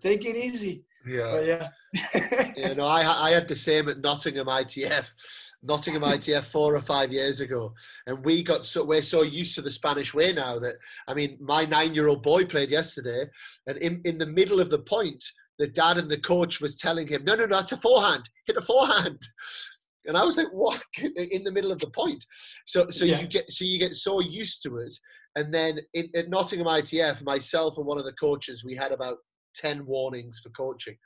Take 0.01 0.25
it 0.25 0.37
easy. 0.37 0.85
Yeah. 1.07 1.31
But 1.31 1.47
yeah. 1.47 2.53
you 2.57 2.75
know, 2.75 2.87
I 2.87 3.29
I 3.29 3.31
had 3.31 3.49
the 3.49 3.57
same 3.57 3.89
at 3.89 4.01
Nottingham 4.01 4.47
ITF. 4.47 5.13
Nottingham 5.65 6.03
ITF 6.03 6.43
four 6.45 6.75
or 6.75 6.81
five 6.81 7.13
years 7.13 7.41
ago, 7.41 7.73
and 8.07 8.25
we 8.25 8.43
got 8.43 8.67
so 8.67 8.85
we're 8.85 9.03
so 9.03 9.23
used 9.23 9.55
to 9.55 9.63
the 9.63 9.71
Spanish 9.71 10.13
way 10.13 10.33
now 10.33 10.59
that 10.59 10.75
I 11.07 11.15
mean, 11.15 11.39
my 11.41 11.65
nine-year-old 11.65 12.23
boy 12.23 12.45
played 12.45 12.71
yesterday, 12.71 13.27
and 13.67 13.79
in 13.79 14.01
in 14.05 14.19
the 14.19 14.27
middle 14.27 14.61
of 14.61 14.71
the 14.71 14.81
point, 14.81 15.25
the 15.59 15.69
dad 15.69 15.99
and 15.99 16.11
the 16.11 16.19
coach 16.19 16.61
was 16.61 16.77
telling 16.77 17.07
him, 17.07 17.23
"No, 17.25 17.37
no, 17.37 17.47
no, 17.47 17.61
it's 17.61 17.73
a 17.73 17.77
forehand. 17.77 18.29
Hit 18.47 18.57
a 18.57 18.63
forehand." 18.63 19.21
And 20.05 20.17
I 20.17 20.25
was 20.25 20.37
like, 20.37 20.49
"What?" 20.53 20.83
In 21.31 21.45
the 21.45 21.53
middle 21.53 21.71
of 21.71 21.79
the 21.79 21.91
point. 21.91 22.25
So, 22.67 22.89
so 22.89 23.05
yeah. 23.05 23.21
you 23.21 23.29
get 23.29 23.49
so 23.49 23.65
you 23.65 23.79
get 23.79 23.95
so 23.95 24.21
used 24.21 24.63
to 24.65 24.79
it, 24.79 24.95
and 25.37 25.55
then 25.55 25.79
in, 25.95 26.09
at 26.17 26.29
Nottingham 26.29 26.67
ITF, 26.67 27.25
myself 27.25 27.79
and 27.79 27.87
one 27.87 27.99
of 27.99 28.05
the 28.05 28.15
coaches, 28.15 28.65
we 28.65 28.75
had 28.75 28.91
about 28.91 29.19
ten 29.55 29.85
warnings 29.87 30.41
for 30.43 30.51
coaching 30.51 30.97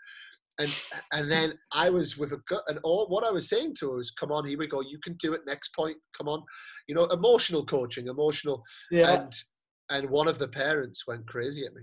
and 0.58 0.82
and 1.12 1.30
then 1.30 1.52
I 1.72 1.90
was 1.90 2.16
with 2.16 2.32
a 2.32 2.40
gut, 2.48 2.62
and 2.68 2.78
all 2.82 3.06
what 3.08 3.24
I 3.24 3.30
was 3.30 3.48
saying 3.48 3.74
to 3.76 3.90
her 3.90 3.96
was, 3.96 4.10
"Come 4.10 4.32
on, 4.32 4.46
here 4.46 4.58
we 4.58 4.66
go. 4.66 4.80
You 4.80 4.98
can 4.98 5.14
do 5.14 5.34
it. 5.34 5.42
Next 5.46 5.74
point. 5.74 5.96
Come 6.16 6.28
on." 6.28 6.42
You 6.88 6.94
know, 6.94 7.04
emotional 7.06 7.64
coaching, 7.64 8.08
emotional. 8.08 8.62
Yeah. 8.90 9.22
And 9.22 9.32
and 9.90 10.10
one 10.10 10.28
of 10.28 10.38
the 10.38 10.48
parents 10.48 11.06
went 11.06 11.26
crazy 11.26 11.64
at 11.66 11.74
me, 11.74 11.82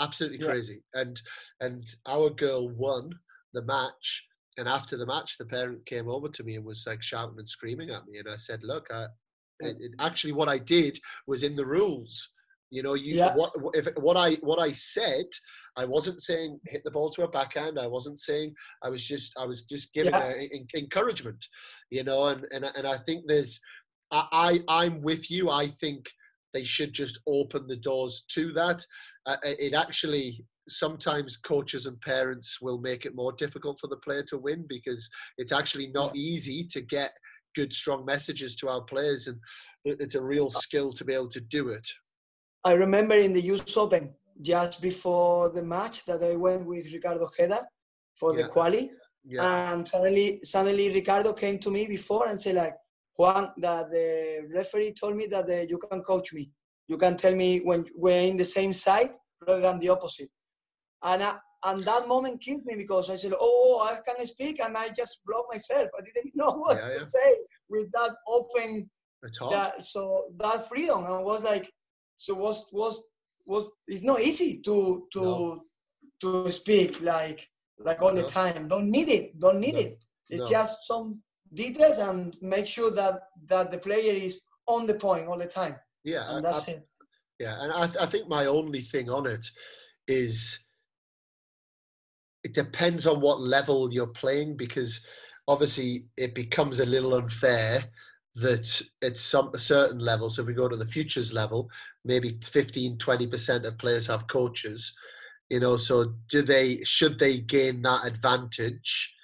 absolutely 0.00 0.38
yeah. 0.38 0.46
crazy. 0.46 0.82
And 0.94 1.20
and 1.60 1.84
our 2.06 2.30
girl 2.30 2.68
won 2.70 3.10
the 3.54 3.62
match, 3.62 4.24
and 4.56 4.68
after 4.68 4.96
the 4.96 5.06
match, 5.06 5.36
the 5.38 5.46
parent 5.46 5.84
came 5.86 6.08
over 6.08 6.28
to 6.28 6.44
me 6.44 6.56
and 6.56 6.64
was 6.64 6.84
like 6.86 7.02
shouting 7.02 7.38
and 7.38 7.50
screaming 7.50 7.90
at 7.90 8.06
me, 8.06 8.18
and 8.18 8.28
I 8.28 8.36
said, 8.36 8.60
"Look, 8.62 8.86
I, 8.92 9.06
it, 9.60 9.76
it, 9.80 9.92
actually, 9.98 10.32
what 10.32 10.48
I 10.48 10.58
did 10.58 10.98
was 11.26 11.42
in 11.42 11.56
the 11.56 11.66
rules. 11.66 12.30
You 12.70 12.82
know, 12.82 12.94
you 12.94 13.14
Yeah. 13.16 13.34
what 13.34 13.52
if 13.74 13.86
what 13.96 14.16
I 14.16 14.34
what 14.36 14.58
I 14.58 14.72
said, 14.72 15.26
I 15.76 15.84
wasn't 15.84 16.20
saying 16.20 16.58
hit 16.66 16.82
the 16.84 16.90
ball 16.90 17.10
to 17.10 17.22
a 17.24 17.28
backhand. 17.28 17.78
I 17.78 17.86
wasn't 17.86 18.18
saying 18.18 18.54
I 18.82 18.88
was 18.88 19.04
just 19.04 19.38
I 19.38 19.44
was 19.44 19.62
just 19.64 19.92
giving 19.92 20.14
Yeah. 20.14 20.28
a, 20.30 20.48
en- 20.52 20.66
encouragement. 20.74 21.44
You 21.90 22.04
know, 22.04 22.26
and 22.26 22.44
and 22.52 22.64
and 22.64 22.86
I 22.86 22.98
think 22.98 23.24
there's 23.26 23.60
I, 24.10 24.26
I 24.32 24.60
I'm 24.68 25.00
with 25.02 25.30
you. 25.30 25.50
I 25.50 25.68
think 25.68 26.06
they 26.52 26.64
should 26.64 26.92
just 26.92 27.20
open 27.26 27.66
the 27.66 27.76
doors 27.76 28.24
to 28.30 28.52
that. 28.54 28.84
Uh, 29.26 29.36
it 29.44 29.74
actually 29.74 30.44
sometimes 30.68 31.36
coaches 31.36 31.86
and 31.86 32.00
parents 32.00 32.60
will 32.60 32.78
make 32.78 33.04
it 33.06 33.14
more 33.14 33.32
difficult 33.32 33.78
for 33.78 33.86
the 33.86 33.96
player 33.98 34.22
to 34.24 34.38
win 34.38 34.64
because 34.68 35.08
it's 35.38 35.52
actually 35.52 35.88
not 35.88 36.16
easy 36.16 36.64
to 36.64 36.80
get 36.80 37.12
good 37.54 37.72
strong 37.72 38.04
messages 38.04 38.56
to 38.56 38.68
our 38.68 38.82
players 38.82 39.28
and 39.28 39.38
it's 39.84 40.16
a 40.16 40.22
real 40.22 40.50
skill 40.50 40.92
to 40.92 41.04
be 41.04 41.14
able 41.14 41.28
to 41.28 41.40
do 41.40 41.68
it 41.68 41.86
I 42.66 42.72
remember 42.72 43.14
in 43.14 43.32
the 43.32 43.44
US 43.52 43.76
Open, 43.76 44.12
just 44.42 44.82
before 44.82 45.50
the 45.50 45.62
match, 45.62 46.04
that 46.06 46.20
I 46.30 46.34
went 46.34 46.66
with 46.66 46.92
Ricardo 46.92 47.24
Ojeda 47.28 47.60
for 48.18 48.30
Yeah. 48.32 48.38
the 48.42 48.48
quali, 48.54 48.84
yeah 49.34 49.44
and 49.50 49.88
suddenly, 49.92 50.28
suddenly 50.54 50.86
Ricardo 51.00 51.32
came 51.32 51.58
to 51.64 51.70
me 51.76 51.82
before 51.96 52.24
and 52.30 52.40
said 52.40 52.56
like, 52.56 52.76
Juan, 53.16 53.44
that 53.64 53.84
the 53.94 54.08
referee 54.58 54.94
told 55.00 55.14
me 55.20 55.26
that 55.34 55.48
uh, 55.48 55.62
you 55.72 55.78
can 55.78 56.00
coach 56.02 56.28
me. 56.38 56.44
You 56.88 56.98
can 56.98 57.14
tell 57.16 57.34
me 57.42 57.50
when 57.68 57.80
we're 58.04 58.26
in 58.32 58.36
the 58.36 58.50
same 58.58 58.72
side 58.72 59.12
rather 59.46 59.60
than 59.66 59.78
the 59.78 59.90
opposite. 59.96 60.30
And 61.10 61.22
I, 61.22 61.32
and 61.68 61.84
that 61.84 62.08
moment 62.08 62.40
killed 62.46 62.64
me 62.64 62.74
because 62.76 63.10
I 63.10 63.16
said, 63.16 63.34
oh, 63.48 63.88
I 63.88 63.92
can 64.06 64.26
speak, 64.26 64.56
and 64.64 64.76
I 64.76 64.86
just 65.00 65.14
blocked 65.26 65.52
myself. 65.54 65.88
I 65.98 66.02
didn't 66.08 66.34
know 66.40 66.52
what 66.62 66.76
Yeah, 66.78 66.98
to 66.98 67.06
say 67.16 67.30
with 67.68 67.88
that 67.92 68.12
open 68.26 68.90
that 69.50 69.82
so 69.92 70.02
that 70.38 70.68
freedom 70.68 71.04
and 71.04 71.24
was 71.24 71.42
like 71.42 71.66
so 72.16 72.34
was 72.34 72.66
was 72.72 73.02
was 73.44 73.66
it's 73.86 74.02
not 74.02 74.20
easy 74.20 74.60
to 74.62 75.06
to 75.12 75.20
No. 75.20 75.62
to 76.20 76.50
speak 76.52 77.00
like 77.02 77.48
like 77.78 78.00
all 78.02 78.14
No. 78.14 78.22
the 78.22 78.28
time 78.28 78.68
don't 78.68 78.90
need 78.90 79.08
it 79.08 79.38
don't 79.38 79.60
need 79.60 79.74
No. 79.74 79.80
it 79.80 80.04
it's 80.30 80.50
just 80.50 80.84
some 80.86 81.22
details 81.54 81.98
and 81.98 82.36
make 82.42 82.66
sure 82.66 82.90
that 82.90 83.20
that 83.46 83.70
the 83.70 83.78
player 83.78 84.12
is 84.12 84.40
on 84.66 84.86
the 84.86 84.94
point 84.94 85.28
all 85.28 85.38
the 85.38 85.46
time 85.46 85.76
yeah 86.04 86.24
and 86.36 86.44
that's 86.44 86.68
I- 86.68 86.72
it 86.72 86.90
Yeah, 87.38 87.54
and 87.62 87.70
I, 87.70 88.04
I 88.04 88.06
think 88.06 88.28
my 88.28 88.46
only 88.46 88.80
thing 88.80 89.10
on 89.10 89.26
it 89.26 89.46
is 90.08 90.58
it 92.44 92.54
depends 92.54 93.06
on 93.06 93.20
what 93.20 93.40
level 93.40 93.92
you're 93.92 94.14
playing 94.22 94.56
because 94.56 95.04
obviously 95.46 96.06
it 96.16 96.34
becomes 96.34 96.80
a 96.80 96.86
little 96.86 97.14
unfair 97.14 97.84
that 98.36 98.82
at 99.02 99.16
some 99.16 99.50
a 99.54 99.58
certain 99.58 99.98
level 99.98 100.28
so 100.28 100.42
if 100.42 100.46
we 100.48 100.52
go 100.52 100.68
to 100.68 100.76
the 100.76 100.84
futures 100.86 101.32
level 101.32 101.68
maybe 102.04 102.38
15 102.42 102.98
20% 102.98 103.64
of 103.64 103.78
players 103.78 104.06
have 104.06 104.26
coaches 104.28 104.94
you 105.48 105.58
know 105.60 105.76
so 105.76 106.12
do 106.28 106.42
they 106.42 106.82
should 106.84 107.18
they 107.18 107.38
gain 107.38 107.80
that 107.82 108.04
advantage 108.06 109.14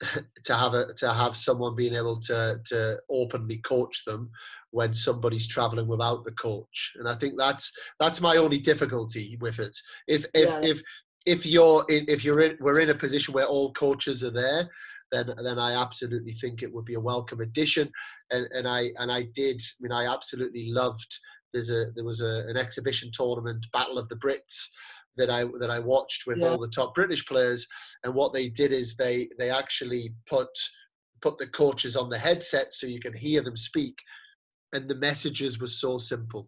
to 0.44 0.54
have 0.54 0.74
a 0.74 0.92
to 0.94 1.12
have 1.12 1.36
someone 1.36 1.74
being 1.74 1.94
able 1.94 2.20
to 2.20 2.58
to 2.66 2.98
openly 3.10 3.56
coach 3.58 4.04
them 4.04 4.30
when 4.70 4.92
somebody's 4.94 5.48
traveling 5.48 5.88
without 5.88 6.22
the 6.24 6.32
coach 6.32 6.92
and 6.96 7.08
i 7.08 7.14
think 7.14 7.34
that's 7.38 7.72
that's 7.98 8.20
my 8.20 8.36
only 8.36 8.60
difficulty 8.60 9.38
with 9.40 9.58
it 9.58 9.76
if 10.06 10.24
if 10.34 10.48
Yeah. 10.48 10.60
if 10.62 10.82
if 11.26 11.46
you're 11.46 11.84
in 11.88 12.04
if 12.06 12.24
you're 12.24 12.40
in 12.42 12.56
we're 12.60 12.80
in 12.80 12.90
a 12.90 12.94
position 12.94 13.34
where 13.34 13.46
all 13.46 13.72
coaches 13.72 14.22
are 14.22 14.30
there 14.30 14.68
then 15.12 15.32
then 15.42 15.58
i 15.58 15.72
absolutely 15.74 16.32
think 16.32 16.62
it 16.62 16.72
would 16.72 16.84
be 16.84 16.94
a 16.94 17.00
welcome 17.00 17.40
addition. 17.40 17.90
And 18.30 18.46
and 18.52 18.68
i 18.68 18.90
and 18.98 19.10
i 19.10 19.22
did 19.34 19.60
i 19.60 19.76
mean 19.80 19.92
i 19.92 20.12
absolutely 20.12 20.70
loved 20.70 21.18
there's 21.52 21.70
a 21.70 21.86
there 21.94 22.04
was 22.04 22.20
a, 22.20 22.44
an 22.48 22.56
exhibition 22.56 23.10
tournament 23.12 23.66
battle 23.72 23.98
of 23.98 24.08
the 24.08 24.16
brits 24.16 24.66
that 25.16 25.30
i 25.30 25.44
that 25.58 25.70
i 25.70 25.78
watched 25.78 26.26
with 26.26 26.38
Yeah. 26.40 26.50
all 26.50 26.58
the 26.58 26.68
top 26.68 26.94
british 26.94 27.26
players. 27.26 27.66
And 28.04 28.14
what 28.14 28.32
they 28.32 28.48
did 28.48 28.72
is 28.72 28.96
they 28.96 29.28
they 29.38 29.50
actually 29.50 30.14
put 30.28 30.48
put 31.20 31.38
the 31.38 31.48
coaches 31.48 31.96
on 31.96 32.08
the 32.08 32.18
headset 32.18 32.72
so 32.72 32.86
you 32.86 33.00
can 33.00 33.14
hear 33.14 33.42
them 33.42 33.56
speak. 33.56 33.98
And 34.72 34.88
the 34.88 34.94
messages 34.94 35.58
were 35.58 35.66
so 35.66 35.98
simple. 35.98 36.46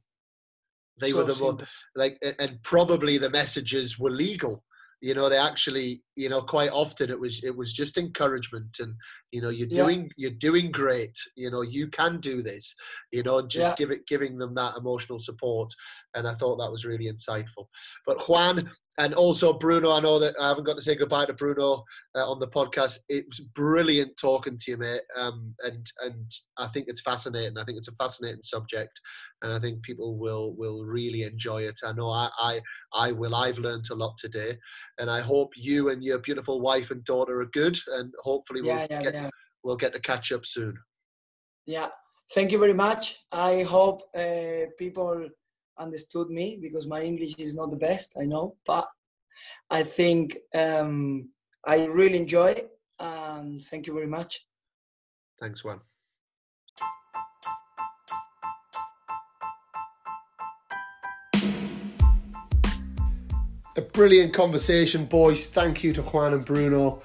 They 1.01 1.11
So 1.11 1.19
were 1.19 1.24
the 1.32 1.41
more 1.43 1.59
like 1.97 2.23
and 2.39 2.62
probably 2.62 3.19
the 3.19 3.31
messages 3.31 3.99
were 3.99 4.11
legal 4.11 4.62
you 5.01 5.14
know 5.14 5.28
they 5.28 5.39
actually 5.39 6.02
you 6.16 6.28
know 6.28 6.43
quite 6.43 6.70
often 6.70 7.10
it 7.10 7.18
was 7.18 7.43
it 7.44 7.56
was 7.56 7.72
just 7.72 7.98
encouragement 7.98 8.77
and 8.81 8.94
you 9.32 9.40
know 9.40 9.51
you're 9.51 9.69
Yeah. 9.69 9.85
doing 9.85 10.11
you're 10.16 10.31
doing 10.32 10.70
great 10.70 11.16
you 11.36 11.51
know 11.51 11.62
you 11.62 11.89
can 11.89 12.19
do 12.20 12.43
this 12.43 12.74
you 13.12 13.23
know 13.23 13.39
and 13.39 13.48
just 13.51 13.69
Yeah. 13.69 13.74
give 13.77 13.90
it 13.90 14.07
giving 14.07 14.36
them 14.39 14.55
that 14.55 14.77
emotional 14.77 15.19
support 15.19 15.73
and 16.15 16.27
i 16.27 16.35
thought 16.35 16.57
that 16.57 16.70
was 16.70 16.85
really 16.85 17.07
insightful. 17.07 17.66
But 18.07 18.19
juan 18.28 18.70
and 18.98 19.15
also 19.15 19.52
bruno 19.57 19.93
i 19.93 20.01
know 20.01 20.19
that 20.19 20.35
i 20.40 20.48
haven't 20.48 20.65
got 20.65 20.77
to 20.77 20.82
say 20.82 20.97
goodbye 20.97 21.24
to 21.27 21.32
bruno 21.32 21.85
uh, 22.16 22.28
on 22.31 22.40
the 22.40 22.48
podcast. 22.48 22.98
It 23.09 23.24
was 23.28 23.40
brilliant 23.55 24.16
talking 24.20 24.59
to 24.59 24.70
you 24.73 24.77
mate 24.77 25.02
um 25.16 25.55
and 25.65 25.86
and 26.05 26.31
i 26.59 26.66
think 26.66 26.86
it's 26.89 27.01
fascinating. 27.01 27.57
I 27.57 27.65
think 27.65 27.78
it's 27.78 27.89
a 27.89 27.94
fascinating 27.94 28.43
subject 28.43 29.01
and 29.43 29.52
i 29.52 29.59
think 29.61 29.82
people 29.82 30.19
will 30.19 30.55
will 30.57 30.85
really 30.85 31.23
enjoy 31.23 31.62
it. 31.62 31.78
I 31.85 31.93
know 31.93 32.09
i 32.11 32.28
i 32.39 32.61
i 32.94 33.12
will. 33.12 33.35
I've 33.35 33.59
learned 33.59 33.86
a 33.90 33.94
lot 33.94 34.16
today 34.19 34.57
and 34.98 35.11
I 35.11 35.20
hope 35.20 35.51
you 35.57 35.89
and 35.90 36.02
your 36.02 36.19
beautiful 36.19 36.61
wife 36.61 36.90
and 36.90 37.02
daughter 37.05 37.40
are 37.40 37.47
good, 37.47 37.77
and 37.94 38.12
hopefully 38.20 38.62
we'll 38.62 38.81
yeah 38.81 38.86
yeah 38.90 39.02
get 39.02 39.15
yeah 39.15 39.19
we'll 39.62 39.77
get 39.77 39.93
to 39.93 40.01
catch 40.01 40.32
up 40.32 40.45
soon. 40.45 40.78
yeah 41.66 41.89
thank 42.35 42.53
you 42.53 42.59
very 42.59 42.74
much 42.74 43.16
i 43.32 43.62
hope 43.62 44.03
uh, 44.16 44.65
people 44.78 45.28
understood 45.78 46.28
me 46.31 46.59
because 46.61 46.87
my 46.87 47.01
english 47.03 47.35
is 47.39 47.55
not 47.57 47.70
the 47.70 47.77
best 47.77 48.16
i 48.20 48.24
know 48.24 48.57
but 48.66 48.87
i 49.70 49.82
think 49.82 50.37
um, 50.55 51.28
i 51.65 51.85
really 51.87 52.19
enjoy 52.19 52.49
it 52.49 52.70
and 52.99 53.62
thank 53.65 53.87
you 53.87 53.95
very 53.95 54.07
much 54.07 54.41
Thanks, 55.41 55.65
Juan. 55.65 55.81
A 63.77 63.81
brilliant 63.81 64.35
conversation, 64.35 65.07
boys. 65.07 65.47
Thank 65.47 65.82
you 65.82 65.95
to 65.95 66.03
Juan 66.03 66.35
and 66.35 66.45
Bruno. 66.45 67.03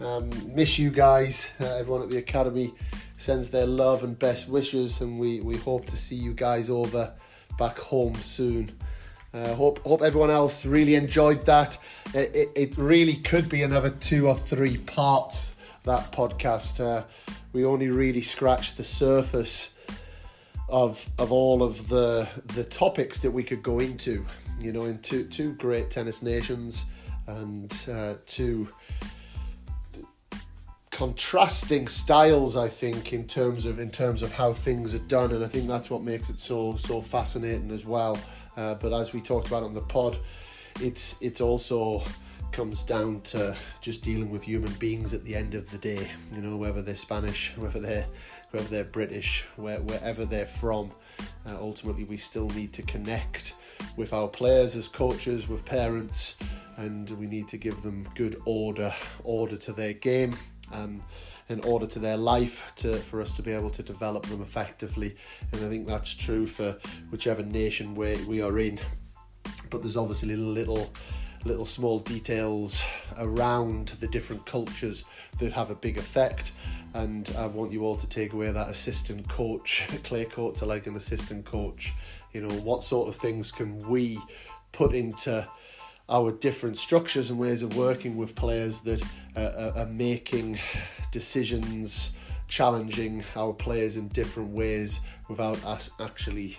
Um, 0.00 0.30
miss 0.54 0.78
you 0.78 0.90
guys. 0.90 1.52
Uh, 1.60 1.64
everyone 1.76 2.02
at 2.02 2.10
the 2.10 2.18
academy 2.18 2.74
sends 3.16 3.50
their 3.50 3.66
love 3.66 4.04
and 4.04 4.18
best 4.18 4.48
wishes, 4.48 5.00
and 5.00 5.18
we, 5.18 5.40
we 5.40 5.56
hope 5.56 5.86
to 5.86 5.96
see 5.96 6.16
you 6.16 6.34
guys 6.34 6.68
over 6.68 7.14
back 7.58 7.78
home 7.78 8.14
soon. 8.16 8.76
Uh, 9.32 9.54
hope 9.54 9.84
hope 9.86 10.02
everyone 10.02 10.30
else 10.30 10.64
really 10.64 10.94
enjoyed 10.94 11.44
that. 11.46 11.78
It, 12.14 12.34
it, 12.34 12.48
it 12.56 12.78
really 12.78 13.16
could 13.16 13.48
be 13.48 13.62
another 13.62 13.90
two 13.90 14.28
or 14.28 14.34
three 14.34 14.78
parts 14.78 15.54
that 15.84 16.12
podcast. 16.12 16.80
Uh, 16.80 17.04
we 17.52 17.64
only 17.64 17.88
really 17.88 18.20
scratched 18.20 18.76
the 18.76 18.84
surface 18.84 19.74
of 20.68 21.08
of 21.18 21.32
all 21.32 21.62
of 21.62 21.88
the 21.88 22.28
the 22.54 22.64
topics 22.64 23.20
that 23.22 23.30
we 23.30 23.42
could 23.42 23.62
go 23.62 23.78
into. 23.78 24.26
You 24.60 24.72
know, 24.72 24.84
in 24.84 24.98
two 24.98 25.24
two 25.24 25.52
great 25.54 25.90
tennis 25.90 26.22
nations 26.22 26.84
and 27.26 27.74
uh, 27.90 28.14
two 28.26 28.68
contrasting 30.96 31.86
styles. 31.86 32.56
I 32.56 32.68
think 32.68 33.12
in 33.12 33.26
terms 33.26 33.66
of 33.66 33.78
in 33.78 33.90
terms 33.90 34.22
of 34.22 34.32
how 34.32 34.54
things 34.54 34.94
are 34.94 35.06
done, 35.06 35.30
and 35.32 35.44
I 35.44 35.46
think 35.46 35.68
that's 35.68 35.90
what 35.90 36.02
makes 36.02 36.30
it 36.30 36.40
so 36.40 36.74
so 36.76 37.02
fascinating 37.02 37.70
as 37.70 37.84
well. 37.84 38.18
Uh, 38.56 38.74
but 38.76 38.94
as 38.94 39.12
we 39.12 39.20
talked 39.20 39.46
about 39.46 39.62
on 39.62 39.74
the 39.74 39.82
pod, 39.82 40.18
it's 40.80 41.20
it's 41.20 41.42
also 41.42 42.02
comes 42.50 42.82
down 42.82 43.20
to 43.20 43.54
just 43.82 44.02
dealing 44.02 44.30
with 44.30 44.42
human 44.42 44.72
beings 44.74 45.12
at 45.12 45.22
the 45.24 45.36
end 45.36 45.52
of 45.54 45.70
the 45.70 45.76
day. 45.76 46.08
You 46.34 46.40
know, 46.40 46.56
whether 46.56 46.80
they're 46.80 46.94
Spanish, 46.94 47.54
whether 47.58 47.78
they're 47.78 48.06
whether 48.52 48.68
they're 48.68 48.84
British, 48.84 49.44
where, 49.56 49.80
wherever 49.80 50.24
they're 50.24 50.46
from. 50.46 50.90
Uh, 51.46 51.58
ultimately, 51.60 52.04
we 52.04 52.16
still 52.16 52.48
need 52.50 52.72
to 52.72 52.80
connect 52.82 53.54
with 53.98 54.14
our 54.14 54.28
players 54.28 54.74
as 54.74 54.88
coaches, 54.88 55.46
with 55.46 55.62
parents, 55.66 56.36
and 56.78 57.10
we 57.10 57.26
need 57.26 57.48
to 57.48 57.58
give 57.58 57.82
them 57.82 58.08
good 58.14 58.40
order, 58.46 58.94
order 59.24 59.56
to 59.56 59.72
their 59.72 59.92
game, 59.92 60.34
um, 60.72 61.02
in 61.48 61.60
order 61.60 61.86
to 61.86 61.98
their 61.98 62.16
life, 62.16 62.72
to 62.76 62.96
for 62.96 63.20
us 63.20 63.32
to 63.32 63.42
be 63.42 63.52
able 63.52 63.70
to 63.70 63.82
develop 63.82 64.26
them 64.26 64.42
effectively. 64.42 65.16
And 65.52 65.64
I 65.64 65.68
think 65.68 65.86
that's 65.86 66.14
true 66.14 66.46
for 66.46 66.76
whichever 67.10 67.42
nation 67.42 67.94
we 67.94 68.16
we 68.24 68.42
are 68.42 68.58
in. 68.58 68.78
But 69.70 69.82
there's 69.82 69.96
obviously 69.96 70.36
little 70.36 70.92
little 71.44 71.66
small 71.66 72.00
details 72.00 72.82
around 73.18 73.88
the 74.00 74.08
different 74.08 74.44
cultures 74.46 75.04
that 75.38 75.52
have 75.52 75.70
a 75.70 75.74
big 75.74 75.96
effect. 75.96 76.52
And 76.94 77.30
I 77.38 77.46
want 77.46 77.72
you 77.72 77.82
all 77.82 77.96
to 77.96 78.08
take 78.08 78.32
away 78.32 78.50
that 78.50 78.68
assistant 78.68 79.28
coach. 79.28 79.86
Clay 80.02 80.24
courts 80.24 80.62
are 80.62 80.66
like 80.66 80.86
an 80.86 80.96
assistant 80.96 81.44
coach. 81.44 81.92
You 82.32 82.42
know, 82.42 82.54
what 82.56 82.82
sort 82.82 83.08
of 83.08 83.16
things 83.16 83.52
can 83.52 83.78
we 83.88 84.18
put 84.72 84.94
into 84.94 85.46
our 86.08 86.30
different 86.32 86.78
structures 86.78 87.30
and 87.30 87.38
ways 87.38 87.62
of 87.62 87.76
working 87.76 88.16
with 88.16 88.34
players 88.34 88.80
that 88.82 89.02
uh, 89.34 89.72
are 89.76 89.86
making 89.86 90.58
decisions, 91.10 92.14
challenging 92.48 93.24
our 93.34 93.52
players 93.52 93.96
in 93.96 94.08
different 94.08 94.50
ways 94.50 95.00
without 95.28 95.62
us 95.64 95.90
actually 96.00 96.58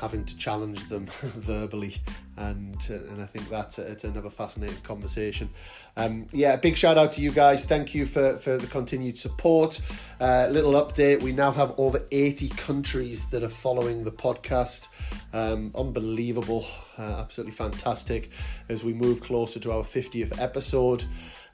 having 0.00 0.24
to 0.24 0.36
challenge 0.36 0.88
them 0.88 1.06
verbally, 1.22 1.96
and 2.36 2.76
uh, 2.90 2.94
and 2.94 3.22
I 3.22 3.26
think 3.26 3.48
that's 3.48 3.78
it's 3.78 4.04
another 4.04 4.30
fascinating 4.30 4.80
conversation. 4.82 5.50
Um, 5.96 6.26
yeah, 6.32 6.56
big 6.56 6.76
shout 6.76 6.96
out 6.96 7.12
to 7.12 7.20
you 7.20 7.30
guys. 7.30 7.64
Thank 7.64 7.94
you 7.94 8.06
for 8.06 8.36
for 8.38 8.56
the 8.56 8.66
continued 8.66 9.18
support. 9.18 9.80
Uh, 10.20 10.48
little 10.50 10.72
update: 10.72 11.22
we 11.22 11.32
now 11.32 11.52
have 11.52 11.74
over 11.78 12.00
eighty 12.10 12.48
countries 12.48 13.28
that 13.30 13.42
are 13.42 13.48
following 13.48 14.04
the 14.04 14.12
podcast. 14.12 14.88
Um, 15.32 15.72
unbelievable, 15.74 16.66
uh, 16.98 17.16
absolutely 17.18 17.52
fantastic. 17.52 18.30
As 18.68 18.84
we 18.84 18.94
move 18.94 19.20
closer 19.20 19.60
to 19.60 19.72
our 19.72 19.84
fiftieth 19.84 20.40
episode. 20.40 21.04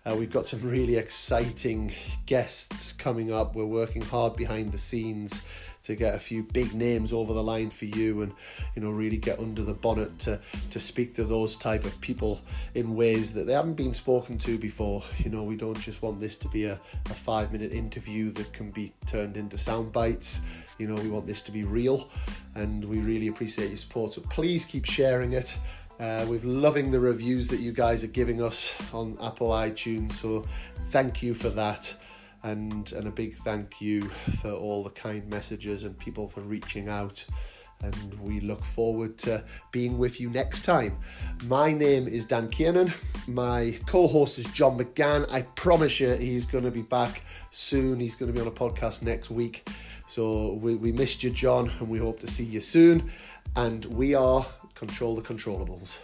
Uh, 0.07 0.15
we've 0.15 0.31
got 0.31 0.45
some 0.45 0.61
really 0.61 0.97
exciting 0.97 1.91
guests 2.27 2.93
coming 2.93 3.33
up. 3.33 3.57
We're 3.57 3.65
working 3.65 4.03
hard 4.03 4.37
behind 4.37 4.71
the 4.71 4.77
scenes 4.77 5.43
to 5.85 5.95
get 5.95 6.15
a 6.15 6.19
few 6.19 6.43
big 6.43 6.75
names 6.75 7.13
over 7.13 7.33
the 7.33 7.43
line 7.43 7.71
for 7.71 7.85
you 7.85 8.23
and 8.23 8.33
you 8.75 8.83
know 8.83 8.91
really 8.91 9.19
get 9.19 9.39
under 9.39 9.63
the 9.63 9.73
bonnet 9.73 10.19
to 10.19 10.41
to 10.71 10.81
speak 10.81 11.15
to 11.15 11.25
those 11.25 11.57
type 11.57 11.85
of 11.85 11.99
people 12.01 12.41
in 12.75 12.97
ways 12.97 13.33
that 13.33 13.47
they 13.47 13.53
haven't 13.53 13.75
been 13.75 13.93
spoken 13.93 14.37
to 14.39 14.59
before. 14.59 15.03
You 15.19 15.31
know 15.31 15.43
we 15.45 15.57
don't 15.57 15.79
just 15.79 16.03
want 16.03 16.21
this 16.21 16.37
to 16.39 16.49
be 16.49 16.65
a, 16.65 16.81
a 17.07 17.15
five 17.15 17.53
minute 17.53 17.73
interview 17.73 18.31
that 18.33 18.53
can 18.53 18.71
be 18.71 18.93
turned 19.07 19.37
into 19.37 19.57
sound 19.59 19.93
bites. 19.93 20.43
You 20.79 20.89
know 20.89 21.01
we 21.01 21.09
want 21.09 21.27
this 21.27 21.43
to 21.43 21.53
be 21.53 21.65
real 21.65 22.09
and 22.55 22.85
we 22.85 22.99
really 22.99 23.29
appreciate 23.29 23.69
your 23.69 23.77
support. 23.77 24.13
So 24.13 24.23
please 24.23 24.65
keep 24.65 24.85
sharing 24.85 25.33
it. 25.33 25.57
Uh, 26.01 26.27
we're 26.29 26.41
loving 26.43 26.91
the 26.91 26.99
reviews 26.99 27.47
that 27.49 27.61
you 27.61 27.73
guys 27.73 28.03
are 28.03 28.09
giving 28.09 28.43
us 28.43 28.75
on 28.93 29.17
Apple 29.23 29.51
iTunes, 29.51 30.13
so 30.13 30.45
thank 30.89 31.23
you 31.23 31.35
for 31.35 31.51
that 31.51 31.95
and 32.45 32.93
and 32.93 33.09
a 33.09 33.11
big 33.11 33.35
thank 33.35 33.81
you 33.81 34.03
for 34.41 34.53
all 34.53 34.85
the 34.85 34.91
kind 34.91 35.29
messages 35.29 35.83
and 35.83 35.99
people 35.99 36.29
for 36.29 36.41
reaching 36.43 36.89
out 36.89 37.25
and 37.83 38.21
we 38.21 38.41
look 38.41 38.65
forward 38.65 39.19
to 39.19 39.43
being 39.71 39.99
with 39.99 40.21
you 40.21 40.31
next 40.31 40.63
time. 40.63 40.97
My 41.47 41.73
name 41.73 42.09
is 42.09 42.25
Dan 42.25 42.49
Kiernan. 42.49 42.93
My 43.27 43.77
co 43.87 44.07
host 44.07 44.39
is 44.39 44.47
John 44.47 44.79
McGann. 44.79 45.31
I 45.31 45.43
promise 45.43 46.01
you 46.01 46.13
he's 46.15 46.47
going 46.47 46.65
to 46.65 46.71
be 46.71 46.83
back 46.83 47.23
soon. 47.51 48.01
He's 48.01 48.15
going 48.15 48.33
to 48.33 48.35
be 48.35 48.41
on 48.41 48.47
a 48.47 48.57
podcast 48.57 49.03
next 49.03 49.31
week. 49.31 49.69
So 50.07 50.55
we, 50.55 50.77
we 50.77 50.93
missed 50.93 51.23
you, 51.23 51.31
John, 51.31 51.71
and 51.79 51.89
we 51.89 51.99
hope 51.99 52.21
to 52.21 52.27
see 52.27 52.45
you 52.45 52.61
soon. 52.61 53.11
And 53.57 53.85
we 53.87 54.15
are 54.15 54.47
Control 54.75 55.15
the 55.15 55.23
Controllables. 55.23 55.99